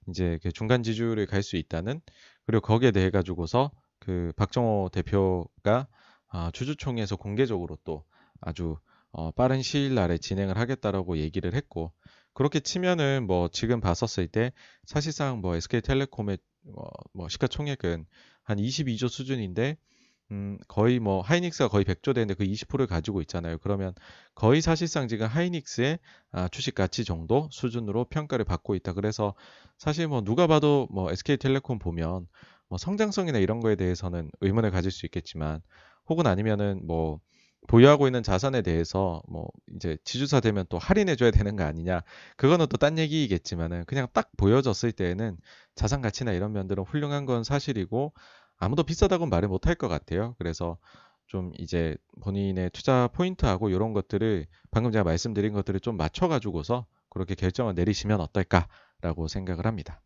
이제 0.10 0.39
그 0.43 0.52
중간 0.52 0.84
지주를 0.84 1.26
갈 1.26 1.41
수 1.43 1.56
있다는 1.56 2.02
그리고 2.45 2.61
거기에 2.61 2.91
대해 2.91 3.10
가지고서 3.10 3.72
그 3.99 4.34
박정호 4.35 4.89
대표가 4.91 5.88
아, 6.27 6.52
주주총회에서 6.53 7.15
공개적으로 7.18 7.77
또 7.84 8.03
아주 8.41 8.77
어, 9.11 9.31
빠른 9.31 9.61
시일 9.61 9.95
날에 9.95 10.18
진행을 10.18 10.57
하겠다라고 10.57 11.18
얘기를 11.18 11.53
했고 11.53 11.91
그렇게 12.34 12.60
치면은 12.60 13.28
뭐 13.28 13.49
지금 13.49 13.82
봤었을 13.82 14.28
때 14.28 14.52
사실상 14.86 15.41
뭐 15.41 15.56
SK텔레콤의 15.56 16.38
뭐, 16.64 16.90
뭐 17.14 17.30
시가총액은 17.30 18.06
한 18.44 18.58
22조 18.58 19.10
수준인데 19.10 19.78
음, 20.32 20.58
거의 20.70 20.99
뭐 20.99 21.22
하이닉스가 21.22 21.68
거의 21.68 21.84
100조 21.84 22.14
되는데 22.14 22.36
그 22.36 22.45
20%를 22.45 22.88
가지고 22.88 23.20
있잖아요. 23.22 23.58
그러면 23.58 23.94
거의 24.34 24.62
사실상 24.62 25.10
지금 25.10 25.28
하이닉스의 25.28 25.99
아, 26.32 26.48
주식 26.48 26.74
가치 26.74 27.03
정도 27.03 27.49
수준으로 27.52 28.06
평가를 28.06 28.45
받고 28.45 28.76
있다. 28.76 28.94
그래서 28.94 29.34
사실 29.78 30.08
뭐 30.08 30.22
누가 30.22 30.48
봐도 30.48 30.88
뭐 30.90 31.12
SK텔레콤 31.12 31.80
보면 31.80 32.28
뭐 32.70 32.78
성장성이나 32.78 33.40
이런 33.40 33.60
거에 33.60 33.76
대해서는 33.76 34.32
의문을 34.40 34.72
가질 34.72 34.91
수 34.91 35.06
있겠지만 35.06 35.62
혹은 36.08 36.26
아니면은 36.26 36.88
뭐 36.88 37.20
보유하고 37.67 38.07
있는 38.07 38.23
자산에 38.23 38.61
대해서 38.61 39.21
뭐 39.29 39.47
이제 39.75 39.97
지주사 40.03 40.39
되면 40.41 40.65
또 40.69 40.77
할인해 40.77 41.15
줘야 41.15 41.31
되는 41.31 41.55
거 41.55 41.63
아니냐. 41.63 42.01
그거는 42.38 42.67
또 42.67 42.77
딴 42.77 42.97
얘기이겠지만은 42.97 43.85
그냥 43.85 44.07
딱 44.13 44.29
보여졌을 44.38 44.91
때에는 44.91 45.38
자산 45.75 46.01
가치나 46.01 46.31
이런 46.33 46.51
면들은 46.53 46.83
훌륭한 46.83 47.25
건 47.25 47.43
사실이고 47.43 48.13
아무도 48.57 48.83
비싸다고 48.83 49.27
말을 49.27 49.47
못 49.49 49.67
할 49.67 49.75
것 49.75 49.88
같아요. 49.88 50.35
그래서 50.38 50.77
좀 51.27 51.51
이제 51.59 51.95
본인의 52.21 52.71
투자 52.71 53.07
포인트하고 53.13 53.69
이런 53.69 53.93
것들을 53.93 54.45
방금 54.71 54.91
제가 54.91 55.03
말씀드린 55.03 55.53
것들을 55.53 55.79
좀 55.79 55.97
맞춰 55.97 56.27
가지고서 56.27 56.85
그렇게 57.09 57.35
결정을 57.35 57.73
내리시면 57.75 58.19
어떨까라고 58.21 59.27
생각을 59.27 59.65
합니다. 59.65 60.01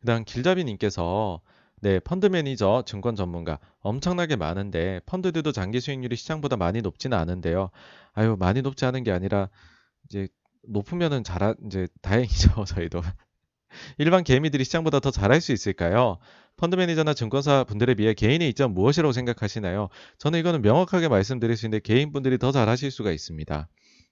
그 0.00 0.06
다음 0.06 0.24
길잡이님께서 0.24 1.40
네, 1.82 1.98
펀드 1.98 2.26
매니저, 2.26 2.84
증권 2.86 3.16
전문가 3.16 3.58
엄청나게 3.80 4.36
많은데 4.36 5.00
펀드들도 5.06 5.52
장기 5.52 5.80
수익률이 5.80 6.16
시장보다 6.16 6.56
많이 6.56 6.82
높지는 6.82 7.16
않은데요. 7.16 7.70
아유, 8.12 8.36
많이 8.38 8.60
높지 8.60 8.84
않은 8.84 9.02
게 9.02 9.12
아니라 9.12 9.48
이제 10.04 10.28
높으면은 10.68 11.24
잘하 11.24 11.54
이제 11.66 11.88
다행이죠, 12.02 12.64
저희도. 12.64 13.00
일반 13.98 14.24
개미들이 14.24 14.64
시장보다 14.64 15.00
더 15.00 15.10
잘할 15.10 15.40
수 15.40 15.52
있을까요? 15.52 16.18
펀드 16.56 16.76
매니저나 16.76 17.14
증권사 17.14 17.64
분들에 17.64 17.94
비해 17.94 18.12
개인의 18.12 18.50
이점 18.50 18.74
무엇이라고 18.74 19.12
생각하시나요? 19.12 19.88
저는 20.18 20.40
이거는 20.40 20.60
명확하게 20.60 21.08
말씀드릴 21.08 21.56
수 21.56 21.66
있는데 21.66 21.80
개인분들이 21.80 22.36
더 22.36 22.52
잘하실 22.52 22.90
수가 22.90 23.12
있습니다. 23.12 23.68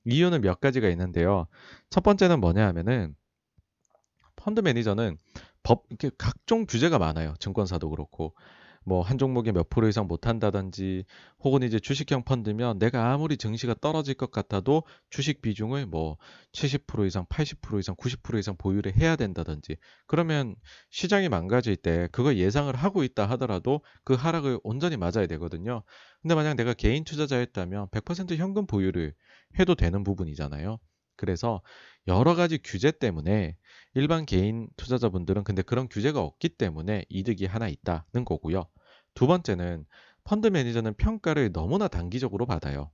이유는 0.07 0.41
몇 0.41 0.61
가지가 0.61 0.89
있는데요. 0.89 1.47
첫 1.91 2.03
번째는 2.03 2.41
뭐냐 2.41 2.67
하면은 2.69 3.15
펀드 4.37 4.61
매니저는 4.61 5.19
법 5.69 5.85
이렇게 5.91 6.11
각종 6.17 6.65
규제가 6.67 6.99
많아요. 6.99 7.35
증권사도 7.41 7.91
그렇고 7.91 8.35
뭐 8.85 9.03
한 9.03 9.19
종목에 9.19 9.53
몇 9.53 9.69
프로 9.69 9.87
이상 9.87 10.07
못 10.07 10.27
한다든지 10.27 11.05
혹은 11.41 11.63
이제 11.63 11.79
주식형 11.79 12.25
펀드면 12.25 12.79
내가 12.79 13.13
아무리 13.13 13.37
증시가 13.37 13.75
떨어질 13.79 14.15
것 14.15 14.31
같아도 14.31 14.83
주식 15.11 15.43
비중을 15.43 15.85
뭐 15.85 16.17
70% 16.53 17.07
이상, 17.07 17.27
80% 17.27 17.81
이상, 17.81 17.95
90% 17.97 18.39
이상 18.39 18.57
보유를 18.57 18.97
해야 18.97 19.15
된다든지 19.17 19.77
그러면 20.07 20.57
시장이 20.89 21.29
망가질 21.29 21.77
때 21.77 22.09
그거 22.13 22.35
예상을 22.35 22.75
하고 22.75 23.05
있다 23.05 23.27
하더라도 23.33 23.83
그 24.05 24.15
하락을 24.15 24.59
온전히 24.65 24.97
맞아야 24.97 25.27
되거든요. 25.27 25.83
근데 26.23 26.35
만약 26.35 26.55
내가 26.55 26.73
개인 26.73 27.05
투자자였다면 27.05 27.89
100% 27.91 28.37
현금 28.37 28.67
보유를 28.67 29.13
해도 29.59 29.75
되는 29.75 30.03
부분이잖아요. 30.03 30.79
그래서 31.17 31.61
여러 32.07 32.35
가지 32.35 32.59
규제 32.63 32.91
때문에 32.91 33.57
일반 33.95 34.27
개인 34.27 34.69
투자자분들은 34.77 35.45
근데 35.45 35.63
그런 35.63 35.89
규제가 35.89 36.21
없기 36.23 36.51
때문에 36.51 37.05
이득이 37.09 37.47
하나 37.47 37.69
있다는 37.69 38.25
거고요. 38.25 38.65
두 39.15 39.27
번째는 39.27 39.85
펀드 40.25 40.47
매니저는 40.49 40.95
평가를 40.95 41.53
너무나 41.53 41.89
단기적으로 41.89 42.47
받아요. 42.47 42.91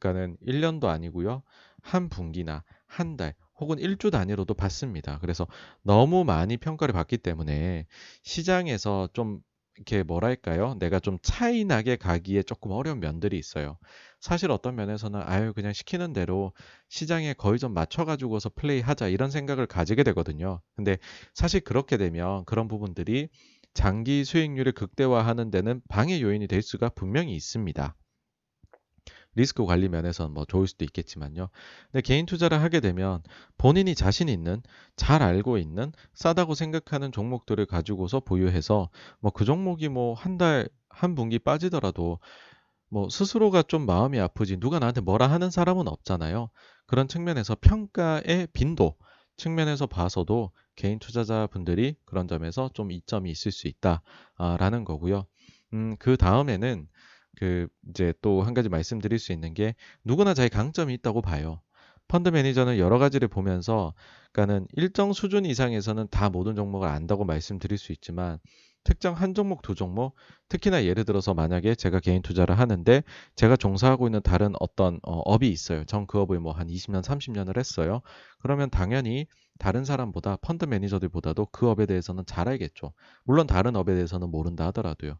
그러니까는 0.00 0.36
1년도 0.40 0.88
아니고요. 0.88 1.42
한 1.82 2.08
분기나 2.08 2.64
한 2.86 3.16
달 3.16 3.34
혹은 3.60 3.78
일주 3.78 4.10
단위로도 4.10 4.54
받습니다. 4.54 5.18
그래서 5.20 5.46
너무 5.82 6.24
많이 6.24 6.56
평가를 6.56 6.92
받기 6.92 7.18
때문에 7.18 7.86
시장에서 8.22 9.08
좀 9.12 9.40
이렇게 9.76 10.02
뭐랄까요? 10.02 10.74
내가 10.80 10.98
좀 10.98 11.18
차이 11.22 11.64
나게 11.64 11.96
가기에 11.96 12.42
조금 12.42 12.72
어려운 12.72 12.98
면들이 13.00 13.38
있어요. 13.38 13.78
사실 14.22 14.50
어떤 14.52 14.76
면에서는 14.76 15.20
아유 15.22 15.52
그냥 15.52 15.74
시키는 15.74 16.14
대로 16.14 16.52
시장에 16.88 17.34
거의 17.34 17.58
좀 17.58 17.74
맞춰가지고서 17.74 18.50
플레이하자 18.54 19.08
이런 19.08 19.30
생각을 19.30 19.66
가지게 19.66 20.04
되거든요. 20.04 20.62
근데 20.76 20.96
사실 21.34 21.60
그렇게 21.60 21.98
되면 21.98 22.44
그런 22.46 22.68
부분들이 22.68 23.28
장기 23.74 24.24
수익률을 24.24 24.72
극대화하는 24.72 25.50
데는 25.50 25.82
방해 25.88 26.22
요인이 26.22 26.46
될 26.46 26.62
수가 26.62 26.90
분명히 26.90 27.34
있습니다. 27.34 27.96
리스크 29.34 29.64
관리 29.64 29.88
면에서는 29.88 30.32
뭐 30.32 30.44
좋을 30.44 30.66
수도 30.66 30.84
있겠지만요. 30.84 31.48
근데 31.90 32.02
개인 32.02 32.26
투자를 32.26 32.60
하게 32.60 32.80
되면 32.80 33.22
본인이 33.58 33.94
자신 33.94 34.28
있는, 34.28 34.62
잘 34.96 35.22
알고 35.22 35.56
있는, 35.58 35.92
싸다고 36.14 36.54
생각하는 36.54 37.12
종목들을 37.12 37.64
가지고서 37.66 38.20
보유해서 38.20 38.90
뭐 39.20 39.32
그 39.32 39.44
종목이 39.46 39.88
뭐 39.88 40.14
한 40.14 40.36
달, 40.38 40.68
한 40.90 41.14
분기 41.14 41.38
빠지더라도 41.38 42.18
뭐 42.92 43.08
스스로가 43.08 43.62
좀 43.62 43.86
마음이 43.86 44.20
아프지 44.20 44.58
누가 44.58 44.78
나한테 44.78 45.00
뭐라 45.00 45.26
하는 45.26 45.50
사람은 45.50 45.88
없잖아요. 45.88 46.50
그런 46.86 47.08
측면에서 47.08 47.56
평가의 47.58 48.48
빈도 48.52 48.96
측면에서 49.38 49.86
봐서도 49.86 50.50
개인 50.76 50.98
투자자분들이 50.98 51.96
그런 52.04 52.28
점에서 52.28 52.68
좀 52.74 52.90
이점이 52.92 53.30
있을 53.30 53.50
수 53.50 53.66
있다라는 53.66 54.84
거고요. 54.84 55.24
음, 55.72 55.96
그 55.98 56.18
다음에는 56.18 56.86
그 57.36 57.66
이제 57.88 58.12
또 58.20 58.42
한 58.42 58.52
가지 58.52 58.68
말씀드릴 58.68 59.18
수 59.18 59.32
있는 59.32 59.54
게 59.54 59.74
누구나 60.04 60.34
자기 60.34 60.50
강점이 60.50 60.92
있다고 60.94 61.22
봐요. 61.22 61.62
펀드 62.08 62.28
매니저는 62.28 62.76
여러 62.76 62.98
가지를 62.98 63.28
보면서 63.28 63.94
그러니까는 64.32 64.66
일정 64.72 65.14
수준 65.14 65.46
이상에서는 65.46 66.08
다 66.10 66.28
모든 66.28 66.56
종목을 66.56 66.88
안다고 66.88 67.24
말씀드릴 67.24 67.78
수 67.78 67.92
있지만 67.92 68.38
특정 68.84 69.14
한 69.14 69.34
종목 69.34 69.62
두 69.62 69.74
종목 69.74 70.14
특히나 70.48 70.84
예를 70.84 71.04
들어서 71.04 71.34
만약에 71.34 71.74
제가 71.74 72.00
개인 72.00 72.20
투자를 72.22 72.58
하는데 72.58 73.02
제가 73.36 73.56
종사하고 73.56 74.06
있는 74.08 74.20
다른 74.22 74.54
어떤 74.60 74.98
어, 75.04 75.18
업이 75.24 75.48
있어요. 75.50 75.84
전 75.84 76.06
그 76.06 76.18
업을 76.20 76.40
뭐 76.40 76.52
한 76.52 76.68
20년 76.68 77.02
30년을 77.02 77.56
했어요. 77.58 78.00
그러면 78.40 78.70
당연히 78.70 79.26
다른 79.58 79.84
사람보다 79.84 80.36
펀드 80.42 80.64
매니저들보다도 80.64 81.46
그 81.52 81.68
업에 81.70 81.86
대해서는 81.86 82.24
잘 82.26 82.48
알겠죠. 82.48 82.92
물론 83.24 83.46
다른 83.46 83.76
업에 83.76 83.94
대해서는 83.94 84.30
모른다 84.30 84.66
하더라도요. 84.66 85.14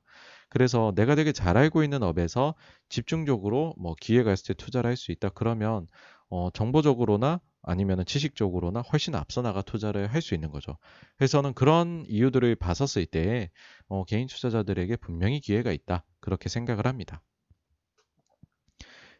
그래서 0.49 0.93
내가 0.97 1.15
되게 1.15 1.33
잘 1.33 1.57
알고 1.57 1.83
있는 1.83 2.03
업에서 2.03 2.55
집중적으로 2.89 3.75
뭐 3.79 3.95
기회가 4.01 4.33
있을 4.33 4.49
때 4.49 4.55
투자를 4.55 4.89
할 4.91 4.97
수 4.97 5.13
있다. 5.13 5.31
그러면 5.31 5.87
어, 6.29 6.51
정보적으로나 6.53 7.41
아니면 7.63 8.05
지식적으로나 8.05 8.81
훨씬 8.81 9.15
앞서 9.15 9.43
나가 9.43 9.63
투자를 9.63 10.09
할 10.09 10.23
수 10.23 10.35
있는 10.35 10.51
거죠. 10.51 10.77
그래서는 11.17 11.53
그런 11.55 12.05
이유들을 12.09 12.55
봤었을 12.57 13.07
때 13.07 13.51
어, 13.89 14.05
개인 14.05 14.27
투자자들에게 14.29 14.97
분명히 14.97 15.41
기회가 15.41 15.73
있다. 15.73 16.05
그렇게 16.21 16.49
생각을 16.49 16.87
합니다. 16.87 17.23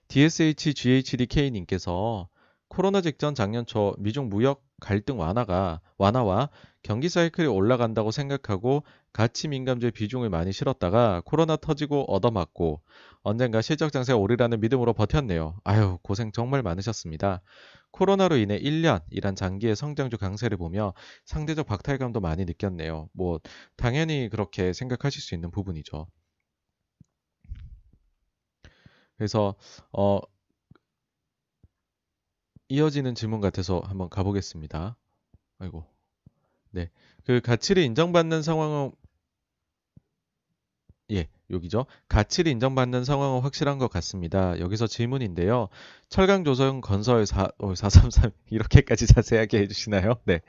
DSHGHDK님께서 0.09 2.29
코로나 2.69 3.01
직전 3.01 3.35
작년 3.35 3.67
초 3.67 3.95
미중 3.99 4.29
무역 4.29 4.63
갈등 4.81 5.19
완화가 5.19 5.81
완화와 5.99 6.51
경기 6.83 7.09
사이클이 7.09 7.47
올라간다고 7.47 8.11
생각하고 8.11 8.83
가치 9.13 9.49
민감주의 9.49 9.93
비중을 9.93 10.31
많이 10.31 10.53
실었다가 10.53 11.23
코로나 11.25 11.57
터지고 11.57 12.05
얻어맞고 12.13 12.83
언젠가 13.23 13.63
실적 13.63 13.93
장세가 13.93 14.19
오리라는 14.19 14.61
믿음으로 14.61 14.93
버텼네요. 14.93 15.55
아유 15.65 15.99
고생 16.03 16.33
정말 16.33 16.63
많으셨습니다. 16.63 17.43
코로나로 17.93 18.37
인해 18.37 18.59
1년이란 18.59 19.37
장기의 19.37 19.77
성장주 19.77 20.19
강세를 20.19 20.57
보며 20.57 20.95
상대적 21.27 21.67
박탈감도 21.67 22.21
많이 22.21 22.45
느꼈네요. 22.45 23.09
뭐 23.13 23.39
당연히 23.77 24.29
그렇게 24.31 24.73
생각하실 24.73 25.23
수 25.23 25.35
있는 25.35 25.51
부분이죠. 25.51 26.07
그래서 29.17 29.55
어 29.93 30.21
이어지는 32.69 33.15
질문 33.15 33.41
같아서 33.41 33.81
한번 33.85 34.09
가보겠습니다. 34.09 34.97
아이고. 35.59 35.92
네. 36.73 36.91
그 37.25 37.41
가치를 37.41 37.83
인정받는 37.83 38.43
상황은 38.43 38.93
예, 41.11 41.29
여기죠. 41.51 41.85
가치를 42.09 42.51
인정받는 42.53 43.05
상황은 43.05 43.43
확실한 43.43 43.79
것 43.79 43.91
같습니다. 43.91 44.59
여기서 44.59 44.87
질문인데요. 44.87 45.69
철강 46.09 46.45
조성 46.45 46.81
건설 46.81 47.27
4, 47.27 47.51
어, 47.59 47.75
433 47.75 48.31
이렇게까지 48.51 49.07
자세하게 49.07 49.59
해주시나요? 49.59 50.15
네. 50.25 50.41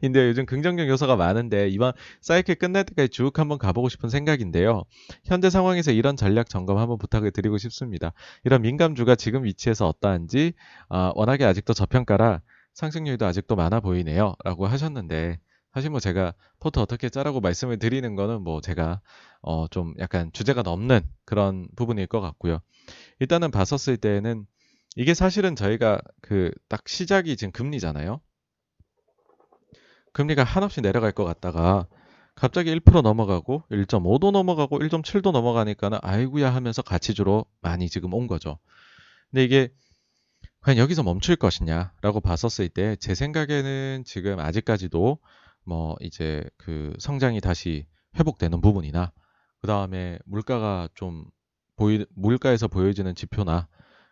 근데 0.00 0.28
요즘 0.28 0.46
긍정적 0.46 0.88
요소가 0.88 1.16
많은데 1.16 1.68
이번 1.68 1.92
사이클 2.20 2.54
끝날 2.56 2.84
때까지 2.84 3.08
쭉 3.08 3.36
한번 3.38 3.58
가보고 3.58 3.88
싶은 3.88 4.08
생각인데요. 4.08 4.84
현재 5.24 5.50
상황에서 5.50 5.90
이런 5.90 6.16
전략 6.16 6.48
점검 6.48 6.78
한번 6.78 6.98
부탁을 6.98 7.32
드리고 7.32 7.58
싶습니다. 7.58 8.12
이런 8.44 8.62
민감주가 8.62 9.16
지금 9.16 9.44
위치에서 9.44 9.88
어떠한지 9.88 10.52
어, 10.88 11.10
워낙에 11.16 11.44
아직도 11.44 11.72
저평가라 11.74 12.40
상승률도 12.74 13.26
아직도 13.26 13.56
많아 13.56 13.80
보이네요. 13.80 14.34
라고 14.44 14.66
하셨는데 14.66 15.38
사실 15.74 15.90
뭐 15.90 16.00
제가 16.00 16.34
포트 16.60 16.78
어떻게 16.78 17.08
짜라고 17.08 17.40
말씀을 17.40 17.78
드리는 17.78 18.14
거는 18.16 18.42
뭐 18.42 18.60
제가 18.60 19.00
어 19.42 19.66
좀 19.70 19.94
약간 19.98 20.30
주제가 20.32 20.62
넘는 20.62 21.00
그런 21.24 21.68
부분일 21.76 22.06
것 22.06 22.20
같고요. 22.20 22.60
일단은 23.20 23.50
봤었을 23.50 23.96
때는 23.98 24.46
이게 24.96 25.14
사실은 25.14 25.56
저희가 25.56 26.00
그 26.22 26.52
딱 26.68 26.88
시작이 26.88 27.36
지금 27.36 27.52
금리잖아요. 27.52 28.20
금리가 30.12 30.44
한없이 30.44 30.80
내려갈 30.80 31.12
것 31.12 31.24
같다가 31.24 31.86
갑자기 32.34 32.74
1% 32.74 33.02
넘어가고 33.02 33.64
1.5도 33.70 34.30
넘어가고 34.32 34.78
1.7도 34.80 35.32
넘어가니까는 35.32 35.98
아이구야 36.02 36.54
하면서 36.54 36.82
가치주로 36.82 37.44
많이 37.60 37.88
지금 37.88 38.12
온 38.14 38.26
거죠. 38.26 38.58
근데 39.30 39.44
이게 39.44 39.68
과연 40.60 40.78
여기서 40.78 41.02
멈출 41.02 41.36
것이냐라고 41.36 42.20
봤었을 42.20 42.68
때 42.68 42.96
제 42.96 43.14
생각에는 43.14 44.04
지금 44.06 44.38
아직까지도 44.40 45.18
뭐 45.64 45.96
이제 46.00 46.44
그 46.56 46.92
성장이 46.98 47.40
다시 47.40 47.86
회복되는 48.18 48.60
부분이나 48.60 49.12
그 49.60 49.66
다음에 49.66 50.18
물가가 50.24 50.88
좀 50.94 51.24
보이 51.76 52.04
물가에서 52.14 52.68
보여지는 52.68 53.14
지표나 53.14 53.68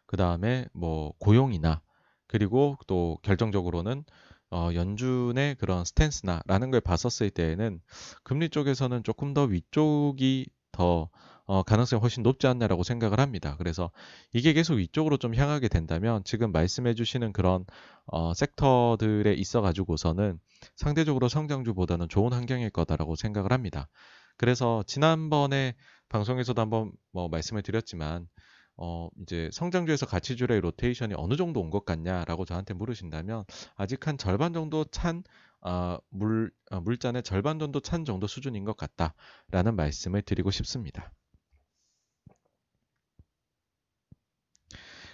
그 0.07 0.17
다음에 0.17 0.67
뭐 0.73 1.13
고용이나 1.19 1.83
그리고 2.27 2.77
또 2.87 3.19
결정적으로는 3.23 4.05
어, 4.51 4.71
연준의 4.75 5.55
그런 5.57 5.85
스탠스나라는 5.85 6.71
걸 6.71 6.81
봤었을 6.81 7.31
때에는 7.31 7.81
금리 8.23 8.51
쪽에서는 8.51 9.03
조금 9.03 9.33
더 9.33 9.45
위쪽이 9.45 10.47
더 10.73 11.09
어, 11.45 11.63
가능성이 11.63 12.01
훨씬 12.01 12.23
높지 12.23 12.47
않나라고 12.47 12.83
생각을 12.85 13.21
합니다. 13.21 13.57
그래서 13.59 13.91
이게 14.33 14.53
계속 14.53 14.75
위쪽으로 14.75 15.17
좀 15.17 15.35
향하게 15.35 15.69
된다면 15.69 16.23
지금 16.25 16.53
말씀해 16.53 16.95
주시는 16.95 17.33
그런 17.33 17.65
어, 18.07 18.33
섹터들에 18.35 19.35
있어 19.35 19.61
가지고서는 19.61 20.39
상대적으로 20.77 21.29
성장주보다는 21.29 22.09
좋은 22.09 22.33
환경일 22.33 22.71
거다라고 22.71 23.17
생각을 23.17 23.53
합니다. 23.53 23.89
그래서 24.37 24.83
지난번에 24.87 25.75
방송에서도 26.09 26.61
한번 26.61 26.93
뭐 27.13 27.29
말씀을 27.29 27.63
드렸지만 27.63 28.29
어, 28.77 29.09
이제 29.23 29.51
성장주에서 29.53 30.07
가치주의 30.07 30.61
로테이션이 30.61 31.15
어느 31.17 31.37
정도 31.37 31.61
온 31.61 31.71
것 31.71 31.85
같냐라고 31.85 32.45
저한테 32.45 32.75
물으신다면 32.75 33.45
아직 33.77 34.07
한 34.07 34.17
절반 34.19 34.53
정도 34.53 34.85
찬 34.85 35.23
어, 35.61 35.99
물, 36.11 36.51
어, 36.71 36.81
물잔의 36.81 37.23
절반 37.23 37.59
정도 37.59 37.81
찬 37.81 38.05
정도 38.05 38.27
수준인 38.27 38.65
것 38.65 38.77
같다라는 38.77 39.77
말씀을 39.77 40.23
드리고 40.23 40.51
싶습니다. 40.51 41.13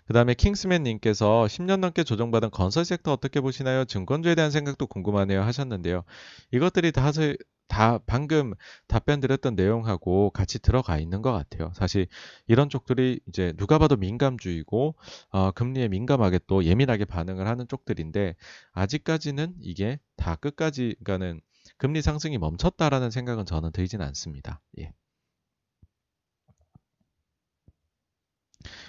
그 0.08 0.14
다음에 0.14 0.32
킹스맨님께서 0.32 1.44
10년 1.44 1.80
넘게 1.80 2.02
조정받은 2.02 2.50
건설 2.50 2.86
섹터 2.86 3.12
어떻게 3.12 3.42
보시나요? 3.42 3.84
증권주에 3.84 4.34
대한 4.34 4.50
생각도 4.50 4.86
궁금하네요 4.86 5.42
하셨는데요. 5.42 6.02
이것들이 6.50 6.92
다, 6.92 7.12
다 7.68 7.98
방금 8.06 8.54
답변 8.86 9.20
드렸던 9.20 9.54
내용하고 9.54 10.30
같이 10.30 10.60
들어가 10.60 10.98
있는 10.98 11.20
것 11.20 11.32
같아요. 11.32 11.72
사실 11.74 12.06
이런 12.46 12.70
쪽들이 12.70 13.20
이제 13.28 13.52
누가 13.58 13.76
봐도 13.76 13.96
민감주의고 13.96 14.94
어, 15.28 15.50
금리에 15.50 15.88
민감하게 15.88 16.40
또 16.46 16.64
예민하게 16.64 17.04
반응을 17.04 17.46
하는 17.46 17.68
쪽들인데 17.68 18.34
아직까지는 18.72 19.56
이게 19.60 19.98
다 20.16 20.36
끝까지 20.36 20.96
그러니까는 21.04 21.42
금리 21.76 22.00
상승이 22.00 22.38
멈췄다라는 22.38 23.10
생각은 23.10 23.44
저는 23.44 23.72
들진 23.72 24.00
않습니다. 24.00 24.62
예. 24.78 24.94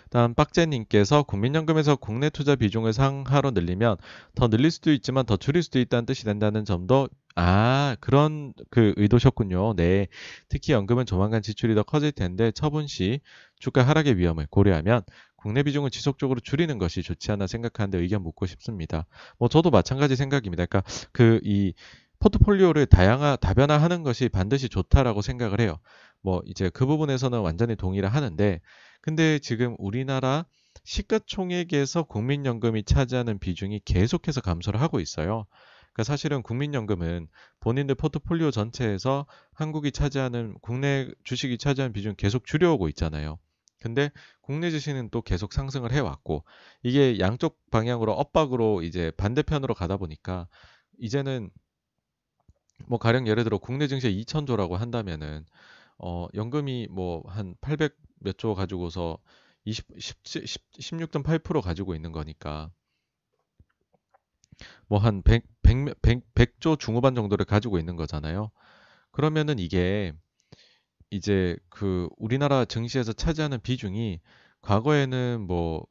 다음 0.09 0.33
빡제님께서 0.33 1.23
국민연금에서 1.23 1.95
국내 1.95 2.29
투자 2.29 2.55
비중을 2.55 2.93
상하로 2.93 3.51
늘리면 3.51 3.97
더 4.35 4.47
늘릴 4.47 4.71
수도 4.71 4.91
있지만 4.91 5.25
더 5.25 5.37
줄일 5.37 5.61
수도 5.63 5.79
있다는 5.79 6.05
뜻이 6.05 6.25
된다는 6.25 6.65
점도 6.65 7.07
아 7.35 7.95
그런 7.99 8.53
그 8.69 8.93
의도셨군요. 8.97 9.75
네, 9.75 10.07
특히 10.49 10.73
연금은 10.73 11.05
조만간 11.05 11.41
지출이 11.41 11.75
더 11.75 11.83
커질 11.83 12.11
텐데 12.11 12.51
처분 12.51 12.87
시 12.87 13.21
주가 13.59 13.83
하락의 13.83 14.17
위험을 14.17 14.47
고려하면 14.49 15.03
국내 15.35 15.63
비중을 15.63 15.89
지속적으로 15.89 16.39
줄이는 16.39 16.77
것이 16.79 17.01
좋지 17.01 17.31
않나 17.31 17.47
생각하는데 17.47 17.97
의견 17.99 18.23
묻고 18.23 18.45
싶습니다. 18.47 19.05
뭐 19.37 19.47
저도 19.47 19.69
마찬가지 19.69 20.15
생각입니다. 20.15 20.65
그러니까 20.65 20.89
그 21.11 21.39
이 21.43 21.73
포트폴리오를 22.19 22.85
다양화 22.85 23.37
다변화하는 23.37 24.03
것이 24.03 24.29
반드시 24.29 24.69
좋다라고 24.69 25.21
생각을 25.21 25.61
해요. 25.61 25.79
뭐 26.21 26.41
이제 26.45 26.69
그 26.69 26.85
부분에서는 26.85 27.39
완전히 27.39 27.75
동의를 27.75 28.09
하는데 28.09 28.59
근데 29.01 29.39
지금 29.39 29.75
우리나라 29.79 30.45
시가총액에서 30.83 32.03
국민연금이 32.03 32.83
차지하는 32.83 33.39
비중이 33.39 33.81
계속해서 33.85 34.41
감소를 34.41 34.81
하고 34.81 34.99
있어요. 34.99 35.45
그러니까 35.93 36.03
사실은 36.03 36.41
국민연금은 36.43 37.27
본인들 37.59 37.95
포트폴리오 37.95 38.51
전체에서 38.51 39.25
한국이 39.53 39.91
차지하는 39.91 40.55
국내 40.61 41.09
주식이 41.23 41.57
차지하는 41.57 41.93
비중 41.93 42.15
계속 42.17 42.45
줄여오고 42.45 42.87
있잖아요. 42.89 43.37
근데 43.81 44.11
국내 44.41 44.71
주식은 44.71 45.09
또 45.09 45.21
계속 45.21 45.53
상승을 45.53 45.91
해왔고 45.93 46.43
이게 46.83 47.17
양쪽 47.19 47.59
방향으로 47.71 48.13
엇박으로 48.13 48.83
이제 48.83 49.11
반대편으로 49.17 49.73
가다 49.73 49.97
보니까 49.97 50.47
이제는 50.99 51.49
뭐 52.87 52.97
가령 52.97 53.27
예를 53.27 53.43
들어 53.43 53.57
국내 53.57 53.87
증시에 53.87 54.11
2천조라고 54.11 54.75
한다면은 54.75 55.45
어 55.97 56.27
연금이 56.33 56.87
뭐 56.89 57.23
한 57.27 57.55
800 57.61 57.95
몇 58.19 58.37
조 58.37 58.55
가지고서 58.55 59.17
20, 59.65 59.87
10, 59.99 60.23
16.8% 60.79 61.61
가지고 61.61 61.95
있는 61.95 62.11
거니까 62.11 62.71
뭐 64.87 64.99
한 64.99 65.21
100, 65.23 65.43
100, 65.61 66.01
100, 66.01 66.33
100조 66.35 66.77
중후반 66.79 67.15
정도를 67.15 67.45
가지고 67.45 67.79
있는 67.79 67.95
거잖아요. 67.95 68.51
그러면은 69.11 69.59
이게 69.59 70.13
이제 71.11 71.57
그 71.69 72.09
우리나라 72.17 72.65
증시에서 72.65 73.13
차지하는 73.13 73.61
비중이 73.61 74.19
과거에는 74.61 75.41
뭐 75.47 75.85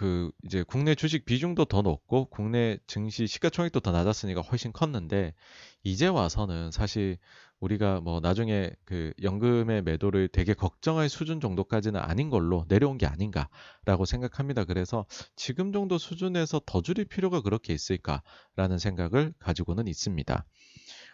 그 0.00 0.32
이제 0.44 0.62
국내 0.62 0.94
주식 0.94 1.26
비중도 1.26 1.66
더 1.66 1.82
높고 1.82 2.30
국내 2.30 2.78
증시 2.86 3.26
시가총액도 3.26 3.80
더 3.80 3.92
낮았으니까 3.92 4.40
훨씬 4.40 4.72
컸는데 4.72 5.34
이제 5.82 6.06
와서는 6.06 6.70
사실 6.70 7.18
우리가 7.58 8.00
뭐 8.00 8.18
나중에 8.20 8.70
그 8.86 9.12
연금의 9.22 9.82
매도를 9.82 10.28
되게 10.28 10.54
걱정할 10.54 11.10
수준 11.10 11.38
정도까지는 11.38 12.00
아닌 12.00 12.30
걸로 12.30 12.64
내려온 12.68 12.96
게 12.96 13.04
아닌가라고 13.04 14.06
생각합니다. 14.06 14.64
그래서 14.64 15.04
지금 15.36 15.70
정도 15.70 15.98
수준에서 15.98 16.62
더 16.64 16.80
줄일 16.80 17.04
필요가 17.04 17.42
그렇게 17.42 17.74
있을까라는 17.74 18.78
생각을 18.78 19.34
가지고는 19.38 19.86
있습니다. 19.86 20.46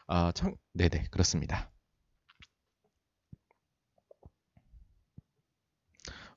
아, 0.07 0.31
참, 0.31 0.55
네네, 0.75 1.09
그렇습니다. 1.11 1.73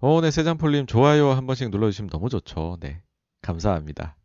어, 0.01 0.21
네, 0.21 0.31
세잔폴님 0.31 0.85
좋아요 0.85 1.31
한 1.31 1.45
번씩 1.45 1.69
눌러주시면 1.71 2.09
너무 2.09 2.29
좋죠. 2.29 2.77
네, 2.79 3.01
감사합니다. 3.41 4.15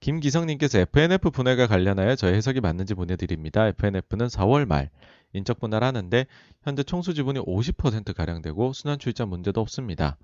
김기성님께서 0.00 0.80
FNF 0.80 1.30
분할과 1.30 1.66
관련하여 1.66 2.14
저의 2.14 2.34
해석이 2.34 2.60
맞는지 2.60 2.92
보내드립니다. 2.92 3.66
FNF는 3.68 4.26
4월 4.26 4.66
말 4.66 4.90
인적 5.32 5.60
분할 5.60 5.82
하는데 5.82 6.26
현재 6.62 6.82
총수 6.82 7.14
지분이 7.14 7.40
50%가량 7.40 8.42
되고 8.42 8.74
순환 8.74 8.98
출자 8.98 9.24
문제도 9.24 9.58
없습니다. 9.62 10.18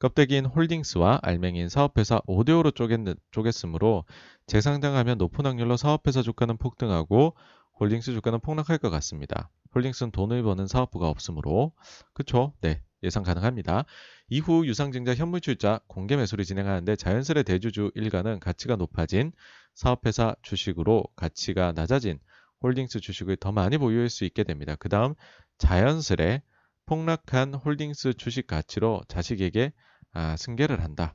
껍데기인 0.00 0.44
홀딩스와 0.44 1.20
알맹이인 1.22 1.68
사업회사 1.68 2.20
5대5로 2.26 2.74
쪼갰, 2.74 3.16
쪼갰 3.30 3.64
으므로 3.64 4.04
재상장하면 4.48 5.16
높은 5.18 5.46
확률로 5.46 5.76
사업회사 5.76 6.22
주가는 6.22 6.56
폭등하고 6.56 7.34
홀딩스 7.78 8.12
주가는 8.12 8.40
폭락할 8.40 8.78
것 8.78 8.90
같습니다. 8.90 9.50
홀딩스는 9.74 10.10
돈을 10.12 10.42
버는 10.42 10.66
사업부가 10.66 11.08
없으므로 11.08 11.72
그쵸? 12.14 12.54
네 12.60 12.82
예상 13.02 13.22
가능합니다. 13.22 13.84
이후 14.28 14.66
유상증자 14.66 15.14
현물출자 15.14 15.80
공개 15.86 16.16
매수를 16.16 16.44
진행하는데 16.44 16.96
자연스레 16.96 17.42
대주주 17.42 17.92
일가는 17.94 18.40
가치가 18.40 18.76
높아진 18.76 19.32
사업회사 19.74 20.34
주식으로 20.42 21.04
가치가 21.14 21.72
낮아진 21.72 22.18
홀딩스 22.62 23.00
주식을 23.00 23.36
더 23.36 23.52
많이 23.52 23.76
보유할 23.76 24.08
수 24.08 24.24
있게 24.24 24.42
됩니다. 24.44 24.74
그 24.76 24.88
다음 24.88 25.14
자연스레 25.58 26.42
폭락한 26.86 27.54
홀딩스 27.54 28.14
주식 28.14 28.46
가치로 28.46 29.02
자식에게 29.08 29.72
아, 30.12 30.36
승계를 30.36 30.82
한다. 30.82 31.14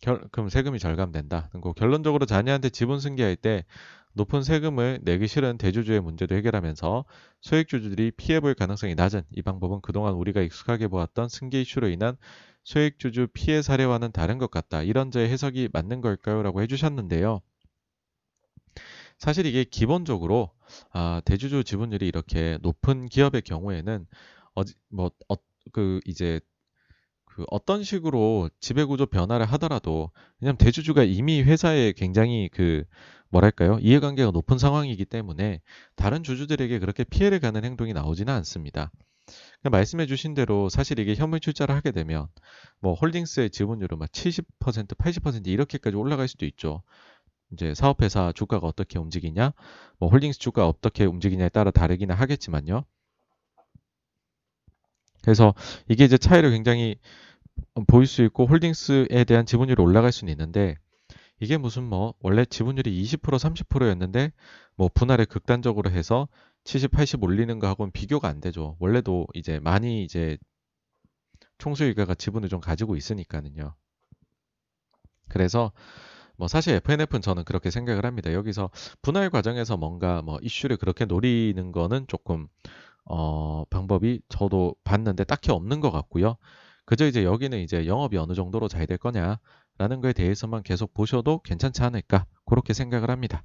결, 0.00 0.26
그럼 0.32 0.48
세금이 0.48 0.78
절감된다. 0.78 1.50
결론적으로 1.76 2.26
자녀한테 2.26 2.68
지분 2.68 3.00
승계할 3.00 3.36
때 3.36 3.64
높은 4.14 4.42
세금을 4.42 5.00
내기 5.02 5.26
싫은 5.26 5.58
대주주의 5.58 6.00
문제도 6.00 6.34
해결하면서 6.34 7.04
소액주주들이 7.40 8.12
피해볼 8.12 8.54
가능성이 8.54 8.94
낮은 8.94 9.22
이 9.32 9.42
방법은 9.42 9.80
그동안 9.82 10.14
우리가 10.14 10.40
익숙하게 10.40 10.88
보았던 10.88 11.28
승계 11.28 11.60
이슈로 11.60 11.88
인한 11.88 12.16
소액주주 12.62 13.28
피해 13.34 13.60
사례와는 13.60 14.12
다른 14.12 14.38
것 14.38 14.50
같다. 14.50 14.82
이런 14.82 15.10
저의 15.10 15.28
해석이 15.28 15.68
맞는 15.72 16.00
걸까요? 16.00 16.42
라고 16.42 16.62
해주셨는데요. 16.62 17.40
사실 19.18 19.46
이게 19.46 19.64
기본적으로 19.64 20.50
아, 20.92 21.20
대주주 21.24 21.64
지분율이 21.64 22.06
이렇게 22.06 22.58
높은 22.62 23.06
기업의 23.06 23.42
경우에는 23.42 24.06
어, 24.54 24.62
뭐, 24.90 25.10
어, 25.28 25.34
그 25.72 26.00
이제 26.04 26.40
그 27.24 27.44
어떤 27.50 27.82
식으로 27.82 28.48
지배구조 28.60 29.06
변화를 29.06 29.46
하더라도 29.46 30.10
왜냐면 30.40 30.56
대주주가 30.56 31.02
이미 31.02 31.42
회사에 31.42 31.92
굉장히 31.92 32.48
그 32.52 32.84
뭐랄까요 33.34 33.78
이해관계가 33.80 34.30
높은 34.30 34.58
상황이기 34.58 35.04
때문에 35.04 35.60
다른 35.96 36.22
주주들에게 36.22 36.78
그렇게 36.78 37.02
피해를 37.02 37.40
가는 37.40 37.64
행동이 37.64 37.92
나오지는 37.92 38.32
않습니다. 38.32 38.92
그러니까 39.60 39.70
말씀해 39.70 40.06
주신 40.06 40.34
대로 40.34 40.68
사실 40.68 40.98
이게 41.00 41.14
현물 41.14 41.40
출자를 41.40 41.74
하게 41.74 41.90
되면 41.90 42.28
뭐 42.80 42.94
홀딩스의 42.94 43.50
지분율은 43.50 43.98
막 43.98 44.10
70%, 44.10 44.96
80% 44.96 45.46
이렇게까지 45.48 45.96
올라갈 45.96 46.28
수도 46.28 46.46
있죠. 46.46 46.82
이제 47.52 47.74
사업회사 47.74 48.32
주가가 48.32 48.66
어떻게 48.66 48.98
움직이냐, 48.98 49.52
뭐 49.98 50.08
홀딩스 50.10 50.38
주가 50.38 50.68
어떻게 50.68 51.04
움직이냐에 51.04 51.48
따라 51.48 51.70
다르기는 51.70 52.14
하겠지만요. 52.14 52.84
그래서 55.22 55.54
이게 55.88 56.04
이제 56.04 56.18
차이를 56.18 56.50
굉장히 56.50 56.96
보일 57.86 58.06
수 58.06 58.22
있고 58.24 58.46
홀딩스에 58.46 59.24
대한 59.24 59.46
지분율이 59.46 59.80
올라갈 59.82 60.12
수는 60.12 60.30
있는데 60.32 60.76
이게 61.44 61.58
무슨 61.58 61.84
뭐 61.84 62.14
원래 62.20 62.44
지분율이 62.44 63.02
20% 63.04 63.20
30%였는데 63.38 64.32
뭐 64.76 64.88
분할을 64.92 65.26
극단적으로 65.26 65.90
해서 65.90 66.28
70, 66.64 66.90
80 66.92 67.22
올리는 67.22 67.58
거하고는 67.58 67.92
비교가 67.92 68.28
안 68.28 68.40
되죠. 68.40 68.76
원래도 68.80 69.26
이제 69.34 69.60
많이 69.60 70.04
이제 70.04 70.38
총수일가가 71.58 72.14
지분을 72.14 72.48
좀 72.48 72.60
가지고 72.60 72.96
있으니까는요. 72.96 73.74
그래서 75.28 75.72
뭐 76.36 76.48
사실 76.48 76.74
FNF는 76.76 77.22
저는 77.22 77.44
그렇게 77.44 77.70
생각을 77.70 78.06
합니다. 78.06 78.32
여기서 78.32 78.70
분할 79.02 79.30
과정에서 79.30 79.76
뭔가 79.76 80.22
뭐 80.22 80.38
이슈를 80.42 80.76
그렇게 80.78 81.04
노리는 81.04 81.72
거는 81.72 82.06
조금 82.08 82.48
어 83.04 83.64
방법이 83.70 84.22
저도 84.30 84.74
봤는데 84.84 85.24
딱히 85.24 85.50
없는 85.52 85.80
것 85.80 85.90
같고요. 85.90 86.36
그저 86.86 87.06
이제 87.06 87.24
여기는 87.24 87.58
이제 87.60 87.86
영업이 87.86 88.16
어느 88.18 88.34
정도로 88.34 88.68
잘 88.68 88.86
될 88.86 88.98
거냐 88.98 89.38
라는 89.78 90.00
거에 90.00 90.12
대해서만 90.12 90.62
계속 90.62 90.94
보셔도 90.94 91.40
괜찮지 91.42 91.82
않을까 91.82 92.26
그렇게 92.46 92.72
생각을 92.72 93.10
합니다. 93.10 93.44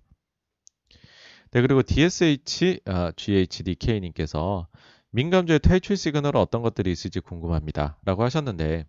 네 1.52 1.62
그리고 1.62 1.82
DSH 1.82 2.82
아, 2.86 3.12
GHDK님께서 3.16 4.68
민감주의 5.12 5.60
탈출 5.60 5.98
시그널은 5.98 6.40
어떤 6.40 6.62
것들이 6.62 6.92
있을지 6.92 7.20
궁금합니다. 7.20 7.98
라고 8.06 8.24
하셨는데 8.24 8.86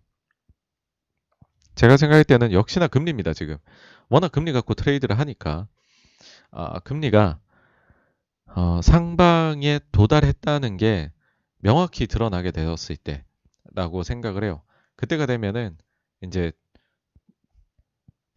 제가 1.75 1.97
생각할 1.97 2.23
때는 2.23 2.51
역시나 2.51 2.87
금리입니다, 2.87 3.33
지금. 3.33 3.57
워낙 4.09 4.31
금리 4.31 4.51
갖고 4.51 4.73
트레이드를 4.73 5.17
하니까. 5.17 5.67
아, 6.51 6.79
금리가 6.79 7.39
어, 8.53 8.81
상방에 8.83 9.79
도달했다는 9.91 10.77
게 10.77 11.11
명확히 11.59 12.05
드러나게 12.07 12.51
되었을 12.51 12.97
때라고 12.97 14.03
생각을 14.03 14.43
해요. 14.43 14.61
그때가 14.97 15.25
되면은 15.25 15.77
이제 16.21 16.51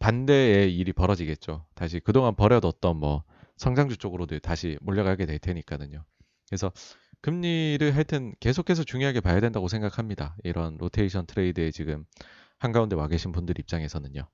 반대의 0.05 0.77
일이 0.77 0.93
벌어지겠죠. 0.93 1.65
다시 1.73 1.99
그동안 1.99 2.35
버려뒀던 2.35 2.95
뭐 2.95 3.23
성장주 3.57 3.97
쪽으로도 3.97 4.37
다시 4.37 4.77
몰려가게 4.81 5.25
될 5.25 5.39
테니까는요. 5.39 6.05
그래서 6.47 6.71
금리를 7.21 7.91
하여튼 7.95 8.35
계속해서 8.39 8.83
중요하게 8.83 9.21
봐야 9.21 9.39
된다고 9.39 9.67
생각합니다. 9.67 10.37
이런 10.43 10.77
로테이션 10.77 11.25
트레이드에 11.25 11.71
지금 11.71 12.05
한가운데 12.59 12.95
와 12.95 13.07
계신 13.07 13.31
분들 13.31 13.57
입장에서는요. 13.57 14.29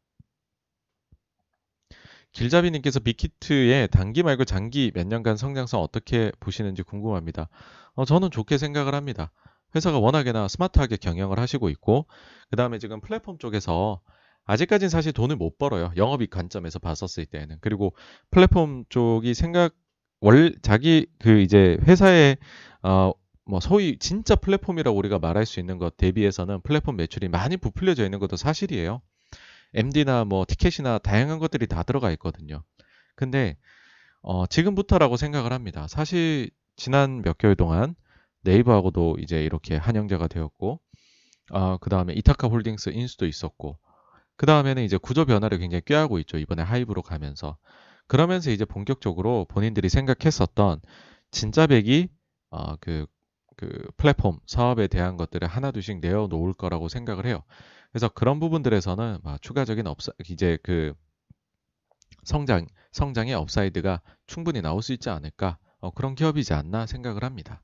길잡이님께서 2.33 2.99
빅히트의 2.99 3.87
단기 3.87 4.23
말고 4.23 4.43
장기 4.43 4.91
몇 4.93 5.07
년간 5.07 5.37
성장성 5.37 5.79
어떻게 5.81 6.33
보시는지 6.41 6.83
궁금합니다. 6.83 7.47
어, 7.93 8.03
저는 8.03 8.29
좋게 8.29 8.57
생각을 8.57 8.93
합니다. 8.93 9.31
회사가 9.73 9.99
워낙에나 9.99 10.49
스마트하게 10.49 10.97
경영을 10.97 11.39
하시고 11.39 11.69
있고, 11.69 12.07
그 12.49 12.57
다음에 12.57 12.77
지금 12.77 12.99
플랫폼 12.99 13.37
쪽에서 13.37 14.01
아직까지는 14.51 14.89
사실 14.89 15.13
돈을 15.13 15.37
못 15.37 15.57
벌어요. 15.57 15.93
영업이익 15.95 16.29
관점에서 16.29 16.79
봤었을 16.79 17.25
때는. 17.25 17.57
그리고 17.61 17.95
플랫폼 18.31 18.83
쪽이 18.89 19.33
생각, 19.33 19.73
월, 20.19 20.55
자기 20.61 21.07
그 21.19 21.39
이제 21.39 21.77
회사의, 21.87 22.35
어, 22.83 23.13
뭐 23.45 23.61
소위 23.61 23.97
진짜 23.97 24.35
플랫폼이라고 24.35 24.97
우리가 24.97 25.19
말할 25.19 25.45
수 25.45 25.61
있는 25.61 25.77
것 25.77 25.95
대비해서는 25.95 26.61
플랫폼 26.61 26.97
매출이 26.97 27.29
많이 27.29 27.55
부풀려져 27.55 28.03
있는 28.03 28.19
것도 28.19 28.35
사실이에요. 28.35 29.01
MD나 29.73 30.25
뭐 30.25 30.43
티켓이나 30.45 30.99
다양한 30.99 31.39
것들이 31.39 31.65
다 31.67 31.83
들어가 31.83 32.11
있거든요. 32.11 32.61
근데 33.15 33.57
어, 34.21 34.45
지금부터라고 34.47 35.15
생각을 35.15 35.53
합니다. 35.53 35.87
사실 35.87 36.49
지난 36.75 37.21
몇 37.21 37.37
개월 37.37 37.55
동안 37.55 37.95
네이버하고도 38.41 39.17
이제 39.19 39.43
이렇게 39.43 39.77
한영제가 39.77 40.27
되었고, 40.27 40.81
어, 41.51 41.77
그 41.77 41.89
다음에 41.89 42.13
이타카 42.13 42.47
홀딩스 42.47 42.89
인수도 42.89 43.25
있었고, 43.25 43.77
그 44.41 44.47
다음에는 44.47 44.81
이제 44.81 44.97
구조 44.97 45.25
변화를 45.25 45.59
굉장히 45.59 45.83
꾀하고 45.85 46.17
있죠. 46.21 46.39
이번에 46.39 46.63
하이브로 46.63 47.03
가면서. 47.03 47.57
그러면서 48.07 48.49
이제 48.49 48.65
본격적으로 48.65 49.45
본인들이 49.47 49.87
생각했었던 49.87 50.81
진짜 51.29 51.67
백이 51.67 52.09
어, 52.49 52.75
그, 52.77 53.05
그 53.55 53.87
플랫폼 53.97 54.39
사업에 54.47 54.87
대한 54.87 55.15
것들을 55.15 55.47
하나둘씩 55.47 55.99
내어놓을 55.99 56.53
거라고 56.53 56.89
생각을 56.89 57.27
해요. 57.27 57.43
그래서 57.91 58.09
그런 58.09 58.39
부분들에서는 58.39 59.19
추가적인 59.41 59.85
업사 59.85 60.11
이제 60.27 60.57
그 60.63 60.95
성장 62.23 62.65
성장의 62.93 63.35
upside가 63.35 64.01
충분히 64.25 64.63
나올 64.63 64.81
수 64.81 64.91
있지 64.91 65.11
않을까 65.11 65.59
어, 65.81 65.91
그런 65.91 66.15
기업이지 66.15 66.55
않나 66.55 66.87
생각을 66.87 67.23
합니다. 67.23 67.61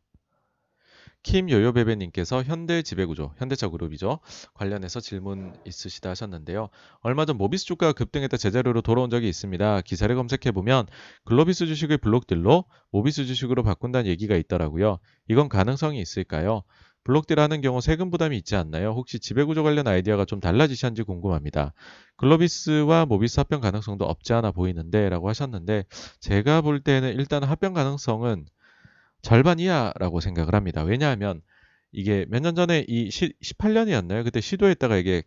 킴요요베베님께서 1.24 2.44
현대 2.44 2.82
지배구조, 2.82 3.34
현대차 3.38 3.68
그룹이죠. 3.70 4.20
관련해서 4.54 5.00
질문 5.00 5.54
있으시다 5.66 6.10
하셨는데요. 6.12 6.70
얼마 7.02 7.26
전 7.26 7.38
모비스 7.38 7.66
주가가 7.66 7.94
급등했다 7.94 8.38
제자리로 8.38 8.82
돌아온 8.82 9.10
적이 9.10 9.28
있습니다. 9.28 9.82
기사를 9.82 10.16
검색해보면 10.16 10.88
글로비스 11.26 11.66
주식을 11.66 11.98
block 11.98 12.29
deal로 12.29 12.66
모비스 12.92 13.26
주식으로 13.26 13.64
바꾼다는 13.64 14.10
얘기가 14.10 14.36
있더라고요. 14.38 15.00
이건 15.28 15.50
가능성이 15.50 16.02
있을까요? 16.02 16.64
block 17.04 17.24
deal 17.24 17.40
하는 17.40 17.62
경우 17.62 17.80
세금 17.80 18.10
부담이 18.10 18.36
있지 18.38 18.58
않나요? 18.58 18.92
혹시 18.92 19.20
지배구조 19.20 19.64
관련 19.64 19.88
아이디어가 19.88 20.26
좀 20.26 20.42
달라지셨는지 20.42 21.04
궁금합니다. 21.04 21.74
글로비스와 22.18 23.06
모비스 23.06 23.40
합병 23.40 23.62
가능성도 23.62 24.04
없지 24.04 24.34
않아 24.34 24.52
보이는데 24.52 25.08
라고 25.08 25.30
하셨는데 25.30 25.86
제가 26.20 26.62
볼 26.62 26.82
때는 26.82 27.14
일단 27.14 27.44
합병 27.44 27.74
가능성은 27.74 28.46
절반 29.22 29.60
이하라고 29.60 30.20
생각을 30.22 30.56
합니다. 30.56 30.84
왜냐하면 30.84 31.42
이게 31.92 32.26
몇 32.30 32.42
년 32.42 32.56
전에 32.56 32.86
이 32.88 33.10
시, 33.12 33.34
18년이었나요? 33.44 34.24
그때 34.24 34.42
시도했다가 34.42 34.98
이게 34.98 35.24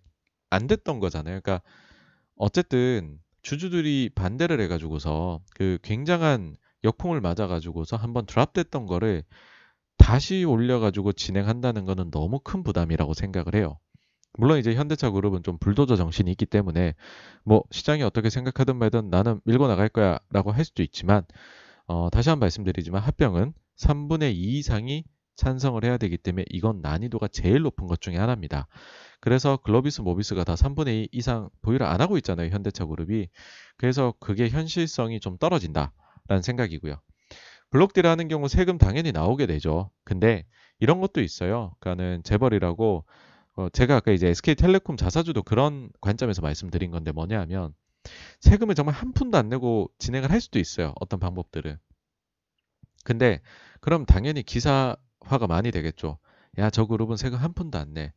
안 0.50 0.66
됐던 0.66 1.00
거잖아요. 1.00 1.40
그러니까 1.42 1.62
어쨌든 2.36 3.18
주주들이 3.42 4.10
반대를 4.14 4.60
해가지고서 4.62 5.40
그 5.54 5.78
굉장한 5.82 6.56
역풍을 6.84 7.20
맞아가지고서 7.20 7.96
한번 7.96 8.26
드랍됐던 8.26 8.86
거를 8.86 9.22
다시 9.98 10.44
올려가지고 10.44 11.12
진행한다는 11.12 11.84
거는 11.84 12.10
너무 12.10 12.40
큰 12.40 12.62
부담이라고 12.62 13.14
생각을 13.14 13.54
해요. 13.54 13.78
물론 14.38 14.58
이제 14.58 14.74
현대차 14.74 15.10
그룹은 15.10 15.42
좀 15.42 15.58
불도저 15.58 15.96
정신이 15.96 16.30
있기 16.32 16.46
때문에 16.46 16.94
뭐 17.44 17.64
시장이 17.70 18.02
어떻게 18.02 18.30
생각하든 18.30 18.76
말든 18.76 19.10
나는 19.10 19.40
밀고 19.44 19.66
나갈 19.68 19.88
거야 19.88 20.18
라고 20.30 20.52
할 20.52 20.64
수도 20.64 20.82
있지만 20.82 21.24
어, 21.86 22.08
다시 22.10 22.28
한 22.30 22.36
번 22.38 22.46
말씀드리지만 22.46 23.02
합병은 23.02 23.52
3분의 23.81 24.35
2 24.35 24.59
이상이 24.59 25.05
찬성을 25.36 25.82
해야 25.85 25.97
되기 25.97 26.19
때문에 26.19 26.44
이건 26.51 26.81
난이도가 26.82 27.28
제일 27.28 27.62
높은 27.62 27.86
것 27.86 28.01
중에 28.01 28.16
하나입니다. 28.16 28.69
그래서 29.20 29.57
글로비스 29.57 30.02
모비스가 30.02 30.44
다 30.44 30.55
3분의 30.55 31.05
2 31.05 31.09
이상 31.12 31.48
보유를 31.62 31.86
안 31.86 32.01
하고 32.01 32.16
있잖아요. 32.19 32.51
현대차 32.51 32.85
그룹이. 32.85 33.28
그래서 33.78 34.15
그게 34.20 34.48
현실성이 34.48 35.19
좀 35.20 35.39
떨어진다라는 35.39 36.43
생각이고요. 36.43 37.01
블록딜 37.70 38.07
하는 38.07 38.28
경우 38.28 38.48
세금 38.48 38.78
당연히 38.78 39.12
나오게 39.12 39.47
되죠. 39.47 39.90
근데 40.05 40.44
이런 40.78 41.01
것도 41.01 41.20
있어요. 41.20 41.74
그러니까는 41.81 42.23
재벌이라고 42.23 43.05
어 43.57 43.69
제가 43.70 43.97
아까 43.97 44.12
이제 44.12 44.28
SK텔레콤 44.28 44.97
자사주도 44.97 45.43
그런 45.43 45.90
관점에서 46.01 46.43
말씀드린 46.43 46.90
건데 46.90 47.12
뭐냐 47.12 47.40
하면 47.40 47.74
세금을 48.40 48.74
정말 48.74 48.94
한 48.94 49.12
푼도 49.12 49.39
안 49.39 49.48
내고 49.48 49.90
진행을 49.98 50.31
할 50.31 50.40
수도 50.40 50.59
있어요. 50.59 50.94
어떤 51.01 51.20
방법들은. 51.20 51.78
근데 53.05 53.40
그럼 53.81 54.05
당연히 54.06 54.43
기사화가 54.43 55.47
많이 55.48 55.70
되겠죠. 55.70 56.18
야, 56.59 56.70
저 56.70 56.86
그룹은 56.86 57.16
세금 57.16 57.39
한 57.39 57.52
푼도 57.52 57.78
안 57.78 57.94
내. 57.94 58.12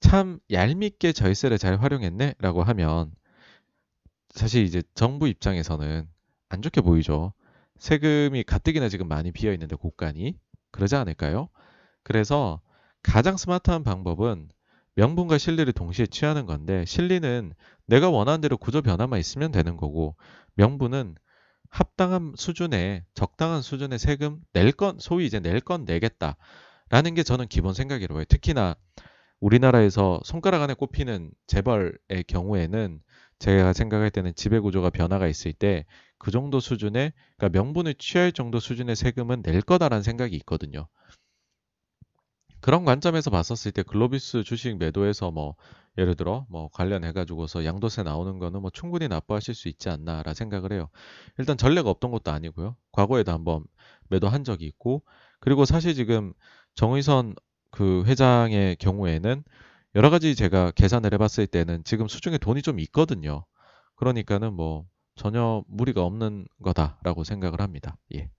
참 0.00 0.38
얄밉게 0.50 1.12
절세를 1.12 1.58
잘 1.58 1.76
활용했네? 1.76 2.34
라고 2.38 2.62
하면 2.62 3.12
사실 4.30 4.64
이제 4.64 4.82
정부 4.94 5.28
입장에서는 5.28 6.08
안 6.48 6.62
좋게 6.62 6.80
보이죠. 6.80 7.32
세금이 7.78 8.44
가뜩이나 8.44 8.88
지금 8.88 9.08
많이 9.08 9.32
비어 9.32 9.52
있는데 9.52 9.76
국간이 9.76 10.38
그러지 10.70 10.96
않을까요? 10.96 11.48
그래서 12.02 12.60
가장 13.02 13.36
스마트한 13.36 13.84
방법은 13.84 14.48
명분과 14.96 15.38
실리를 15.38 15.72
동시에 15.72 16.06
취하는 16.06 16.46
건데 16.46 16.84
실리는 16.84 17.52
내가 17.86 18.10
원하는 18.10 18.40
대로 18.40 18.56
구조 18.56 18.82
변화만 18.82 19.18
있으면 19.18 19.50
되는 19.52 19.76
거고 19.76 20.16
명분은 20.54 21.16
합당한 21.74 22.32
수준의 22.36 23.04
적당한 23.14 23.60
수준의 23.62 23.98
세금 23.98 24.40
낼 24.52 24.72
건 24.72 24.98
소위 25.00 25.26
이제 25.26 25.40
낼 25.40 25.60
건 25.60 25.84
내겠다라는 25.84 27.14
게 27.16 27.22
저는 27.22 27.48
기본 27.48 27.74
생각이라고 27.74 28.20
해요. 28.20 28.24
특히나 28.28 28.76
우리나라에서 29.40 30.20
손가락 30.24 30.62
안에 30.62 30.74
꼽히는 30.74 31.30
재벌의 31.46 32.24
경우에는 32.28 33.00
제가 33.40 33.72
생각할 33.72 34.10
때는 34.10 34.34
지배 34.34 34.58
구조가 34.60 34.90
변화가 34.90 35.26
있을 35.28 35.52
때 35.52 35.84
그 36.18 36.30
정도 36.30 36.58
수준의 36.58 37.12
그러니까 37.36 37.58
명분을 37.60 37.94
취할 37.98 38.32
정도 38.32 38.58
수준의 38.58 38.96
세금은 38.96 39.42
낼 39.42 39.60
거다라는 39.60 40.02
생각이 40.02 40.34
있거든요. 40.36 40.88
그런 42.64 42.86
관점에서 42.86 43.28
봤었을 43.28 43.72
때 43.72 43.82
글로비스 43.82 44.42
주식 44.42 44.78
매도해서 44.78 45.30
뭐 45.30 45.54
예를 45.98 46.14
들어 46.14 46.46
뭐 46.48 46.70
관련해 46.72 47.12
가지고서 47.12 47.62
양도세 47.62 48.04
나오는 48.04 48.38
거는 48.38 48.62
뭐 48.62 48.70
충분히 48.70 49.06
납부하실 49.06 49.54
수 49.54 49.68
있지 49.68 49.90
않나라 49.90 50.32
생각을 50.32 50.72
해요. 50.72 50.88
일단 51.36 51.58
전례가 51.58 51.90
없던 51.90 52.10
것도 52.10 52.30
아니고요. 52.30 52.74
과거에도 52.90 53.32
한번 53.32 53.64
매도한 54.08 54.44
적이 54.44 54.64
있고 54.64 55.02
그리고 55.40 55.66
사실 55.66 55.92
지금 55.92 56.32
정의선 56.74 57.34
그 57.70 58.02
회장의 58.06 58.76
경우에는 58.76 59.44
여러 59.94 60.08
가지 60.08 60.34
제가 60.34 60.70
계산을 60.70 61.12
해봤을 61.12 61.46
때는 61.46 61.84
지금 61.84 62.08
수중에 62.08 62.38
돈이 62.38 62.62
좀 62.62 62.80
있거든요. 62.80 63.44
그러니까는 63.96 64.54
뭐 64.54 64.86
전혀 65.16 65.62
무리가 65.68 66.02
없는 66.02 66.46
거다라고 66.62 67.24
생각을 67.24 67.60
합니다. 67.60 67.98
예. 68.14 68.30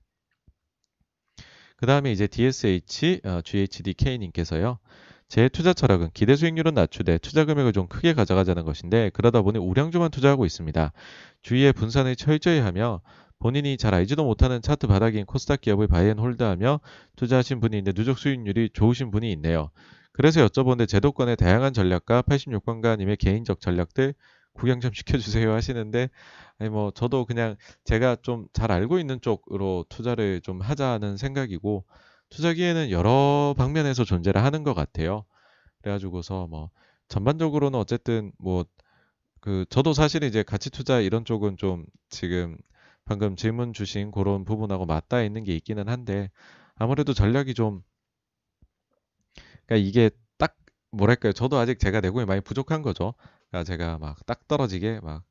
그 1.77 1.85
다음에 1.85 2.11
이제 2.11 2.27
DSH, 2.27 3.22
어, 3.26 3.41
GHDK님께서요. 3.43 4.80
제 5.27 5.49
투자 5.49 5.73
철학은 5.73 6.10
기대 6.14 6.35
수익률은 6.35 6.73
낮추되 6.76 7.18
투자 7.18 7.45
금액을 7.45 7.73
좀 7.73 7.88
크게 7.88 8.14
가져가자는 8.14 8.64
것인데 8.64 9.10
그러다 9.14 9.41
보니 9.41 9.57
우량주만 9.57 10.11
투자하고 10.11 10.45
있습니다. 10.45 10.93
주위에 11.41 11.72
분산을 11.72 12.15
철저히 12.15 12.60
하며 12.60 13.02
본인이 13.39 13.76
잘 13.77 13.93
알지도 13.93 14.23
못하는 14.23 14.61
차트 14.61 14.88
바닥인 14.88 15.26
코스닥 15.26 15.61
기업을 15.61 15.88
바이앤홀드하며 15.88 16.80
투자하신 17.15 17.60
분이 17.60 17.77
있는데 17.77 17.91
누적 17.93 18.18
수익률이 18.18 18.69
좋으신 18.73 19.11
분이 19.11 19.31
있네요. 19.34 19.72
그래서 20.14 20.45
여쭤보는데 20.47 20.88
제도권의 20.88 21.35
다양한 21.35 21.73
전략과 21.73 22.22
86관가님의 22.22 23.18
개인적 23.18 23.60
전략들 23.60 24.14
구경 24.56 24.80
좀 24.82 24.91
시켜주세요 24.94 25.52
하시는데 25.53 26.10
아니 26.60 26.69
뭐 26.69 26.91
저도 26.91 27.26
그냥 27.26 27.56
제가 27.86 28.18
좀 28.23 28.48
잘 28.53 28.72
알고 28.72 28.99
있는 28.99 29.22
쪽으로 29.22 29.86
투자를 29.90 30.41
좀 30.41 30.61
하자는 30.61 31.18
생각이고 31.18 31.86
투자기에는 32.30 32.91
여러 32.91 33.53
방면에서 33.57 34.03
존재를 34.06 34.44
하는 34.44 34.64
것 34.64 34.73
같아요. 34.73 35.26
그래가지고서 35.82 36.48
뭐 36.48 36.72
전반적으로는 37.10 37.80
어쨌든 37.80 38.32
뭐 38.40 38.65
그 39.40 39.65
저도 39.69 39.94
사실 39.94 40.23
이제 40.23 40.44
가치 40.44 40.69
투자 40.69 40.99
이런 40.99 41.23
쪽은 41.26 41.57
좀 41.57 41.86
지금 42.10 42.57
방금 43.06 43.36
질문 43.36 43.73
주신 43.73 44.11
그런 44.11 44.44
부분하고 44.45 44.86
맞닿아 44.86 45.23
있는 45.23 45.44
게 45.44 45.56
있기는 45.56 45.88
한데 45.88 46.30
아무래도 46.76 47.14
전략이 47.14 47.53
좀 47.53 47.84
그러니까 49.68 49.88
이게 49.88 50.10
딱 50.38 50.56
뭐랄까요 50.91 51.34
저도 51.34 51.57
아직 51.57 51.80
제가 51.80 52.02
내공이 52.02 52.26
많이 52.26 52.41
부족한 52.41 52.82
거죠 52.82 53.14
그러니까 53.56 53.64
제가 53.64 53.98
막 53.99 54.18
딱 54.26 54.48
떨어지게 54.48 54.99
막 55.02 55.23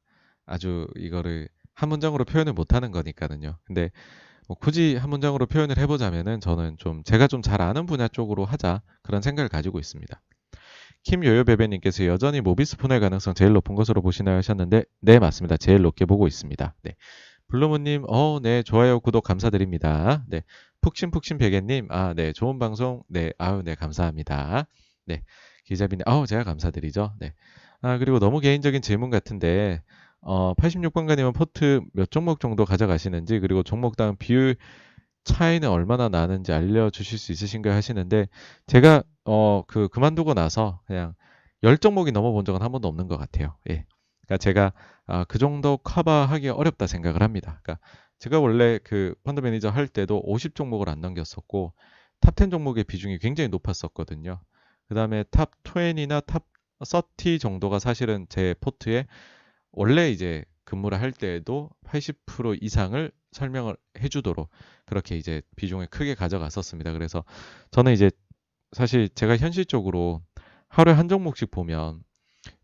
아주 0.47 0.87
이거를 0.97 1.49
한 1.75 1.89
문장으로 1.91 2.25
표현을 2.25 2.53
못하는 2.55 2.91
거니까는요 2.91 3.59
근데 3.65 3.91
뭐 4.49 4.57
굳이 4.59 4.97
한 4.97 5.11
문장으로 5.11 5.47
표현을 5.47 5.79
해보자면은 5.79 6.41
저는 6.41 6.77
좀 6.79 7.03
제가 7.05 7.27
좀 7.29 7.43
잘 7.43 7.61
아는 7.63 7.87
분야 7.87 8.09
쪽으로 8.09 8.45
하자 8.45 8.83
그런 9.03 9.23
생각을 9.23 9.49
가지고 9.49 9.79
있습니다. 9.79 10.21
김요요베베님께서 11.05 12.07
여전히 12.07 12.41
모비스폰의 12.41 13.01
가능성 13.01 13.35
제일 13.35 13.53
높은 13.53 13.75
것으로 13.75 14.01
보시나요 14.03 14.37
하셨는데 14.39 14.85
네 15.01 15.19
맞습니다. 15.19 15.57
제일 15.57 15.83
높게 15.83 16.05
보고 16.07 16.27
있습니다. 16.27 16.75
네. 16.83 16.95
블루문님 17.49 18.05
어 18.09 18.41
네 18.43 18.63
좋아요 18.63 19.01
구독 19.01 19.25
감사드립니다. 19.25 20.25
네 20.29 20.43
푹신푹신 20.81 21.39
베개님 21.39 21.89
아 21.91 22.15
네 22.15 22.33
좋은 22.33 22.59
방송 22.59 23.03
네 23.09 23.33
아유 23.39 23.63
네 23.65 23.75
감사합니다. 23.75 24.67
네 25.07 25.23
기자빈 25.67 26.01
아우 26.07 26.27
제가 26.27 26.45
감사드리죠. 26.45 27.15
네 27.21 27.35
아 27.85 27.99
그리고 27.99 28.19
너무 28.19 28.41
개인적인 28.41 28.81
질문 28.81 29.11
같은데 29.11 29.83
어, 30.23 30.55
86번가님은 30.55 31.35
포트 31.35 31.83
몇 31.93 32.11
종목 32.11 32.41
정도 32.41 32.65
가져가시는지 32.65 33.41
그리고 33.41 33.63
종목당 33.63 34.17
비율 34.17 34.57
차이는 35.25 35.69
얼마나 35.69 36.09
나는지 36.09 36.55
알려주실 36.55 37.19
수 37.19 37.31
있으신가요 37.33 37.75
하시는데 37.75 38.29
제가 38.67 39.03
어, 39.27 39.65
그 39.67 39.89
그만두고 39.89 40.33
나서 40.33 40.81
그냥 40.87 41.15
10종목이 41.63 42.11
넘어본 42.11 42.47
적은 42.47 42.63
한 42.63 42.73
번도 42.73 42.89
없는 42.89 43.07
것 43.07 43.19
같아요. 43.19 43.55
예. 43.69 43.85
그러니까 44.23 44.39
제가 44.39 44.73
아, 45.07 45.25
그 45.25 45.37
정도 45.37 45.77
커버하기 45.77 46.49
어렵다 46.49 46.87
생각을 46.87 47.23
합니다. 47.23 47.61
그러니까 47.63 47.87
제가 48.19 48.41
원래 48.41 48.79
그 48.83 49.15
펀드 49.25 49.41
매니저 49.41 49.69
할 49.69 49.89
때도 49.89 50.23
50 50.25 50.55
종목을 50.55 50.89
안 50.89 51.03
넘겼었고 51.03 51.75
top 52.21 52.35
10 52.35 52.51
종목의 52.51 52.85
비중이 52.85 53.19
굉장히 53.19 53.49
높았었거든요. 53.49 54.41
그 54.89 54.95
다음에 54.95 55.25
top 55.25 55.51
20이나 55.65 56.25
top 56.25 56.45
30 56.85 57.41
정도가 57.41 57.79
사실은 57.79 58.27
제 58.29 58.55
포트에 58.61 59.07
원래 59.73 60.11
이제 60.11 60.45
근무를 60.65 61.01
할 61.01 61.13
때에도 61.13 61.71
80% 61.87 62.59
이상을 62.63 63.11
설명을 63.33 63.77
해주도록 64.01 64.51
그렇게 64.87 65.17
이제 65.17 65.43
비중을 65.57 65.89
크게 65.89 66.15
가져갔었습니다. 66.15 66.93
그래서 66.93 67.25
저는 67.71 67.93
이제 67.93 68.11
사실 68.73 69.09
제가 69.09 69.37
현실적으로 69.37 70.23
하루에 70.69 70.95
한 70.95 71.09
종목씩 71.09 71.51
보면 71.51 72.03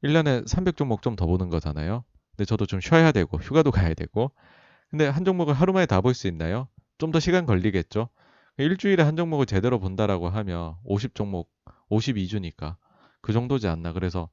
1년에 0.04 0.46
300종목 0.46 1.02
좀 1.02 1.16
더 1.16 1.26
보는 1.26 1.48
거잖아요. 1.50 2.04
근데 2.32 2.44
저도 2.44 2.66
좀 2.66 2.80
쉬어야 2.80 3.12
되고 3.12 3.38
휴가도 3.38 3.70
가야 3.70 3.94
되고 3.94 4.32
근데 4.90 5.06
한 5.06 5.24
종목을 5.24 5.54
하루 5.54 5.72
만에 5.72 5.86
다 5.86 6.00
볼 6.00 6.14
수 6.14 6.26
있나요? 6.28 6.68
좀 6.98 7.12
더 7.12 7.20
시간 7.20 7.46
걸리겠죠. 7.46 8.08
일주일에 8.58 9.02
한 9.02 9.16
종목을 9.16 9.46
제대로 9.46 9.78
본다라고 9.78 10.28
하면 10.28 10.76
50종목, 10.86 11.46
52주니까 11.90 12.76
그 13.22 13.32
정도지 13.32 13.68
않나. 13.68 13.92
그래서 13.92 14.28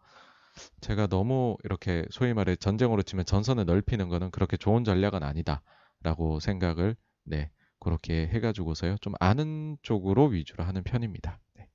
제가 0.81 1.07
너무 1.07 1.57
이렇게 1.63 2.05
소위 2.09 2.33
말해 2.33 2.55
전쟁으로 2.55 3.03
치면 3.03 3.25
전선을 3.25 3.65
넓히는 3.65 4.09
거는 4.09 4.31
그렇게 4.31 4.57
좋은 4.57 4.83
전략은 4.83 5.23
아니다라고 5.23 6.39
생각을 6.39 6.95
네 7.23 7.51
그렇게 7.79 8.27
해가지고서요 8.27 8.97
좀 9.01 9.13
아는 9.19 9.77
쪽으로 9.81 10.25
위주로 10.27 10.63
하는 10.63 10.83
편입니다. 10.83 11.39
네. 11.55 11.67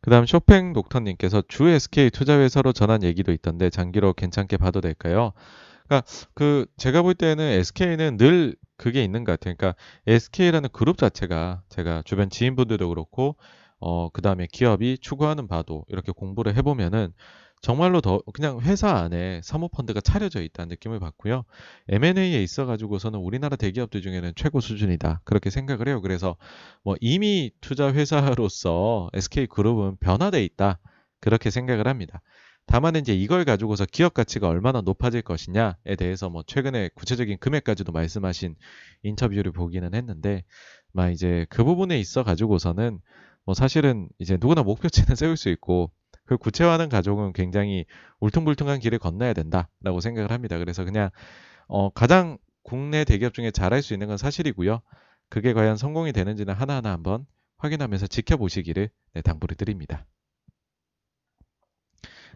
그 0.00 0.10
다음 0.10 0.26
쇼팽 0.26 0.72
녹턴님께서 0.72 1.42
주 1.48 1.68
SK 1.68 2.10
투자회사로 2.10 2.72
전한 2.72 3.02
얘기도 3.02 3.32
있던데 3.32 3.70
장기로 3.70 4.14
괜찮게 4.14 4.56
봐도 4.56 4.80
될까요? 4.80 5.32
그러니까 5.92 6.06
그 6.34 6.66
제가 6.78 7.02
볼 7.02 7.14
때는 7.14 7.44
SK는 7.44 8.16
늘 8.16 8.56
그게 8.78 9.04
있는 9.04 9.24
것 9.24 9.32
같아요. 9.32 9.54
그러니까 9.56 9.78
SK라는 10.06 10.70
그룹 10.72 10.96
자체가 10.98 11.62
제가 11.68 12.02
주변 12.04 12.30
지인분들도 12.30 12.88
그렇고 12.88 13.36
어 13.80 14.10
그 14.12 14.22
다음에 14.22 14.46
기업이 14.50 14.98
추구하는 14.98 15.48
바도 15.48 15.84
이렇게 15.88 16.12
공부를 16.12 16.54
해보면은 16.56 17.12
정말로 17.62 18.00
더 18.00 18.20
그냥 18.34 18.60
회사 18.60 18.90
안에 18.90 19.40
사모펀드가 19.44 20.00
차려져 20.00 20.42
있다는 20.42 20.68
느낌을 20.70 20.98
받고요. 20.98 21.44
M&A에 21.88 22.42
있어 22.42 22.66
가지고서는 22.66 23.20
우리나라 23.20 23.54
대기업들 23.56 24.02
중에는 24.02 24.32
최고 24.34 24.60
수준이다. 24.60 25.20
그렇게 25.24 25.50
생각을 25.50 25.86
해요. 25.88 26.00
그래서 26.00 26.36
뭐 26.82 26.96
이미 27.00 27.52
투자 27.60 27.92
회사로서 27.92 29.10
SK그룹은 29.14 29.98
변화돼 30.00 30.42
있다. 30.44 30.78
그렇게 31.20 31.50
생각을 31.50 31.86
합니다. 31.86 32.20
다만 32.72 32.96
이제 32.96 33.12
이걸 33.12 33.44
가지고서 33.44 33.84
기업 33.84 34.14
가치가 34.14 34.48
얼마나 34.48 34.80
높아질 34.80 35.20
것이냐에 35.20 35.94
대해서 35.98 36.30
뭐 36.30 36.42
최근에 36.46 36.88
구체적인 36.94 37.36
금액까지도 37.36 37.92
말씀하신 37.92 38.56
인터뷰를 39.02 39.52
보기는 39.52 39.92
했는데, 39.92 40.42
막 40.90 41.10
이제 41.10 41.44
그 41.50 41.64
부분에 41.64 42.00
있어 42.00 42.22
가지고서는 42.22 42.98
뭐 43.44 43.54
사실은 43.54 44.08
이제 44.18 44.38
누구나 44.40 44.62
목표치는 44.62 45.16
세울 45.16 45.36
수 45.36 45.50
있고 45.50 45.92
그 46.24 46.38
구체화하는 46.38 46.88
가족은 46.88 47.34
굉장히 47.34 47.84
울퉁불퉁한 48.20 48.80
길을 48.80 48.98
건너야 48.98 49.34
된다라고 49.34 50.00
생각을 50.00 50.30
합니다. 50.30 50.56
그래서 50.56 50.82
그냥 50.82 51.10
어 51.68 51.90
가장 51.90 52.38
국내 52.62 53.04
대기업 53.04 53.34
중에 53.34 53.50
잘할 53.50 53.82
수 53.82 53.92
있는 53.92 54.06
건 54.08 54.16
사실이고요. 54.16 54.80
그게 55.28 55.52
과연 55.52 55.76
성공이 55.76 56.14
되는지는 56.14 56.54
하나하나 56.54 56.92
한번 56.92 57.26
확인하면서 57.58 58.06
지켜보시기를 58.06 58.88
네, 59.12 59.20
당부를 59.20 59.58
드립니다. 59.58 60.06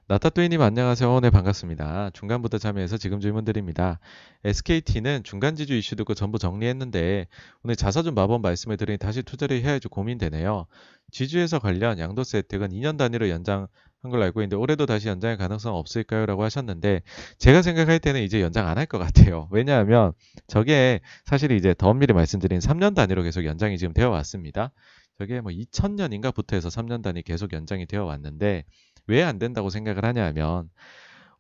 나타뚜이님 0.09 0.63
안녕하세요. 0.63 1.19
네 1.19 1.31
반갑습니다. 1.31 2.11
중간부터 2.13 2.59
참여해서 2.59 2.97
지금 2.97 3.19
질문 3.19 3.45
드립니다. 3.45 3.99
SKT는 4.45 5.25
중간지주 5.25 5.75
이슈 5.75 5.97
듣고 5.97 6.15
전부 6.15 6.39
정리했는데 6.39 7.27
오늘 7.65 7.75
자사주 7.75 8.13
마법 8.13 8.41
말씀을 8.41 8.77
드리니 8.77 8.99
다시 8.99 9.25
투자를 9.25 9.61
해야 9.63 9.73
할지 9.73 9.89
고민되네요. 9.89 10.67
지주에서 11.11 11.59
관련 11.59 11.99
양도세 11.99 12.39
혜택은 12.39 12.69
2년 12.69 12.97
단위로 12.97 13.29
연장 13.31 13.67
한 14.01 14.11
걸로 14.13 14.23
알고 14.23 14.43
있는데 14.43 14.55
올해도 14.55 14.87
다시 14.87 15.09
연장할 15.09 15.39
가능성 15.39 15.75
없을까요? 15.75 16.25
라고 16.27 16.45
하셨는데 16.45 17.03
제가 17.39 17.63
생각할 17.63 17.99
때는 17.99 18.23
이제 18.23 18.41
연장 18.41 18.69
안 18.69 18.79
할 18.79 18.87
것 18.87 18.99
같아요. 18.99 19.49
왜냐하면 19.51 20.13
저게 20.47 21.01
사실 21.25 21.51
이제 21.51 21.75
더 21.77 21.89
엄밀히 21.89 22.15
말씀드린 22.15 22.61
3년 22.61 22.95
단위로 22.95 23.25
계속 23.25 23.45
연장이 23.45 23.77
지금 23.77 23.93
되어 23.93 24.11
왔습니다. 24.11 24.71
저게 25.19 25.41
뭐 25.41 25.51
2000년인가부터 25.51 26.55
해서 26.55 26.69
3년 26.69 27.03
단위 27.03 27.23
계속 27.23 27.53
연장이 27.53 27.87
되어 27.87 28.05
왔는데 28.05 28.63
왜 29.07 29.23
안 29.23 29.39
된다고 29.39 29.71
생각을 29.71 30.05
하냐 30.05 30.25
하면 30.27 30.71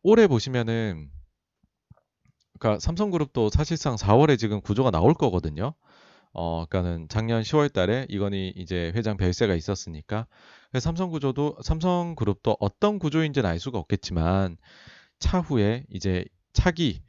올해 0.02 0.26
보시면은 0.26 1.10
그러니까 2.58 2.80
삼성그룹도 2.80 3.50
사실상 3.50 3.96
4월에 3.96 4.38
지금 4.38 4.60
구조가 4.60 4.90
나올 4.90 5.14
거거든요. 5.14 5.74
어, 6.32 6.66
그러니까는 6.66 7.08
작년 7.08 7.42
10월 7.42 7.72
달에 7.72 8.06
이건희 8.08 8.52
이제 8.56 8.92
회장 8.94 9.16
별세가 9.16 9.54
있었으니까 9.54 10.26
삼성 10.78 11.10
구조도 11.10 11.58
삼성 11.62 12.14
그룹도 12.14 12.56
어떤 12.60 12.98
구조인지는 12.98 13.48
알 13.48 13.58
수가 13.58 13.78
없겠지만 13.78 14.56
차후에 15.18 15.84
이제 15.90 16.24
차기 16.52 17.02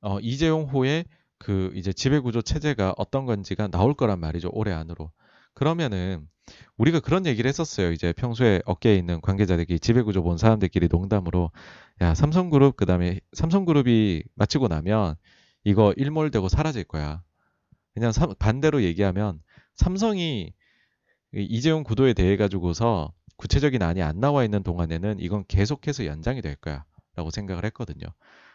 어, 0.00 0.20
이재용 0.20 0.64
호의 0.64 1.06
그 1.38 1.72
이제 1.74 1.92
지배구조 1.92 2.42
체제가 2.42 2.94
어떤 2.98 3.26
건지가 3.26 3.68
나올 3.68 3.94
거란 3.94 4.20
말이죠. 4.20 4.50
올해 4.52 4.72
안으로. 4.72 5.10
그러면은 5.54 6.28
우리가 6.76 7.00
그런 7.00 7.26
얘기를 7.26 7.48
했었어요. 7.48 7.92
이제 7.92 8.12
평소에 8.12 8.60
어깨에 8.66 8.96
있는 8.96 9.20
관계자들끼리 9.20 9.78
지배구조 9.80 10.22
본 10.22 10.36
사람들끼리 10.36 10.88
농담으로 10.90 11.50
야 12.00 12.14
삼성그룹 12.14 12.76
그다음에 12.76 13.20
삼성그룹이 13.32 14.24
마치고 14.34 14.68
나면 14.68 15.14
이거 15.64 15.94
일몰되고 15.96 16.48
사라질 16.48 16.84
거야. 16.84 17.22
그냥 17.94 18.12
반대로 18.38 18.82
얘기하면 18.82 19.40
삼성이 19.74 20.52
이재용 21.32 21.84
구도에 21.84 22.12
대해 22.12 22.36
가지고서 22.36 23.12
구체적인 23.36 23.82
안이 23.82 24.02
안 24.02 24.20
나와 24.20 24.44
있는 24.44 24.62
동안에는 24.62 25.16
이건 25.20 25.44
계속해서 25.48 26.06
연장이 26.06 26.42
될 26.42 26.56
거야. 26.56 26.84
라고 27.16 27.30
생각을 27.30 27.64
했거든요. 27.66 28.06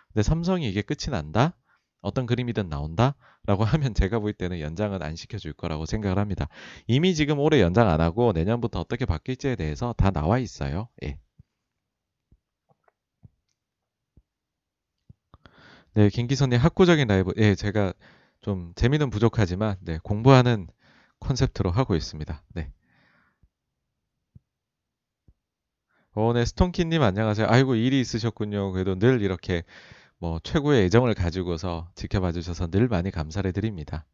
근데 0.09 0.23
삼성이 0.23 0.69
이게 0.69 0.81
끝이 0.81 1.11
난다? 1.11 1.55
어떤 2.01 2.25
그림이든 2.25 2.69
나온다? 2.69 3.15
라고 3.45 3.63
하면 3.65 3.93
제가 3.93 4.19
볼 4.19 4.33
때는 4.33 4.59
연장은 4.59 5.01
안 5.01 5.15
시켜줄 5.15 5.53
거라고 5.53 5.85
생각을 5.85 6.17
합니다. 6.19 6.47
이미 6.87 7.15
지금 7.15 7.39
올해 7.39 7.61
연장 7.61 7.89
안 7.89 8.01
하고 8.01 8.31
내년부터 8.33 8.79
어떻게 8.79 9.05
바뀔지에 9.05 9.55
대해서 9.55 9.93
다 9.97 10.11
나와 10.11 10.39
있어요. 10.39 10.89
예. 11.03 11.19
네, 15.93 16.09
김기선님 16.09 16.59
학구적인 16.59 17.07
라이브. 17.07 17.33
예, 17.37 17.55
제가 17.55 17.93
좀 18.41 18.73
재미는 18.75 19.09
부족하지만 19.09 19.75
네, 19.81 19.99
공부하는 20.03 20.67
컨셉트로 21.19 21.71
하고 21.71 21.95
있습니다. 21.95 22.43
네. 22.53 22.71
어, 26.13 26.33
네, 26.33 26.43
스톤키님 26.45 27.01
안녕하세요. 27.01 27.47
아이고, 27.49 27.75
일이 27.75 27.99
있으셨군요. 27.99 28.71
그래도 28.71 28.95
늘 28.97 29.21
이렇게 29.21 29.63
뭐 30.19 30.39
최고의 30.43 30.83
애정을 30.85 31.13
가지고서 31.13 31.89
지켜봐 31.95 32.33
주셔서 32.33 32.67
늘 32.67 32.89
많이 32.89 33.09
감사를 33.09 33.51
드립니다. 33.53 34.05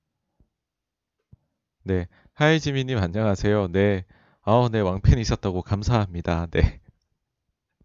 네, 1.83 2.07
하이지미님 2.33 2.99
안녕하세요. 2.99 3.71
네, 3.71 4.05
아우, 4.43 4.69
네, 4.69 4.81
왕팬이셨다고 4.81 5.63
감사합니다. 5.63 6.47
네. 6.51 6.79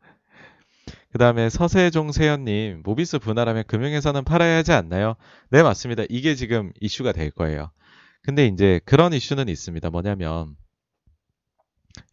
그 1.12 1.18
다음에 1.18 1.48
서세종 1.48 2.12
세연님, 2.12 2.82
모비스 2.84 3.18
분할하면 3.18 3.64
금융회사는 3.66 4.24
팔아야 4.24 4.58
하지 4.58 4.72
않나요? 4.72 5.16
네, 5.50 5.62
맞습니다. 5.62 6.04
이게 6.10 6.34
지금 6.34 6.72
이슈가 6.78 7.12
될 7.12 7.30
거예요. 7.30 7.70
근데 8.22 8.46
이제 8.46 8.80
그런 8.84 9.14
이슈는 9.14 9.48
있습니다. 9.48 9.88
뭐냐면, 9.88 10.56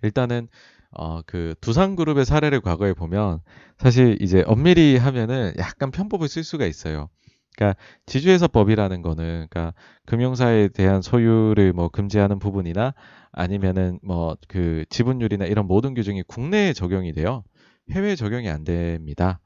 일단은 0.03 0.47
어, 0.91 1.21
그 1.23 1.55
두산그룹의 1.61 2.25
사례를 2.25 2.61
과거에 2.61 2.93
보면 2.93 3.39
사실 3.77 4.17
이제 4.21 4.43
엄밀히 4.47 4.97
하면은 4.97 5.53
약간 5.57 5.91
편법을 5.91 6.27
쓸 6.27 6.43
수가 6.43 6.65
있어요. 6.65 7.09
그러니까 7.55 7.79
지주회사법이라는 8.05 9.01
거는 9.01 9.47
그러니까 9.49 9.73
금융사에 10.05 10.67
대한 10.69 11.01
소유를 11.01 11.73
뭐 11.73 11.89
금지하는 11.89 12.39
부분이나 12.39 12.93
아니면은 13.31 13.99
뭐 14.03 14.35
그 14.47 14.85
지분율이나 14.89 15.45
이런 15.45 15.65
모든 15.67 15.93
규정이 15.93 16.23
국내에 16.23 16.73
적용이 16.73 17.13
돼요. 17.13 17.43
해외에 17.91 18.15
적용이 18.15 18.49
안 18.49 18.63
됩니다. 18.63 19.39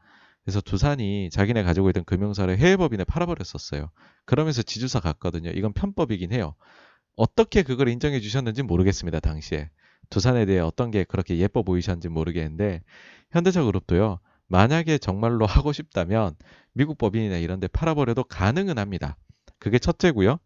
그래서 0.44 0.60
두산이 0.62 1.30
자기네 1.32 1.64
가지고 1.64 1.90
있던 1.90 2.04
금융사를 2.06 2.56
해외 2.58 2.76
법인에 2.78 3.04
팔아버렸었어요. 3.04 3.90
그러면서 4.26 4.62
지주사 4.64 5.00
갔거든요. 5.00 5.52
이건 5.52 5.74
편법이긴 5.74 6.34
해요. 6.34 6.56
어떻게 7.16 7.64
그걸 7.64 7.90
인정해 7.90 8.20
주셨는지 8.20 8.64
모르겠습니다. 8.64 9.20
당시에. 9.20 9.70
두산에 10.10 10.46
대해 10.46 10.60
어떤 10.60 10.92
게 10.92 11.04
그렇게 11.04 11.38
예뻐 11.38 11.64
보이셨는지 11.64 12.10
모르겠는데 12.10 12.82
현대차 13.32 13.64
그룹도요. 13.64 14.20
만약에 14.48 14.98
정말로 14.98 15.46
하고 15.46 15.72
싶다면 15.72 16.36
미국 16.74 16.98
법인이나 16.98 17.38
이런 17.38 17.60
데 17.60 17.68
팔아버려도 17.68 18.26
가능은 18.26 18.78
합니다. 18.78 19.18
그게 19.60 19.80
첫째고요. 19.80 20.40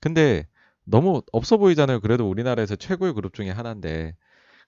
근데 0.00 0.46
너무 0.84 1.22
없어 1.32 1.56
보이잖아요. 1.56 2.00
그래도 2.00 2.28
우리나라에서 2.28 2.76
최고의 2.76 3.14
그룹 3.14 3.34
중에 3.34 3.50
하나인데 3.50 4.14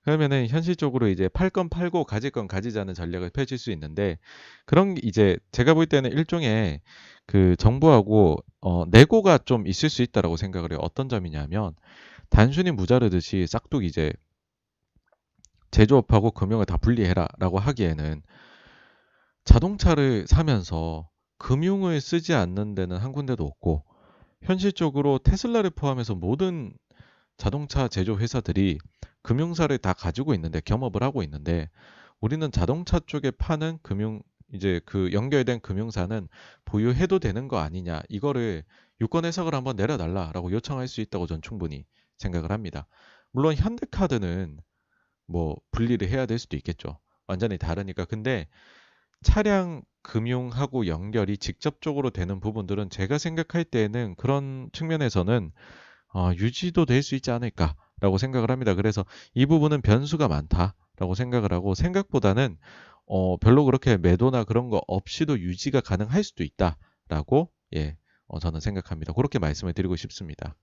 그러면은 0.02 0.46
현실적으로 0.48 1.08
이제 1.08 1.28
팔 1.28 1.50
건 1.50 1.68
팔고 1.68 2.04
가질 2.04 2.30
건 2.30 2.48
가지자는 2.48 2.94
전략을 2.94 3.30
펼칠 3.30 3.58
수 3.58 3.70
있는데 3.72 4.18
그런 4.64 4.96
이제 5.02 5.38
제가 5.52 5.74
볼 5.74 5.86
때는 5.86 6.12
일종의 6.12 6.80
그 7.26 7.56
정부하고 7.56 8.38
어 8.60 8.84
내고가 8.90 9.38
좀 9.38 9.66
있을 9.66 9.90
수 9.90 10.02
있다라고 10.02 10.36
생각을 10.36 10.72
해요. 10.72 10.78
어떤 10.82 11.08
점이냐면 11.08 11.74
단순히 12.30 12.70
무자르듯이 12.70 13.46
싹둑 13.46 13.84
이제 13.84 14.12
제조업하고 15.70 16.30
금융을 16.30 16.66
다 16.66 16.76
분리해라라고 16.76 17.58
하기에는 17.58 18.22
자동차를 19.44 20.26
사면서 20.26 21.08
금융을 21.38 22.00
쓰지 22.00 22.34
않는 22.34 22.74
데는 22.74 22.96
한 22.96 23.12
군데도 23.12 23.44
없고 23.44 23.84
현실적으로 24.42 25.18
테슬라를 25.18 25.70
포함해서 25.70 26.14
모든 26.14 26.72
자동차 27.36 27.88
제조 27.88 28.18
회사들이 28.18 28.78
금융사를 29.22 29.76
다 29.78 29.92
가지고 29.92 30.34
있는데 30.34 30.60
겸업을 30.60 31.02
하고 31.02 31.22
있는데 31.22 31.70
우리는 32.20 32.50
자동차 32.50 32.98
쪽에 32.98 33.30
파는 33.30 33.78
금융 33.82 34.22
이제 34.52 34.80
그 34.86 35.12
연결된 35.12 35.60
금융사는 35.60 36.26
보유해도 36.64 37.18
되는 37.18 37.48
거 37.48 37.58
아니냐 37.58 38.02
이거를 38.08 38.64
유권 39.00 39.24
해석을 39.24 39.54
한번 39.54 39.76
내려달라라고 39.76 40.50
요청할 40.50 40.88
수 40.88 41.00
있다고 41.00 41.26
전 41.26 41.42
충분히 41.42 41.84
생각을 42.16 42.50
합니다. 42.50 42.86
물론 43.30 43.54
현대카드는 43.54 44.58
뭐 45.28 45.56
분리를 45.72 46.08
해야 46.08 46.26
될 46.26 46.38
수도 46.40 46.56
있겠죠. 46.56 46.98
완전히 47.28 47.58
다르니까. 47.58 48.06
근데 48.06 48.48
차량 49.22 49.82
금융하고 50.02 50.86
연결이 50.86 51.36
직접적으로 51.38 52.10
되는 52.10 52.40
부분들은 52.40 52.90
제가 52.90 53.18
생각할 53.18 53.64
때에는 53.64 54.14
그런 54.16 54.70
측면에서는 54.72 55.52
어, 56.14 56.32
유지도 56.36 56.86
될 56.86 57.02
수 57.02 57.14
있지 57.16 57.30
않을까라고 57.30 58.18
생각을 58.18 58.50
합니다. 58.50 58.74
그래서 58.74 59.04
이 59.34 59.46
부분은 59.46 59.82
변수가 59.82 60.28
많다라고 60.28 61.14
생각을 61.16 61.52
하고 61.52 61.74
생각보다는 61.74 62.58
어, 63.06 63.36
별로 63.38 63.64
그렇게 63.64 63.96
매도나 63.98 64.44
그런 64.44 64.70
거 64.70 64.82
없이도 64.86 65.40
유지가 65.40 65.80
가능할 65.80 66.24
수도 66.24 66.44
있다라고 66.44 67.50
예, 67.76 67.96
어, 68.26 68.38
저는 68.40 68.60
생각합니다. 68.60 69.12
그렇게 69.14 69.38
말씀을 69.38 69.72
드리고 69.74 69.96
싶습니다. 69.96 70.56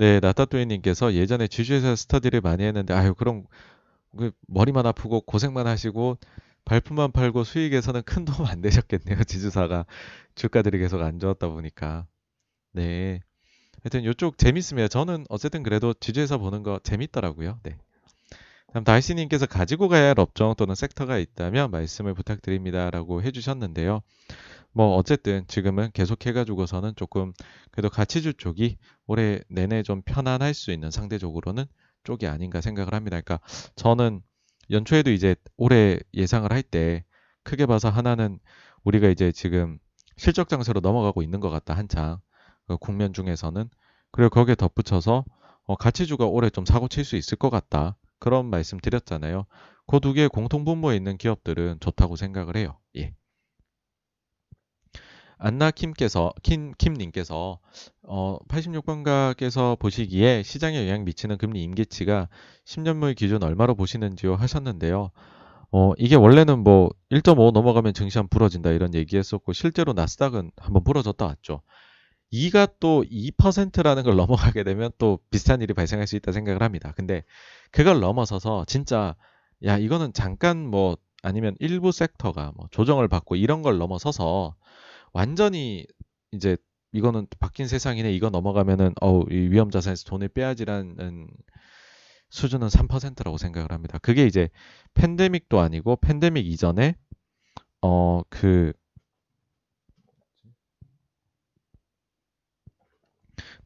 네, 0.00 0.18
나타또이님께서 0.20 1.12
예전에 1.12 1.46
주주회사 1.46 1.94
스터디를 1.94 2.40
많이 2.40 2.64
했는데, 2.64 2.94
아유, 2.94 3.14
그럼 3.14 3.44
그 4.16 4.32
머리만 4.48 4.86
아프고 4.86 5.20
고생만 5.20 5.66
하시고 5.66 6.16
발품만 6.64 7.12
팔고 7.12 7.44
수익에서는 7.44 8.00
큰 8.04 8.24
도움 8.24 8.48
안 8.48 8.62
되셨겠네요. 8.62 9.24
지주사가 9.24 9.84
주가들이 10.36 10.78
계속 10.78 11.02
안 11.02 11.18
좋았다 11.20 11.48
보니까. 11.48 12.06
네. 12.72 13.20
하여튼 13.82 14.10
이쪽 14.10 14.38
재밌습니다. 14.38 14.88
저는 14.88 15.26
어쨌든 15.28 15.62
그래도 15.62 15.92
지주회사 15.92 16.38
보는 16.38 16.62
거 16.62 16.80
재밌더라고요. 16.82 17.58
네. 17.62 17.76
다음 18.72 18.84
다이씨님께서 18.84 19.44
가지고 19.44 19.88
가야 19.88 20.08
할 20.08 20.18
업종 20.18 20.54
또는 20.56 20.74
섹터가 20.74 21.18
있다면 21.18 21.70
말씀을 21.70 22.14
부탁드립니다라고 22.14 23.22
해주셨는데요. 23.22 24.00
뭐 24.72 24.96
어쨌든 24.96 25.46
지금은 25.48 25.90
계속 25.92 26.24
해가지고서는 26.26 26.94
조금 26.96 27.32
그래도 27.70 27.88
가치주 27.90 28.34
쪽이 28.34 28.78
올해 29.06 29.40
내내 29.48 29.82
좀 29.82 30.02
편안할 30.02 30.54
수 30.54 30.70
있는 30.72 30.90
상대적으로는 30.90 31.64
쪽이 32.04 32.26
아닌가 32.26 32.60
생각을 32.60 32.94
합니다. 32.94 33.20
그러니까 33.20 33.40
저는 33.76 34.22
연초에도 34.70 35.10
이제 35.10 35.34
올해 35.56 35.98
예상을 36.14 36.50
할 36.52 36.62
때 36.62 37.04
크게 37.42 37.66
봐서 37.66 37.88
하나는 37.90 38.38
우리가 38.84 39.08
이제 39.08 39.32
지금 39.32 39.78
실적 40.16 40.48
장세로 40.48 40.80
넘어가고 40.80 41.22
있는 41.22 41.40
것 41.40 41.50
같다 41.50 41.74
한창 41.74 42.20
그 42.66 42.76
국면 42.78 43.12
중에서는 43.12 43.68
그리고 44.12 44.30
거기에 44.30 44.54
덧붙여서 44.54 45.24
어, 45.64 45.76
가치주가 45.76 46.26
올해 46.26 46.50
좀 46.50 46.64
사고 46.64 46.88
칠 46.88 47.04
수 47.04 47.16
있을 47.16 47.36
것 47.38 47.50
같다 47.50 47.96
그런 48.18 48.46
말씀 48.46 48.78
드렸잖아요. 48.78 49.46
그 49.86 49.98
두 50.00 50.12
개의 50.12 50.28
공통 50.28 50.64
분모에 50.64 50.96
있는 50.96 51.16
기업들은 51.18 51.80
좋다고 51.80 52.16
생각을 52.16 52.56
해요. 52.56 52.78
예. 52.96 53.14
안나 55.42 55.70
킴께서 55.70 56.32
킴 56.42 56.72
킴님께서 56.76 57.58
어 58.02 58.38
86번가께서 58.46 59.78
보시기에 59.78 60.42
시장에 60.42 60.86
영향 60.86 61.04
미치는 61.04 61.38
금리 61.38 61.62
임계치가 61.62 62.28
10년물 62.66 63.16
기준 63.16 63.42
얼마로 63.42 63.74
보시는지요 63.74 64.34
하셨는데요. 64.34 65.10
어 65.72 65.92
이게 65.96 66.14
원래는 66.14 66.58
뭐 66.58 66.90
1.5 67.10 67.52
넘어가면 67.52 67.94
증시 67.94 68.18
한 68.18 68.28
부러진다 68.28 68.70
이런 68.70 68.94
얘기했었고 68.94 69.54
실제로 69.54 69.94
나스닥은 69.94 70.50
한번 70.58 70.84
부러졌다 70.84 71.24
왔죠. 71.24 71.62
2가 72.32 72.74
또 72.78 73.02
2%라는 73.10 74.02
걸 74.02 74.16
넘어가게 74.16 74.62
되면 74.62 74.90
또 74.98 75.20
비슷한 75.30 75.62
일이 75.62 75.72
발생할 75.72 76.06
수 76.06 76.16
있다 76.16 76.32
생각을 76.32 76.62
합니다. 76.62 76.92
근데 76.96 77.24
그걸 77.70 78.00
넘어서서 78.00 78.66
진짜 78.66 79.16
야 79.64 79.78
이거는 79.78 80.12
잠깐 80.12 80.66
뭐 80.66 80.98
아니면 81.22 81.54
일부 81.60 81.92
섹터가 81.92 82.52
뭐 82.56 82.66
조정을 82.70 83.08
받고 83.08 83.36
이런 83.36 83.62
걸 83.62 83.78
넘어서서 83.78 84.54
완전히 85.12 85.86
이제 86.32 86.56
이거는 86.92 87.26
바뀐 87.38 87.68
세상이네. 87.68 88.12
이거 88.12 88.30
넘어가면은 88.30 88.94
어우 89.00 89.26
이 89.30 89.34
위험 89.34 89.70
자산에서 89.70 90.04
돈을 90.04 90.28
빼야지라는 90.28 91.28
수준은 92.30 92.68
3%라고 92.68 93.38
생각을 93.38 93.72
합니다. 93.72 93.98
그게 93.98 94.26
이제 94.26 94.48
팬데믹도 94.94 95.60
아니고 95.60 95.96
팬데믹 95.96 96.46
이전에 96.46 96.94
어, 97.82 98.22
그, 98.28 98.72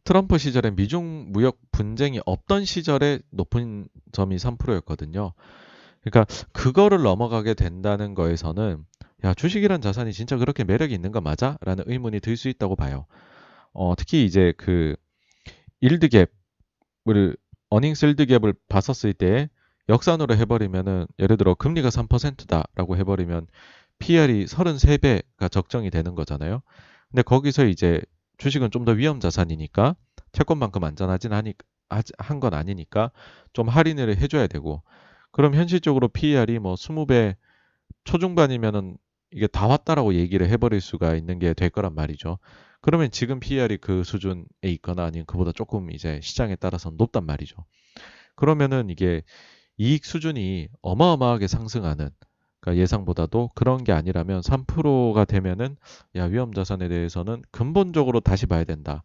트럼프 0.04 0.38
시절에 0.38 0.70
미중 0.70 1.32
무역 1.32 1.58
분쟁이 1.72 2.20
없던 2.26 2.64
시절에 2.64 3.20
높은 3.30 3.88
점이 4.12 4.36
3%였거든요. 4.36 5.32
그러니까 6.04 6.26
그거를 6.52 7.02
넘어가게 7.02 7.54
된다는 7.54 8.14
거에서는 8.14 8.84
야 9.24 9.34
주식이란 9.34 9.80
자산이 9.80 10.12
진짜 10.12 10.36
그렇게 10.36 10.64
매력이 10.64 10.94
있는 10.94 11.12
거 11.12 11.20
맞아? 11.20 11.58
라는 11.62 11.84
의문이 11.86 12.20
들 12.20 12.36
수 12.36 12.48
있다고 12.48 12.76
봐요. 12.76 13.06
어, 13.72 13.94
특히 13.96 14.24
이제 14.24 14.52
그 14.58 14.96
일드 15.80 16.08
갭을 17.06 17.36
어닝스 17.70 18.06
일드 18.06 18.26
갭을 18.26 18.56
봤었을 18.68 19.12
때 19.12 19.48
역산으로 19.88 20.36
해버리면은 20.36 21.06
예를 21.18 21.36
들어 21.36 21.54
금리가 21.54 21.90
3%다라고 21.90 22.96
해버리면 22.96 23.46
PR이 23.98 24.46
33배가 24.46 25.50
적정이 25.50 25.90
되는 25.90 26.14
거잖아요. 26.14 26.62
근데 27.10 27.22
거기서 27.22 27.66
이제 27.66 28.00
주식은 28.38 28.70
좀 28.70 28.84
더 28.84 28.92
위험 28.92 29.20
자산이니까 29.20 29.96
채권만큼 30.32 30.82
안전하진 30.84 31.32
하니 31.32 31.54
한건 32.18 32.54
아니니까 32.54 33.10
좀 33.52 33.68
할인을 33.68 34.16
해줘야 34.18 34.46
되고 34.46 34.82
그럼 35.34 35.56
현실적으로 35.56 36.08
PER이 36.08 36.60
뭐 36.60 36.76
20배 36.76 37.34
초중반이면은 38.04 38.96
이게 39.32 39.48
다 39.48 39.66
왔다라고 39.66 40.14
얘기를 40.14 40.48
해버릴 40.48 40.80
수가 40.80 41.16
있는 41.16 41.40
게 41.40 41.54
될 41.54 41.70
거란 41.70 41.94
말이죠. 41.96 42.38
그러면 42.80 43.10
지금 43.10 43.40
PER이 43.40 43.78
그 43.78 44.04
수준에 44.04 44.44
있거나 44.62 45.04
아니면 45.06 45.26
그보다 45.26 45.50
조금 45.52 45.90
이제 45.90 46.20
시장에 46.22 46.54
따라서 46.56 46.90
높단 46.90 47.26
말이죠. 47.26 47.56
그러면은 48.36 48.90
이게 48.90 49.22
이익 49.78 50.04
수준이 50.04 50.68
어마어마하게 50.82 51.48
상승하는 51.48 52.10
그러니까 52.60 52.82
예상보다도 52.82 53.50
그런 53.56 53.82
게 53.84 53.92
아니라면 53.92 54.40
3%가 54.42 55.24
되면은 55.24 55.76
야 56.16 56.24
위험 56.26 56.54
자산에 56.54 56.88
대해서는 56.88 57.42
근본적으로 57.50 58.20
다시 58.20 58.46
봐야 58.46 58.64
된다. 58.64 59.02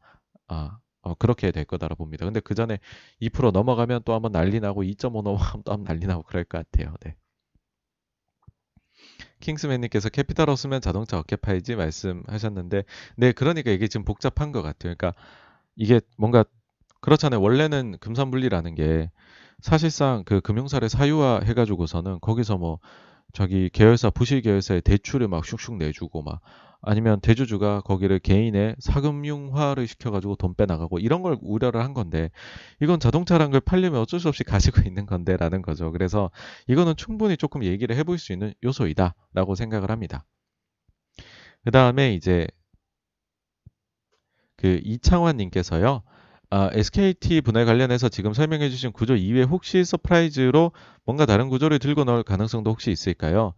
아 0.47 0.77
어, 1.01 1.15
그렇게 1.15 1.51
될 1.51 1.65
거다라 1.65 1.95
봅니다. 1.95 2.25
근데 2.25 2.39
그 2.39 2.55
전에 2.55 2.79
2% 3.19 3.51
넘어가면 3.51 4.01
또 4.05 4.13
한번 4.13 4.31
난리 4.31 4.59
나고 4.59 4.83
2.5 4.83 5.21
넘어가면 5.21 5.63
또 5.65 5.71
한번 5.71 5.85
난리 5.85 6.07
나고 6.07 6.23
그럴 6.23 6.43
것 6.43 6.57
같아요. 6.57 6.95
네. 7.01 7.15
킹스맨님께서 9.39 10.09
캐피탈 10.09 10.49
없으면 10.49 10.81
자동차 10.81 11.17
어깨 11.17 11.35
팔지 11.35 11.75
말씀하셨는데, 11.75 12.83
네, 13.15 13.31
그러니까 13.31 13.71
이게 13.71 13.87
지금 13.87 14.03
복잡한 14.03 14.51
것 14.51 14.61
같아요. 14.61 14.95
그러니까 14.95 15.13
이게 15.75 16.01
뭔가 16.17 16.43
그렇잖아요. 17.01 17.41
원래는 17.41 17.97
금산분리라는 17.99 18.75
게 18.75 19.09
사실상 19.61 20.23
그 20.25 20.41
금융사를 20.41 20.87
사유화 20.87 21.41
해가지고서는 21.43 22.19
거기서 22.21 22.57
뭐 22.57 22.79
저기 23.33 23.69
계열사 23.69 24.09
부실 24.09 24.41
계열사의 24.41 24.81
대출을 24.81 25.27
막 25.27 25.43
슉슉 25.43 25.77
내주고 25.77 26.23
막 26.23 26.41
아니면 26.81 27.19
대주주가 27.19 27.81
거기를 27.81 28.19
개인의 28.19 28.75
사금융화를 28.79 29.85
시켜가지고 29.85 30.35
돈 30.37 30.55
빼나가고 30.55 30.99
이런 30.99 31.21
걸 31.21 31.37
우려를 31.41 31.83
한 31.83 31.93
건데 31.93 32.31
이건 32.81 32.99
자동차란 32.99 33.51
걸 33.51 33.59
팔려면 33.59 33.99
어쩔 33.99 34.19
수 34.19 34.29
없이 34.29 34.43
가지고 34.43 34.81
있는 34.87 35.05
건데라는 35.05 35.61
거죠. 35.61 35.91
그래서 35.91 36.31
이거는 36.67 36.95
충분히 36.95 37.35
조금 37.37 37.63
얘기를 37.63 37.95
해볼 37.97 38.17
수 38.17 38.31
있는 38.31 38.53
요소이다라고 38.63 39.55
생각을 39.55 39.91
합니다. 39.91 40.25
그 41.65 41.71
다음에 41.71 42.13
이제 42.13 42.47
그 44.55 44.79
이창환님께서요. 44.83 46.03
아, 46.51 46.69
SKT 46.73 47.41
분할 47.41 47.65
관련해서 47.65 48.09
지금 48.09 48.33
설명해 48.33 48.69
주신 48.69 48.91
구조 48.91 49.15
이외에 49.15 49.43
혹시 49.43 49.83
surprise로 49.83 50.71
뭔가 51.05 51.25
다른 51.25 51.47
구조를 51.49 51.77
들고 51.79 52.05
나올 52.05 52.23
가능성도 52.23 52.71
혹시 52.71 52.91
있을까요? 52.91 53.53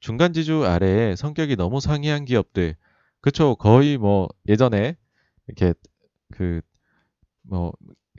중간 0.00 0.32
지주 0.32 0.64
아래에 0.64 1.16
성격이 1.16 1.56
너무 1.56 1.80
상이한 1.80 2.24
기업들. 2.24 2.76
그쵸. 3.20 3.56
거의 3.56 3.98
뭐 3.98 4.28
예전에 4.48 4.96
이렇게 5.48 5.74
그 6.32 6.60
뭐 7.48 7.72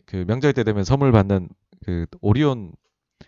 그 0.05 0.25
명절 0.27 0.53
때 0.53 0.63
되면 0.63 0.83
선물 0.83 1.11
받는 1.11 1.49
그 1.85 2.05
오리온 2.21 2.73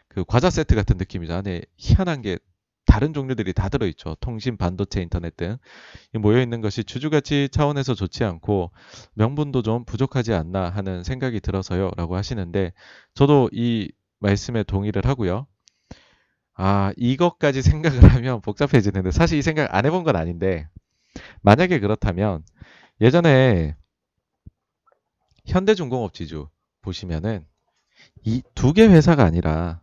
그 0.10 0.24
과자 0.26 0.50
세트 0.50 0.76
같은 0.76 0.98
느낌이죠. 0.98 1.34
안에 1.34 1.62
희한한 1.78 2.22
게 2.22 2.40
다른 2.90 3.14
종류들이 3.14 3.54
다 3.54 3.70
들어있죠. 3.70 4.16
통신, 4.20 4.58
반도체, 4.58 5.02
인터넷 5.02 5.38
등 5.38 5.58
모여있는 6.14 6.62
것이 6.62 6.84
주주가치 6.84 7.50
차원에서 7.52 7.94
좋지 7.96 8.24
않고 8.26 8.72
명분도 9.14 9.62
좀 9.62 9.86
부족하지 9.86 10.34
않나 10.34 10.70
하는 10.70 11.04
생각이 11.04 11.40
들어서요. 11.42 11.92
라고 11.98 12.16
하시는데 12.18 12.74
저도 13.14 13.50
이 13.54 13.92
말씀에 14.20 14.64
동의를 14.64 15.06
하고요. 15.06 15.48
아, 16.56 16.92
이것까지 16.98 17.62
생각을 17.62 18.00
하면 18.16 18.42
복잡해지는데 18.42 19.12
사실 19.12 19.38
이 19.38 19.42
생각 19.42 19.74
안 19.74 19.86
해본 19.86 20.04
건 20.04 20.16
아닌데 20.16 20.68
만약에 21.42 21.80
그렇다면 21.80 22.44
예전에 23.02 23.76
현대중공업 25.46 26.14
지주 26.14 26.50
보시면은 26.82 27.46
이 28.26 28.42
두 28.56 28.74
개 28.74 28.88
회사가 28.88 29.24
아니라 29.26 29.82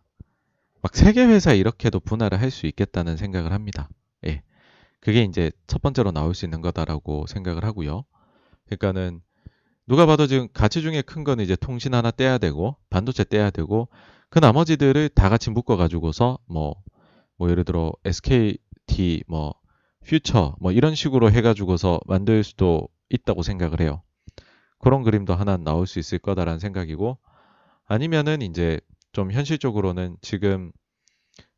막 0.87 0.93
세 0.95 1.11
개 1.11 1.25
회사 1.25 1.51
이렇게도 1.51 1.99
분할을 1.99 2.39
할 2.39 2.49
수 2.49 2.65
있겠다는 2.65 3.17
생각을 3.17 3.51
합니다. 3.51 3.89
예. 4.25 4.41
그게 5.01 5.23
이제 5.23 5.51
첫 5.67 5.81
번째로 5.81 6.11
나올 6.13 6.33
수 6.33 6.45
있는 6.45 6.61
거다라고 6.61 7.27
생각을 7.27 7.65
하고요. 7.65 8.05
그러니까는 8.67 9.19
누가 9.85 10.05
봐도 10.05 10.27
지금 10.27 10.47
가치 10.53 10.81
중에 10.81 11.01
큰 11.01 11.25
거는 11.25 11.43
이제 11.43 11.57
통신 11.57 11.93
하나 11.93 12.09
떼야 12.09 12.37
되고 12.37 12.77
반도체 12.89 13.25
떼야 13.25 13.49
되고 13.49 13.89
그 14.29 14.39
나머지들을 14.39 15.09
다 15.09 15.27
같이 15.27 15.49
묶어 15.49 15.75
가지고서 15.75 16.39
뭐, 16.45 16.75
뭐 17.35 17.49
예를 17.49 17.65
들어 17.65 17.91
SKT 18.05 19.23
뭐 19.27 19.55
퓨처 20.05 20.55
뭐 20.61 20.71
이런 20.71 20.95
식으로 20.95 21.31
해 21.31 21.41
가지고서 21.41 21.99
만들 22.05 22.45
수도 22.45 22.87
있다고 23.09 23.41
생각을 23.41 23.81
해요. 23.81 24.03
그런 24.79 25.03
그림도 25.03 25.35
하나 25.35 25.57
나올 25.57 25.85
수 25.85 25.99
있을 25.99 26.17
거다라는 26.19 26.59
생각이고 26.59 27.17
아니면은 27.85 28.41
이제 28.41 28.79
좀 29.13 29.31
현실적으로는 29.31 30.17
지금 30.21 30.71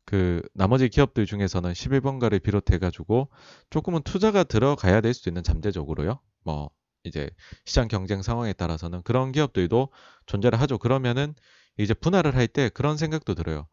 그 0.04 0.42
나머지 0.54 0.88
기업들 0.88 1.26
중에서는 1.26 1.72
11번가를 1.72 2.42
비롯해 2.42 2.78
가지고 2.78 3.30
조금은 3.70 4.02
투자가 4.02 4.44
들어가야 4.44 5.00
될 5.00 5.14
수도 5.14 5.30
있는 5.30 5.42
잠재적으로요. 5.42 6.20
뭐 6.44 6.70
이제 7.04 7.30
시장 7.64 7.88
경쟁 7.88 8.22
상황에 8.22 8.52
따라서는 8.52 9.02
그런 9.02 9.32
기업들도 9.32 9.90
존재를 10.26 10.60
하죠. 10.60 10.78
그러면은 10.78 11.34
이제 11.78 11.94
분할을 11.94 12.34
할 12.36 12.48
때 12.48 12.68
그런 12.70 12.96
생각도 12.96 13.34
들어요. 13.34 13.68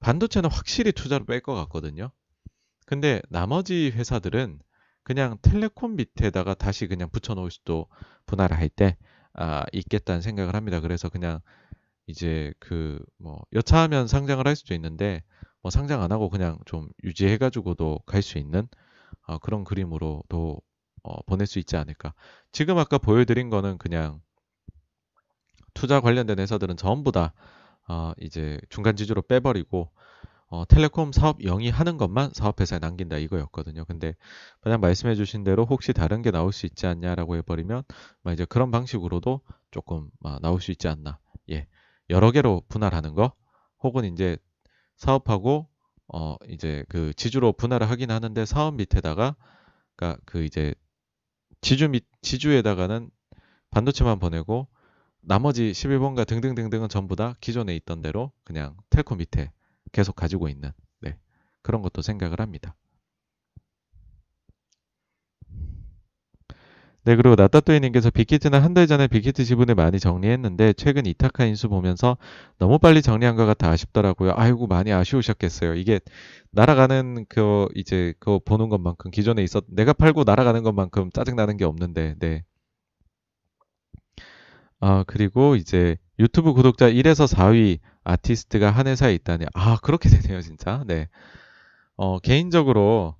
반도체는 0.00 0.50
확실히 0.50 0.92
투자를 0.92 1.26
뺄것 1.26 1.56
같거든요. 1.64 2.10
근데 2.86 3.20
나머지 3.28 3.90
회사들은 3.94 4.60
그냥 5.02 5.38
텔레콤 5.42 5.96
밑에다가 5.96 6.54
다시 6.54 6.86
그냥 6.86 7.10
붙여놓을 7.10 7.50
수도 7.50 7.86
분할을 8.26 8.56
할 8.58 8.68
때 8.68 8.96
아, 9.34 9.64
있겠다는 9.72 10.20
생각을 10.20 10.54
합니다. 10.56 10.80
그래서 10.80 11.08
그냥 11.08 11.40
이제 12.08 12.54
그 12.60 13.00
뭐 13.18 13.42
여차하면 13.54 14.08
상장을 14.08 14.46
할 14.46 14.56
수도 14.56 14.74
있는데 14.74 15.22
뭐 15.62 15.70
상장 15.70 16.02
안 16.02 16.12
하고 16.12 16.30
그냥 16.30 16.58
좀 16.66 16.88
유지해가지고도 17.04 18.00
갈 18.06 18.22
수 18.22 18.38
있는 18.38 18.68
어, 19.28 19.38
그런 19.38 19.64
그림으로도 19.64 20.62
어, 21.04 21.22
보낼 21.26 21.46
수 21.48 21.58
있지 21.60 21.76
않을까. 21.76 22.14
지금 22.52 22.78
아까 22.78 22.98
보여드린 22.98 23.50
거는 23.50 23.78
그냥 23.78 24.20
투자 25.74 26.00
관련된 26.00 26.38
회사들은 26.38 26.76
전부 26.76 27.12
다 27.12 27.32
어, 27.88 28.12
이제 28.20 28.60
중간 28.68 28.96
지주로 28.96 29.22
빼버리고 29.22 29.90
어, 30.48 30.64
텔레콤 30.66 31.12
사업 31.12 31.44
영위하는 31.44 31.98
것만 31.98 32.32
사업회사에 32.34 32.78
남긴다 32.80 33.18
이거였거든요. 33.18 33.84
근데 33.86 34.14
만약 34.64 34.80
말씀해주신 34.80 35.44
대로 35.44 35.64
혹시 35.66 35.92
다른 35.92 36.22
게 36.22 36.30
나올 36.30 36.52
수 36.52 36.66
있지 36.66 36.86
않냐라고 36.86 37.36
해버리면 37.38 37.84
뭐 38.22 38.32
이제 38.32 38.44
그런 38.46 38.70
방식으로도 38.70 39.42
조금 39.70 40.10
아, 40.24 40.38
나올 40.42 40.60
수 40.60 40.72
있지 40.72 40.88
않나. 40.88 41.18
예, 41.50 41.68
여러 42.10 42.30
개로 42.30 42.62
분할하는 42.68 43.14
거, 43.14 43.32
혹은 43.80 44.04
이제 44.04 44.36
사업하고 44.96 45.68
어 46.12 46.36
이제 46.48 46.84
그 46.88 47.12
지주로 47.14 47.52
분할을 47.52 47.88
하긴 47.90 48.10
하는데 48.10 48.44
사업 48.46 48.74
밑에다가 48.76 49.36
그러니까 49.94 50.20
그 50.24 50.42
이제 50.44 50.74
지주 51.60 51.88
밑 51.88 52.06
지주에다가는 52.22 53.10
반도체만 53.70 54.18
보내고 54.18 54.68
나머지 55.20 55.72
11번가 55.72 56.26
등등등등은 56.26 56.88
전부 56.88 57.14
다 57.16 57.34
기존에 57.40 57.76
있던 57.76 58.00
대로 58.00 58.32
그냥 58.44 58.76
텔코 58.90 59.16
밑에 59.16 59.52
계속 59.92 60.16
가지고 60.16 60.48
있는 60.48 60.72
네, 61.00 61.18
그런 61.62 61.82
것도 61.82 62.02
생각을 62.02 62.40
합니다. 62.40 62.74
네, 67.08 67.16
그리고 67.16 67.36
나따또이님께서 67.36 68.10
빅히트는 68.10 68.60
한 68.62 68.74
달 68.74 68.86
전에 68.86 69.06
빅히트 69.08 69.42
지분을 69.44 69.74
많이 69.74 69.98
정리했는데 69.98 70.74
최근 70.74 71.06
이타카 71.06 71.46
인수 71.46 71.68
보면서 71.70 72.18
너무 72.58 72.78
빨리 72.78 73.00
정리한 73.00 73.34
것 73.34 73.46
같아 73.46 73.70
아쉽더라고요. 73.70 74.32
아이고 74.36 74.66
많이 74.66 74.92
아쉬우셨겠어요. 74.92 75.74
이게 75.74 76.00
날아가는 76.50 77.24
그 77.30 77.66
이제 77.74 78.12
그 78.20 78.38
보는 78.40 78.68
것만큼 78.68 79.10
기존에 79.10 79.42
있었 79.42 79.64
내가 79.68 79.94
팔고 79.94 80.24
날아가는 80.24 80.62
것만큼 80.62 81.10
짜증 81.12 81.34
나는 81.36 81.56
게 81.56 81.64
없는데 81.64 82.16
네. 82.18 82.44
아, 84.80 85.04
그리고 85.06 85.56
이제 85.56 85.96
유튜브 86.18 86.52
구독자 86.52 86.88
1에서 86.88 87.26
4위 87.26 87.78
아티스트가 88.04 88.70
한 88.70 88.86
회사에 88.86 89.14
있다니. 89.14 89.46
아, 89.54 89.78
그렇게 89.82 90.08
되네요, 90.08 90.40
진짜. 90.40 90.84
네. 90.86 91.08
어, 91.96 92.18
개인적으로 92.20 93.16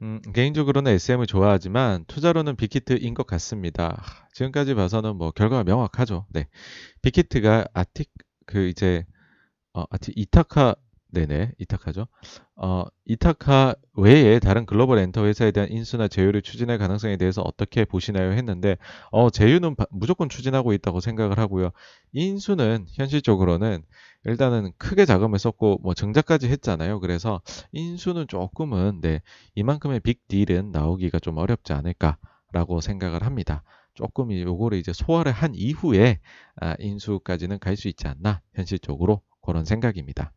음, 0.00 0.20
개인적으로는 0.32 0.92
SM을 0.92 1.26
좋아하지만 1.26 2.04
투자로는 2.06 2.56
빅히트인 2.56 3.14
것 3.14 3.26
같습니다. 3.26 4.02
지금까지 4.32 4.74
봐서는 4.74 5.16
뭐 5.16 5.32
결과가 5.32 5.64
명확하죠. 5.64 6.26
네. 6.30 6.46
빅히트가 7.02 7.66
아티 7.74 8.04
그 8.46 8.68
이제 8.68 9.04
어, 9.74 9.84
아티 9.90 10.12
이타카 10.14 10.76
네네 11.10 11.52
이타카죠. 11.58 12.06
어, 12.56 12.84
이타카 13.06 13.74
외에 13.94 14.38
다른 14.38 14.66
글로벌 14.66 14.98
엔터 14.98 15.24
회사에 15.24 15.50
대한 15.50 15.70
인수나 15.70 16.06
제휴를 16.06 16.42
추진할 16.42 16.78
가능성에 16.78 17.16
대해서 17.16 17.42
어떻게 17.42 17.84
보시나요? 17.84 18.32
했는데 18.32 18.76
어, 19.10 19.30
제휴는 19.30 19.74
바, 19.74 19.86
무조건 19.90 20.28
추진하고 20.28 20.74
있다고 20.74 21.00
생각을 21.00 21.38
하고요. 21.38 21.70
인수는 22.12 22.86
현실적으로는 22.92 23.82
일단은 24.24 24.72
크게 24.78 25.04
자금을 25.06 25.38
썼고 25.38 25.78
뭐 25.82 25.94
증자까지 25.94 26.48
했잖아요. 26.48 27.00
그래서 27.00 27.40
인수는 27.72 28.26
조금은 28.28 29.00
네 29.00 29.22
이만큼의 29.54 30.00
빅딜은 30.00 30.72
나오기가 30.72 31.18
좀 31.20 31.38
어렵지 31.38 31.72
않을까라고 31.72 32.80
생각을 32.80 33.24
합니다. 33.24 33.62
조금 33.94 34.32
요거를 34.32 34.78
이제 34.78 34.92
소화를 34.92 35.32
한 35.32 35.54
이후에 35.54 36.20
아, 36.60 36.74
인수까지는 36.78 37.58
갈 37.58 37.76
수 37.76 37.88
있지 37.88 38.06
않나 38.08 38.40
현실적으로 38.54 39.22
그런 39.40 39.64
생각입니다. 39.64 40.32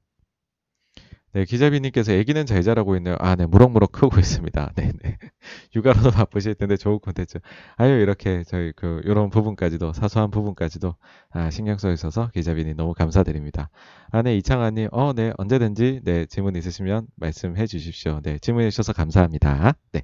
네, 1.33 1.45
기자비님께서 1.45 2.11
애기는 2.11 2.45
잘 2.45 2.61
자라고 2.61 2.97
있네요. 2.97 3.15
아, 3.19 3.35
네, 3.35 3.45
무럭무럭 3.45 3.93
크고 3.93 4.19
있습니다. 4.19 4.73
네, 4.75 4.91
네. 5.01 5.17
육아로도 5.75 6.11
바쁘실 6.11 6.55
텐데 6.55 6.75
좋은 6.75 6.99
콘텐츠. 6.99 7.39
아유, 7.77 7.99
이렇게 8.01 8.43
저희 8.43 8.73
그, 8.75 9.01
요런 9.05 9.29
부분까지도, 9.29 9.93
사소한 9.93 10.29
부분까지도, 10.29 10.95
아, 11.29 11.49
신경 11.49 11.77
써 11.77 11.89
있어서 11.93 12.29
기자비님 12.33 12.75
너무 12.75 12.93
감사드립니다. 12.93 13.69
아, 14.11 14.21
네, 14.21 14.35
이창아님, 14.37 14.89
어, 14.91 15.13
네, 15.13 15.31
언제든지, 15.37 16.01
네, 16.03 16.25
질문 16.25 16.57
있으시면 16.57 17.07
말씀해 17.15 17.65
주십시오. 17.65 18.19
네, 18.21 18.37
질문해 18.37 18.69
주셔서 18.69 18.91
감사합니다. 18.91 19.73
네. 19.93 20.03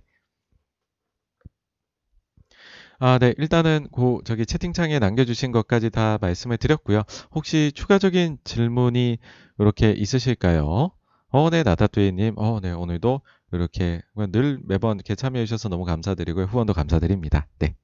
아, 2.99 3.19
네. 3.19 3.33
일단은 3.37 3.87
그 3.93 4.19
저기 4.25 4.45
채팅창에 4.45 4.97
남겨주신 4.99 5.51
것까지 5.51 5.89
다 5.89 6.17
말씀을 6.21 6.57
드렸고요. 6.57 7.03
혹시 7.31 7.71
추가적인 7.75 8.39
질문이 8.43 9.19
이렇게 9.59 9.91
있으실까요? 9.91 10.96
어, 11.29 11.49
네, 11.49 11.63
나다뚜이님. 11.63 12.35
어, 12.37 12.60
네, 12.61 12.71
오늘도 12.71 13.21
이렇게 13.52 14.02
늘 14.29 14.60
매번 14.63 14.97
이렇게 14.97 15.15
참여해 15.15 15.45
주셔서 15.45 15.69
너무 15.69 15.84
감사드리고요. 15.85 16.45
후원도 16.45 16.73
감사드립니다. 16.73 17.47
네. 17.60 17.76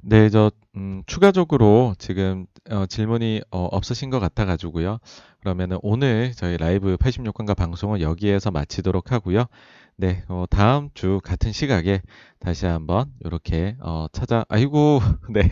네, 0.00 0.28
저 0.30 0.50
음, 0.76 1.02
추가적으로 1.06 1.94
지금 1.98 2.46
어, 2.70 2.86
질문이 2.86 3.42
어, 3.50 3.68
없으신 3.72 4.10
것 4.10 4.20
같아가지고요. 4.20 4.98
그러면은 5.40 5.78
오늘 5.82 6.32
저희 6.34 6.56
라이브 6.56 6.96
86강과 6.96 7.56
방송은 7.56 8.00
여기에서 8.00 8.50
마치도록 8.50 9.10
하고요. 9.10 9.46
네, 9.96 10.24
어, 10.28 10.44
다음 10.48 10.90
주 10.94 11.20
같은 11.24 11.52
시각에 11.52 12.02
다시 12.38 12.66
한번 12.66 13.12
이렇게 13.20 13.76
어, 13.80 14.06
찾아, 14.12 14.44
아이고, 14.48 15.00
네. 15.32 15.48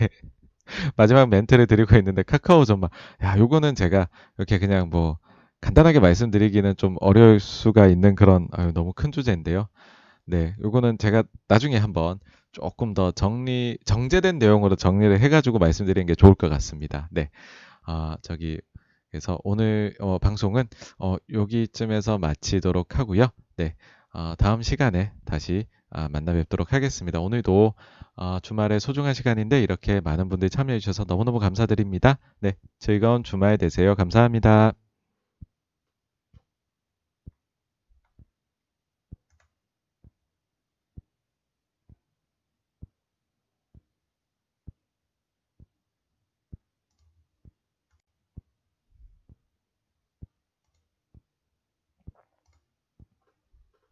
마지막 0.95 1.27
멘트를 1.29 1.67
드리고 1.67 1.97
있는데 1.97 2.23
카카오 2.23 2.63
전망. 2.65 2.89
야, 3.23 3.37
요거는 3.37 3.75
제가 3.75 4.07
이렇게 4.37 4.57
그냥 4.57 4.89
뭐 4.89 5.17
간단하게 5.59 5.99
말씀드리기는 5.99 6.75
좀 6.77 6.95
어려울 7.01 7.39
수가 7.39 7.87
있는 7.87 8.15
그런 8.15 8.47
아유, 8.51 8.71
너무 8.73 8.93
큰 8.93 9.11
주제인데요. 9.11 9.67
네, 10.25 10.55
요거는 10.63 10.97
제가 10.97 11.23
나중에 11.49 11.77
한번 11.77 12.19
조금 12.51 12.93
더 12.93 13.11
정리, 13.11 13.77
정제된 13.85 14.39
내용으로 14.39 14.75
정리를 14.75 15.19
해가지고 15.19 15.59
말씀드리는 15.59 16.05
게 16.05 16.15
좋을 16.15 16.35
것 16.35 16.49
같습니다. 16.49 17.07
네. 17.11 17.29
아, 17.85 18.17
저기, 18.21 18.59
그래서 19.09 19.39
오늘 19.43 19.95
어, 19.99 20.17
방송은 20.19 20.65
어, 20.99 21.15
여기쯤에서 21.31 22.17
마치도록 22.17 22.99
하고요. 22.99 23.27
네. 23.57 23.75
어, 24.13 24.33
다음 24.37 24.61
시간에 24.61 25.11
다시 25.25 25.65
아, 25.89 26.07
만나 26.09 26.33
뵙도록 26.33 26.73
하겠습니다. 26.73 27.19
오늘도 27.19 27.73
어, 28.15 28.39
주말에 28.41 28.79
소중한 28.79 29.13
시간인데 29.13 29.61
이렇게 29.61 29.99
많은 30.01 30.29
분들이 30.29 30.49
참여해 30.49 30.79
주셔서 30.79 31.05
너무너무 31.07 31.39
감사드립니다. 31.39 32.17
네. 32.39 32.55
즐거운 32.79 33.23
주말 33.23 33.57
되세요. 33.57 33.95
감사합니다. 33.95 34.73